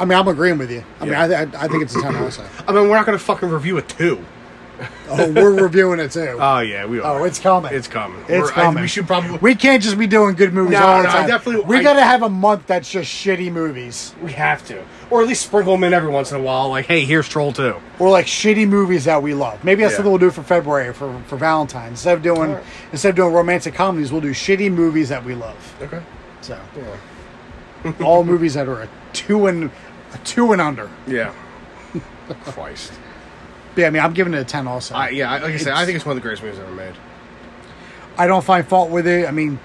I 0.00 0.04
mean, 0.04 0.18
I'm 0.18 0.26
agreeing 0.26 0.58
with 0.58 0.70
you. 0.70 0.82
I 1.00 1.04
mean, 1.04 1.14
I, 1.14 1.24
I, 1.24 1.42
I 1.42 1.68
think 1.68 1.84
it's 1.84 1.94
a 1.94 2.02
ten 2.02 2.16
also. 2.16 2.44
I 2.68 2.72
mean, 2.72 2.88
we're 2.88 2.96
not 2.96 3.06
going 3.06 3.16
to 3.16 3.24
fucking 3.24 3.48
review 3.48 3.78
a 3.78 3.82
two. 3.82 4.24
Oh, 5.12 5.32
we're 5.32 5.62
reviewing 5.64 5.98
it 5.98 6.12
too. 6.12 6.36
Oh 6.40 6.60
yeah, 6.60 6.86
we 6.86 7.00
oh, 7.00 7.04
are. 7.04 7.20
oh, 7.22 7.24
it's 7.24 7.40
coming. 7.40 7.72
it's 7.74 7.88
coming. 7.88 8.20
It's 8.22 8.30
We're- 8.30 8.52
I- 8.52 8.62
coming. 8.62 8.82
we 8.82 8.86
should 8.88 9.08
probably. 9.08 9.38
We 9.38 9.54
can't 9.56 9.82
just 9.82 9.98
be 9.98 10.06
doing 10.06 10.36
good 10.36 10.52
movies 10.54 10.78
No, 10.78 10.86
all 10.86 10.98
the 10.98 11.02
no, 11.02 11.08
I 11.08 11.12
time. 11.12 11.28
definitely- 11.28 11.64
we 11.64 11.78
I- 11.78 11.82
got 11.82 11.94
to 11.94 12.04
have 12.04 12.22
a 12.22 12.28
month 12.28 12.66
that's 12.68 12.88
just 12.88 13.10
shitty 13.12 13.50
movies, 13.50 14.14
we 14.22 14.30
have 14.32 14.64
to, 14.68 14.82
or 15.10 15.20
at 15.20 15.26
least 15.26 15.42
sprinkle 15.46 15.72
them 15.74 15.82
in 15.84 15.92
every 15.92 16.10
once 16.10 16.30
in 16.30 16.38
a 16.38 16.42
while. 16.42 16.68
Like, 16.68 16.86
hey, 16.86 17.04
here's 17.04 17.28
Troll 17.28 17.52
Two. 17.52 17.74
or 17.98 18.08
like 18.08 18.26
shitty 18.26 18.68
movies 18.68 19.04
that 19.06 19.20
we 19.20 19.34
love. 19.34 19.64
Maybe 19.64 19.82
that's 19.82 19.92
Yeah. 19.92 19.96
something 19.96 20.12
we'll 20.12 20.20
do 20.20 20.30
for 20.30 20.44
February 20.44 20.92
for 20.94 21.20
for 21.26 21.36
Valentine's. 21.36 21.90
Instead 21.92 22.14
of 22.18 22.22
doing 22.22 22.50
Alright. 22.50 22.64
instead 22.92 23.10
of 23.10 23.16
doing 23.16 23.32
romantic 23.32 23.74
comedies, 23.74 24.12
we'll 24.12 24.20
do 24.20 24.30
shitty 24.30 24.70
movies 24.72 25.08
that 25.08 25.24
we 25.24 25.34
love. 25.34 25.74
Okay. 25.82 26.00
So 26.40 26.56
Yeah. 27.84 27.92
all 28.04 28.22
movies 28.32 28.54
that 28.54 28.68
are 28.68 28.82
a 28.82 28.88
two 29.12 29.46
and 29.48 29.72
a 30.14 30.18
two 30.18 30.52
and 30.52 30.60
under. 30.62 30.88
Yeah. 31.08 31.32
Christ. 32.44 32.92
But 33.74 33.82
yeah, 33.82 33.86
I 33.86 33.90
mean, 33.90 34.02
I'm 34.02 34.12
giving 34.12 34.34
it 34.34 34.38
a 34.38 34.44
ten 34.44 34.66
also. 34.66 34.94
I, 34.94 35.10
yeah, 35.10 35.30
like 35.32 35.42
I 35.44 35.56
said, 35.56 35.72
I 35.74 35.84
think 35.86 35.96
it's 35.96 36.04
one 36.04 36.16
of 36.16 36.22
the 36.22 36.26
greatest 36.26 36.42
movies 36.42 36.58
ever 36.58 36.72
made. 36.72 36.94
I 38.18 38.26
don't 38.26 38.44
find 38.44 38.66
fault 38.66 38.90
with 38.90 39.06
it. 39.06 39.26
I 39.28 39.30
mean, 39.30 39.58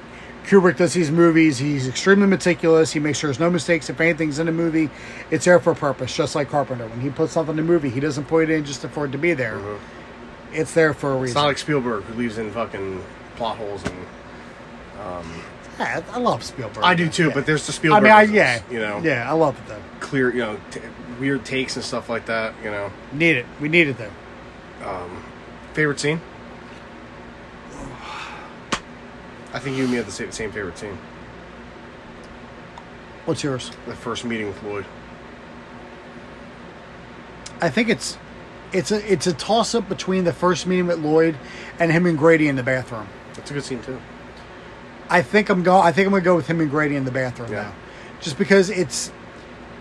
Kubrick 0.46 0.78
does 0.78 0.94
these 0.94 1.10
movies. 1.12 1.58
He's 1.58 1.88
extremely 1.88 2.28
meticulous. 2.28 2.92
He 2.94 3.00
makes 3.00 3.18
sure 3.18 3.30
there's 3.30 3.40
no 3.40 3.50
mistakes. 3.50 3.90
If 3.90 4.00
anything's 4.00 4.38
in 4.40 4.48
a 4.48 4.52
movie, 4.52 4.90
it's 5.32 5.46
there 5.46 5.60
for 5.60 5.72
a 5.72 5.76
purpose, 5.76 6.16
just 6.16 6.36
like 6.36 6.50
Carpenter. 6.50 6.88
When 6.88 7.02
he 7.02 7.10
puts 7.10 7.34
something 7.34 7.56
in 7.56 7.60
a 7.60 7.64
movie, 7.68 7.90
he 7.90 8.00
doesn't 8.00 8.26
put 8.26 8.50
it 8.50 8.54
in 8.54 8.64
just 8.64 8.82
for 8.88 9.06
it 9.06 9.12
to 9.12 9.18
be 9.18 9.34
there. 9.34 9.56
Mm-hmm. 9.58 10.54
It's 10.56 10.74
there 10.74 10.94
for 10.94 11.12
a 11.12 11.16
reason. 11.16 11.26
It's 11.30 11.36
not 11.36 11.46
like 11.48 11.58
Spielberg 11.58 12.04
who 12.04 12.14
leaves 12.14 12.38
in 12.38 12.52
fucking 12.52 13.04
plot 13.36 13.58
holes 13.58 13.84
and. 13.84 13.96
Um, 15.02 15.42
yeah, 15.80 16.02
I 16.14 16.20
love 16.20 16.42
Spielberg. 16.44 16.84
I 16.84 16.96
do 16.96 17.10
too, 17.10 17.28
Yeah. 17.28 17.34
but 17.34 17.46
there's 17.46 17.66
the 17.68 17.74
I 17.74 17.76
Spielberg. 17.76 18.04
mean, 18.04 18.12
I, 18.14 18.22
yeah, 18.24 18.62
You 18.72 18.80
know, 18.80 19.00
yeah, 19.04 19.30
I 19.30 19.34
love 19.34 19.58
it 19.60 19.68
though. 19.68 19.82
clear, 20.00 20.32
you 20.32 20.40
know, 20.40 20.58
t- 20.72 20.80
weird 21.20 21.46
takes 21.46 21.76
and 21.76 21.84
stuff 21.86 22.10
like 22.10 22.26
that. 22.28 22.54
You 22.64 22.72
know, 22.72 22.92
Need 23.14 23.38
it. 23.38 23.46
We 23.62 23.70
need 23.70 23.88
it 23.88 23.98
though. 23.98 24.88
Um, 24.88 25.24
favorite 25.74 26.00
scene. 26.00 26.22
I 29.54 29.60
think 29.60 29.78
you 29.78 29.84
and 29.84 29.92
me 29.92 29.98
have 29.98 30.06
the 30.06 30.12
same, 30.12 30.32
same 30.32 30.52
favorite 30.52 30.78
scene. 30.78 30.98
What's 33.26 33.44
yours? 33.44 33.72
The 33.88 33.96
first 33.96 34.26
meeting 34.26 34.48
with 34.48 34.62
Lloyd. 34.64 34.86
I 37.62 37.70
think 37.70 37.90
it's 37.90 38.18
it's 38.74 38.92
a 38.92 39.12
it's 39.12 39.28
a 39.28 39.34
toss 39.34 39.74
up 39.74 39.88
between 39.88 40.26
the 40.26 40.34
first 40.34 40.68
meeting 40.68 40.88
with 40.88 41.00
Lloyd 41.00 41.38
and 41.80 41.92
him 41.92 42.06
and 42.06 42.18
Grady 42.18 42.48
in 42.50 42.56
the 42.58 42.64
bathroom. 42.64 43.08
That's 43.34 43.50
a 43.50 43.54
good 43.54 43.64
scene 43.64 43.82
too. 43.82 44.00
I 45.10 45.22
think 45.22 45.50
I'm 45.50 45.64
going. 45.64 45.86
I 45.88 45.92
think 45.92 46.06
I'm 46.08 46.12
gonna 46.12 46.24
go 46.24 46.36
with 46.36 46.48
him 46.48 46.60
and 46.60 46.70
Grady 46.70 46.96
in 46.98 47.06
the 47.06 47.12
bathroom 47.12 47.52
Yeah. 47.52 47.64
now, 47.64 47.74
just 48.20 48.38
because 48.38 48.70
it's 48.70 49.12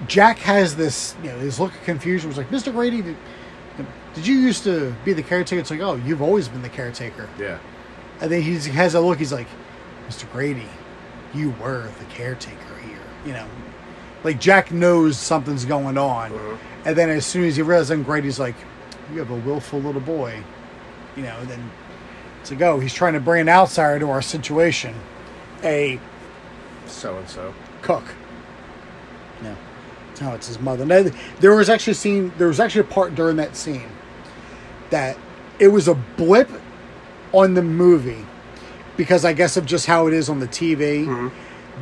Jack 0.07 0.39
has 0.41 0.77
this 0.77 1.15
you 1.23 1.31
know 1.31 1.39
his 1.39 1.59
look 1.61 1.73
of 1.75 1.83
confusion. 1.85 2.29
Was 2.29 2.37
like, 2.39 2.51
Mr. 2.51 2.73
Grady, 2.73 3.03
did, 3.03 3.17
did 4.15 4.27
you 4.27 4.35
used 4.37 4.65
to 4.65 4.95
be 5.05 5.13
the 5.13 5.23
caretaker? 5.23 5.61
It's 5.61 5.71
like, 5.71 5.81
oh, 5.81 5.95
you've 5.97 6.23
always 6.23 6.49
been 6.49 6.63
the 6.63 6.69
caretaker. 6.69 7.29
Yeah. 7.39 7.59
And 8.21 8.31
then 8.31 8.43
he's, 8.43 8.65
he 8.65 8.73
has 8.73 8.95
a 8.95 9.01
look. 9.01 9.19
He's 9.19 9.33
like, 9.33 9.49
Mr. 10.09 10.31
Grady, 10.33 10.69
you 11.35 11.51
were 11.61 11.89
the 11.99 12.05
caretaker 12.07 12.77
here. 12.87 12.99
You 13.27 13.33
know, 13.33 13.47
like 14.23 14.39
Jack 14.41 14.71
knows 14.73 15.19
something's 15.19 15.65
going 15.65 15.99
on, 15.99 16.31
Mhm. 16.33 16.59
and 16.85 16.97
then 16.97 17.09
as 17.11 17.25
soon 17.27 17.45
as 17.45 17.57
he 17.57 17.63
realizes, 17.63 17.89
then 17.89 18.03
Grady's 18.03 18.39
like, 18.39 18.55
you 19.13 19.19
have 19.19 19.31
a 19.31 19.37
willful 19.37 19.81
little 19.81 20.01
boy. 20.01 20.43
You 21.17 21.23
know, 21.23 21.37
and 21.41 21.49
then 21.49 21.71
to 22.45 22.55
go, 22.57 22.79
he's 22.81 22.93
trying 22.95 23.13
to 23.15 23.21
bring 23.21 23.43
an 23.43 23.49
outsider 23.49 24.01
to 24.01 24.11
our 24.11 24.21
situation, 24.23 24.95
a 25.63 25.99
So 26.87 27.17
and 27.19 27.29
so. 27.29 27.55
cook. 27.83 28.05
No, 29.43 29.57
no, 30.21 30.35
it's 30.35 30.49
his 30.49 30.61
mother. 30.61 30.85
No, 30.85 31.03
there 31.41 31.55
was 31.55 31.69
actually 31.69 31.93
a 31.93 31.97
scene. 31.97 32.33
There 32.39 32.49
was 32.49 32.61
actually 32.61 32.83
a 32.83 32.93
part 32.93 33.15
during 33.15 33.37
that 33.37 33.57
scene 33.57 33.89
that 34.91 35.17
it 35.59 35.69
was 35.69 35.89
a 35.89 35.95
blip 35.95 36.51
on 37.33 37.55
the 37.55 37.63
movie, 37.63 38.25
because 38.97 39.25
I 39.25 39.33
guess 39.33 39.57
of 39.57 39.67
just 39.67 39.87
how 39.87 40.07
it 40.07 40.15
is 40.15 40.29
on 40.29 40.41
the 40.41 40.49
TV. 40.49 41.07
Mm-hmm. 41.07 41.29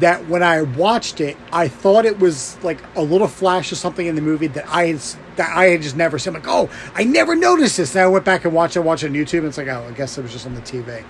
That 0.01 0.27
when 0.27 0.43
I 0.43 0.63
watched 0.63 1.21
it, 1.21 1.37
I 1.53 1.69
thought 1.69 2.07
it 2.07 2.19
was 2.19 2.57
like 2.65 2.83
a 2.97 3.03
little 3.03 3.29
flash 3.29 3.73
of 3.73 3.79
something 3.79 4.07
in 4.07 4.15
the 4.15 4.23
movie 4.23 4.47
that 4.47 4.67
I 4.67 4.87
had, 4.87 5.01
that 5.37 5.55
I 5.55 5.67
had 5.67 5.83
just 5.83 5.97
never 5.97 6.19
seen. 6.19 6.35
I'm 6.35 6.43
like, 6.43 6.51
oh, 6.51 6.71
I 6.95 7.05
never 7.05 7.37
noticed 7.37 7.77
this. 7.77 7.95
And 7.95 8.03
I 8.03 8.07
went 8.07 8.25
back 8.25 8.47
and 8.47 8.55
watched 8.55 8.75
it, 8.77 8.81
watched 8.81 9.03
it 9.03 9.09
on 9.09 9.13
YouTube, 9.13 9.41
and 9.41 9.49
it's 9.49 9.59
like, 9.59 9.69
oh, 9.69 9.85
I 9.87 9.93
guess 9.93 10.17
it 10.17 10.23
was 10.23 10.33
just 10.33 10.47
on 10.47 10.55
the 10.55 10.63
TV. 10.63 11.05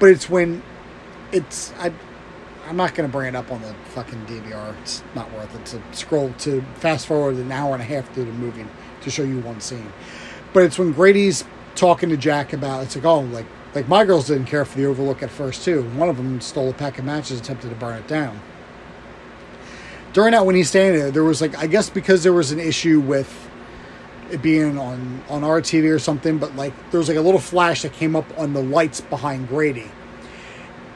But 0.00 0.08
it's 0.08 0.28
when 0.28 0.64
it's 1.30 1.72
I. 1.74 1.92
I'm 2.66 2.76
not 2.76 2.94
going 2.94 3.08
to 3.08 3.12
bring 3.12 3.28
it 3.28 3.36
up 3.36 3.52
on 3.52 3.60
the 3.62 3.74
fucking 3.90 4.26
DVR. 4.26 4.74
It's 4.80 5.02
not 5.14 5.30
worth 5.32 5.54
it 5.54 5.66
to 5.66 5.82
scroll 5.96 6.32
to 6.38 6.62
fast 6.76 7.06
forward 7.06 7.36
an 7.36 7.52
hour 7.52 7.74
and 7.74 7.82
a 7.82 7.84
half 7.84 8.12
through 8.14 8.24
the 8.24 8.32
movie 8.32 8.66
to 9.02 9.10
show 9.10 9.22
you 9.22 9.40
one 9.40 9.60
scene. 9.60 9.92
But 10.52 10.64
it's 10.64 10.78
when 10.78 10.92
Grady's 10.92 11.44
talking 11.74 12.08
to 12.08 12.16
Jack 12.16 12.52
about 12.52 12.84
it's 12.84 12.94
like 12.94 13.04
oh 13.04 13.20
like 13.20 13.46
like 13.74 13.88
my 13.88 14.04
girls 14.04 14.28
didn't 14.28 14.46
care 14.46 14.64
for 14.64 14.78
the 14.78 14.86
Overlook 14.86 15.22
at 15.22 15.30
first 15.30 15.64
too. 15.64 15.82
One 15.90 16.08
of 16.08 16.16
them 16.16 16.40
stole 16.40 16.70
a 16.70 16.72
pack 16.72 16.98
of 16.98 17.04
matches, 17.04 17.32
and 17.32 17.40
attempted 17.40 17.70
to 17.70 17.74
burn 17.74 17.96
it 17.98 18.06
down. 18.06 18.40
During 20.12 20.30
that, 20.30 20.46
when 20.46 20.54
he's 20.54 20.68
standing 20.68 21.00
there, 21.00 21.10
there 21.10 21.24
was 21.24 21.40
like 21.40 21.58
I 21.58 21.66
guess 21.66 21.90
because 21.90 22.22
there 22.22 22.32
was 22.32 22.52
an 22.52 22.60
issue 22.60 23.00
with 23.00 23.50
it 24.30 24.40
being 24.40 24.78
on 24.78 25.22
on 25.28 25.44
our 25.44 25.60
TV 25.60 25.92
or 25.92 25.98
something, 25.98 26.38
but 26.38 26.54
like 26.56 26.72
there 26.90 26.98
was 26.98 27.08
like 27.08 27.18
a 27.18 27.20
little 27.20 27.40
flash 27.40 27.82
that 27.82 27.92
came 27.92 28.14
up 28.16 28.26
on 28.38 28.52
the 28.52 28.62
lights 28.62 29.00
behind 29.00 29.48
Grady, 29.48 29.90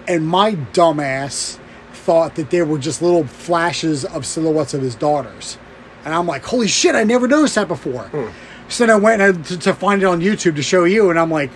and 0.08 0.26
my 0.26 0.54
dumbass 0.72 1.58
thought 1.92 2.34
that 2.36 2.50
they 2.50 2.62
were 2.62 2.78
just 2.78 3.02
little 3.02 3.24
flashes 3.24 4.04
of 4.04 4.24
silhouettes 4.26 4.74
of 4.74 4.80
his 4.80 4.94
daughters, 4.94 5.58
and 6.04 6.14
I'm 6.14 6.26
like, 6.26 6.44
holy 6.44 6.68
shit, 6.68 6.94
I 6.94 7.04
never 7.04 7.28
noticed 7.28 7.54
that 7.54 7.68
before. 7.68 8.04
Hmm. 8.04 8.28
So 8.68 8.86
then 8.86 8.96
I 8.96 8.98
went 8.98 9.46
to, 9.46 9.58
to 9.58 9.74
find 9.74 10.02
it 10.02 10.06
on 10.06 10.20
YouTube 10.20 10.56
to 10.56 10.62
show 10.62 10.84
you, 10.84 11.10
and 11.10 11.18
I'm 11.18 11.30
like, 11.30 11.50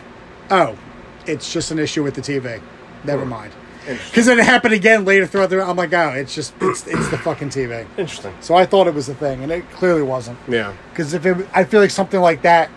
oh, 0.50 0.78
it's 1.26 1.52
just 1.52 1.70
an 1.70 1.78
issue 1.78 2.02
with 2.02 2.14
the 2.14 2.20
TV. 2.20 2.62
Never 3.04 3.24
hmm. 3.24 3.30
mind. 3.30 3.52
Because 3.86 4.26
then 4.26 4.38
it 4.38 4.44
happened 4.44 4.74
again 4.74 5.04
later 5.04 5.26
throughout 5.26 5.50
the. 5.50 5.62
I'm 5.62 5.76
like, 5.76 5.92
oh, 5.92 6.10
it's 6.10 6.34
just 6.34 6.54
it's 6.60 6.86
it's 6.86 7.08
the 7.08 7.18
fucking 7.18 7.48
TV. 7.48 7.86
Interesting. 7.98 8.34
So 8.40 8.54
I 8.54 8.64
thought 8.64 8.86
it 8.86 8.94
was 8.94 9.08
a 9.08 9.14
thing, 9.14 9.42
and 9.42 9.50
it 9.50 9.68
clearly 9.70 10.02
wasn't. 10.02 10.38
Yeah. 10.48 10.72
Because 10.90 11.14
if 11.14 11.26
it, 11.26 11.48
I 11.52 11.64
feel 11.64 11.80
like 11.80 11.90
something 11.90 12.20
like 12.20 12.42
that, 12.42 12.70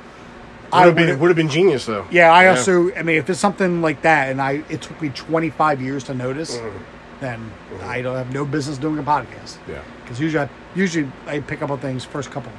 I 0.76 0.86
Would 0.86 0.98
have 0.98 1.08
been 1.08 1.20
would 1.20 1.28
have 1.30 1.38
been 1.38 1.50
genius 1.50 1.86
though. 1.86 2.06
Yeah, 2.12 2.32
I 2.32 2.48
also. 2.48 2.94
I 2.96 3.04
mean, 3.04 3.18
if 3.18 3.30
it's 3.30 3.40
something 3.40 3.82
like 3.82 4.02
that, 4.02 4.30
and 4.30 4.42
I 4.42 4.64
it 4.70 4.82
took 4.82 5.02
me 5.02 5.10
25 5.10 5.82
years 5.82 6.04
to 6.06 6.14
notice, 6.14 6.58
mm-hmm. 6.58 6.78
then 7.22 7.40
mm-hmm. 7.40 7.90
I 7.90 8.02
don't 8.02 8.16
have 8.16 8.34
no 8.34 8.46
business 8.46 8.78
doing 8.78 9.00
a 9.00 9.04
podcast. 9.04 9.58
Yeah. 9.68 9.82
Because 10.02 10.20
usually, 10.20 10.46
I, 10.46 10.50
usually 10.76 11.12
I 11.26 11.40
pick 11.40 11.62
up 11.62 11.72
on 11.72 11.80
things 11.80 12.04
first 12.04 12.30
couple, 12.30 12.52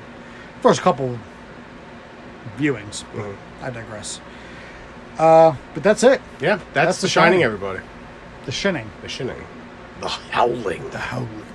first 0.60 0.80
couple 0.80 1.18
viewings. 2.56 3.04
But 3.14 3.22
mm-hmm. 3.22 3.64
I 3.64 3.70
digress. 3.70 4.20
Uh, 5.18 5.54
but 5.74 5.82
that's 5.82 6.02
it. 6.02 6.20
Yeah. 6.40 6.56
That's, 6.56 6.72
That's 6.74 7.00
the 7.02 7.08
shining. 7.08 7.40
Shining. 7.40 7.44
Everybody. 7.44 7.80
The 8.44 8.52
Shinning, 8.52 8.88
The 9.02 9.08
shining. 9.08 9.44
The 10.00 10.08
howling. 10.08 10.88
the 10.90 10.98
Howling, 10.98 11.45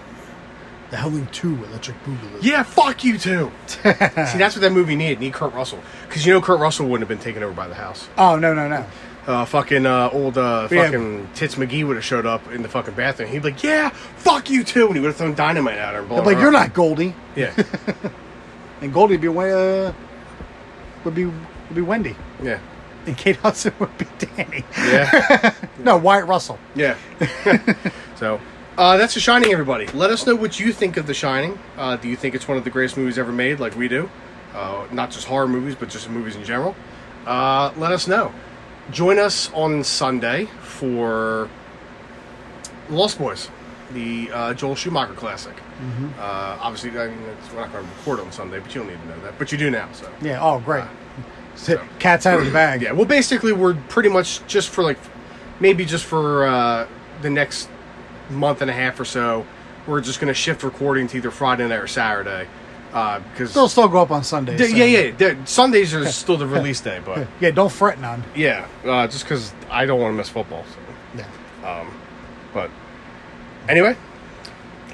the 0.92 0.98
Howling 0.98 1.28
Two, 1.28 1.56
Electric 1.66 1.98
Boogaloo. 2.04 2.40
Yeah. 2.44 2.64
Fuck 2.64 3.04
you 3.04 3.18
too. 3.18 3.52
See, 3.68 3.82
that's 3.90 4.56
what 4.56 4.62
that 4.62 4.72
movie 4.74 4.96
needed. 4.96 5.20
Need 5.22 5.34
Kurt 5.34 5.54
Russell 5.54 5.80
because 6.08 6.26
you 6.26 6.34
know 6.34 6.42
Kurt 6.42 6.60
Russell 6.60 6.88
wouldn't 6.88 7.10
have 7.10 7.18
been 7.18 7.24
taken 7.24 7.42
over 7.44 7.54
by 7.54 7.68
the 7.68 7.76
house. 7.76 8.08
Oh 8.18 8.36
no 8.38 8.54
no 8.54 8.68
no. 8.68 8.86
uh, 9.28 9.46
fucking 9.46 9.86
uh, 9.86 10.10
old 10.12 10.38
uh, 10.38 10.68
Yeah. 10.70 10.84
fucking 10.86 11.30
Tits 11.34 11.56
McGee 11.56 11.86
would 11.88 11.96
have 11.96 12.04
showed 12.06 12.26
up 12.26 12.52
in 12.52 12.62
the 12.62 12.70
fucking 12.70 12.94
bathroom. 12.96 13.30
He'd 13.30 13.42
be 13.42 13.52
like, 13.52 13.64
"Yeah, 13.64 13.90
fuck 13.90 14.50
you 14.50 14.64
too," 14.64 14.88
and 14.88 14.96
he 14.96 15.00
would 15.02 15.08
have 15.08 15.16
thrown 15.16 15.34
dynamite 15.34 15.78
at 15.78 15.94
her. 15.94 16.00
And 16.00 16.10
blown 16.10 16.20
I'm 16.22 16.26
like, 16.26 16.36
her 16.38 16.42
you're 16.42 16.56
up. 16.56 16.62
not 16.68 16.74
Goldie, 16.74 17.16
Yeah, 17.36 17.54
and 18.82 18.92
Goldie 18.94 19.14
would 19.18 19.22
be 19.22 19.28
uh, 19.30 19.94
would 21.06 21.16
be 21.16 21.26
would 21.26 21.76
be 21.76 21.82
Wendy, 21.82 22.16
yeah, 22.44 22.60
and 23.06 23.16
Kate 23.18 23.38
Hudson 23.38 23.74
would 23.80 23.98
be 23.98 24.06
Danny. 24.20 24.66
yeah, 24.78 25.54
No, 25.80 25.96
Wyatt 25.98 26.28
Russell. 26.28 26.60
yeah. 26.76 26.98
so. 28.16 28.40
Uh, 28.78 28.98
that's 28.98 29.14
The 29.14 29.20
Shining, 29.20 29.52
everybody. 29.52 29.86
Let 29.88 30.12
us 30.12 30.26
know 30.26 30.36
what 30.36 30.60
you 30.60 30.72
think 30.72 30.98
of 30.98 31.06
The 31.06 31.14
Shining. 31.14 31.60
Uh, 31.78 31.98
do 31.98 32.08
you 32.08 32.16
think 32.16 32.36
it's 32.36 32.48
one 32.48 32.58
of 32.58 32.64
the 32.64 32.70
greatest 32.70 32.98
movies 32.98 33.18
ever 33.20 33.32
made, 33.32 33.60
like 33.60 33.76
we 33.76 33.88
do? 33.88 34.10
Uh, 34.54 34.86
not 34.92 35.12
just 35.12 35.28
horror 35.28 35.48
movies, 35.48 35.76
but 35.76 35.90
just 35.90 36.10
movies 36.10 36.36
in 36.36 36.44
general. 36.44 36.76
Uh, 37.26 37.72
let 37.78 37.92
us 37.92 38.08
know. 38.08 38.34
Join 38.90 39.20
us 39.20 39.52
on 39.54 39.84
Sunday 39.84 40.46
for 40.62 41.50
Lost 42.90 43.20
Boys, 43.20 43.50
the 43.94 44.30
uh, 44.34 44.54
Joel 44.54 44.76
Schumacher 44.76 45.14
classic. 45.14 45.56
Uh, 46.20 46.58
obviously, 46.62 46.92
I 47.00 47.08
mean, 47.08 47.18
it's, 47.24 47.52
we're 47.52 47.62
not 47.62 47.72
going 47.74 47.84
to 47.84 47.92
record 47.98 48.20
on 48.20 48.32
Sunday, 48.32 48.60
but 48.60 48.74
you 48.74 48.82
don't 48.82 48.90
need 48.90 49.02
to 49.02 49.08
know 49.08 49.20
that. 49.24 49.38
But 49.40 49.52
you 49.52 49.58
do 49.58 49.70
now, 49.70 49.90
so. 49.94 50.12
Yeah. 50.22 50.40
Oh, 50.42 50.60
great. 50.60 50.84
so. 51.56 51.82
Cat's 52.00 52.26
out 52.26 52.40
of 52.40 52.46
the 52.46 52.52
bag. 52.52 52.82
Yeah, 52.84 52.92
well, 52.94 53.06
basically, 53.06 53.52
we're 53.52 53.74
pretty 53.90 54.10
much 54.10 54.46
just 54.48 54.70
for 54.70 54.84
like, 54.84 54.98
maybe 55.60 55.84
just 55.86 56.06
for 56.06 56.46
uh, 56.46 56.88
the 57.22 57.30
next 57.30 57.68
month 58.30 58.62
and 58.62 58.70
a 58.70 58.74
half 58.74 59.00
or 59.00 59.06
so, 59.06 59.46
we're 59.88 60.02
just 60.02 60.20
going 60.20 60.28
to 60.28 60.34
shift 60.34 60.64
recording 60.64 61.08
to 61.08 61.18
either 61.18 61.32
Friday 61.32 61.68
night 61.68 61.80
or 61.80 61.88
Saturday. 61.88 62.48
Uh, 62.94 63.20
because 63.20 63.54
They'll 63.54 63.70
still 63.70 63.88
go 63.88 64.02
up 64.02 64.12
on 64.12 64.22
Sundays. 64.24 64.60
D- 64.60 64.76
yeah, 64.78 64.84
yeah, 64.84 65.12
they're- 65.18 65.38
Sundays 65.46 65.94
are 65.94 66.06
still 66.12 66.36
the 66.38 66.46
release 66.58 66.82
day, 66.82 67.00
but 67.06 67.26
Yeah, 67.40 67.52
don't 67.52 67.72
fret 67.72 68.00
none. 68.02 68.22
yeah, 68.36 68.68
uh, 68.86 69.08
just 69.08 69.24
because 69.24 69.54
I 69.70 69.86
don't 69.86 70.00
want 70.02 70.12
to 70.12 70.18
miss 70.18 70.28
football. 70.30 70.66
So. 70.70 71.20
Yeah. 71.64 71.86
But 72.54 72.70
anyway, 73.70 73.96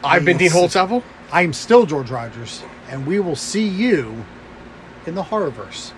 I've 0.04 0.24
been 0.26 0.38
Dean. 0.38 0.52
Holtzapfel. 0.52 1.02
I'm 1.32 1.54
still 1.54 1.86
George 1.88 2.12
Rogers, 2.12 2.62
and 2.90 3.06
we 3.08 3.20
will 3.20 3.36
see 3.36 3.68
you 3.68 4.24
in 5.08 5.16
the 5.16 5.24
Horrorverse. 5.24 5.92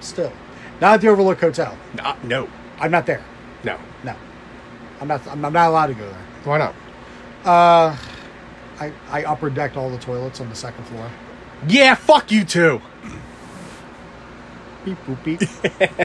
Still. 0.00 0.32
Not 0.80 0.94
at 0.94 1.00
the 1.02 1.08
Overlook 1.08 1.40
Hotel. 1.40 1.76
Uh, 1.98 2.16
no, 2.24 2.48
I'm 2.80 2.90
not 2.90 3.06
there. 3.06 3.22
no, 3.62 3.78
No. 4.02 4.16
I'm 5.00 5.06
not 5.08 5.24
I'm 5.28 5.40
not 5.40 5.54
allowed 5.68 5.86
to 5.86 5.94
go 5.94 6.06
there. 6.06 6.26
Why 6.44 6.58
not? 6.58 6.74
Uh, 7.44 7.96
I, 8.78 8.92
I 9.10 9.24
upper 9.24 9.50
decked 9.50 9.76
all 9.76 9.90
the 9.90 9.98
toilets 9.98 10.40
on 10.40 10.48
the 10.48 10.54
second 10.54 10.84
floor. 10.84 11.10
Yeah, 11.68 11.94
fuck 11.94 12.30
you 12.32 12.44
too. 12.44 12.80
Beep 14.84 14.98
boop 15.06 15.24
beep. 15.24 15.40